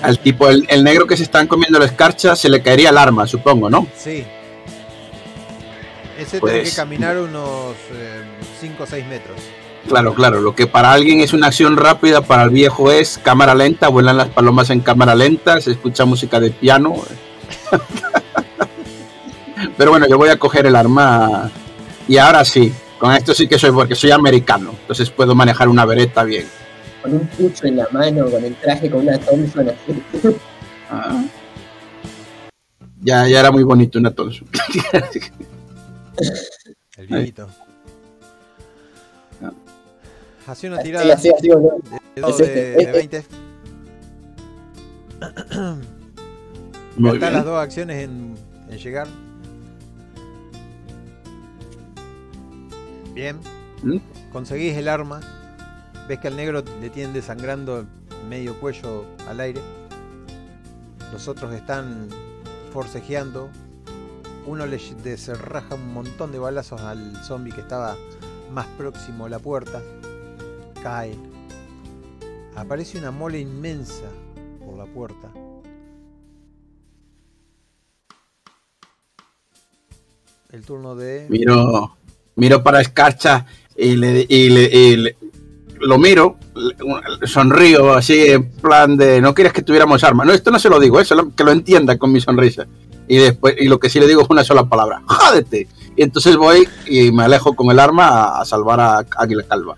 al 0.02 0.18
tipo, 0.18 0.48
el, 0.48 0.64
el 0.70 0.84
negro 0.84 1.06
que 1.06 1.16
se 1.16 1.24
están 1.24 1.46
comiendo 1.46 1.78
la 1.78 1.84
escarcha, 1.86 2.34
se 2.36 2.48
le 2.48 2.62
caería 2.62 2.88
el 2.90 2.96
arma, 2.96 3.26
supongo, 3.26 3.68
¿no? 3.68 3.86
Sí. 3.96 4.24
Ese 6.18 6.38
Pues- 6.40 6.52
tiene 6.54 6.70
que 6.70 6.76
caminar 6.76 7.18
unos 7.18 7.74
5 8.60 8.82
o 8.82 8.86
6 8.86 9.06
metros. 9.06 9.36
Claro, 9.88 10.14
claro, 10.14 10.40
lo 10.40 10.54
que 10.54 10.66
para 10.66 10.92
alguien 10.92 11.20
es 11.20 11.32
una 11.32 11.48
acción 11.48 11.76
rápida, 11.76 12.22
para 12.22 12.44
el 12.44 12.50
viejo 12.50 12.92
es 12.92 13.18
cámara 13.22 13.54
lenta, 13.54 13.88
vuelan 13.88 14.18
las 14.18 14.28
palomas 14.28 14.70
en 14.70 14.80
cámara 14.80 15.14
lenta, 15.14 15.60
se 15.60 15.72
escucha 15.72 16.04
música 16.04 16.38
de 16.38 16.50
piano. 16.50 16.94
Pero 19.76 19.90
bueno, 19.90 20.06
yo 20.08 20.16
voy 20.16 20.28
a 20.28 20.38
coger 20.38 20.66
el 20.66 20.76
arma 20.76 21.50
y 22.06 22.18
ahora 22.18 22.44
sí, 22.44 22.72
con 22.98 23.12
esto 23.12 23.34
sí 23.34 23.48
que 23.48 23.58
soy 23.58 23.72
porque 23.72 23.94
soy 23.94 24.10
americano, 24.10 24.74
entonces 24.80 25.10
puedo 25.10 25.34
manejar 25.34 25.68
una 25.68 25.84
vereta 25.84 26.24
bien. 26.24 26.46
Con 27.02 27.14
un 27.14 27.26
pucho 27.26 27.66
en 27.66 27.78
la 27.78 27.88
mano, 27.90 28.30
con 28.30 28.44
el 28.44 28.54
traje, 28.56 28.90
con 28.90 29.00
una 29.00 29.18
Thompson 29.18 29.70
así. 29.70 30.28
Ah. 30.92 31.22
Ya, 33.00 33.28
ya 33.28 33.38
era 33.38 33.52
muy 33.52 33.62
bonito 33.62 34.00
una 34.00 34.10
Thompson. 34.10 34.48
El 36.96 37.06
viejito. 37.06 37.48
Hace 40.50 40.66
una 40.66 40.78
tirada 40.82 41.14
así, 41.14 41.30
así, 41.32 41.48
boludo. 41.48 41.78
de, 42.16 42.22
Es 42.28 42.38
de, 42.38 42.44
este. 42.44 42.86
de 42.86 42.92
20. 42.92 43.24
Muy 46.96 47.14
Están 47.14 47.32
las 47.32 47.42
bien. 47.42 47.44
dos 47.44 47.62
acciones 47.62 48.02
en, 48.02 48.34
en 48.68 48.78
llegar. 48.78 49.06
Bien. 53.14 53.38
¿Mm? 53.84 53.98
Conseguís 54.32 54.76
el 54.76 54.88
arma. 54.88 55.20
Ves 56.08 56.18
que 56.18 56.26
al 56.26 56.34
negro 56.34 56.64
le 56.80 56.90
tienen 56.90 57.12
desangrando 57.12 57.86
medio 58.28 58.58
cuello 58.58 59.04
al 59.28 59.38
aire. 59.38 59.60
Los 61.12 61.28
otros 61.28 61.54
están 61.54 62.08
forcejeando. 62.72 63.50
Uno 64.46 64.66
le 64.66 64.78
desarraja 65.04 65.76
un 65.76 65.92
montón 65.94 66.32
de 66.32 66.40
balazos 66.40 66.80
al 66.80 67.16
zombie 67.22 67.52
que 67.52 67.60
estaba 67.60 67.96
más 68.50 68.66
próximo 68.76 69.26
a 69.26 69.28
la 69.28 69.38
puerta. 69.38 69.80
Cae. 70.82 71.14
Aparece 72.56 72.98
una 72.98 73.10
mole 73.10 73.38
inmensa 73.40 74.08
por 74.64 74.76
la 74.76 74.84
puerta. 74.86 75.28
El 80.52 80.62
turno 80.64 80.96
de. 80.96 81.26
Miro, 81.28 81.96
miro 82.36 82.62
para 82.62 82.80
Escarcha 82.80 83.46
y 83.76 83.96
le, 83.96 84.26
y 84.28 84.48
le- 84.50 84.70
y 84.76 84.96
le- 84.96 85.16
lo 85.80 85.96
miro, 85.96 86.36
sonrío 87.24 87.94
así 87.94 88.20
en 88.26 88.50
plan 88.50 88.96
de 88.96 89.20
no 89.22 89.32
quieres 89.32 89.52
que 89.52 89.62
tuviéramos 89.62 90.02
armas. 90.04 90.26
No, 90.26 90.32
esto 90.32 90.50
no 90.50 90.58
se 90.58 90.68
lo 90.68 90.78
digo, 90.78 91.00
eso 91.00 91.32
que 91.34 91.44
lo 91.44 91.52
entienda 91.52 91.96
con 91.96 92.12
mi 92.12 92.20
sonrisa. 92.20 92.66
Y 93.08 93.16
después, 93.16 93.54
y 93.58 93.66
lo 93.68 93.78
que 93.80 93.88
sí 93.88 93.98
le 93.98 94.06
digo 94.06 94.20
es 94.22 94.28
una 94.30 94.44
sola 94.44 94.68
palabra, 94.68 95.02
¡jódete! 95.06 95.68
Y 95.96 96.02
entonces 96.02 96.36
voy 96.36 96.68
y 96.86 97.10
me 97.12 97.24
alejo 97.24 97.54
con 97.56 97.70
el 97.70 97.78
arma 97.78 98.40
a 98.40 98.44
salvar 98.44 98.80
a 98.80 99.06
Águila 99.16 99.44
Calva. 99.48 99.76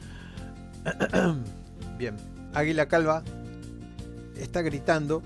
Bien. 1.99 2.17
Águila 2.55 2.87
Calva 2.87 3.23
está 4.37 4.63
gritando, 4.63 5.23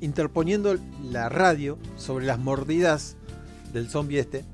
interponiendo 0.00 0.76
la 1.10 1.28
radio 1.28 1.78
sobre 1.96 2.26
las 2.26 2.38
mordidas 2.38 3.16
del 3.72 3.88
zombie 3.88 4.18
este. 4.18 4.44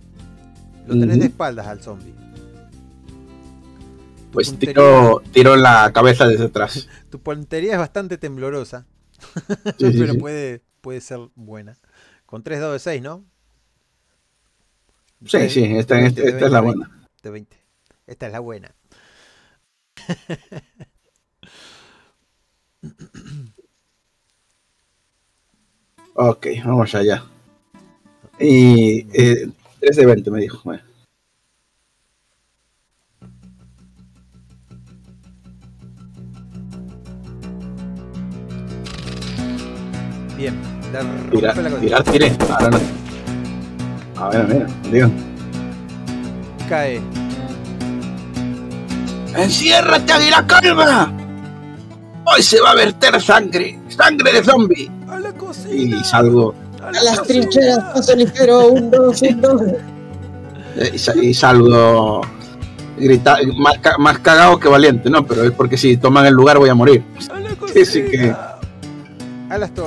Lo 0.86 0.98
tenés 0.98 1.18
de 1.20 1.26
espaldas 1.26 1.66
al 1.66 1.80
zombie. 1.82 2.14
Pues 4.32 4.48
Puntería. 4.48 4.74
tiro, 4.74 5.22
tiro 5.32 5.56
la 5.56 5.90
cabeza 5.92 6.26
desde 6.26 6.44
atrás. 6.46 6.88
Tu 7.10 7.20
puntería 7.20 7.72
es 7.74 7.78
bastante 7.78 8.16
temblorosa, 8.16 8.86
Sí, 9.78 9.90
pero 9.98 10.14
sí. 10.14 10.18
Puede, 10.18 10.62
puede 10.80 11.00
ser 11.02 11.18
buena. 11.34 11.76
Con 12.24 12.42
3 12.42 12.60
dados 12.60 12.72
de 12.74 12.78
6, 12.78 13.02
¿no? 13.02 13.24
Sí, 15.26 15.50
sí, 15.50 15.64
esta, 15.76 15.96
De 15.96 16.06
esta- 16.06 16.22
20, 16.22 16.28
esta 16.28 16.46
es 16.46 16.52
la 16.52 16.60
buena. 16.62 16.88
20, 16.88 17.08
De 17.22 17.30
20. 17.30 17.56
Esta 18.06 18.26
es 18.26 18.32
la 18.32 18.40
buena. 18.40 18.74
Ok, 26.14 26.46
vamos 26.64 26.94
allá. 26.94 27.24
Y 28.38 29.06
eh, 29.14 29.48
3 29.80 29.96
de 29.96 30.06
20 30.06 30.30
me 30.30 30.40
dijo. 30.40 30.60
Bueno. 30.62 30.82
Bien. 40.36 40.54
Tirar, 41.30 41.56
la 41.56 41.80
tirar, 41.80 42.04
tiré. 42.04 42.36
Ahora 42.50 42.70
no. 42.70 42.78
A 44.16 44.28
ver, 44.28 44.46
mira, 44.48 44.66
digo. 44.90 45.10
Cae. 46.68 47.22
¡Enciérrate, 49.36 50.12
Águila 50.12 50.46
Calva! 50.46 51.10
Hoy 52.24 52.42
se 52.42 52.60
va 52.60 52.70
a 52.70 52.74
verter 52.74 53.20
sangre, 53.20 53.78
sangre 53.88 54.32
de 54.32 54.44
zombie. 54.44 54.90
¡A 55.09 55.18
la 55.18 55.32
Y 55.70 55.92
salgo, 56.04 56.54
A 56.82 56.90
las 56.92 57.22
trincheras, 57.24 57.78
paso 57.94 58.14
ligero, 58.16 58.68
un, 58.68 58.90
dos, 58.90 59.20
un, 59.22 59.40
dos. 59.40 59.62
eh, 60.76 60.90
y 60.94 60.98
sa- 60.98 61.16
y 61.16 61.34
salgo 61.34 62.20
grita, 62.96 63.38
más, 63.59 63.74
más 63.98 64.18
cagado 64.20 64.59
que 64.60 64.68
valiente, 64.68 65.10
¿no? 65.10 65.26
Pero 65.26 65.44
es 65.44 65.50
porque 65.52 65.76
si 65.76 65.96
toman 65.96 66.26
el 66.26 66.34
lugar 66.34 66.59
voy 66.59 66.68
a 66.68 66.74
morir. 66.74 67.02
¡A 67.30 67.38
la 67.40 67.48
que- 67.50 67.56
cocina! 67.56 68.48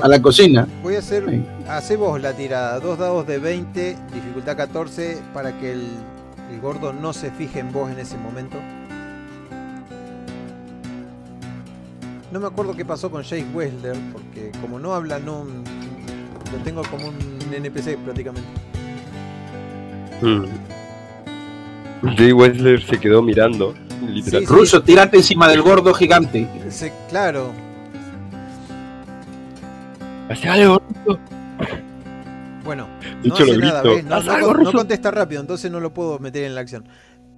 A 0.01 0.07
la 0.07 0.21
cocina. 0.21 0.67
voy 0.83 0.95
a 0.95 0.99
hacer. 0.99 1.25
Sí. 1.27 1.43
Hace 1.67 1.95
vos 1.95 2.21
la 2.21 2.33
tirada. 2.33 2.79
Dos 2.79 2.99
dados 2.99 3.25
de 3.25 3.39
20, 3.39 3.97
dificultad 4.13 4.55
14, 4.57 5.17
para 5.33 5.57
que 5.57 5.71
el, 5.71 5.87
el 6.51 6.61
gordo 6.61 6.93
no 6.93 7.13
se 7.13 7.31
fije 7.31 7.59
en 7.61 7.71
vos 7.71 7.89
en 7.89 7.97
ese 7.99 8.15
momento. 8.17 8.57
No 12.35 12.41
me 12.41 12.47
acuerdo 12.47 12.75
qué 12.75 12.83
pasó 12.83 13.09
con 13.09 13.23
Jake 13.23 13.47
Wessler, 13.53 13.95
porque 14.11 14.51
como 14.59 14.77
no 14.77 14.93
habla, 14.93 15.19
no 15.19 15.45
lo 15.45 16.57
tengo 16.65 16.81
como 16.91 17.07
un 17.07 17.17
NPC 17.49 17.97
prácticamente. 17.99 18.49
Mm. 20.21 20.43
Jay 22.17 22.33
Wessler 22.33 22.83
se 22.83 22.99
quedó 22.99 23.21
mirando, 23.21 23.73
literal. 24.05 24.41
Sí, 24.41 24.47
sí. 24.47 24.53
Ruso, 24.53 24.83
tírate 24.83 25.15
encima 25.15 25.47
del 25.47 25.61
gordo 25.61 25.93
gigante. 25.93 26.45
Claro, 27.07 27.53
Hace 30.29 30.49
algo. 30.49 30.81
bueno, 32.65 32.89
no 33.23 33.33
hace 33.33 33.45
lo 33.45 33.65
nada, 33.65 33.81
grito. 33.81 34.09
¿ves? 34.09 34.61
No, 34.61 34.73
contesta 34.73 35.09
rápido, 35.09 35.39
entonces 35.39 35.71
no 35.71 35.79
lo 35.79 35.93
puedo 35.93 36.19
meter 36.19 36.43
en 36.43 36.53
la 36.53 36.59
acción. 36.59 36.85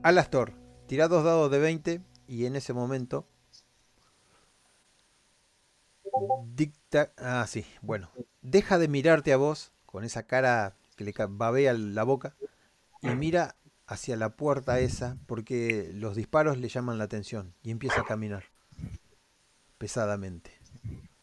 Alastor, 0.01 0.53
tira 0.87 1.07
dos 1.07 1.23
dados 1.23 1.51
de 1.51 1.59
20 1.59 2.01
y 2.27 2.47
en 2.47 2.55
ese 2.55 2.73
momento 2.73 3.27
dicta... 6.55 7.11
Ah, 7.17 7.45
sí, 7.47 7.65
bueno. 7.81 8.09
Deja 8.41 8.77
de 8.77 8.87
mirarte 8.87 9.33
a 9.33 9.37
vos 9.37 9.71
con 9.85 10.03
esa 10.03 10.23
cara 10.23 10.75
que 10.95 11.03
le 11.03 11.13
babea 11.29 11.73
la 11.73 12.03
boca 12.03 12.35
y 13.01 13.09
mira 13.09 13.55
hacia 13.85 14.17
la 14.17 14.29
puerta 14.29 14.79
esa 14.79 15.17
porque 15.27 15.91
los 15.93 16.15
disparos 16.15 16.57
le 16.57 16.69
llaman 16.69 16.97
la 16.97 17.05
atención 17.05 17.53
y 17.63 17.71
empieza 17.71 18.01
a 18.01 18.05
caminar 18.05 18.43
pesadamente. 19.77 20.51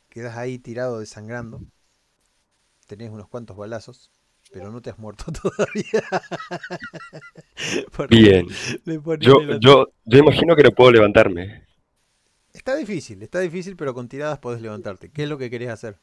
Quedas 0.08 0.36
ahí 0.36 0.58
tirado 0.58 1.00
desangrando. 1.00 1.60
Tenés 2.86 3.10
unos 3.10 3.28
cuantos 3.28 3.56
balazos, 3.56 4.10
pero 4.52 4.70
no 4.70 4.80
te 4.80 4.90
has 4.90 4.98
muerto 4.98 5.24
todavía. 5.42 6.02
Bien. 8.08 8.46
Yo, 9.20 9.58
yo, 9.58 9.88
yo 10.04 10.18
imagino 10.18 10.54
que 10.54 10.62
no 10.62 10.70
puedo 10.70 10.92
levantarme. 10.92 11.63
Está 12.54 12.76
difícil, 12.76 13.20
está 13.22 13.40
difícil, 13.40 13.76
pero 13.76 13.92
con 13.92 14.08
tiradas 14.08 14.38
podés 14.38 14.62
levantarte. 14.62 15.10
¿Qué 15.10 15.24
es 15.24 15.28
lo 15.28 15.36
que 15.36 15.50
querés 15.50 15.70
hacer? 15.70 15.98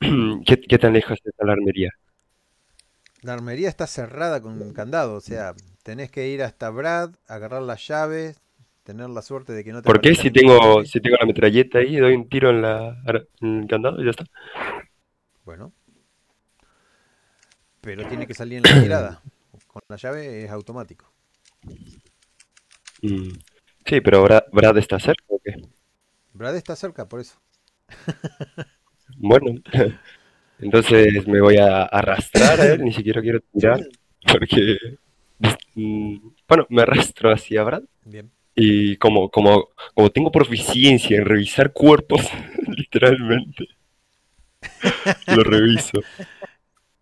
¿Qué, 0.46 0.60
qué 0.60 0.78
tan 0.78 0.92
lejos 0.92 1.18
está 1.22 1.44
la 1.44 1.52
armería? 1.52 1.90
La 3.22 3.34
armería 3.34 3.68
está 3.68 3.86
cerrada 3.86 4.40
con 4.40 4.62
un 4.62 4.72
candado, 4.72 5.14
o 5.14 5.20
sea, 5.20 5.54
tenés 5.82 6.10
que 6.10 6.28
ir 6.28 6.42
hasta 6.42 6.70
Brad, 6.70 7.14
agarrar 7.26 7.62
las 7.62 7.86
llaves, 7.86 8.40
tener 8.84 9.10
la 9.10 9.22
suerte 9.22 9.52
de 9.54 9.64
que 9.64 9.72
no 9.72 9.82
te 9.82 9.86
¿Por 9.86 10.00
qué 10.00 10.14
si 10.14 10.30
tengo, 10.30 10.84
si 10.84 11.00
tengo 11.00 11.16
la 11.18 11.26
metralleta 11.26 11.78
ahí, 11.78 11.96
doy 11.96 12.14
un 12.14 12.28
tiro 12.28 12.50
en, 12.50 12.62
la, 12.62 13.02
en 13.40 13.62
el 13.62 13.66
candado 13.66 14.00
y 14.00 14.04
ya 14.04 14.10
está? 14.10 14.24
Bueno. 15.44 15.72
Pero 17.80 18.06
tiene 18.06 18.26
que 18.26 18.34
salir 18.34 18.58
en 18.58 18.62
la 18.62 18.82
tirada. 18.82 19.22
Con 19.66 19.82
la 19.88 19.96
llave 19.96 20.44
es 20.44 20.50
automático. 20.50 21.10
Mm. 23.02 23.30
Sí, 23.86 24.00
pero 24.00 24.22
Brad, 24.22 24.44
Brad 24.52 24.78
está 24.78 24.98
cerca 24.98 25.24
o 25.28 25.38
qué? 25.42 25.54
Brad 26.32 26.56
está 26.56 26.76
cerca, 26.76 27.08
por 27.08 27.20
eso. 27.20 27.40
Bueno, 29.16 29.60
entonces 30.58 31.26
me 31.26 31.40
voy 31.40 31.56
a 31.58 31.82
arrastrar 31.82 32.60
a 32.60 32.66
él, 32.72 32.82
ni 32.82 32.92
siquiera 32.92 33.20
quiero 33.20 33.40
tirar, 33.52 33.80
porque, 34.26 34.76
mm, 35.74 36.16
bueno, 36.48 36.66
me 36.70 36.82
arrastro 36.82 37.30
hacia 37.32 37.62
Brad 37.62 37.82
Bien. 38.04 38.30
y 38.54 38.96
como, 38.96 39.30
como, 39.30 39.68
como 39.94 40.10
tengo 40.10 40.32
proficiencia 40.32 41.16
en 41.18 41.26
revisar 41.26 41.72
cuerpos, 41.72 42.22
literalmente, 42.76 43.68
lo 45.28 45.44
reviso. 45.44 46.00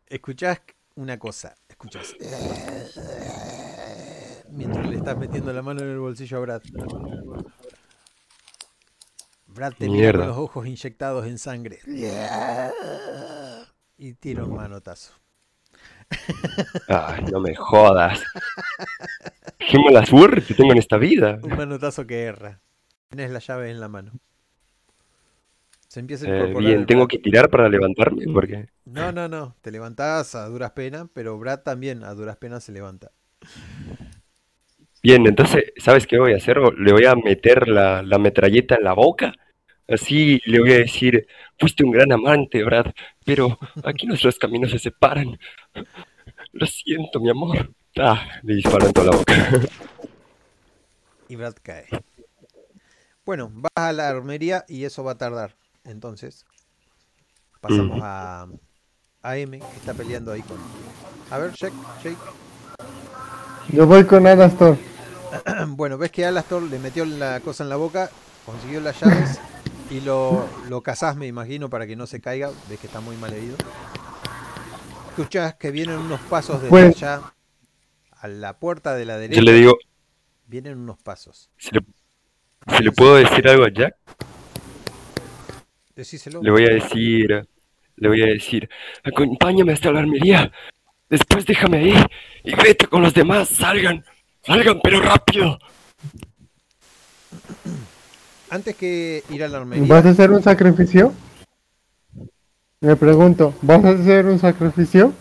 Escuchás 0.06 0.60
una 0.96 1.18
cosa. 1.18 1.54
Escuchás. 1.68 2.14
Mientras 4.52 4.86
le 4.86 4.96
estás 4.96 5.16
metiendo 5.16 5.50
la 5.52 5.62
mano 5.62 5.80
en 5.80 5.88
el 5.88 5.98
bolsillo 5.98 6.36
a 6.36 6.40
Brad. 6.40 6.62
Brad 9.46 9.72
te 9.78 9.88
mira 9.88 10.12
con 10.12 10.26
los 10.26 10.36
ojos 10.36 10.66
inyectados 10.66 11.26
en 11.26 11.38
sangre. 11.38 11.78
Y 13.96 14.12
tira 14.14 14.44
un 14.44 14.54
manotazo. 14.54 15.14
Ay, 16.88 17.24
no 17.32 17.40
me 17.40 17.54
jodas. 17.54 18.22
Qué 19.58 19.78
mala 19.78 20.04
suerte 20.04 20.52
tengo 20.54 20.72
en 20.72 20.78
esta 20.78 20.98
vida. 20.98 21.38
Un 21.42 21.56
manotazo 21.56 22.06
que 22.06 22.22
erra. 22.24 22.60
Tienes 23.08 23.30
la 23.30 23.38
llave 23.38 23.70
en 23.70 23.80
la 23.80 23.88
mano. 23.88 24.12
Se 25.88 26.00
empieza 26.00 26.26
a 26.26 26.28
Eh, 26.28 26.54
bien, 26.58 26.84
tengo 26.84 27.08
que 27.08 27.18
tirar 27.18 27.48
para 27.48 27.68
levantarme, 27.68 28.24
porque... 28.32 28.68
No, 28.84 29.12
no, 29.12 29.28
no. 29.28 29.56
Te 29.62 29.70
levantás 29.70 30.34
a 30.34 30.46
duras 30.46 30.72
penas, 30.72 31.06
pero 31.14 31.38
Brad 31.38 31.60
también 31.60 32.04
a 32.04 32.12
duras 32.12 32.36
penas 32.36 32.64
se 32.64 32.72
levanta. 32.72 33.12
Bien, 35.02 35.26
entonces, 35.26 35.72
¿sabes 35.78 36.06
qué 36.06 36.18
voy 36.18 36.32
a 36.32 36.36
hacer? 36.36 36.58
Le 36.78 36.92
voy 36.92 37.06
a 37.06 37.16
meter 37.16 37.66
la, 37.66 38.02
la 38.02 38.18
metralleta 38.18 38.76
en 38.76 38.84
la 38.84 38.92
boca. 38.92 39.34
Así 39.88 40.40
le 40.46 40.60
voy 40.60 40.72
a 40.72 40.78
decir, 40.78 41.26
fuiste 41.58 41.84
un 41.84 41.90
gran 41.90 42.12
amante, 42.12 42.62
Brad, 42.62 42.86
pero 43.24 43.58
aquí 43.84 44.06
nuestros 44.06 44.38
caminos 44.38 44.70
se 44.70 44.78
separan. 44.78 45.38
Lo 46.52 46.66
siento, 46.66 47.18
mi 47.18 47.30
amor. 47.30 47.72
Ah, 47.98 48.26
le 48.42 48.54
disparo 48.54 48.86
en 48.86 48.92
toda 48.92 49.10
la 49.10 49.16
boca. 49.16 49.34
Y 51.28 51.36
Brad 51.36 51.54
cae. 51.62 51.86
Bueno, 53.26 53.50
vas 53.52 53.72
a 53.74 53.92
la 53.92 54.08
armería 54.08 54.64
y 54.68 54.84
eso 54.84 55.02
va 55.02 55.12
a 55.12 55.18
tardar. 55.18 55.56
Entonces, 55.84 56.46
pasamos 57.60 57.98
a, 58.02 58.46
a 59.22 59.36
M, 59.36 59.58
que 59.58 59.76
está 59.76 59.94
peleando 59.94 60.30
ahí 60.30 60.42
con. 60.42 60.58
A 61.30 61.38
ver, 61.38 61.52
Shake, 61.52 61.74
Shake. 62.04 62.18
Yo 63.68 63.86
voy 63.86 64.04
con 64.04 64.26
Alastor. 64.26 64.76
Bueno, 65.68 65.98
ves 65.98 66.10
que 66.10 66.24
Alastor 66.24 66.62
le 66.62 66.78
metió 66.78 67.04
la 67.04 67.40
cosa 67.40 67.62
en 67.64 67.68
la 67.70 67.76
boca, 67.76 68.10
consiguió 68.46 68.80
las 68.80 69.00
llaves 69.00 69.40
y 69.90 70.00
lo, 70.00 70.48
lo 70.68 70.82
cazás, 70.82 71.16
me 71.16 71.26
imagino, 71.26 71.68
para 71.70 71.86
que 71.86 71.96
no 71.96 72.06
se 72.06 72.20
caiga. 72.20 72.50
Ves 72.68 72.78
que 72.80 72.86
está 72.86 73.00
muy 73.00 73.16
mal 73.16 73.32
herido. 73.32 73.56
Escuchás 75.10 75.54
que 75.54 75.70
vienen 75.70 75.98
unos 75.98 76.20
pasos 76.20 76.56
desde 76.56 76.70
Pues- 76.70 76.96
allá 76.96 77.20
a 78.12 78.28
la 78.28 78.58
puerta 78.58 78.94
de 78.94 79.04
la 79.04 79.16
derecha. 79.18 79.40
Yo 79.40 79.44
le 79.44 79.52
digo, 79.52 79.76
Vienen 80.46 80.78
unos 80.78 80.98
pasos. 80.98 81.50
le, 81.70 81.80
si 82.76 82.82
le 82.82 82.92
puedo 82.92 83.14
decir 83.16 83.48
algo 83.48 83.64
a 83.64 83.70
Jack, 83.72 83.96
Decíselo. 85.94 86.42
le 86.42 86.50
voy 86.50 86.64
a 86.64 86.70
decir, 86.74 87.46
le 87.96 88.08
voy 88.08 88.22
a 88.22 88.26
decir, 88.26 88.68
acompáñame 89.04 89.72
hasta 89.72 89.90
la 89.92 90.00
armería. 90.00 90.50
Después 91.08 91.44
déjame 91.46 91.78
ahí 91.78 92.06
y 92.44 92.54
vete 92.54 92.86
con 92.86 93.02
los 93.02 93.12
demás. 93.14 93.48
Salgan, 93.48 94.04
salgan, 94.42 94.80
pero 94.82 95.00
rápido. 95.00 95.58
Antes 98.50 98.76
que 98.76 99.22
ir 99.30 99.42
a 99.42 99.48
la 99.48 99.58
armería. 99.58 99.86
¿Vas 99.86 100.04
a 100.04 100.10
hacer 100.10 100.30
un 100.30 100.42
sacrificio? 100.42 101.14
Me 102.80 102.96
pregunto, 102.96 103.54
¿vas 103.62 103.84
a 103.84 103.90
hacer 103.90 104.26
un 104.26 104.38
sacrificio? 104.38 105.14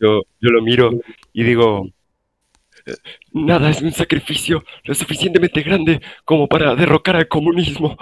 Yo, 0.00 0.22
yo 0.40 0.50
lo 0.50 0.62
miro 0.62 0.90
y 1.32 1.44
digo, 1.44 1.86
"Eh, 2.86 2.94
nada 3.32 3.70
es 3.70 3.80
un 3.80 3.92
sacrificio 3.92 4.64
lo 4.84 4.94
suficientemente 4.94 5.62
grande 5.62 6.00
como 6.24 6.46
para 6.46 6.74
derrocar 6.74 7.16
al 7.16 7.28
comunismo. 7.28 7.96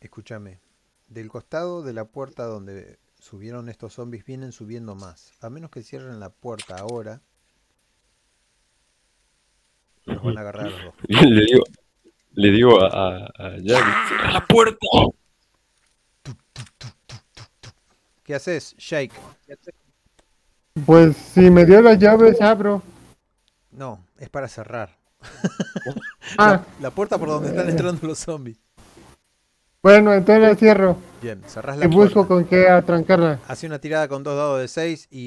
Escúchame, 0.00 0.60
del 1.08 1.28
costado 1.28 1.82
de 1.82 1.92
la 1.92 2.04
puerta 2.04 2.44
donde 2.44 2.98
subieron 3.20 3.68
estos 3.68 3.94
zombies 3.94 4.24
vienen 4.24 4.52
subiendo 4.52 4.94
más. 4.94 5.32
A 5.40 5.50
menos 5.50 5.70
que 5.70 5.82
cierren 5.82 6.18
la 6.20 6.30
puerta 6.30 6.76
ahora, 6.76 7.20
los 10.04 10.22
van 10.22 10.38
a 10.38 10.40
agarrar 10.40 10.66
a 10.66 10.70
los 10.70 10.84
dos. 10.84 10.94
Le 11.08 11.44
digo, 11.44 11.64
le 12.32 12.50
digo 12.50 12.80
a, 12.82 13.26
a, 13.26 13.56
Jack, 13.58 14.08
cierra 14.08 14.32
la 14.32 14.46
puerta. 14.46 14.86
¿Qué 18.22 18.34
haces, 18.34 18.74
Shake? 18.78 19.12
Pues 20.86 21.16
si 21.16 21.50
me 21.50 21.66
dio 21.66 21.82
las 21.82 21.98
llaves, 21.98 22.40
abro. 22.40 22.82
No, 23.72 24.04
es 24.18 24.28
para 24.28 24.48
cerrar. 24.48 24.96
Ah, 26.38 26.64
La 26.80 26.90
puerta 26.90 27.18
por 27.18 27.28
donde 27.28 27.48
están 27.48 27.68
entrando 27.68 28.06
los 28.06 28.18
zombies. 28.18 28.58
bueno, 29.82 30.14
entonces 30.14 30.42
la 30.42 30.54
cierro. 30.54 31.09
Bien, 31.20 31.42
cerrás 31.46 31.76
Y 31.80 31.80
la 31.80 31.86
busco 31.86 32.26
puerta. 32.26 32.28
con 32.28 32.44
qué 32.46 32.68
atrancarla. 32.68 33.40
Hace 33.46 33.66
una 33.66 33.78
tirada 33.78 34.08
con 34.08 34.22
dos 34.22 34.36
dados 34.36 34.60
de 34.60 34.68
6 34.68 35.08
y, 35.10 35.18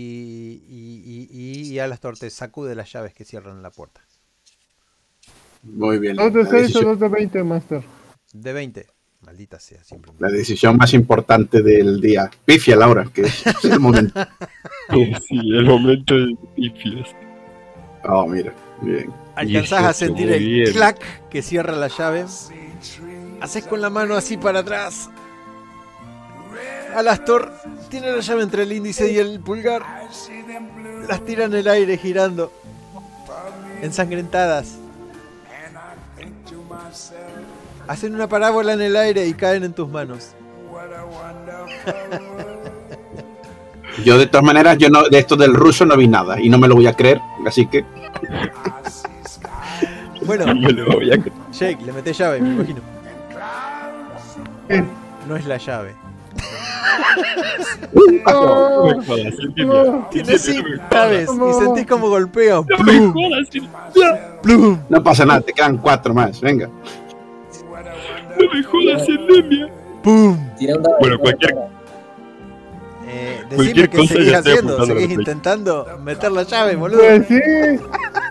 y, 0.67 1.03
y, 1.05 1.27
y, 1.31 1.73
y 1.73 1.79
Alastor 1.79 2.17
te 2.17 2.29
sacude 2.29 2.75
las 2.75 2.91
llaves 2.91 3.13
que 3.13 3.25
cierran 3.25 3.61
la 3.61 3.69
puerta. 3.71 4.01
Muy 5.63 5.99
bien. 5.99 6.15
¿Dos 6.15 6.33
de 6.33 6.43
La 6.43 6.49
6 6.49 6.75
o 6.77 6.83
dos 6.83 6.99
de 6.99 7.07
20, 7.09 7.43
Master? 7.43 7.83
De 8.33 8.53
20. 8.53 8.87
Maldita 9.21 9.59
sea, 9.59 9.83
siempre. 9.83 10.11
la 10.19 10.29
decisión 10.29 10.75
más 10.77 10.93
importante 10.93 11.61
del 11.61 12.01
día. 12.01 12.29
Pifia, 12.45 12.75
Laura, 12.75 13.05
que 13.13 13.21
es 13.21 13.43
el 13.63 13.79
momento. 13.79 14.19
Sí, 14.89 15.39
el 15.39 15.65
momento 15.65 16.15
de 16.15 16.35
pifias. 16.55 17.09
Oh, 18.03 18.27
mira, 18.27 18.53
bien. 18.81 19.13
Alcanzás 19.35 19.81
Y 19.81 19.85
a 19.85 19.93
sentir 19.93 20.31
el 20.31 20.43
bien. 20.43 20.73
clac 20.73 21.29
que 21.29 21.41
cierra 21.41 21.73
la 21.75 21.87
llave. 21.87 22.25
Haces 23.39 23.65
con 23.67 23.81
la 23.81 23.89
mano 23.89 24.15
así 24.15 24.37
para 24.37 24.59
atrás. 24.59 25.09
Alastor 26.95 27.51
tiene 27.89 28.11
la 28.11 28.19
llave 28.19 28.43
entre 28.43 28.63
el 28.63 28.71
índice 28.71 29.11
y 29.11 29.17
el 29.17 29.39
pulgar. 29.39 29.83
Las 31.07 31.23
tira 31.25 31.45
en 31.45 31.53
el 31.53 31.67
aire 31.67 31.97
girando. 31.97 32.51
Ensangrentadas. 33.81 34.77
Hacen 37.87 38.15
una 38.15 38.27
parábola 38.27 38.73
en 38.73 38.81
el 38.81 38.95
aire 38.95 39.27
y 39.27 39.33
caen 39.33 39.63
en 39.63 39.73
tus 39.73 39.89
manos. 39.89 40.35
Yo 44.03 44.17
de 44.17 44.25
todas 44.25 44.43
maneras, 44.43 44.77
yo 44.77 44.89
no, 44.89 45.03
de 45.03 45.19
esto 45.19 45.35
del 45.35 45.53
ruso 45.53 45.85
no 45.85 45.95
vi 45.95 46.07
nada 46.07 46.39
y 46.39 46.49
no 46.49 46.57
me 46.57 46.67
lo 46.67 46.75
voy 46.75 46.87
a 46.87 46.93
creer, 46.93 47.21
así 47.45 47.67
que 47.67 47.85
Bueno, 50.25 50.47
Me 50.55 50.71
lo 50.71 50.85
voy 50.93 51.11
a 51.11 51.17
creer. 51.17 51.33
Jake, 51.51 51.85
le 51.85 51.91
metes 51.91 52.17
llave, 52.17 52.39
me 52.41 52.49
imagino. 52.55 52.81
No 55.27 55.35
es 55.35 55.45
la 55.45 55.57
llave. 55.57 55.93
No 57.93 58.85
me 58.85 59.05
jodas, 59.05 59.35
Silvia. 59.35 59.65
no. 59.65 60.07
Tiene 60.11 60.37
cinco 60.37 60.67
llaves 60.91 61.29
y 61.29 61.53
sentís 61.63 61.85
como 61.85 62.09
golpea. 62.09 62.55
No 62.55 62.83
me 62.83 63.11
jodas, 63.11 63.47
Silvia. 63.49 64.39
¡Plum! 64.41 64.79
no 64.89 65.03
pasa 65.03 65.25
nada, 65.25 65.41
te 65.41 65.53
quedan 65.53 65.77
cuatro 65.77 66.13
más, 66.13 66.39
venga. 66.41 66.67
No 66.67 68.53
me 68.53 68.63
jodas, 68.63 69.05
Silvia. 69.05 69.69
¡Pum! 70.03 70.37
Bueno, 70.99 71.19
cualquier-. 71.19 71.55
Eh, 73.05 73.43
decime 73.49 73.89
cosa 73.89 74.13
seguís 74.13 74.33
haciendo. 74.33 74.85
Seguís 74.85 75.11
intentando 75.11 75.85
meter 76.03 76.31
la 76.31 76.43
llave, 76.43 76.75
boludo. 76.75 76.99
Pues 76.99 77.27
sí. 77.27 77.39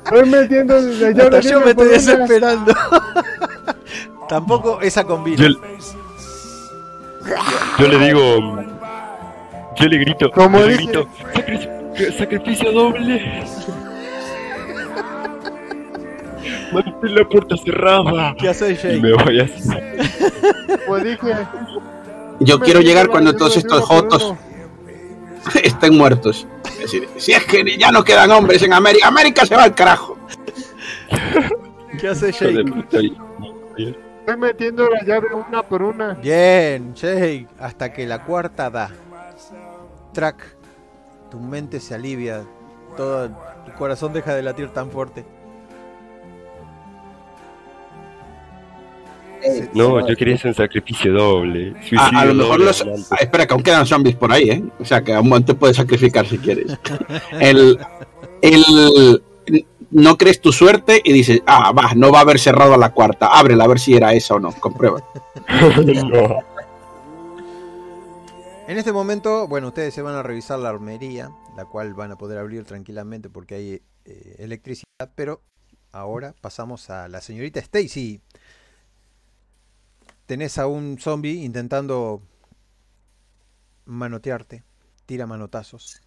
Estoy 0.05 0.28
metiendo 0.28 0.80
la 0.80 1.10
llave. 1.10 1.36
Hasta 1.36 1.40
yo 1.40 1.60
me 1.60 1.70
estoy 1.70 1.89
desesperando. 1.89 2.74
Tampoco 4.28 4.80
esa 4.80 5.05
combina. 5.05 5.48
Yo, 5.48 5.55
yo 7.78 7.89
le 7.89 7.99
digo. 8.07 8.62
Yo 9.77 9.86
le 9.86 9.99
grito. 9.99 10.31
Como 10.31 10.59
le 10.59 10.69
dice- 10.69 10.82
grito. 10.85 11.09
"Sacri- 11.35 12.19
sacrificio 12.19 12.73
doble. 12.73 13.44
Mantén 16.73 17.15
la 17.15 17.24
puerta 17.28 17.57
cerrada. 17.57 18.35
¿Qué 18.39 18.49
haces, 18.49 18.78
Y 18.78 18.82
Jake? 18.82 19.01
me 19.01 19.12
voy 19.12 19.40
así. 19.40 19.69
Pues 20.86 21.05
dije. 21.05 21.35
Yo 22.40 22.59
quiero 22.61 22.81
llegar 22.81 23.09
cuando 23.09 23.35
todos 23.36 23.57
estos 23.57 23.81
jotos 23.85 24.35
estén 25.62 25.97
muertos. 25.97 26.47
Es 26.65 26.78
decir, 26.81 27.09
si 27.16 27.32
es 27.32 27.44
que 27.44 27.77
ya 27.78 27.93
no 27.93 28.03
quedan 28.03 28.31
hombres 28.32 28.62
en 28.62 28.73
América, 28.73 29.09
América 29.09 29.47
se 29.47 29.55
va 29.55 29.65
al 29.65 29.74
carajo. 29.74 30.16
¿Qué 32.01 32.09
de 32.09 32.32
Jake? 32.32 33.15
Estoy 34.23 34.36
metiendo 34.36 34.89
la 34.89 35.03
llave 35.03 35.35
una 35.35 35.65
por 35.65 35.82
una. 35.82 36.15
Bien, 36.15 36.94
Jake. 36.94 37.49
Hasta 37.59 37.93
que 37.93 38.07
la 38.07 38.24
cuarta 38.24 38.70
da. 38.70 38.89
Track. 40.12 40.57
Tu 41.28 41.40
mente 41.40 41.81
se 41.81 41.97
alivia. 41.97 42.44
Todo 42.97 43.24
el 43.24 43.32
corazón 43.77 44.12
deja 44.12 44.32
de 44.32 44.43
latir 44.43 44.69
tan 44.69 44.93
fuerte. 44.93 45.24
No, 49.74 50.07
yo 50.07 50.16
quería 50.16 50.36
hacer 50.36 50.51
un 50.51 50.55
sacrificio 50.55 51.12
doble. 51.12 51.74
A, 51.77 51.82
Suicidio 51.82 52.19
a 52.19 52.24
lo 52.24 52.35
mejor 52.35 52.59
doble 52.61 52.65
los. 52.66 53.11
ah, 53.11 53.16
espera, 53.20 53.44
que 53.44 53.55
aún 53.55 53.62
quedan 53.65 53.86
zombies 53.86 54.15
por 54.15 54.31
ahí, 54.31 54.51
¿eh? 54.51 54.62
O 54.78 54.85
sea, 54.85 55.03
que 55.03 55.15
aún 55.15 55.44
te 55.44 55.55
puedes 55.55 55.78
sacrificar 55.78 56.28
si 56.28 56.39
quieres. 56.39 56.78
El. 57.40 57.77
El. 58.40 59.23
No 59.93 60.16
crees 60.16 60.40
tu 60.40 60.52
suerte 60.52 61.01
y 61.05 61.12
dices, 61.12 61.43
ah, 61.47 61.73
va, 61.73 61.93
no 61.94 62.10
va 62.10 62.19
a 62.19 62.23
haber 62.23 62.39
cerrado 62.39 62.74
a 62.74 62.78
la 62.78 62.93
cuarta. 62.93 63.27
Ábrela 63.27 63.64
a 63.64 63.69
ver 63.69 63.78
si 63.78 63.94
era 63.94 64.12
esa 64.14 64.35
o 64.35 64.40
no. 64.40 64.52
Comprueba. 64.52 65.05
No. 65.94 66.39
En 68.69 68.78
este 68.78 68.93
momento, 68.93 69.48
bueno, 69.48 69.69
ustedes 69.69 69.93
se 69.93 70.01
van 70.01 70.14
a 70.14 70.23
revisar 70.23 70.59
la 70.59 70.70
armería, 70.70 71.31
la 71.56 71.66
cual 71.66 71.93
van 71.93 72.12
a 72.12 72.16
poder 72.16 72.39
abrir 72.39 72.64
tranquilamente 72.64 73.28
porque 73.28 73.56
hay 73.56 73.82
eh, 74.06 74.36
electricidad, 74.39 75.12
pero 75.14 75.43
ahora 75.90 76.35
pasamos 76.40 76.89
a 76.89 77.09
la 77.09 77.20
señorita 77.20 77.60
Stacy. 77.60 78.23
Tenés 80.24 80.56
a 80.56 80.69
un 80.69 80.97
zombie 80.98 81.44
intentando 81.44 82.23
manotearte, 83.85 84.62
tira 85.05 85.27
manotazos. 85.27 86.01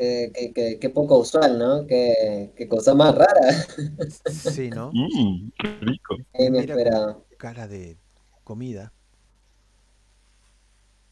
Qué, 0.00 0.32
qué- 0.34 0.52
qué- 0.54 0.78
qué 0.80 0.88
poco 0.88 1.18
usual, 1.18 1.58
¿no? 1.58 1.86
Qué, 1.86 2.52
qué 2.56 2.66
cosa 2.66 2.94
más 2.94 3.14
rara. 3.14 3.66
Sí, 4.30 4.70
¿no? 4.70 4.92
Mm, 4.94 5.50
qué 5.60 5.78
rico. 5.82 6.16
Eh, 6.32 6.50
me. 6.50 6.66
Cara 7.36 7.68
de 7.68 7.98
comida. 8.42 8.94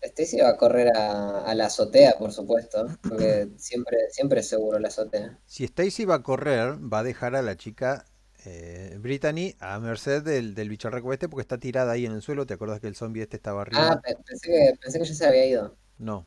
Stacy 0.01 0.41
va 0.41 0.49
a 0.51 0.57
correr 0.57 0.97
a, 0.97 1.41
a 1.41 1.55
la 1.55 1.67
azotea, 1.67 2.15
por 2.19 2.33
supuesto. 2.33 2.87
Porque 3.07 3.49
siempre, 3.59 3.99
siempre 4.11 4.41
es 4.41 4.49
seguro 4.49 4.79
la 4.79 4.89
azotea. 4.89 5.39
Si 5.45 5.65
Stacy 5.65 6.07
va 6.07 6.15
a 6.15 6.23
correr, 6.23 6.79
va 6.81 7.01
a 7.01 7.03
dejar 7.03 7.37
a 7.37 7.43
la 7.43 7.57
chica 7.59 8.07
eh, 8.47 8.97
Brittany 8.99 9.55
a 9.61 9.79
merced 9.81 10.23
del, 10.23 10.55
del 10.55 10.71
bicharraco 10.71 11.13
este 11.13 11.29
porque 11.29 11.43
está 11.43 11.59
tirada 11.59 11.93
ahí 11.93 12.07
en 12.07 12.13
el 12.13 12.23
suelo. 12.23 12.47
¿Te 12.47 12.55
acuerdas 12.55 12.81
que 12.81 12.87
el 12.87 12.97
zombie 12.97 13.21
este 13.23 13.37
estaba 13.37 13.61
arriba? 13.61 13.93
Ah, 13.93 14.01
pe- 14.03 14.17
pensé 14.25 14.49
que, 14.49 14.73
pensé 14.81 14.99
que 14.99 15.05
ya 15.05 15.15
se 15.15 15.27
había 15.27 15.45
ido. 15.45 15.77
No. 15.99 16.25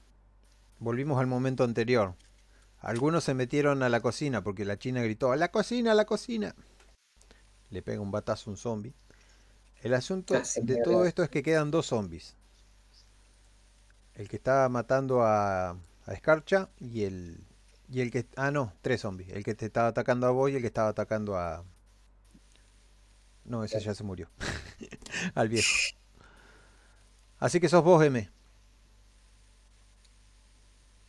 Volvimos 0.78 1.20
al 1.20 1.26
momento 1.26 1.64
anterior. 1.64 2.14
Algunos 2.82 3.24
se 3.24 3.34
metieron 3.34 3.84
a 3.84 3.90
la 3.90 4.02
cocina 4.02 4.44
porque 4.44 4.66
la 4.66 4.78
china 4.78 5.02
gritó, 5.02 5.32
¡a 5.32 5.38
la 5.38 5.52
cocina, 5.52 5.92
a 5.94 5.96
la 5.96 6.06
cocina! 6.06 6.56
Le 7.72 7.82
pega 7.82 8.02
un 8.02 8.12
batazo 8.12 8.50
a 8.50 8.54
un 8.54 8.58
zombie. 8.58 8.94
El 9.82 9.94
asunto 9.96 10.36
Ah, 10.36 10.44
de 10.62 10.78
todo 10.84 11.06
esto 11.06 11.24
es 11.24 11.30
que 11.30 11.44
quedan 11.44 11.72
dos 11.72 11.88
zombies. 11.88 12.36
El 14.14 14.30
que 14.30 14.38
estaba 14.38 14.70
matando 14.70 15.22
a, 15.24 15.72
a 15.72 16.14
Escarcha 16.14 16.70
y 16.80 17.04
el, 17.04 17.44
y 17.90 18.02
el 18.02 18.12
que... 18.12 18.26
Ah, 18.36 18.52
no, 18.52 18.74
tres 18.82 19.02
zombies. 19.02 19.30
El 19.32 19.44
que 19.44 19.56
te 19.56 19.66
estaba 19.66 19.88
atacando 19.88 20.28
a 20.28 20.32
vos 20.32 20.50
y 20.52 20.56
el 20.56 20.62
que 20.62 20.68
estaba 20.68 20.90
atacando 20.90 21.38
a... 21.38 21.64
No, 23.46 23.64
ese 23.64 23.80
ya 23.80 23.94
se 23.94 24.04
murió. 24.04 24.30
Al 25.36 25.50
viejo. 25.50 25.68
Así 27.40 27.60
que 27.60 27.70
sos 27.70 27.84
vos, 27.84 28.04
M. 28.06 28.30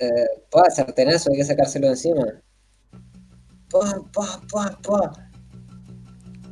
Eh, 0.03 0.27
Puedo 0.51 0.67
hacer 0.67 0.91
tenazo, 0.93 1.31
hay 1.31 1.37
que 1.37 1.45
sacárselo 1.45 1.87
de 1.87 1.93
encima. 1.93 2.25
Pua, 3.71 4.03
pua, 4.13 4.41
pua, 4.51 4.79
pua. 4.83 5.13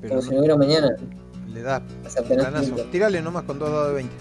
Pero 0.01 0.09
Como 0.11 0.23
si 0.23 0.31
no- 0.31 0.39
hubiera 0.39 0.57
mañana. 0.57 0.89
le 1.53 1.63
da 1.63 1.83
Hacer 2.07 2.23
tenazo. 2.29 2.51
planazo. 2.51 2.75
Tírale 2.93 3.21
nomás 3.21 3.43
con 3.45 3.59
dos 3.59 3.71
dados 3.71 3.89
de 3.89 3.95
20. 3.95 4.15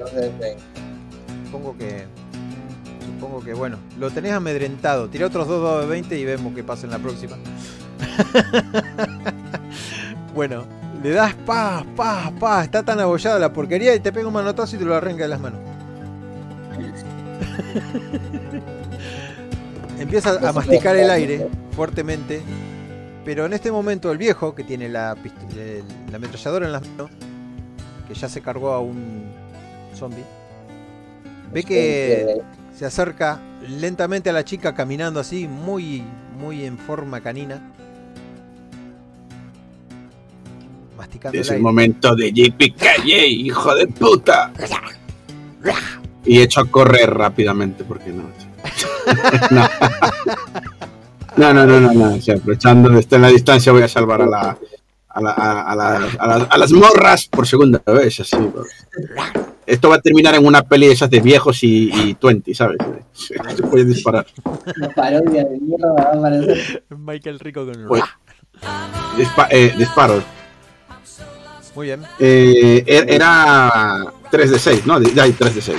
Dos 0.00 0.14
de 0.14 0.20
veinte. 0.30 0.56
Supongo 1.44 1.76
que. 1.76 2.06
Supongo 3.04 3.40
que, 3.44 3.52
bueno, 3.54 3.76
lo 3.98 4.10
tenés 4.10 4.32
amedrentado. 4.32 5.08
Tira 5.10 5.26
otros 5.26 5.46
dos 5.46 5.62
dados 5.62 5.82
de 5.82 5.90
20 5.90 6.18
y 6.18 6.24
vemos 6.24 6.54
qué 6.54 6.64
pasa 6.64 6.86
en 6.86 6.92
la 6.92 6.98
próxima. 6.98 7.36
bueno, 10.34 10.64
le 11.02 11.10
das 11.10 11.34
pa, 11.34 11.84
pa, 11.94 12.32
pa. 12.40 12.64
Está 12.64 12.82
tan 12.82 12.98
abollada 13.00 13.38
la 13.38 13.52
porquería 13.52 13.94
y 13.94 14.00
te 14.00 14.12
pega 14.12 14.26
un 14.26 14.32
manotazo 14.34 14.76
y 14.76 14.78
te 14.78 14.84
lo 14.84 14.94
arranca 14.94 15.24
de 15.24 15.28
las 15.28 15.40
manos. 15.40 15.60
Empieza 19.98 20.48
a 20.48 20.52
masticar 20.52 20.96
el 20.96 21.10
aire 21.10 21.48
fuertemente. 21.72 22.40
Pero 23.24 23.46
en 23.46 23.52
este 23.52 23.70
momento 23.70 24.10
el 24.10 24.18
viejo, 24.18 24.52
que 24.54 24.64
tiene 24.64 24.88
la, 24.88 25.16
la 26.10 26.16
ametralladora 26.16 26.66
en 26.66 26.72
las 26.72 26.82
manos, 26.88 27.10
que 28.08 28.14
ya 28.14 28.28
se 28.28 28.40
cargó 28.42 28.72
a 28.72 28.80
un 28.80 29.24
zombie, 29.94 30.24
ve 31.52 31.62
que 31.64 32.38
se 32.76 32.84
acerca 32.86 33.40
lentamente 33.68 34.30
a 34.30 34.32
la 34.32 34.44
chica 34.44 34.74
caminando 34.74 35.20
así, 35.20 35.46
muy, 35.46 36.02
muy 36.36 36.64
en 36.64 36.78
forma 36.78 37.20
canina. 37.20 37.62
Masticando 40.96 41.38
Es 41.40 41.48
el 41.50 41.56
el 41.56 41.58
aire. 41.58 41.62
momento 41.62 42.14
de 42.16 42.32
JP 42.32 42.76
Calle, 42.76 43.26
hijo 43.28 43.72
de 43.74 43.86
puta. 43.88 44.52
Y 46.24 46.40
echo 46.40 46.60
a 46.60 46.66
correr 46.66 47.12
rápidamente 47.12 47.84
porque 47.84 48.10
no. 48.10 48.22
no. 49.50 49.68
No, 51.36 51.52
no, 51.54 51.66
no, 51.66 51.80
no, 51.80 51.92
no. 51.92 52.14
O 52.14 52.20
sea, 52.20 52.36
aprovechando 52.36 52.88
de 52.90 53.00
estar 53.00 53.16
en 53.16 53.22
la 53.22 53.28
distancia, 53.28 53.72
voy 53.72 53.82
a 53.82 53.88
salvar 53.88 54.22
a 54.22 54.26
la. 54.26 54.58
A, 55.14 55.20
la- 55.20 55.30
a- 55.32 55.72
a 55.72 55.76
la- 55.76 55.96
a 56.18 56.26
las- 56.26 56.46
a 56.50 56.56
las 56.58 56.72
morras 56.72 57.26
por 57.28 57.46
segunda 57.46 57.82
vez, 57.86 58.20
así. 58.20 58.36
pues. 58.36 58.66
Esto 59.66 59.90
va 59.90 59.96
a 59.96 60.00
terminar 60.00 60.34
en 60.34 60.46
una 60.46 60.62
peli 60.62 60.86
de 60.86 60.92
esas 60.94 61.10
de 61.10 61.20
viejos 61.20 61.62
y, 61.64 61.90
y 61.92 62.16
20, 62.20 62.54
¿sabes? 62.54 62.78
Se 63.12 63.34
puede 63.62 63.84
disparar. 63.84 64.26
Una 64.44 64.88
parodia 64.90 65.44
de 65.44 65.58
mierda 65.60 65.92
va 65.92 66.02
a 66.02 66.16
aparecer. 66.18 66.84
Michael 66.96 67.40
Rico 67.40 67.66
con 67.66 67.78
el... 67.80 67.86
Pues- 67.86 68.02
Dispa- 69.18 69.48
eh, 69.50 69.74
disparos. 69.76 70.22
Muy 71.74 71.86
bien. 71.88 72.02
Eh, 72.18 72.82
er- 72.86 73.06
era 73.12 74.04
3 74.30 74.50
de 74.50 74.58
6, 74.58 74.86
¿no? 74.86 74.98
De- 75.00 75.20
Hay 75.20 75.32
3 75.32 75.54
de 75.54 75.60
6. 75.60 75.78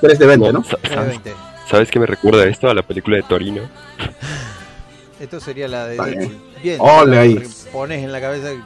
3 0.00 0.18
de 0.18 0.26
20, 0.26 0.52
¿no? 0.52 0.64
Sa- 0.64 0.78
Nueve 0.82 0.88
de 0.88 0.94
¿Sabes, 0.94 1.08
20. 1.24 1.34
¿Sabes 1.70 1.90
qué 1.90 1.98
me 2.00 2.06
recuerda 2.06 2.46
esto 2.46 2.68
a 2.68 2.74
la 2.74 2.82
película 2.82 3.16
de 3.16 3.22
Torino? 3.24 3.62
Esto 5.20 5.40
sería 5.40 5.68
la 5.68 5.86
de 5.86 6.00
bien. 6.16 6.42
Bien. 6.62 6.76
Ole 6.80 7.18
ahí. 7.18 7.42
Pones 7.72 8.02
en 8.04 8.12
la 8.12 8.20
cabeza 8.20 8.52
y 8.52 8.62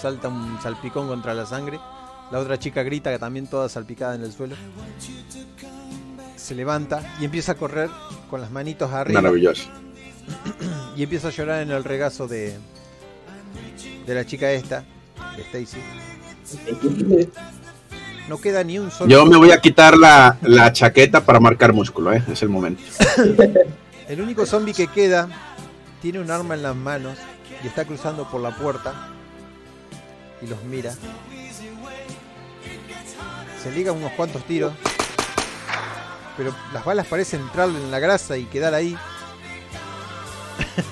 salta 0.00 0.28
un 0.28 0.58
salpicón 0.62 1.08
contra 1.08 1.34
la 1.34 1.44
sangre. 1.46 1.78
La 2.30 2.38
otra 2.38 2.58
chica 2.58 2.82
grita, 2.82 3.10
que 3.10 3.18
también 3.18 3.48
toda 3.48 3.68
salpicada 3.68 4.14
en 4.14 4.22
el 4.22 4.32
suelo. 4.32 4.54
Se 6.36 6.54
levanta 6.54 7.02
y 7.20 7.24
empieza 7.24 7.52
a 7.52 7.54
correr 7.56 7.90
con 8.30 8.40
las 8.40 8.50
manitos 8.50 8.92
arriba. 8.92 9.20
Maravilloso. 9.20 9.68
Y 10.96 11.04
empieza 11.04 11.28
a 11.28 11.30
llorar 11.30 11.62
en 11.62 11.70
el 11.70 11.82
regazo 11.84 12.26
de, 12.28 12.56
de 14.06 14.14
la 14.14 14.24
chica 14.26 14.50
esta, 14.52 14.84
de 15.36 15.42
Stacy. 15.42 15.78
No 18.28 18.40
queda 18.40 18.62
ni 18.62 18.78
un 18.78 18.90
solo. 18.90 19.10
Yo 19.10 19.26
me 19.26 19.36
voy 19.36 19.50
a 19.50 19.60
quitar 19.60 19.96
la, 19.96 20.36
la 20.42 20.72
chaqueta 20.72 21.24
para 21.24 21.40
marcar 21.40 21.72
músculo, 21.72 22.12
¿eh? 22.12 22.22
Es 22.30 22.42
el 22.42 22.48
momento. 22.48 22.82
El 24.08 24.20
único 24.20 24.46
zombie 24.46 24.74
que 24.74 24.86
queda 24.86 25.28
tiene 26.00 26.20
un 26.20 26.30
arma 26.30 26.54
en 26.54 26.62
las 26.62 26.76
manos 26.76 27.18
y 27.62 27.66
está 27.66 27.84
cruzando 27.84 28.28
por 28.30 28.40
la 28.40 28.54
puerta 28.56 29.10
y 30.42 30.46
los 30.46 30.62
mira. 30.64 30.92
Se 33.62 33.70
liga 33.72 33.92
unos 33.92 34.12
cuantos 34.12 34.42
tiros, 34.44 34.72
pero 36.36 36.54
las 36.72 36.84
balas 36.84 37.06
parecen 37.06 37.42
entrarle 37.42 37.78
en 37.78 37.90
la 37.90 37.98
grasa 37.98 38.36
y 38.36 38.44
quedar 38.44 38.74
ahí. 38.74 38.96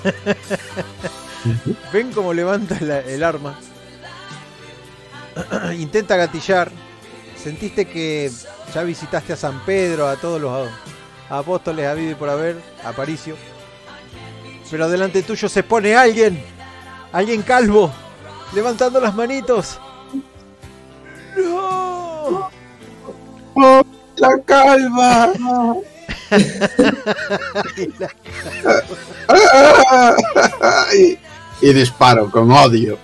Ven 1.93 2.11
cómo 2.11 2.33
levanta 2.33 2.77
el 2.77 3.23
arma. 3.23 3.59
Intenta 5.77 6.15
gatillar. 6.15 6.71
Sentiste 7.41 7.85
que 7.85 8.29
ya 8.73 8.83
visitaste 8.83 9.33
a 9.33 9.37
San 9.37 9.63
Pedro, 9.65 10.07
a 10.07 10.17
todos 10.17 10.41
los 10.41 10.69
apóstoles 11.29 11.87
habido 11.87 12.11
y 12.11 12.15
por 12.15 12.29
haber, 12.29 12.57
a 12.83 12.91
Paricio. 12.91 13.35
Pero 14.69 14.89
delante 14.89 15.23
tuyo 15.23 15.47
se 15.47 15.63
pone 15.63 15.95
alguien, 15.95 16.43
alguien 17.11 17.41
calvo, 17.41 17.91
levantando 18.53 18.99
las 18.99 19.15
manitos. 19.15 19.79
¡No! 21.37 22.49
¡Oh, 23.55 23.83
la 24.17 24.37
calva! 24.45 25.33
y, 30.97 31.17
y 31.61 31.73
disparo 31.73 32.29
con 32.29 32.51
odio. 32.51 32.97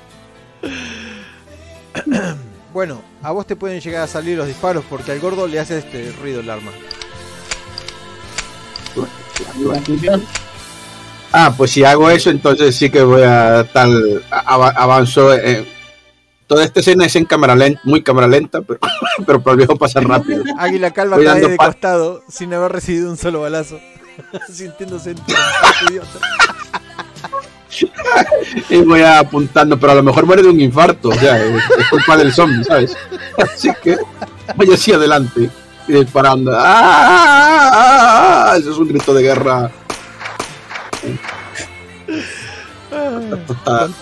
Bueno, 2.73 3.01
a 3.25 3.31
vos 3.31 3.47
te 3.47 3.55
pueden 3.55 3.81
llegar 3.81 4.03
a 4.03 4.07
salir 4.07 4.37
los 4.37 4.45
disparos 4.47 4.83
porque 4.89 5.11
al 5.11 5.19
gordo 5.19 5.47
le 5.47 5.59
hace 5.59 5.79
este 5.79 6.11
ruido 6.21 6.41
el 6.41 6.49
arma. 6.49 6.71
Ah, 11.31 11.53
pues 11.57 11.71
si 11.71 11.83
hago 11.83 12.09
eso, 12.09 12.29
entonces 12.29 12.75
sí 12.75 12.89
que 12.89 13.01
voy 13.03 13.23
a 13.23 13.67
tal. 13.73 14.23
ava- 14.29 14.73
avanzo. 14.75 15.33
eh, 15.33 15.67
Toda 16.47 16.63
esta 16.63 16.79
escena 16.79 17.05
es 17.07 17.15
en 17.15 17.25
cámara 17.25 17.55
lenta, 17.55 17.81
muy 17.85 18.03
cámara 18.03 18.27
lenta, 18.27 18.61
pero, 18.61 18.79
pero 19.25 19.41
para 19.41 19.53
el 19.53 19.57
viejo 19.57 19.75
pasa 19.75 19.99
rápido. 19.99 20.43
Águila 20.59 20.91
Calva 20.91 21.17
Voy 21.17 21.25
cae 21.25 21.41
de 21.41 21.57
costado 21.57 22.21
sin 22.29 22.53
haber 22.53 22.71
recibido 22.71 23.09
un 23.09 23.17
solo 23.17 23.41
balazo. 23.41 23.79
Sintiéndose 24.53 25.11
un 25.11 25.17
idiota. 25.89 26.19
Y 28.69 28.81
voy 28.81 29.01
apuntando, 29.01 29.79
pero 29.79 29.93
a 29.93 29.95
lo 29.95 30.03
mejor 30.03 30.25
muere 30.25 30.43
de 30.43 30.49
un 30.49 30.59
infarto, 30.59 31.11
ya, 31.13 31.37
es, 31.37 31.63
es 31.77 31.89
culpa 31.89 32.17
del 32.17 32.33
zombie, 32.33 32.63
¿sabes? 32.63 32.95
Así 33.37 33.69
que 33.83 33.97
voy 34.55 34.73
así 34.73 34.93
adelante 34.93 35.49
y 35.87 35.93
disparando. 35.93 36.51
¡Ah! 36.55 38.55
Eso 38.57 38.71
es 38.71 38.77
un 38.77 38.87
grito 38.87 39.13
de 39.13 39.23
guerra. 39.23 39.71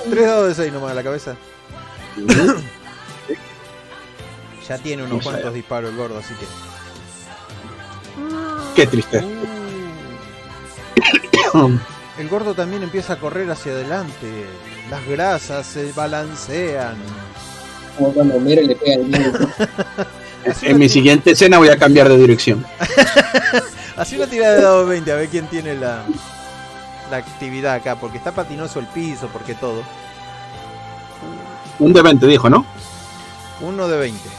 Tres 0.09 0.25
dados 0.25 0.47
de 0.49 0.55
6 0.55 0.73
nomás 0.73 0.91
a 0.91 0.95
la 0.95 1.03
cabeza. 1.03 1.35
Ya 4.67 4.77
tiene 4.77 5.03
unos 5.03 5.23
cuantos 5.23 5.53
disparos 5.53 5.91
el 5.91 5.97
gordo, 5.97 6.19
así 6.19 6.33
que. 6.35 6.45
Qué 8.75 8.87
triste. 8.87 9.23
El 12.17 12.29
gordo 12.29 12.53
también 12.53 12.83
empieza 12.83 13.13
a 13.13 13.15
correr 13.17 13.49
hacia 13.49 13.71
adelante. 13.71 14.45
Las 14.89 15.05
grasas 15.07 15.65
se 15.65 15.91
balancean. 15.93 16.95
Como 17.97 18.13
cuando 18.13 18.35
Homero 18.35 18.61
le 18.61 18.75
pega 18.75 18.95
el. 18.95 19.11
En 20.61 20.77
mi 20.77 20.89
siguiente 20.89 21.31
escena 21.31 21.57
voy 21.57 21.69
a 21.69 21.77
cambiar 21.77 22.09
de 22.09 22.17
dirección. 22.17 22.65
Así 23.95 24.17
una 24.17 24.27
tirada 24.27 24.55
de 24.55 24.61
dado 24.61 24.85
20, 24.85 25.09
a 25.11 25.15
ver 25.15 25.29
quién 25.29 25.47
tiene 25.47 25.73
la, 25.75 26.03
la 27.09 27.17
actividad 27.17 27.75
acá, 27.75 27.95
porque 27.95 28.17
está 28.17 28.33
patinoso 28.33 28.79
el 28.79 28.87
piso, 28.87 29.29
porque 29.31 29.55
todo. 29.55 29.83
Un 31.79 31.93
de 31.93 32.01
20 32.01 32.27
dijo, 32.27 32.49
¿no? 32.49 32.65
Uno 33.61 33.87
de 33.87 33.97
20. 33.97 34.29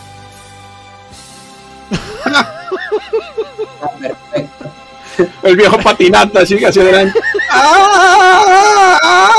Perfecto. 4.00 4.73
El 5.42 5.56
viejo 5.56 5.78
patinata 5.78 6.44
sigue 6.46 6.66
hacia 6.66 6.82
adelante. 6.82 7.20
¡Ah! 7.50 9.30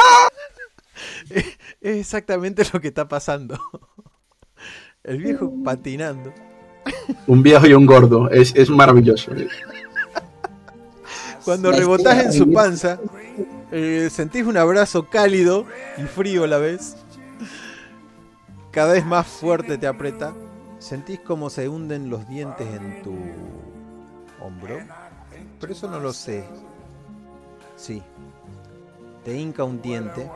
Es 1.81 1.97
exactamente 1.97 2.63
lo 2.73 2.81
que 2.81 2.87
está 2.87 3.07
pasando. 3.07 3.59
El 5.03 5.19
viejo 5.19 5.53
patinando. 5.63 6.33
Un 7.27 7.43
viejo 7.43 7.67
y 7.67 7.73
un 7.73 7.85
gordo. 7.85 8.29
Es, 8.29 8.53
es 8.55 8.69
maravilloso. 8.69 9.31
Cuando 11.43 11.71
rebotás 11.71 12.25
en 12.25 12.33
su 12.33 12.51
panza, 12.51 12.99
eh, 13.71 14.09
sentís 14.11 14.45
un 14.45 14.57
abrazo 14.57 15.07
cálido 15.09 15.67
y 15.97 16.01
frío 16.03 16.45
a 16.45 16.47
la 16.47 16.57
vez. 16.57 16.97
Cada 18.71 18.93
vez 18.93 19.05
más 19.05 19.27
fuerte 19.27 19.77
te 19.77 19.85
aprieta. 19.85 20.33
Sentís 20.79 21.19
como 21.19 21.51
se 21.51 21.69
hunden 21.69 22.09
los 22.09 22.27
dientes 22.27 22.67
en 22.67 23.03
tu 23.03 23.15
hombro. 24.41 24.79
Pero 25.59 25.73
eso 25.73 25.89
no 25.89 25.99
lo 25.99 26.13
sé. 26.13 26.43
Sí. 27.75 28.01
Te 29.23 29.35
hinca 29.35 29.63
un 29.63 29.81
diente. 29.81 30.29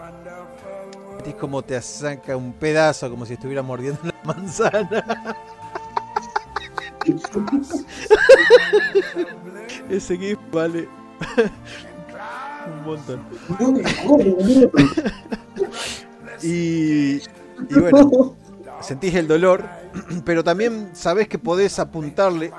Sentís 1.15 1.35
como 1.35 1.61
te 1.61 1.81
saca 1.81 2.35
un 2.37 2.53
pedazo, 2.53 3.09
como 3.09 3.25
si 3.25 3.33
estuviera 3.33 3.61
mordiendo 3.61 3.99
una 4.03 4.15
manzana. 4.23 5.35
Ese 9.89 10.17
GIF 10.17 10.39
vale 10.51 10.87
un 12.67 12.83
montón. 12.85 13.25
Y, 16.41 17.17
y 17.17 17.79
bueno, 17.79 18.35
sentís 18.81 19.15
el 19.15 19.27
dolor, 19.27 19.65
pero 20.25 20.43
también 20.43 20.91
sabés 20.93 21.27
que 21.27 21.37
podés 21.37 21.79
apuntarle, 21.79 22.51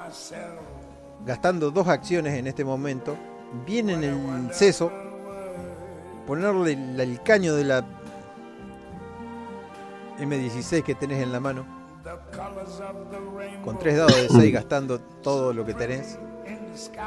gastando 1.27 1.71
dos 1.71 1.89
acciones 1.89 2.39
en 2.39 2.47
este 2.47 2.65
momento, 2.65 3.17
bien 3.67 3.91
en 3.91 4.05
el 4.05 4.53
seso, 4.53 4.93
ponerle 6.27 6.73
el, 6.73 7.23
caño 7.23 7.55
de 7.55 7.65
la 7.65 7.85
M16 10.19 10.83
que 10.83 10.95
tenés 10.95 11.23
en 11.23 11.33
la 11.33 11.41
mano, 11.41 11.67
con 13.65 13.79
tres 13.79 13.97
dados 13.97 14.15
de 14.15 14.29
6 14.29 14.53
gastando 14.53 15.01
todo 15.01 15.53
lo 15.53 15.65
que 15.67 15.75
tenés. 15.75 16.19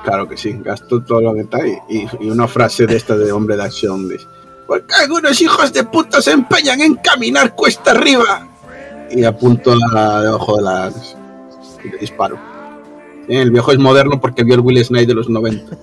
Claro 0.04 0.28
que 0.28 0.38
sí, 0.38 0.54
gasto 0.62 1.04
todo 1.04 1.22
lo 1.22 1.34
que 1.34 1.42
está. 1.42 1.66
Y, 1.66 2.08
y 2.20 2.30
una 2.30 2.48
frase 2.48 2.86
de 2.86 2.96
esta 2.96 3.16
de 3.16 3.32
hombre 3.32 3.56
de 3.56 3.64
acción. 3.64 4.10
Dice, 4.10 4.26
Porque 4.68 4.94
algunos 4.96 5.40
hijos 5.42 5.72
de 5.74 5.84
puta 5.84 6.22
se 6.22 6.32
empeñan 6.32 6.82
en 6.82 6.96
caminar 6.96 7.56
cuesta 7.56 7.92
arriba. 7.92 8.48
Y 9.10 9.24
apunto 9.24 9.74
a 9.96 10.22
debajo 10.22 10.58
de 10.58 10.64
la... 10.64 10.92
y 11.84 11.90
le 11.90 11.98
disparo. 11.98 12.53
Sí, 13.28 13.36
el 13.36 13.52
viejo 13.52 13.72
es 13.72 13.80
moderno 13.80 14.20
porque 14.20 14.44
vio 14.44 14.56
el 14.56 14.62
Will 14.62 14.84
Snide 14.84 15.06
de 15.06 15.14
los 15.14 15.30
90. 15.30 15.78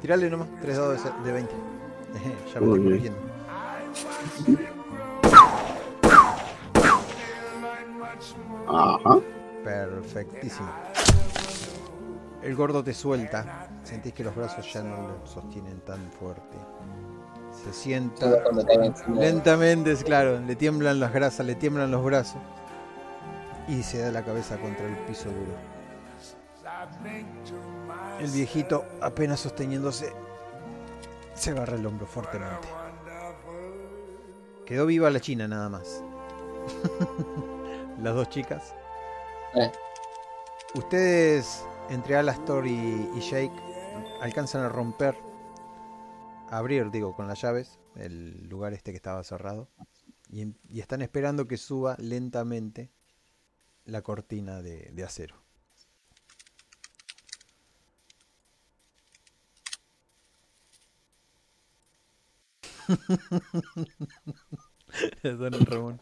Tirale 0.00 0.30
nomás, 0.30 0.48
tres 0.60 0.76
dados 0.76 1.02
de, 1.04 1.10
de 1.24 1.32
20. 1.32 1.52
ya 2.54 2.60
me 2.60 2.66
estoy 2.66 2.82
corrigiendo. 2.84 3.18
Ajá. 8.68 9.18
Perfectísimo. 9.64 10.68
El 12.42 12.54
gordo 12.54 12.82
te 12.82 12.94
suelta. 12.94 13.68
Sentís 13.82 14.12
que 14.14 14.24
los 14.24 14.34
brazos 14.34 14.72
ya 14.72 14.82
no 14.82 15.08
lo 15.08 15.26
sostienen 15.26 15.80
tan 15.80 16.10
fuerte. 16.12 16.56
Se 17.64 17.72
sienta 17.72 18.42
lentamente, 19.14 19.92
es 19.92 20.02
claro. 20.02 20.40
Le 20.40 20.56
tiemblan 20.56 20.98
las 20.98 21.12
grasas, 21.12 21.44
le 21.44 21.54
tiemblan 21.54 21.90
los 21.90 22.02
brazos. 22.02 22.40
Y 23.68 23.82
se 23.82 23.98
da 23.98 24.10
la 24.10 24.24
cabeza 24.24 24.56
contra 24.58 24.86
el 24.86 24.96
piso 24.98 25.28
duro. 25.28 25.52
El 28.18 28.30
viejito, 28.30 28.84
apenas 29.00 29.40
sosteniéndose, 29.40 30.12
se 31.34 31.50
agarra 31.50 31.76
el 31.76 31.84
hombro 31.84 32.06
fuertemente. 32.06 32.68
Quedó 34.64 34.86
viva 34.86 35.10
la 35.10 35.20
china 35.20 35.46
nada 35.46 35.68
más. 35.68 36.02
Las 38.02 38.14
dos 38.14 38.28
chicas. 38.30 38.74
Eh. 39.54 39.70
Ustedes, 40.74 41.64
entre 41.90 42.16
Alastor 42.16 42.66
y, 42.66 43.10
y 43.14 43.20
Jake, 43.20 43.52
alcanzan 44.20 44.62
a 44.62 44.68
romper, 44.68 45.16
abrir, 46.50 46.90
digo, 46.90 47.14
con 47.14 47.28
las 47.28 47.40
llaves, 47.40 47.78
el 47.96 48.48
lugar 48.48 48.74
este 48.74 48.92
que 48.92 48.96
estaba 48.96 49.22
cerrado. 49.24 49.68
Y, 50.28 50.54
y 50.68 50.80
están 50.80 51.02
esperando 51.02 51.48
que 51.48 51.56
suba 51.56 51.96
lentamente 51.98 52.90
la 53.84 54.02
cortina 54.02 54.62
de, 54.62 54.90
de 54.92 55.04
acero. 55.04 55.36
Don 65.22 65.66
Ramón. 65.66 66.00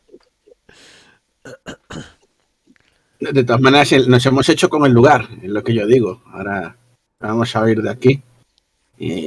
De 3.21 3.45
todas 3.45 3.61
maneras, 3.61 3.93
nos 4.07 4.25
hemos 4.27 4.49
hecho 4.49 4.69
con 4.69 4.87
el 4.87 4.93
lugar, 4.93 5.29
es 5.43 5.51
lo 5.51 5.63
que 5.63 5.75
yo 5.75 5.87
digo. 5.87 6.23
Ahora 6.27 6.77
vamos 7.21 7.55
a 7.57 7.71
ir 7.71 7.83
de 7.83 7.91
aquí. 7.91 8.23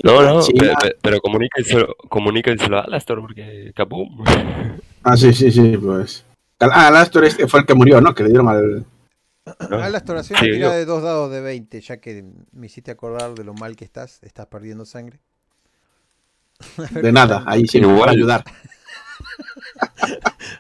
No, 0.04 0.22
no, 0.22 0.42
sí, 0.42 0.54
pero, 0.58 0.74
pero- 0.82 0.96
pero 1.02 1.22
comuníquenselo, 1.22 1.96
comuníquenselo 2.10 2.78
a 2.78 2.82
Alastor 2.82 3.22
porque 3.22 3.72
capum. 3.76 4.24
Ah, 5.04 5.18
sí, 5.18 5.34
sí, 5.34 5.52
sí, 5.52 5.78
pues. 5.78 6.24
Ah, 6.60 6.88
Alastor 6.88 7.26
este 7.26 7.48
fue 7.48 7.62
el 7.62 7.66
que 7.66 7.74
murió, 7.74 8.00
¿no? 8.02 8.14
Que 8.14 8.22
le 8.22 8.30
dieron 8.30 8.48
al. 8.50 8.86
¿no? 9.70 9.78
A 9.78 9.90
la 9.90 10.04
oración 10.08 10.38
Sí, 10.40 10.46
tira 10.46 10.58
yo- 10.68 10.72
de 10.74 10.86
dos 10.86 11.02
dados 11.02 11.32
de 11.32 11.42
20, 11.42 11.82
ya 11.82 11.98
que 11.98 12.24
me 12.52 12.68
hiciste 12.68 12.92
acordar 12.92 13.34
de 13.34 13.44
lo 13.44 13.56
mal 13.56 13.76
que 13.76 13.84
estás, 13.84 14.20
estás 14.22 14.46
perdiendo 14.46 14.86
sangre. 14.86 15.20
De 17.02 17.12
nada, 17.12 17.44
ahí 17.48 17.68
sí 17.68 17.82
me 17.82 17.88
va 17.88 18.06
a 18.06 18.10
ayudar. 18.12 18.44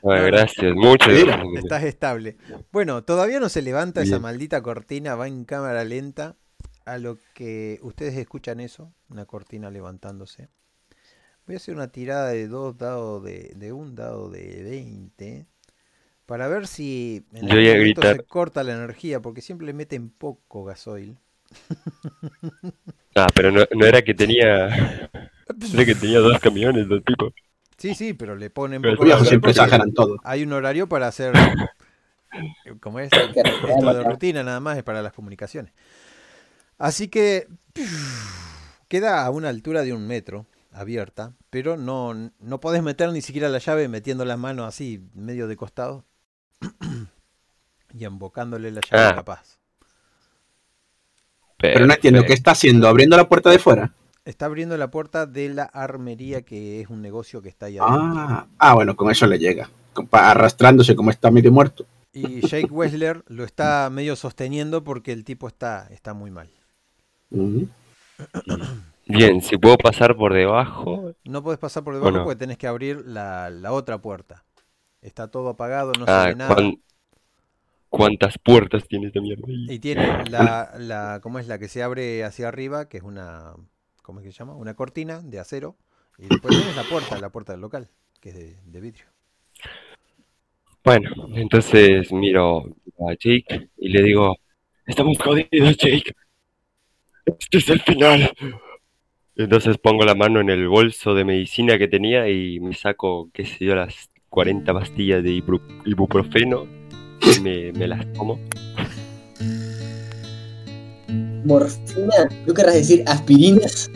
Ay, 0.03 0.25
gracias, 0.25 0.73
muchas 0.73 1.09
gracias. 1.09 1.63
Estás 1.63 1.83
estable. 1.83 2.37
Bueno, 2.71 3.03
todavía 3.03 3.39
no 3.39 3.49
se 3.49 3.61
levanta 3.61 4.01
esa 4.01 4.19
maldita 4.19 4.61
cortina, 4.63 5.13
va 5.15 5.27
en 5.27 5.45
cámara 5.45 5.83
lenta. 5.83 6.35
A 6.85 6.97
lo 6.99 7.17
que 7.33 7.79
ustedes 7.83 8.15
escuchan 8.17 8.59
eso, 8.59 8.93
una 9.09 9.25
cortina 9.25 9.71
levantándose. 9.71 10.49
Voy 11.45 11.55
a 11.55 11.57
hacer 11.57 11.75
una 11.75 11.91
tirada 11.91 12.29
de 12.29 12.47
dos 12.47 12.77
dados 12.77 13.23
de, 13.23 13.53
de 13.55 13.73
un 13.73 13.95
dado 13.95 14.29
de 14.29 14.63
20. 14.63 15.47
Para 16.27 16.47
ver 16.49 16.67
si 16.67 17.25
en 17.33 17.49
Yo 17.49 17.55
algún 17.55 17.57
voy 17.57 17.69
a 17.69 17.73
momento 17.73 18.03
gritar. 18.03 18.17
se 18.17 18.21
corta 18.25 18.63
la 18.63 18.73
energía, 18.73 19.21
porque 19.21 19.41
siempre 19.41 19.67
le 19.67 19.73
meten 19.73 20.09
poco 20.11 20.63
gasoil. 20.65 21.19
Ah, 23.15 23.27
pero 23.35 23.51
no, 23.51 23.65
no 23.75 23.85
era 23.85 24.01
que 24.01 24.13
tenía. 24.13 25.09
Era 25.73 25.85
que 25.85 25.95
tenía 25.95 26.19
dos 26.19 26.39
camiones, 26.39 26.87
dos 26.87 27.03
tipos. 27.03 27.33
Sí, 27.77 27.95
sí, 27.95 28.13
pero 28.13 28.35
le 28.35 28.49
ponen 28.49 28.81
Pero 28.81 28.95
poco 28.95 29.05
gasoil 29.07 29.25
siempre 29.25 29.51
exageran 29.51 29.93
todo. 29.93 30.17
Hay 30.23 30.43
un 30.43 30.53
horario 30.53 30.87
para 30.89 31.07
hacer. 31.07 31.33
como 32.79 32.99
es? 32.99 33.15
Esto 33.63 33.93
de 33.93 34.03
rutina 34.03 34.43
nada 34.43 34.59
más 34.59 34.77
es 34.77 34.83
para 34.83 35.01
las 35.01 35.13
comunicaciones. 35.13 35.73
Así 36.81 37.09
que 37.09 37.47
queda 38.87 39.23
a 39.23 39.29
una 39.29 39.49
altura 39.49 39.83
de 39.83 39.93
un 39.93 40.07
metro 40.07 40.47
abierta, 40.71 41.33
pero 41.51 41.77
no, 41.77 42.31
no 42.39 42.59
podés 42.59 42.81
meter 42.81 43.11
ni 43.11 43.21
siquiera 43.21 43.49
la 43.49 43.59
llave 43.59 43.87
metiendo 43.87 44.25
las 44.25 44.39
manos 44.39 44.67
así, 44.67 44.99
medio 45.13 45.47
de 45.47 45.55
costado, 45.55 46.05
y 47.93 48.03
embocándole 48.03 48.71
la 48.71 48.81
llave 48.81 49.03
Ah. 49.09 49.15
capaz. 49.15 49.59
Pero 51.59 51.85
no 51.85 51.93
entiendo, 51.93 52.23
¿qué 52.23 52.33
está 52.33 52.51
haciendo? 52.51 52.87
¿Abriendo 52.87 53.15
la 53.15 53.29
puerta 53.29 53.51
de 53.51 53.59
fuera? 53.59 53.93
Está 54.25 54.47
abriendo 54.47 54.75
la 54.75 54.89
puerta 54.89 55.27
de 55.27 55.49
la 55.49 55.65
armería, 55.65 56.41
que 56.41 56.81
es 56.81 56.89
un 56.89 57.03
negocio 57.03 57.43
que 57.43 57.49
está 57.49 57.67
ahí 57.67 57.77
adentro. 57.77 58.01
Ah, 58.17 58.47
ah, 58.57 58.73
bueno, 58.73 58.95
con 58.95 59.11
eso 59.11 59.27
le 59.27 59.37
llega. 59.37 59.69
Arrastrándose 60.11 60.95
como 60.95 61.11
está 61.11 61.29
medio 61.29 61.51
muerto. 61.51 61.85
Y 62.11 62.41
Jake 62.41 62.71
Wessler 62.71 63.23
lo 63.27 63.43
está 63.43 63.87
medio 63.91 64.15
sosteniendo 64.15 64.83
porque 64.83 65.11
el 65.11 65.23
tipo 65.23 65.47
está, 65.47 65.87
está 65.91 66.15
muy 66.15 66.31
mal. 66.31 66.49
Bien, 69.07 69.41
si 69.41 69.57
puedo 69.57 69.77
pasar 69.77 70.15
por 70.15 70.33
debajo. 70.33 71.13
No 71.23 71.43
podés 71.43 71.59
pasar 71.59 71.83
por 71.83 71.93
debajo 71.95 72.21
porque 72.21 72.35
tenés 72.39 72.57
que 72.57 72.67
abrir 72.67 73.03
la, 73.05 73.49
la 73.49 73.73
otra 73.73 74.01
puerta. 74.01 74.45
Está 75.01 75.29
todo 75.29 75.49
apagado, 75.49 75.95
no 75.97 76.07
se 76.07 76.13
Ah, 76.13 76.23
ve 76.23 76.35
nada. 76.35 76.55
¿cuán- 76.55 76.77
¿cuántas 77.89 78.37
puertas 78.39 78.87
tiene 78.87 79.07
esta 79.07 79.21
mierda? 79.21 79.43
ahí? 79.47 79.75
Y 79.75 79.79
tiene 79.79 80.19
la, 80.25 80.73
la, 80.77 81.19
¿cómo 81.21 81.39
es 81.39 81.47
la 81.47 81.59
que 81.59 81.67
se 81.67 81.83
abre 81.83 82.23
hacia 82.23 82.47
arriba? 82.47 82.89
Que 82.89 82.97
es 82.97 83.03
una, 83.03 83.55
¿cómo 84.03 84.19
es 84.19 84.25
que 84.25 84.31
se 84.31 84.39
llama? 84.39 84.55
Una 84.55 84.75
cortina 84.75 85.21
de 85.21 85.39
acero. 85.39 85.77
Y 86.17 86.27
después 86.29 86.55
tienes 86.55 86.75
la 86.75 86.83
puerta, 86.83 87.17
la 87.17 87.31
puerta 87.31 87.53
del 87.53 87.61
local, 87.61 87.89
que 88.19 88.29
es 88.29 88.35
de, 88.35 88.61
de 88.65 88.81
vidrio. 88.81 89.05
Bueno, 90.83 91.09
entonces 91.35 92.11
miro 92.11 92.59
a 92.99 93.13
Jake 93.19 93.69
y 93.77 93.89
le 93.89 94.01
digo, 94.03 94.35
estamos 94.85 95.17
jodidos, 95.19 95.77
Jake. 95.77 96.13
Este 97.25 97.57
es 97.59 97.69
el 97.69 97.81
final. 97.81 98.31
Entonces 99.35 99.77
pongo 99.77 100.03
la 100.05 100.15
mano 100.15 100.39
en 100.39 100.49
el 100.49 100.67
bolso 100.67 101.13
de 101.13 101.23
medicina 101.25 101.77
que 101.77 101.87
tenía 101.87 102.29
y 102.29 102.59
me 102.59 102.73
saco, 102.73 103.29
qué 103.33 103.45
sé 103.45 103.65
yo, 103.65 103.75
las 103.75 104.09
40 104.29 104.73
pastillas 104.73 105.23
de 105.23 105.41
ibuprofeno 105.85 106.67
y 107.21 107.39
me, 107.39 107.71
me 107.73 107.87
las 107.87 108.11
tomo. 108.13 108.39
Morfina, 111.45 112.29
¿tú 112.45 112.53
querrás 112.53 112.75
decir 112.75 113.03
aspirinas? 113.07 113.89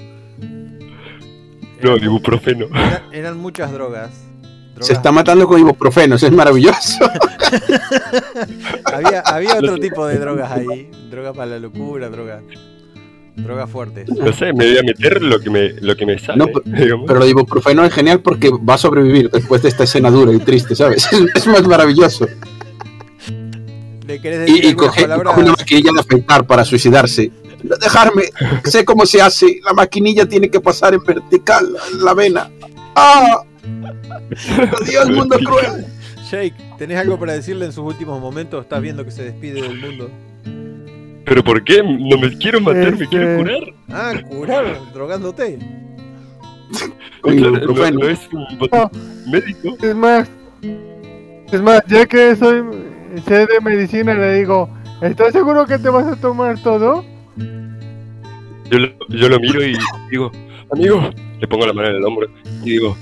No, 1.82 1.98
ibuprofeno. 1.98 2.66
Era- 2.68 3.04
eran 3.12 3.38
muchas 3.38 3.72
drogas. 3.72 4.12
drogas- 4.74 4.88
Se 4.88 4.94
está 4.94 5.12
matando 5.12 5.48
con 5.48 5.60
ibuprofenos, 5.60 6.24
es 6.24 6.32
maravilloso. 6.32 7.06
había, 8.86 9.20
había 9.22 9.56
otro 9.56 9.78
tipo 9.78 10.08
de 10.08 10.18
drogas 10.18 10.52
ahí. 10.52 10.90
Drogas 11.12 11.36
para 11.36 11.52
la 11.52 11.60
locura, 11.60 12.10
drogas. 12.10 12.42
Drogas 13.36 13.70
fuertes. 13.70 14.08
No 14.10 14.32
sé, 14.32 14.54
me 14.54 14.66
voy 14.66 14.78
a 14.78 14.84
meter 14.84 15.22
lo 15.22 15.40
que 15.40 15.50
me, 15.50 15.70
lo 15.82 15.96
que 15.96 16.06
me 16.06 16.18
sale. 16.18 16.38
No, 16.38 16.48
pero-. 16.48 17.04
Pero 17.06 17.20
lo 17.20 17.28
ibuprofeno 17.28 17.84
es 17.84 17.94
genial 17.94 18.22
porque 18.22 18.50
va 18.50 18.76
a 18.76 18.78
sobrevivir 18.78 19.30
después 19.30 19.62
de 19.62 19.70
esta 19.70 19.84
escena 19.84 20.10
dura 20.10 20.32
y 20.32 20.40
triste, 20.40 20.76
¿sabes? 20.76 21.08
Es, 21.12 21.20
es 21.36 21.48
más 21.48 21.68
maravilloso. 21.68 22.28
¿Le 24.08 24.22
querés 24.22 24.40
decir 24.42 24.64
Y, 24.64 24.68
y 24.68 24.70
algunas 24.70 24.90
coge, 24.90 25.02
palabras? 25.02 25.34
coge 25.34 25.42
una 25.46 25.52
maquinilla 25.58 25.92
de 25.94 26.00
afeitar 26.00 26.48
para 26.48 26.64
suicidarse. 26.66 27.32
No, 27.64 27.76
Dejarme, 27.78 28.24
sé 28.64 28.86
cómo 28.86 29.06
se 29.06 29.22
hace. 29.22 29.60
La 29.66 29.74
maquinilla 29.74 30.26
tiene 30.28 30.50
que 30.50 30.60
pasar 30.60 30.94
en 30.94 31.04
vertical 31.04 31.68
en 31.92 32.06
la 32.06 32.14
vena. 32.14 32.50
¡Ah! 32.96 33.42
¡Adiós, 34.82 35.10
mundo 35.10 35.38
cruel! 35.40 35.86
Jake, 36.32 36.56
¿tenés 36.78 36.98
algo 37.00 37.20
para 37.20 37.34
decirle 37.34 37.66
en 37.66 37.72
sus 37.72 37.84
últimos 37.84 38.20
momentos? 38.22 38.62
Estás 38.64 38.82
viendo 38.82 39.04
que 39.06 39.12
se 39.12 39.24
despide 39.24 39.62
del 39.62 39.80
mundo. 39.80 40.10
¿Pero 41.26 41.44
por 41.44 41.64
qué? 41.64 41.82
No 41.84 42.18
me 42.18 42.38
quiero 42.38 42.62
matar, 42.62 42.84
me 42.84 43.04
Este- 43.04 43.08
quiero 43.08 43.38
curar. 43.38 43.60
Ah, 43.90 44.14
curar, 44.28 44.66
drogándote. 44.94 45.60
Con 47.22 47.36
No, 47.38 47.48
ibuprofeno. 47.48 48.00
no 48.00 48.08
es 48.10 48.28
un 48.32 48.46
bot- 48.60 48.92
médico. 49.28 49.76
Es 49.82 49.96
más, 49.96 50.30
es 51.52 51.62
más, 51.62 51.82
ya 51.88 52.06
que 52.06 52.36
soy 52.36 52.64
sé 53.26 53.48
de 53.48 53.60
medicina, 53.64 54.14
le 54.14 54.40
digo, 54.40 54.70
¿estás 55.02 55.32
seguro 55.34 55.66
que 55.66 55.80
te 55.80 55.90
vas 55.90 56.06
a 56.06 56.16
tomar 56.16 56.62
todo? 56.62 57.04
Yo 57.38 58.80
lo, 58.80 58.88
yo 59.10 59.30
lo 59.30 59.40
miro 59.40 59.64
y 59.66 59.76
digo, 60.12 60.32
amigo, 60.72 61.10
le 61.40 61.48
pongo 61.48 61.66
la 61.68 61.74
mano 61.74 61.90
en 61.90 61.96
el 61.96 62.04
hombro 62.04 62.28
y 62.64 62.70
digo, 62.72 62.96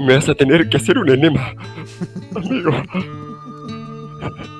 me 0.00 0.14
vas 0.16 0.28
a 0.28 0.34
tener 0.34 0.68
que 0.68 0.76
hacer 0.78 0.98
un 0.98 1.08
enema, 1.10 1.54
amigo. 2.34 2.72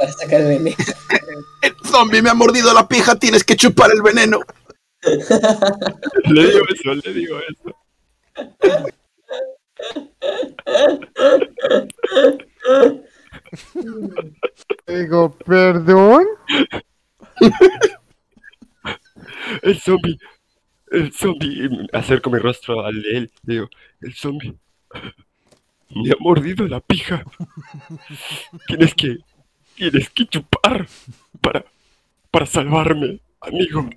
Para 0.00 0.12
sacar 0.12 0.40
el 0.40 0.48
veneno. 0.48 0.76
El 1.60 1.76
zombie 1.84 2.22
me 2.22 2.30
ha 2.30 2.34
mordido 2.34 2.72
la 2.72 2.88
pija, 2.88 3.18
tienes 3.18 3.44
que 3.44 3.54
chupar 3.54 3.90
el 3.92 4.00
veneno. 4.00 4.40
Le 6.24 6.46
digo 6.46 6.64
eso, 6.72 6.94
le 6.94 7.12
digo 7.12 7.38
eso. 7.38 7.76
Le 14.86 14.98
digo, 15.00 15.36
¿perdón? 15.44 16.24
El 19.62 19.78
zombie, 19.78 20.18
el 20.92 21.12
zombie, 21.12 21.68
acerco 21.92 22.30
mi 22.30 22.38
rostro 22.38 22.86
al 22.86 23.02
de 23.02 23.16
él, 23.18 23.32
digo, 23.42 23.68
el 24.00 24.14
zombie 24.14 24.56
me 25.90 26.10
ha 26.10 26.16
mordido 26.20 26.66
la 26.68 26.80
pija. 26.80 27.24
Tienes 28.66 28.94
que, 28.94 29.18
tienes 29.80 30.10
que 30.10 30.26
chupar 30.26 30.86
para, 31.40 31.64
para 32.30 32.44
salvarme, 32.46 33.18
amigo. 33.40 33.88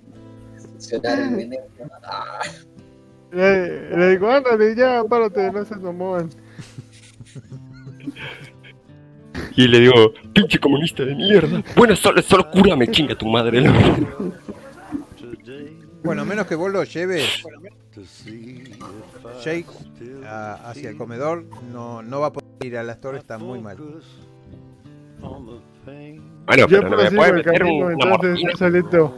Le, 3.32 3.96
le 3.96 4.10
digo, 4.10 4.30
ándale, 4.30 4.74
ya, 4.74 5.04
párate, 5.04 5.50
no 5.52 5.64
seas 5.64 5.80
mamón. 5.80 6.30
Y 9.56 9.68
le 9.68 9.80
digo, 9.80 10.12
pinche 10.32 10.58
comunista 10.58 11.04
de 11.04 11.14
mierda. 11.14 11.62
Bueno, 11.76 11.94
solo, 11.96 12.22
solo 12.22 12.50
cúrame, 12.50 12.88
chinga 12.90 13.14
tu 13.16 13.26
madre. 13.26 13.62
Bueno, 16.02 16.22
a 16.22 16.24
menos 16.24 16.46
que 16.46 16.54
vos 16.54 16.72
lo 16.72 16.82
lleves, 16.84 17.42
Jake, 19.44 19.66
a- 20.26 20.70
hacia 20.70 20.88
el 20.90 20.96
comedor, 20.96 21.44
no, 21.72 22.02
no 22.02 22.20
va 22.20 22.28
a 22.28 22.32
poder 22.32 22.48
ir 22.62 22.76
a 22.78 22.82
las 22.82 23.00
torres, 23.00 23.20
está 23.20 23.36
muy 23.38 23.60
mal. 23.60 23.76
Bueno, 25.84 26.66
Yo 26.68 26.80
pero 26.80 26.90
no 26.90 26.96
me 26.96 27.10
puede 27.10 27.32
meter 27.32 27.58
camino, 27.58 27.86
un- 27.86 27.94
una 27.94 28.04
entonces 28.14 28.84
yo. 28.92 29.14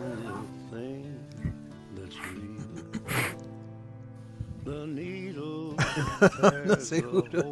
No 6.67 6.77
seguro. 6.77 7.45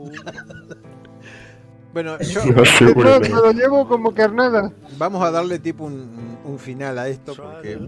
Bueno, 1.92 2.18
yo, 2.20 2.44
No, 2.46 2.64
seguro 2.64 3.20
me 3.20 3.28
lo 3.28 3.52
llevo 3.52 3.86
como 3.86 4.12
carnada. 4.14 4.72
vamos 4.98 5.22
a 5.22 5.30
darle 5.30 5.58
tipo 5.58 5.84
un, 5.84 6.38
un 6.44 6.58
final 6.58 6.98
a 6.98 7.08
esto, 7.08 7.34
porque 7.34 7.78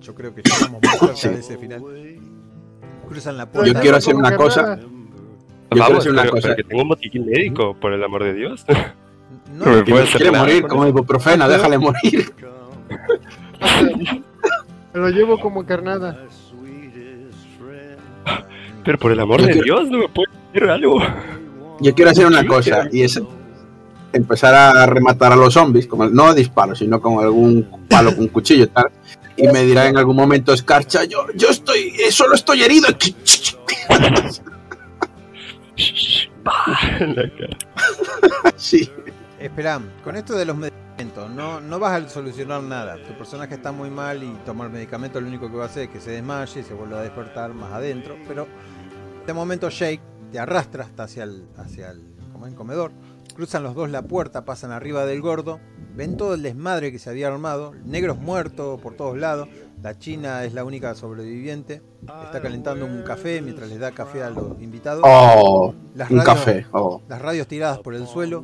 yo 0.00 0.14
creo 0.14 0.34
que 0.34 0.42
llegamos 0.42 0.80
muy 0.82 1.16
cerca 1.16 1.34
de 1.36 1.40
ese 1.40 1.58
final. 1.58 1.82
Cruzan 3.08 3.36
la 3.36 3.50
puerta. 3.50 3.72
Yo 3.72 3.80
quiero 3.80 3.96
hacer 3.96 4.14
una 4.14 4.36
cosa. 4.36 4.76
quiero 4.76 5.84
Vamos, 5.84 5.98
hacer 5.98 6.12
una 6.12 6.22
pero, 6.22 6.32
cosa. 6.32 6.42
pero 6.48 6.56
que 6.56 6.64
tengo 6.64 6.82
un 6.82 6.88
botiquín 6.88 7.26
médico, 7.26 7.74
por 7.80 7.92
el 7.92 8.02
amor 8.04 8.22
de 8.24 8.34
Dios. 8.34 8.64
No, 9.54 9.66
No 9.66 9.72
me 9.76 9.84
puede 9.84 10.04
quiere 10.06 10.30
nada 10.32 10.44
morir 10.44 10.66
como 10.66 10.86
ibuprofeno, 10.86 11.48
déjale 11.48 11.78
morir. 11.78 12.32
Me 14.92 15.00
lo 15.00 15.08
llevo 15.10 15.38
como 15.40 15.64
carnada. 15.64 16.18
Pero 18.84 18.98
por 18.98 19.12
el 19.12 19.20
amor 19.20 19.40
Yo 19.40 19.46
de 19.46 19.52
quiero- 19.52 19.64
Dios, 19.64 19.90
no 19.90 19.98
me 19.98 20.08
puede 20.08 20.28
hacer 20.50 20.70
algo. 20.70 21.00
Yo 21.80 21.94
quiero 21.94 22.10
hacer 22.10 22.26
una 22.26 22.44
cosa 22.46 22.88
y 22.92 23.02
es 23.02 23.20
empezar 24.12 24.54
a 24.54 24.86
rematar 24.86 25.32
a 25.32 25.36
los 25.36 25.54
zombies, 25.54 25.86
como, 25.86 26.06
no 26.06 26.26
a 26.26 26.34
disparos, 26.34 26.78
sino 26.80 27.00
con 27.00 27.22
algún 27.22 27.66
palo 27.88 28.14
con 28.14 28.28
cuchillo 28.28 28.64
y 28.64 28.68
tal. 28.68 28.90
Y 29.36 29.48
me 29.48 29.62
dirá 29.64 29.88
en 29.88 29.96
algún 29.96 30.14
momento 30.16 30.52
Escarcha, 30.52 31.04
yo, 31.04 31.26
yo 31.34 31.48
estoy, 31.48 31.94
eh, 31.98 32.10
solo 32.12 32.34
estoy 32.34 32.62
herido. 32.62 32.88
Sí. 38.56 38.90
Espera, 39.44 39.78
con 40.02 40.16
esto 40.16 40.34
de 40.36 40.46
los 40.46 40.56
medicamentos, 40.56 41.30
no, 41.30 41.60
no 41.60 41.78
vas 41.78 42.02
a 42.02 42.08
solucionar 42.08 42.62
nada. 42.62 42.96
Tu 43.06 43.12
personaje 43.12 43.54
está 43.56 43.72
muy 43.72 43.90
mal 43.90 44.22
y 44.22 44.30
tomar 44.46 44.70
medicamentos 44.70 45.20
lo 45.20 45.28
único 45.28 45.50
que 45.50 45.56
va 45.58 45.64
a 45.64 45.66
hacer 45.66 45.82
es 45.84 45.88
que 45.90 46.00
se 46.00 46.12
desmaye 46.12 46.60
y 46.60 46.62
se 46.64 46.72
vuelva 46.72 47.00
a 47.00 47.02
despertar 47.02 47.52
más 47.52 47.70
adentro. 47.70 48.16
Pero 48.26 48.44
en 48.44 49.20
este 49.20 49.34
momento 49.34 49.68
Jake 49.68 50.00
te 50.32 50.38
arrastra 50.38 50.84
hasta 50.84 51.02
hacia 51.02 51.24
el, 51.24 51.46
hacia 51.58 51.90
el, 51.90 52.02
como 52.32 52.46
el 52.46 52.54
comedor. 52.54 52.92
Cruzan 53.34 53.64
los 53.64 53.74
dos 53.74 53.90
la 53.90 54.00
puerta, 54.00 54.46
pasan 54.46 54.70
arriba 54.70 55.04
del 55.04 55.20
gordo. 55.20 55.60
Ven 55.94 56.16
todo 56.16 56.34
el 56.34 56.42
desmadre 56.42 56.90
que 56.90 56.98
se 56.98 57.10
había 57.10 57.28
armado. 57.28 57.72
Negros 57.84 58.16
muertos 58.16 58.80
por 58.80 58.94
todos 58.94 59.18
lados. 59.18 59.48
La 59.82 59.98
china 59.98 60.44
es 60.44 60.54
la 60.54 60.64
única 60.64 60.94
sobreviviente. 60.94 61.82
Está 62.00 62.40
calentando 62.40 62.86
un 62.86 63.02
café 63.02 63.42
mientras 63.42 63.68
les 63.68 63.78
da 63.78 63.90
café 63.92 64.22
a 64.22 64.30
los 64.30 64.60
invitados. 64.62 65.02
Oh, 65.04 65.74
Las 65.94 66.10
un 66.10 66.18
radios- 66.20 66.24
café. 66.34 66.66
Oh. 66.72 67.02
Las 67.08 67.20
radios 67.20 67.46
tiradas 67.46 67.78
por 67.80 67.94
el 67.94 68.06
suelo. 68.06 68.42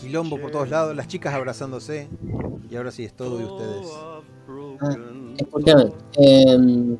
Quilombo 0.00 0.38
por 0.40 0.50
todos 0.50 0.68
lados. 0.68 0.94
Las 0.96 1.08
chicas 1.08 1.34
abrazándose. 1.34 2.08
Y 2.70 2.76
ahora 2.76 2.90
sí 2.90 3.04
es 3.04 3.14
todo 3.14 3.38
de 3.38 3.44
ustedes. 3.44 3.88
Escúchame, 5.38 5.92
em, 6.16 6.96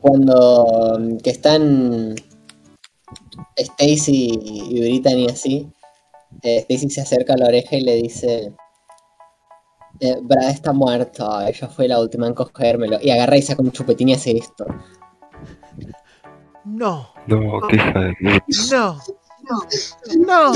cuando 0.00 0.96
em, 0.98 1.18
que 1.18 1.30
están 1.30 2.14
Stacy 3.56 4.38
y 4.42 4.80
Brittany 4.80 5.26
así, 5.26 5.70
eh, 6.42 6.58
Stacy 6.58 6.90
se 6.90 7.00
acerca 7.00 7.34
a 7.34 7.38
la 7.38 7.46
oreja 7.46 7.76
y 7.76 7.80
le 7.82 7.94
dice: 7.96 8.54
eh, 10.00 10.16
Brad 10.22 10.50
está 10.50 10.72
muerto, 10.72 11.40
ella 11.40 11.68
fue 11.68 11.88
la 11.88 12.00
última 12.00 12.26
en 12.26 12.34
cogérmelo. 12.34 12.98
Y 13.02 13.10
agarra 13.10 13.36
y 13.36 13.42
saca 13.42 13.62
un 13.62 13.72
chupetín 13.72 14.10
y 14.10 14.14
hace 14.14 14.36
esto. 14.36 14.64
No, 16.64 17.08
No, 17.26 17.60
qué 17.68 17.76
hija 17.76 18.00
de 18.00 18.14
puta, 18.46 18.96
no. 20.18 20.52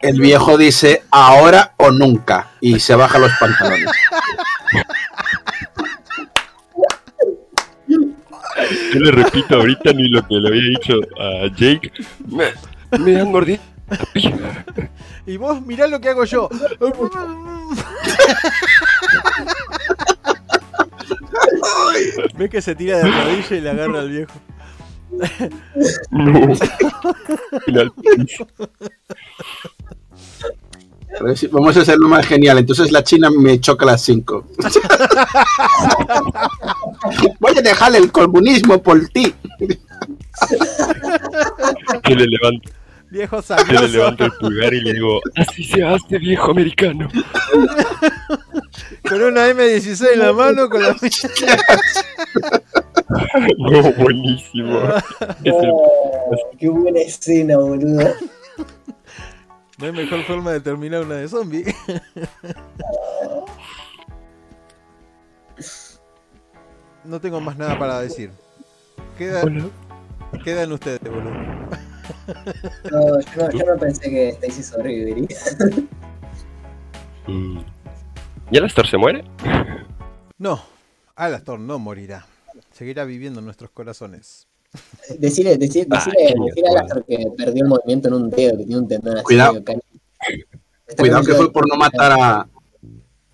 El 0.00 0.20
viejo 0.20 0.56
dice 0.56 1.04
ahora 1.10 1.74
o 1.76 1.90
nunca 1.90 2.52
y 2.60 2.78
se 2.80 2.94
baja 2.94 3.18
los 3.18 3.32
pantalones. 3.38 3.90
Yo 8.94 9.00
le 9.00 9.10
repito 9.10 9.56
ahorita 9.56 9.92
ni 9.92 10.08
lo 10.08 10.26
que 10.26 10.34
le 10.34 10.48
había 10.48 10.62
dicho 10.70 10.94
a 11.18 11.46
Jake. 11.56 11.92
Me, 12.26 12.52
me 12.98 13.20
han 13.20 13.30
mordido. 13.30 13.62
la. 14.14 14.64
Y 15.26 15.36
vos 15.36 15.60
mirá 15.62 15.86
lo 15.86 16.00
que 16.00 16.08
hago 16.08 16.24
yo. 16.24 16.48
Ves 22.36 22.50
que 22.50 22.62
se 22.62 22.74
tira 22.74 22.98
de 22.98 23.04
rodilla 23.10 23.56
y 23.56 23.60
le 23.60 23.70
agarra 23.70 24.00
al 24.00 24.10
viejo. 24.10 24.32
No. 26.10 26.52
Vamos 31.50 31.76
a 31.76 31.80
hacerlo 31.80 32.08
más 32.08 32.26
genial. 32.26 32.56
Entonces 32.58 32.90
la 32.90 33.04
china 33.04 33.28
me 33.30 33.60
choca 33.60 33.84
a 33.84 33.88
las 33.88 34.00
5. 34.02 34.46
Voy 37.40 37.58
a 37.58 37.62
dejar 37.62 37.94
el 37.94 38.10
comunismo 38.10 38.82
por 38.82 39.06
ti. 39.08 39.34
Que 42.02 42.14
le 42.14 42.26
levanto, 42.26 42.70
Viejo 43.12 43.40
que 43.42 43.72
le 43.74 43.88
levanto 43.88 44.24
el 44.24 44.32
pulgar 44.32 44.72
y 44.72 44.80
le 44.80 44.94
digo, 44.94 45.20
así 45.36 45.64
se 45.64 45.84
hace 45.84 46.16
viejo 46.16 46.50
americano. 46.50 47.10
Con 49.06 49.22
una 49.22 49.50
M16 49.50 50.14
en 50.14 50.18
la 50.18 50.32
mano, 50.32 50.70
con 50.70 50.80
la 50.80 50.96
No, 53.58 53.92
buenísimo. 53.94 54.78
El- 55.44 55.72
qué 56.58 56.68
buena 56.68 57.00
escena, 57.00 57.56
boludo. 57.56 58.08
No 59.78 59.86
hay 59.86 59.92
mejor 59.92 60.22
forma 60.24 60.52
de 60.52 60.60
terminar 60.60 61.02
una 61.02 61.16
de 61.16 61.28
zombie. 61.28 61.64
No 67.04 67.20
tengo 67.20 67.40
más 67.40 67.56
nada 67.56 67.78
para 67.78 68.00
decir. 68.00 68.30
Queda, 69.18 69.42
Hola. 69.42 69.64
quedan 70.44 70.72
ustedes, 70.72 71.00
boludo. 71.02 71.32
No, 72.90 73.20
yo, 73.20 73.36
no, 73.36 73.50
yo 73.50 73.64
no 73.66 73.76
pensé 73.80 74.08
que 74.10 74.28
Stacy 74.30 74.62
sobreviviría. 74.62 75.38
Mm. 77.26 77.58
¿Y 78.50 78.58
Alastor 78.58 78.86
se 78.86 78.96
muere? 78.98 79.24
No, 80.38 80.62
Alastor 81.16 81.58
no 81.58 81.78
morirá. 81.78 82.24
Seguirá 82.82 83.04
viviendo 83.04 83.38
en 83.38 83.44
nuestros 83.44 83.70
corazones. 83.70 84.48
Decirle, 85.16 85.56
decirle, 85.56 85.86
Ah, 85.92 86.04
decirle, 86.04 86.34
decirle 86.46 86.68
a 86.68 86.72
bueno. 86.72 86.80
Alastor 86.80 87.04
que 87.06 87.26
perdió 87.38 87.62
el 87.62 87.68
movimiento 87.68 88.08
en 88.08 88.14
un 88.14 88.28
dedo, 88.28 88.58
que 88.58 88.64
tiene 88.64 88.80
un 88.80 88.88
tendón 88.88 89.18
así. 89.18 89.22
Cuidado. 89.22 89.52
medio 89.52 89.80
Está 90.88 91.00
Cuidado 91.00 91.22
que 91.22 91.34
fue 91.34 91.52
por 91.52 91.68
no 91.68 91.76
matar 91.76 92.10
a 92.10 92.48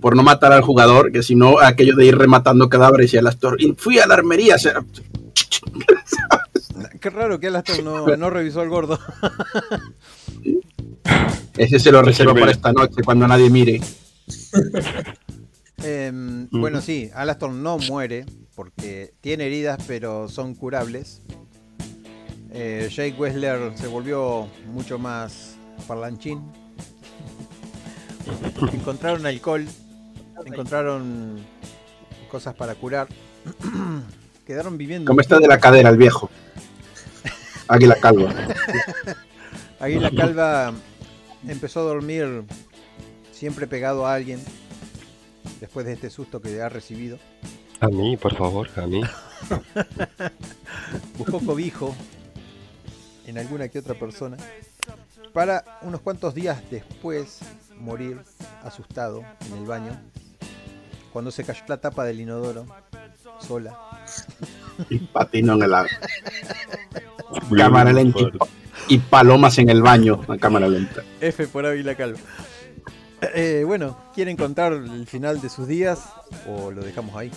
por 0.00 0.14
no 0.14 0.22
matar 0.22 0.52
al 0.52 0.60
jugador, 0.60 1.10
que 1.12 1.22
si 1.22 1.34
no 1.34 1.60
aquello 1.60 1.96
de 1.96 2.04
ir 2.04 2.18
rematando 2.18 2.68
cadáveres 2.68 3.14
y 3.14 3.16
el 3.16 3.26
actor 3.26 3.56
y 3.58 3.72
fui 3.72 3.98
a 3.98 4.06
la 4.06 4.16
armería. 4.16 4.56
Qué 7.00 7.08
raro 7.08 7.40
que 7.40 7.46
Alastor 7.46 7.82
no, 7.82 8.06
no 8.18 8.28
revisó 8.28 8.60
al 8.60 8.68
gordo. 8.68 8.98
Ese 11.56 11.78
se 11.78 11.90
lo 11.90 12.02
reservo 12.02 12.34
para 12.34 12.50
esta 12.50 12.70
noche 12.70 13.02
cuando 13.02 13.26
nadie 13.26 13.48
mire. 13.48 13.80
Em, 15.82 16.48
Bueno, 16.50 16.80
sí, 16.80 17.10
Alastor 17.14 17.52
no 17.52 17.78
muere 17.78 18.26
porque 18.54 19.14
tiene 19.20 19.46
heridas, 19.46 19.78
pero 19.86 20.28
son 20.28 20.54
curables. 20.54 21.22
Eh, 22.50 22.88
Jake 22.90 23.14
Wessler 23.18 23.76
se 23.76 23.86
volvió 23.86 24.48
mucho 24.66 24.98
más 24.98 25.56
parlanchín. 25.86 26.42
Encontraron 28.72 29.24
alcohol, 29.26 29.66
encontraron 30.44 31.38
cosas 32.30 32.54
para 32.54 32.74
curar. 32.74 33.08
Quedaron 34.46 34.78
viviendo. 34.78 35.08
¿Cómo 35.08 35.20
está 35.20 35.38
de 35.38 35.46
la 35.46 35.60
cadera 35.60 35.90
el 35.90 35.96
viejo? 35.96 36.30
Águila 37.68 37.96
calva. 38.00 38.34
Águila 39.80 40.10
Calva 40.10 40.72
empezó 41.46 41.80
a 41.80 41.82
dormir 41.84 42.44
siempre 43.30 43.66
pegado 43.68 44.06
a 44.06 44.14
alguien 44.14 44.40
después 45.60 45.86
de 45.86 45.92
este 45.92 46.10
susto 46.10 46.40
que 46.40 46.60
ha 46.60 46.68
recibido. 46.68 47.18
A 47.80 47.88
mí, 47.88 48.16
por 48.16 48.34
favor, 48.34 48.68
a 48.76 48.86
mí. 48.86 49.02
buscó 51.18 51.40
cobijo 51.40 51.94
en 53.26 53.38
alguna 53.38 53.68
que 53.68 53.78
otra 53.78 53.94
persona 53.94 54.36
para 55.32 55.64
unos 55.82 56.00
cuantos 56.00 56.34
días 56.34 56.62
después 56.70 57.40
morir 57.76 58.18
asustado 58.62 59.22
en 59.46 59.58
el 59.58 59.64
baño 59.64 59.92
cuando 61.12 61.30
se 61.30 61.44
cayó 61.44 61.62
la 61.68 61.76
tapa 61.76 62.04
del 62.04 62.20
inodoro 62.20 62.66
sola. 63.40 63.78
Y 64.90 64.98
patino 64.98 65.54
en 65.54 65.62
el 65.62 65.74
agua. 65.74 65.90
Cámara 67.56 67.92
lenta. 67.92 68.20
Y 68.88 68.98
palomas 68.98 69.58
en 69.58 69.70
el 69.70 69.82
baño. 69.82 70.20
A 70.28 70.36
cámara 70.36 70.68
lenta. 70.68 71.02
F 71.20 71.46
por 71.48 71.66
Ávila 71.66 71.94
Calva. 71.94 72.18
Eh, 73.20 73.64
bueno, 73.66 73.96
¿quieren 74.14 74.36
contar 74.36 74.72
el 74.72 75.06
final 75.06 75.40
de 75.40 75.48
sus 75.48 75.66
días 75.66 76.12
o 76.46 76.70
lo 76.70 76.82
dejamos 76.82 77.16
ahí? 77.16 77.30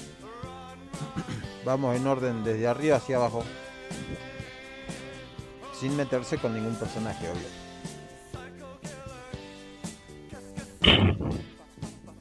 Vamos 1.65 1.95
en 1.95 2.05
orden 2.05 2.43
desde 2.43 2.67
arriba 2.67 2.97
hacia 2.97 3.15
abajo. 3.17 3.43
Sin 5.79 5.95
meterse 5.95 6.37
con 6.37 6.53
ningún 6.53 6.75
personaje, 6.75 7.25
obvio. 7.27 7.47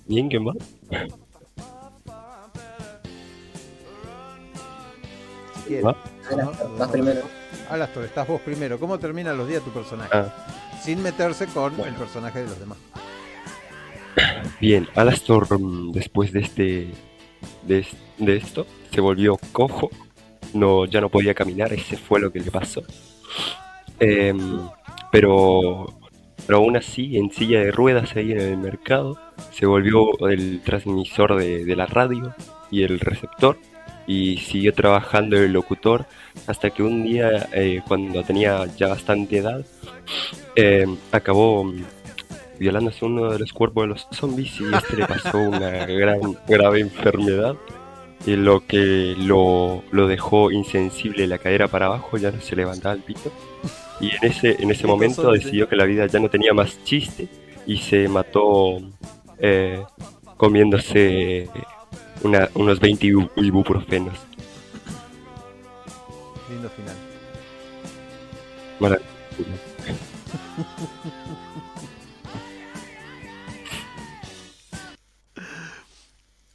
Bien, 0.07 0.29
¿quién 0.29 0.47
va? 0.47 0.53
Si. 5.67 5.81
¿Va? 5.83 5.97
Alastor, 6.31 6.79
vas 6.79 6.91
primero. 6.91 7.21
Alastor, 7.71 8.05
estás 8.05 8.27
vos 8.27 8.41
primero. 8.41 8.81
¿Cómo 8.81 8.99
terminan 8.99 9.37
los 9.37 9.47
días 9.47 9.63
tu 9.63 9.71
personaje? 9.71 10.11
Ah. 10.13 10.33
Sin 10.83 11.03
meterse 11.03 11.47
con 11.47 11.77
Bueno. 11.77 11.93
el 11.93 11.99
personaje 11.99 12.41
de 12.41 12.47
los 12.47 12.59
demás. 12.59 12.79
Bien, 14.61 14.89
Alastor 14.95 15.59
mm, 15.61 15.93
después 15.93 16.33
de 16.33 16.41
este 16.41 16.87
de, 17.67 17.79
es- 17.81 17.97
de 18.19 18.37
esto 18.37 18.67
se 18.93 19.01
volvió 19.01 19.39
cojo, 19.53 19.91
no 20.55 20.85
ya 20.87 21.01
no 21.01 21.09
podía 21.09 21.35
caminar, 21.35 21.73
ese 21.73 21.97
fue 21.97 22.21
lo 22.21 22.33
que 22.33 22.41
le 22.41 22.51
pasó. 22.51 22.83
Em, 23.99 24.39
pero 25.13 25.87
pero 26.47 26.59
aún 26.59 26.77
así 26.77 27.17
en 27.17 27.31
silla 27.31 27.61
de 27.61 27.71
ruedas 27.71 28.17
ahí 28.17 28.33
en 28.33 28.41
el 28.41 28.57
mercado 28.57 29.19
se 29.53 29.67
volvió 29.67 30.27
el 30.29 30.61
transmisor 30.65 31.37
de, 31.37 31.65
de 31.65 31.77
la 31.77 31.87
radio 31.87 32.35
y 32.71 32.83
el 32.83 32.99
receptor 32.99 33.59
y 34.07 34.39
siguió 34.39 34.73
trabajando 34.73 35.37
el 35.37 35.53
locutor 35.53 36.07
hasta 36.47 36.71
que 36.71 36.83
un 36.83 37.05
día 37.05 37.49
eh, 37.53 37.83
cuando 37.87 38.23
tenía 38.25 38.65
ya 38.77 38.89
bastante 38.89 39.39
edad 39.39 39.65
em, 40.57 40.97
acabó 41.13 41.71
mm, 42.61 42.63
violándose 42.63 43.05
uno 43.05 43.31
de 43.33 43.39
los 43.39 43.53
cuerpos 43.53 43.85
de 43.85 43.89
los 43.89 44.07
zombies 44.13 44.61
y 44.61 44.65
este 44.75 44.97
le 44.97 45.07
pasó 45.07 45.39
una 45.39 45.87
gran 45.87 46.21
grave 46.47 46.81
enfermedad 46.81 47.57
y 48.27 48.37
lo 48.37 48.67
que 48.67 49.15
lo, 49.19 49.83
lo 49.93 50.07
dejó 50.07 50.51
insensible 50.51 51.27
la 51.27 51.39
cadera 51.39 51.69
para 51.69 51.87
abajo 51.87 52.19
ya 52.19 52.31
no 52.31 52.41
se 52.41 52.55
levantaba 52.55 52.95
el 52.95 53.01
pito 53.03 53.33
y 54.01 54.11
en 54.11 54.25
ese 54.31 54.63
en 54.63 54.71
ese 54.71 54.87
momento 54.87 55.31
decidió 55.33 55.69
que 55.69 55.77
la 55.77 55.85
vida 55.85 56.07
ya 56.07 56.19
no 56.21 56.29
tenía 56.29 56.53
más 56.53 56.83
chiste 56.85 57.29
y 57.67 57.79
se 57.79 58.09
mató 58.09 58.79
eh, 59.39 59.83
comiéndose 60.37 61.49
una- 62.23 62.49
unos 62.55 62.79
20 62.81 63.07
ibu- 63.07 63.31
ibuprofenos 63.37 64.15
Lindo 66.51 66.69
final. 66.71 66.97
Maravilloso. 68.81 69.11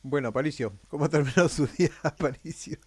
Bueno, 0.08 0.27
Aparicio, 0.27 0.72
¿cómo 0.88 1.09
terminó 1.09 1.50
su 1.50 1.66
día, 1.66 1.90
Aparicio? 2.03 2.77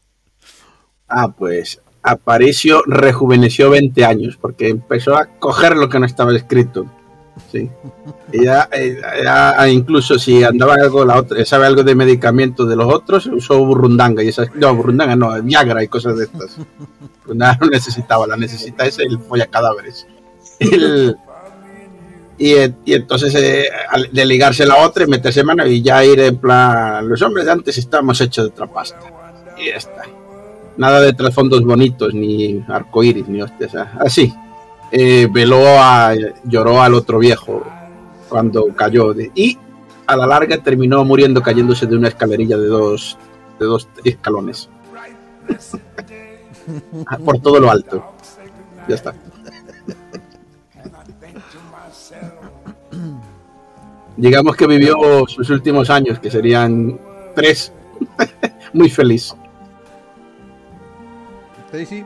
Ah, 1.08 1.26
pues 1.26 1.82
Aparicio 2.00 2.80
rejuveneció 2.86 3.70
20 3.70 4.04
años 4.04 4.38
porque 4.40 4.68
empezó 4.68 5.16
a 5.16 5.26
coger 5.26 5.76
lo 5.76 5.88
que 5.88 5.98
no 5.98 6.06
estaba 6.06 6.34
escrito. 6.36 6.86
Sí. 7.50 7.68
Ella, 8.30 8.68
eh, 8.70 9.00
ella, 9.20 9.68
incluso 9.68 10.16
si 10.16 10.44
andaba 10.44 10.74
algo, 10.74 11.04
la 11.04 11.16
otra, 11.18 11.44
sabe 11.44 11.66
algo 11.66 11.82
de 11.82 11.96
medicamentos 11.96 12.68
de 12.68 12.76
los 12.76 12.92
otros, 12.92 13.26
usó 13.26 13.64
burrundanga 13.64 14.22
y 14.22 14.28
esas, 14.28 14.54
no, 14.54 14.72
burrundanga 14.76 15.16
no, 15.16 15.42
Viagra 15.42 15.82
y 15.82 15.88
cosas 15.88 16.18
de 16.18 16.24
estas. 16.24 16.56
Pues 17.24 17.36
nada, 17.36 17.58
no 17.60 17.66
necesitaba, 17.66 18.28
la 18.28 18.36
necesita 18.36 18.86
es 18.86 18.96
el 19.00 19.18
folla 19.18 19.48
cadáveres. 19.48 20.06
El- 20.60 21.16
y, 22.38 22.54
y 22.84 22.94
entonces 22.94 23.34
eh, 23.34 23.68
de 24.12 24.24
ligarse 24.24 24.64
la 24.66 24.76
otra 24.86 25.04
y 25.04 25.08
meterse 25.08 25.42
mano 25.44 25.66
y 25.66 25.82
ya 25.82 26.04
ir 26.04 26.20
en 26.20 26.36
plan, 26.36 27.08
los 27.08 27.20
hombres 27.22 27.46
de 27.46 27.52
antes 27.52 27.76
estábamos 27.78 28.20
hechos 28.20 28.44
de 28.46 28.50
otra 28.50 28.66
pasta. 28.66 29.00
Y 29.58 29.66
ya 29.70 29.76
está. 29.76 30.02
Nada 30.76 31.00
de 31.00 31.12
trasfondos 31.12 31.62
bonitos, 31.64 32.14
ni 32.14 32.64
arcoíris, 32.68 33.26
ni 33.28 33.42
hostias, 33.42 33.74
ah, 33.74 33.98
así 34.00 34.32
eh, 34.92 35.26
veló 35.30 35.60
a, 35.66 36.14
lloró 36.44 36.80
al 36.80 36.94
otro 36.94 37.18
viejo 37.18 37.62
cuando 38.28 38.68
cayó 38.74 39.12
de- 39.12 39.30
y 39.34 39.58
a 40.06 40.16
la 40.16 40.26
larga 40.26 40.62
terminó 40.62 41.04
muriendo 41.04 41.42
cayéndose 41.42 41.86
de 41.86 41.96
una 41.96 42.08
escalerilla 42.08 42.56
de 42.56 42.66
dos 42.68 43.18
de 43.58 43.66
dos 43.66 43.88
escalones 44.04 44.70
por 47.24 47.40
todo 47.40 47.58
lo 47.60 47.70
alto 47.70 48.12
ya 48.88 48.94
está 48.94 49.14
digamos 54.18 54.56
que 54.56 54.66
vivió 54.66 55.26
sus 55.26 55.48
últimos 55.48 55.88
años 55.88 56.18
que 56.18 56.30
serían 56.30 56.98
tres 57.34 57.72
muy 58.72 58.90
feliz 58.90 59.34
Stacy, 61.68 62.04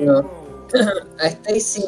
No. 0.00 0.48
A 1.20 1.26
Stacy, 1.26 1.82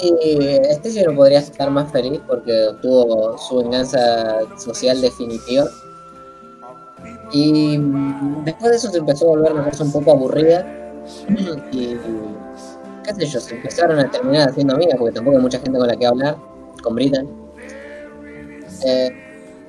Stacy 0.71 1.03
no 1.05 1.15
podría 1.15 1.39
estar 1.39 1.71
más 1.71 1.93
feliz 1.93 2.21
porque 2.27 2.69
obtuvo 2.69 3.37
su 3.39 3.59
venganza 3.59 4.41
social 4.59 5.01
definitiva. 5.01 5.67
Y 7.31 7.79
mm, 7.79 8.45
después 8.45 8.71
de 8.71 8.77
eso 8.77 8.91
se 8.91 8.99
empezó 8.99 9.27
a 9.27 9.37
volver 9.37 9.53
una 9.53 9.65
cosa 9.65 9.85
un 9.85 9.93
poco 9.93 10.13
aburrida. 10.13 10.67
Y 11.73 11.97
qué 13.05 13.15
sé 13.15 13.27
yo, 13.27 13.41
se 13.41 13.55
empezaron 13.55 13.99
a 13.99 14.11
terminar 14.11 14.49
haciendo 14.49 14.75
amigas 14.75 14.97
porque 14.99 15.15
tampoco 15.15 15.37
hay 15.37 15.43
mucha 15.43 15.59
gente 15.61 15.79
con 15.79 15.87
la 15.87 15.97
que 15.97 16.07
hablar, 16.07 16.37
con 16.81 16.95
Britain. 16.95 17.29
Eh, 18.85 19.11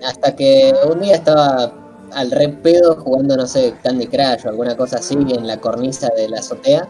hasta 0.05 0.35
que 0.35 0.73
un 0.89 1.01
día 1.01 1.15
estaba 1.15 1.73
al 2.13 2.31
re 2.31 2.49
pedo 2.49 2.95
jugando, 2.95 3.37
no 3.37 3.47
sé, 3.47 3.73
Candy 3.83 4.07
Crush 4.07 4.45
o 4.45 4.49
alguna 4.49 4.75
cosa 4.75 4.97
así 4.97 5.15
en 5.15 5.47
la 5.47 5.57
cornisa 5.57 6.09
de 6.15 6.29
la 6.29 6.39
azotea 6.39 6.87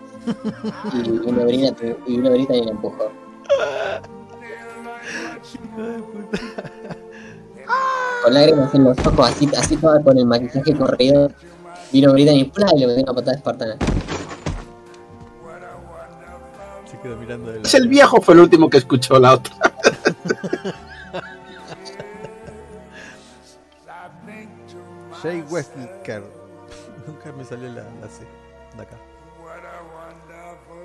y 0.93 1.09
vino 1.09 1.45
Brina 1.45 1.73
y 2.07 2.17
Brita 2.17 2.55
y 2.55 2.65
la 2.65 2.71
empujó. 2.71 3.11
Con 8.23 8.33
lágrimas 8.33 8.73
en 8.75 8.83
los 8.83 8.97
ojos, 8.99 9.29
así, 9.29 9.49
así 9.57 9.77
toda 9.77 10.01
con 10.03 10.17
el 10.17 10.25
maquillaje 10.25 10.75
corrido. 10.75 11.31
Vino 11.91 12.13
Brita 12.13 12.31
y 12.31 12.45
¡plá! 12.45 12.67
y 12.75 12.79
le 12.79 12.87
metió 12.87 13.03
una 13.03 13.13
patada 13.13 13.37
espartana. 13.37 13.77
se 16.89 16.99
quedó 16.99 17.17
mirando 17.17 17.51
de 17.51 17.61
es 17.61 17.73
el 17.73 17.87
viejo 17.87 18.21
fue 18.21 18.33
el 18.33 18.41
último 18.41 18.69
que 18.69 18.77
escuchó 18.77 19.19
la 19.19 19.33
otra 19.33 19.55
Jay 25.21 25.43
Wesker. 25.49 26.23
Nunca 27.07 27.31
me 27.31 27.43
salió 27.43 27.69
la, 27.69 27.83
la 27.83 28.07
C 28.07 28.25
de 28.75 28.81
acá. 28.81 28.97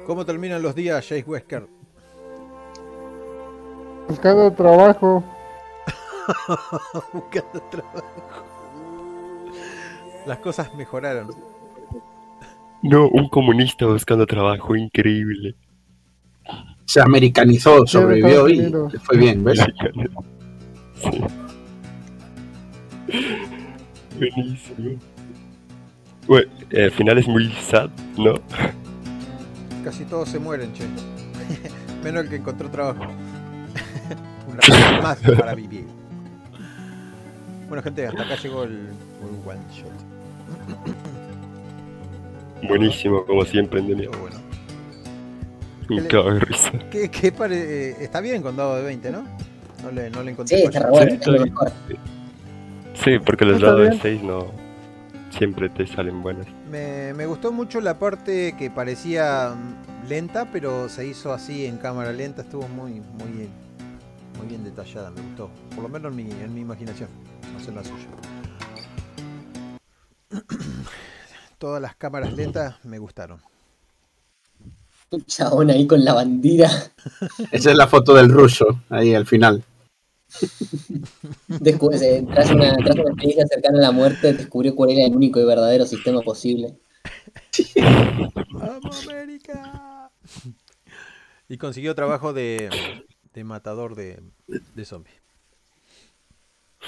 ¿Cómo 0.07 0.25
terminan 0.25 0.63
los 0.63 0.75
días, 0.75 1.07
Jay 1.09 1.23
Wesker? 1.27 1.67
Buscando 4.09 4.53
trabajo. 4.53 5.25
Buscando 7.13 7.61
trabajo. 7.71 8.05
Las 10.27 10.39
cosas 10.39 10.75
mejoraron. 10.75 11.31
No, 12.83 13.09
un 13.09 13.29
comunista 13.29 13.87
buscando 13.87 14.27
trabajo, 14.27 14.77
increíble. 14.77 15.55
Se 16.87 17.01
americanizó 17.01 17.87
sobrevivió 17.87 18.49
y 18.49 18.73
fue 19.03 19.19
bien 19.19 19.45
ves 19.45 19.61
Sí. 20.97 21.21
Buenísimo. 24.19 24.99
Bueno, 26.27 26.51
el 26.71 26.91
final 26.91 27.19
es 27.19 27.29
muy 27.29 27.53
sad, 27.53 27.91
¿no? 28.17 28.35
Casi 29.85 30.05
todos 30.07 30.31
se 30.31 30.39
mueren, 30.39 30.73
che. 30.73 30.85
Menos 32.03 32.25
el 32.25 32.31
que 32.31 32.37
encontró 32.37 32.71
trabajo. 32.71 33.05
Una 34.49 34.61
razón 34.61 35.03
más 35.03 35.19
para 35.19 35.55
vivir. 35.55 35.85
Bueno, 37.69 37.83
gente, 37.83 38.07
hasta 38.07 38.23
acá 38.23 38.37
llegó 38.37 38.65
el, 38.65 38.73
el 38.73 39.49
one 39.49 39.61
shot. 39.71 39.93
Buenísimo, 42.67 43.25
como 43.27 43.45
siempre 43.45 43.81
en 43.81 43.89
Denia. 43.89 44.05
Estuvo 44.07 44.23
bueno. 44.23 44.46
Me 45.89 46.07
cago 46.09 46.33
de 46.35 46.41
risa. 46.41 46.73
¿Qué, 46.91 47.11
qué 47.11 47.33
pare- 47.33 47.91
eh, 47.91 47.97
Está 48.01 48.21
bien 48.21 48.43
con 48.43 48.57
dado 48.57 48.77
de 48.77 48.83
20, 48.83 49.11
¿no? 49.11 49.25
No 49.83 49.91
le, 49.93 50.11
no 50.11 50.23
le 50.23 50.33
encontré 50.33 50.59
Sí, 50.59 50.65
está 50.65 50.81
re 50.81 50.91
bueno, 50.91 51.07
Sí, 51.07 51.13
es 51.15 51.21
está 51.21 51.31
lo 51.31 51.43
bien. 51.43 51.55
mejor. 51.55 51.73
Sí, 52.95 53.19
porque 53.19 53.45
los 53.45 53.61
dados 53.61 53.81
de 53.83 53.89
bien. 53.91 54.01
6 54.03 54.23
no 54.23 54.47
siempre 55.31 55.69
te 55.69 55.87
salen 55.87 56.23
buenos. 56.23 56.47
Me, 56.71 57.13
me 57.15 57.27
gustó 57.27 57.53
mucho 57.53 57.81
la 57.81 57.99
parte 57.99 58.55
que 58.59 58.71
parecía 58.71 59.55
lenta, 60.09 60.51
pero 60.51 60.89
se 60.89 61.07
hizo 61.07 61.33
así 61.33 61.67
en 61.67 61.77
cámara 61.77 62.13
lenta. 62.13 62.43
Estuvo 62.43 62.67
muy, 62.69 62.93
muy, 63.19 63.29
bien- 63.37 63.51
muy 64.39 64.47
bien 64.49 64.65
detallada, 64.65 65.11
me 65.11 65.21
gustó. 65.21 65.51
Por 65.75 65.83
lo 65.85 65.89
menos 65.89 66.11
en 66.11 66.17
mi, 66.17 66.31
en 66.33 66.55
mi 66.55 66.63
imaginación, 66.63 67.09
no 67.53 67.61
sé 67.61 67.69
en 67.71 67.77
la 67.77 67.85
suya. 67.85 68.07
Todas 71.59 71.81
las 71.81 71.95
cámaras 71.97 72.33
lentas 72.35 72.77
me 72.85 72.99
gustaron. 72.99 73.41
Un 75.11 75.25
chabón 75.25 75.71
ahí 75.71 75.87
con 75.87 76.05
la 76.05 76.15
bandera. 76.15 76.71
esa 77.53 77.71
es 77.71 77.77
la 77.77 77.87
foto 77.87 78.15
del 78.15 78.29
ruso 78.29 78.83
ahí 78.91 79.15
al 79.15 79.27
final 79.27 79.65
Después, 81.49 82.03
eh, 82.03 82.27
tras, 82.33 82.51
una, 82.51 82.75
tras 82.77 82.97
una 82.97 83.11
experiencia 83.11 83.47
cercana 83.47 83.79
a 83.79 83.83
la 83.83 83.93
muerte, 83.93 84.33
descubrió 84.33 84.75
cuál 84.75 84.91
era 84.91 85.07
el 85.07 85.15
único 85.15 85.41
y 85.41 85.45
verdadero 85.45 85.87
sistema 85.87 86.21
posible. 86.21 86.75
¡Vamos, 88.51 89.07
América! 89.07 90.11
Y 91.49 91.59
consiguió 91.59 91.95
trabajo 91.95 92.33
de, 92.33 92.69
de 93.33 93.45
matador 93.45 93.95
de, 93.95 94.21
de 94.47 94.85
zombies. 94.85 95.15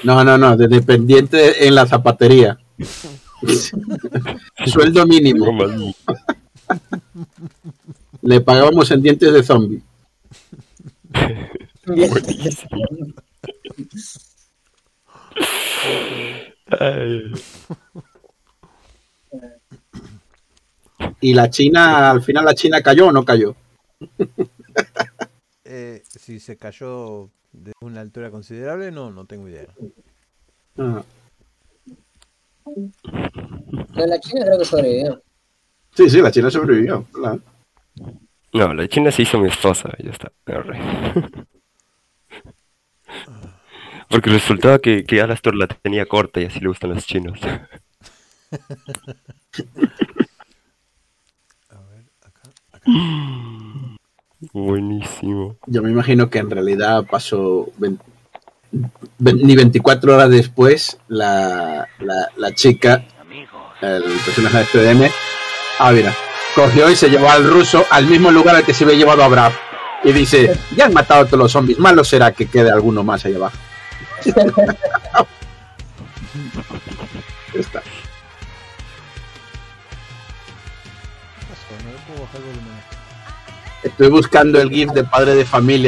no 0.02 0.24
no 0.24 0.36
no 0.36 0.56
de 0.56 0.66
dependiente 0.66 1.66
en 1.66 1.74
la 1.74 1.86
zapatería 1.86 2.58
sueldo 4.66 5.06
mínimo. 5.06 5.94
Le 8.28 8.40
pagábamos 8.42 8.90
en 8.90 9.00
dientes 9.00 9.32
de 9.32 9.42
zombie 9.42 9.80
y 21.20 21.32
la 21.32 21.48
China 21.48 22.10
al 22.10 22.20
final 22.22 22.44
la 22.44 22.54
China 22.54 22.82
cayó 22.82 23.06
o 23.06 23.12
no 23.12 23.24
cayó 23.24 23.56
Eh, 25.70 26.02
si 26.08 26.40
se 26.40 26.56
cayó 26.56 27.28
de 27.52 27.72
una 27.82 28.00
altura 28.00 28.30
considerable, 28.30 28.90
no, 28.90 29.10
no 29.10 29.26
tengo 29.26 29.46
idea. 29.48 29.66
Ah, 30.78 31.04
la 33.94 34.18
China 34.18 34.46
creo 34.46 34.58
que 34.58 34.64
sobrevivió. 34.64 35.22
sí 35.94 36.08
sí 36.08 36.22
la 36.22 36.30
China 36.30 36.50
sobrevivió 36.50 37.04
claro. 37.12 37.42
No, 38.52 38.72
la 38.74 38.88
China 38.88 39.10
se 39.10 39.22
hizo 39.22 39.38
amistosa, 39.38 39.90
ya 40.02 40.10
está. 40.10 40.32
Arre. 40.46 40.80
Porque 44.08 44.30
resultaba 44.30 44.78
que, 44.78 45.04
que 45.04 45.20
Alastor 45.20 45.54
la 45.54 45.66
tenía 45.66 46.06
corta 46.06 46.40
y 46.40 46.46
así 46.46 46.60
le 46.60 46.68
gustan 46.68 46.94
los 46.94 47.04
chinos. 47.06 47.38
A 51.70 51.80
ver, 51.90 52.04
acá, 52.24 52.42
acá. 52.72 52.90
Buenísimo. 54.52 55.56
yo 55.66 55.82
me 55.82 55.90
imagino 55.90 56.30
que 56.30 56.38
en 56.38 56.48
realidad 56.50 57.04
pasó 57.10 57.68
20 57.78 58.02
ve- 59.18 59.32
ni 59.34 59.56
24 59.56 60.14
horas 60.14 60.30
después 60.30 60.98
la, 61.08 61.88
la, 61.98 62.28
la 62.36 62.54
chica 62.54 63.04
el 63.82 64.02
personaje 64.24 64.58
de 64.58 64.64
FDM 64.64 65.10
ah 65.80 65.92
mira 65.92 66.14
cogió 66.58 66.90
y 66.90 66.96
se 66.96 67.08
llevó 67.08 67.30
al 67.30 67.48
ruso 67.48 67.84
al 67.88 68.06
mismo 68.06 68.32
lugar 68.32 68.56
al 68.56 68.64
que 68.64 68.74
se 68.74 68.82
había 68.82 68.96
llevado 68.96 69.22
a 69.22 69.28
Brav 69.28 69.52
y 70.02 70.12
dice 70.12 70.58
ya 70.76 70.86
han 70.86 70.92
matado 70.92 71.22
a 71.22 71.24
todos 71.26 71.38
los 71.38 71.52
zombies 71.52 71.78
malo 71.78 72.02
será 72.02 72.32
que 72.32 72.46
quede 72.46 72.68
alguno 72.68 73.04
más 73.04 73.24
ahí 73.24 73.36
abajo 73.36 73.56
Ya 77.54 77.60
está. 77.60 77.82
Estoy 83.82 84.10
buscando 84.10 84.60
el 84.60 84.70
GIF 84.70 84.90
de 84.90 85.04
padre 85.04 85.34
de 85.34 85.44
familia 85.44 85.76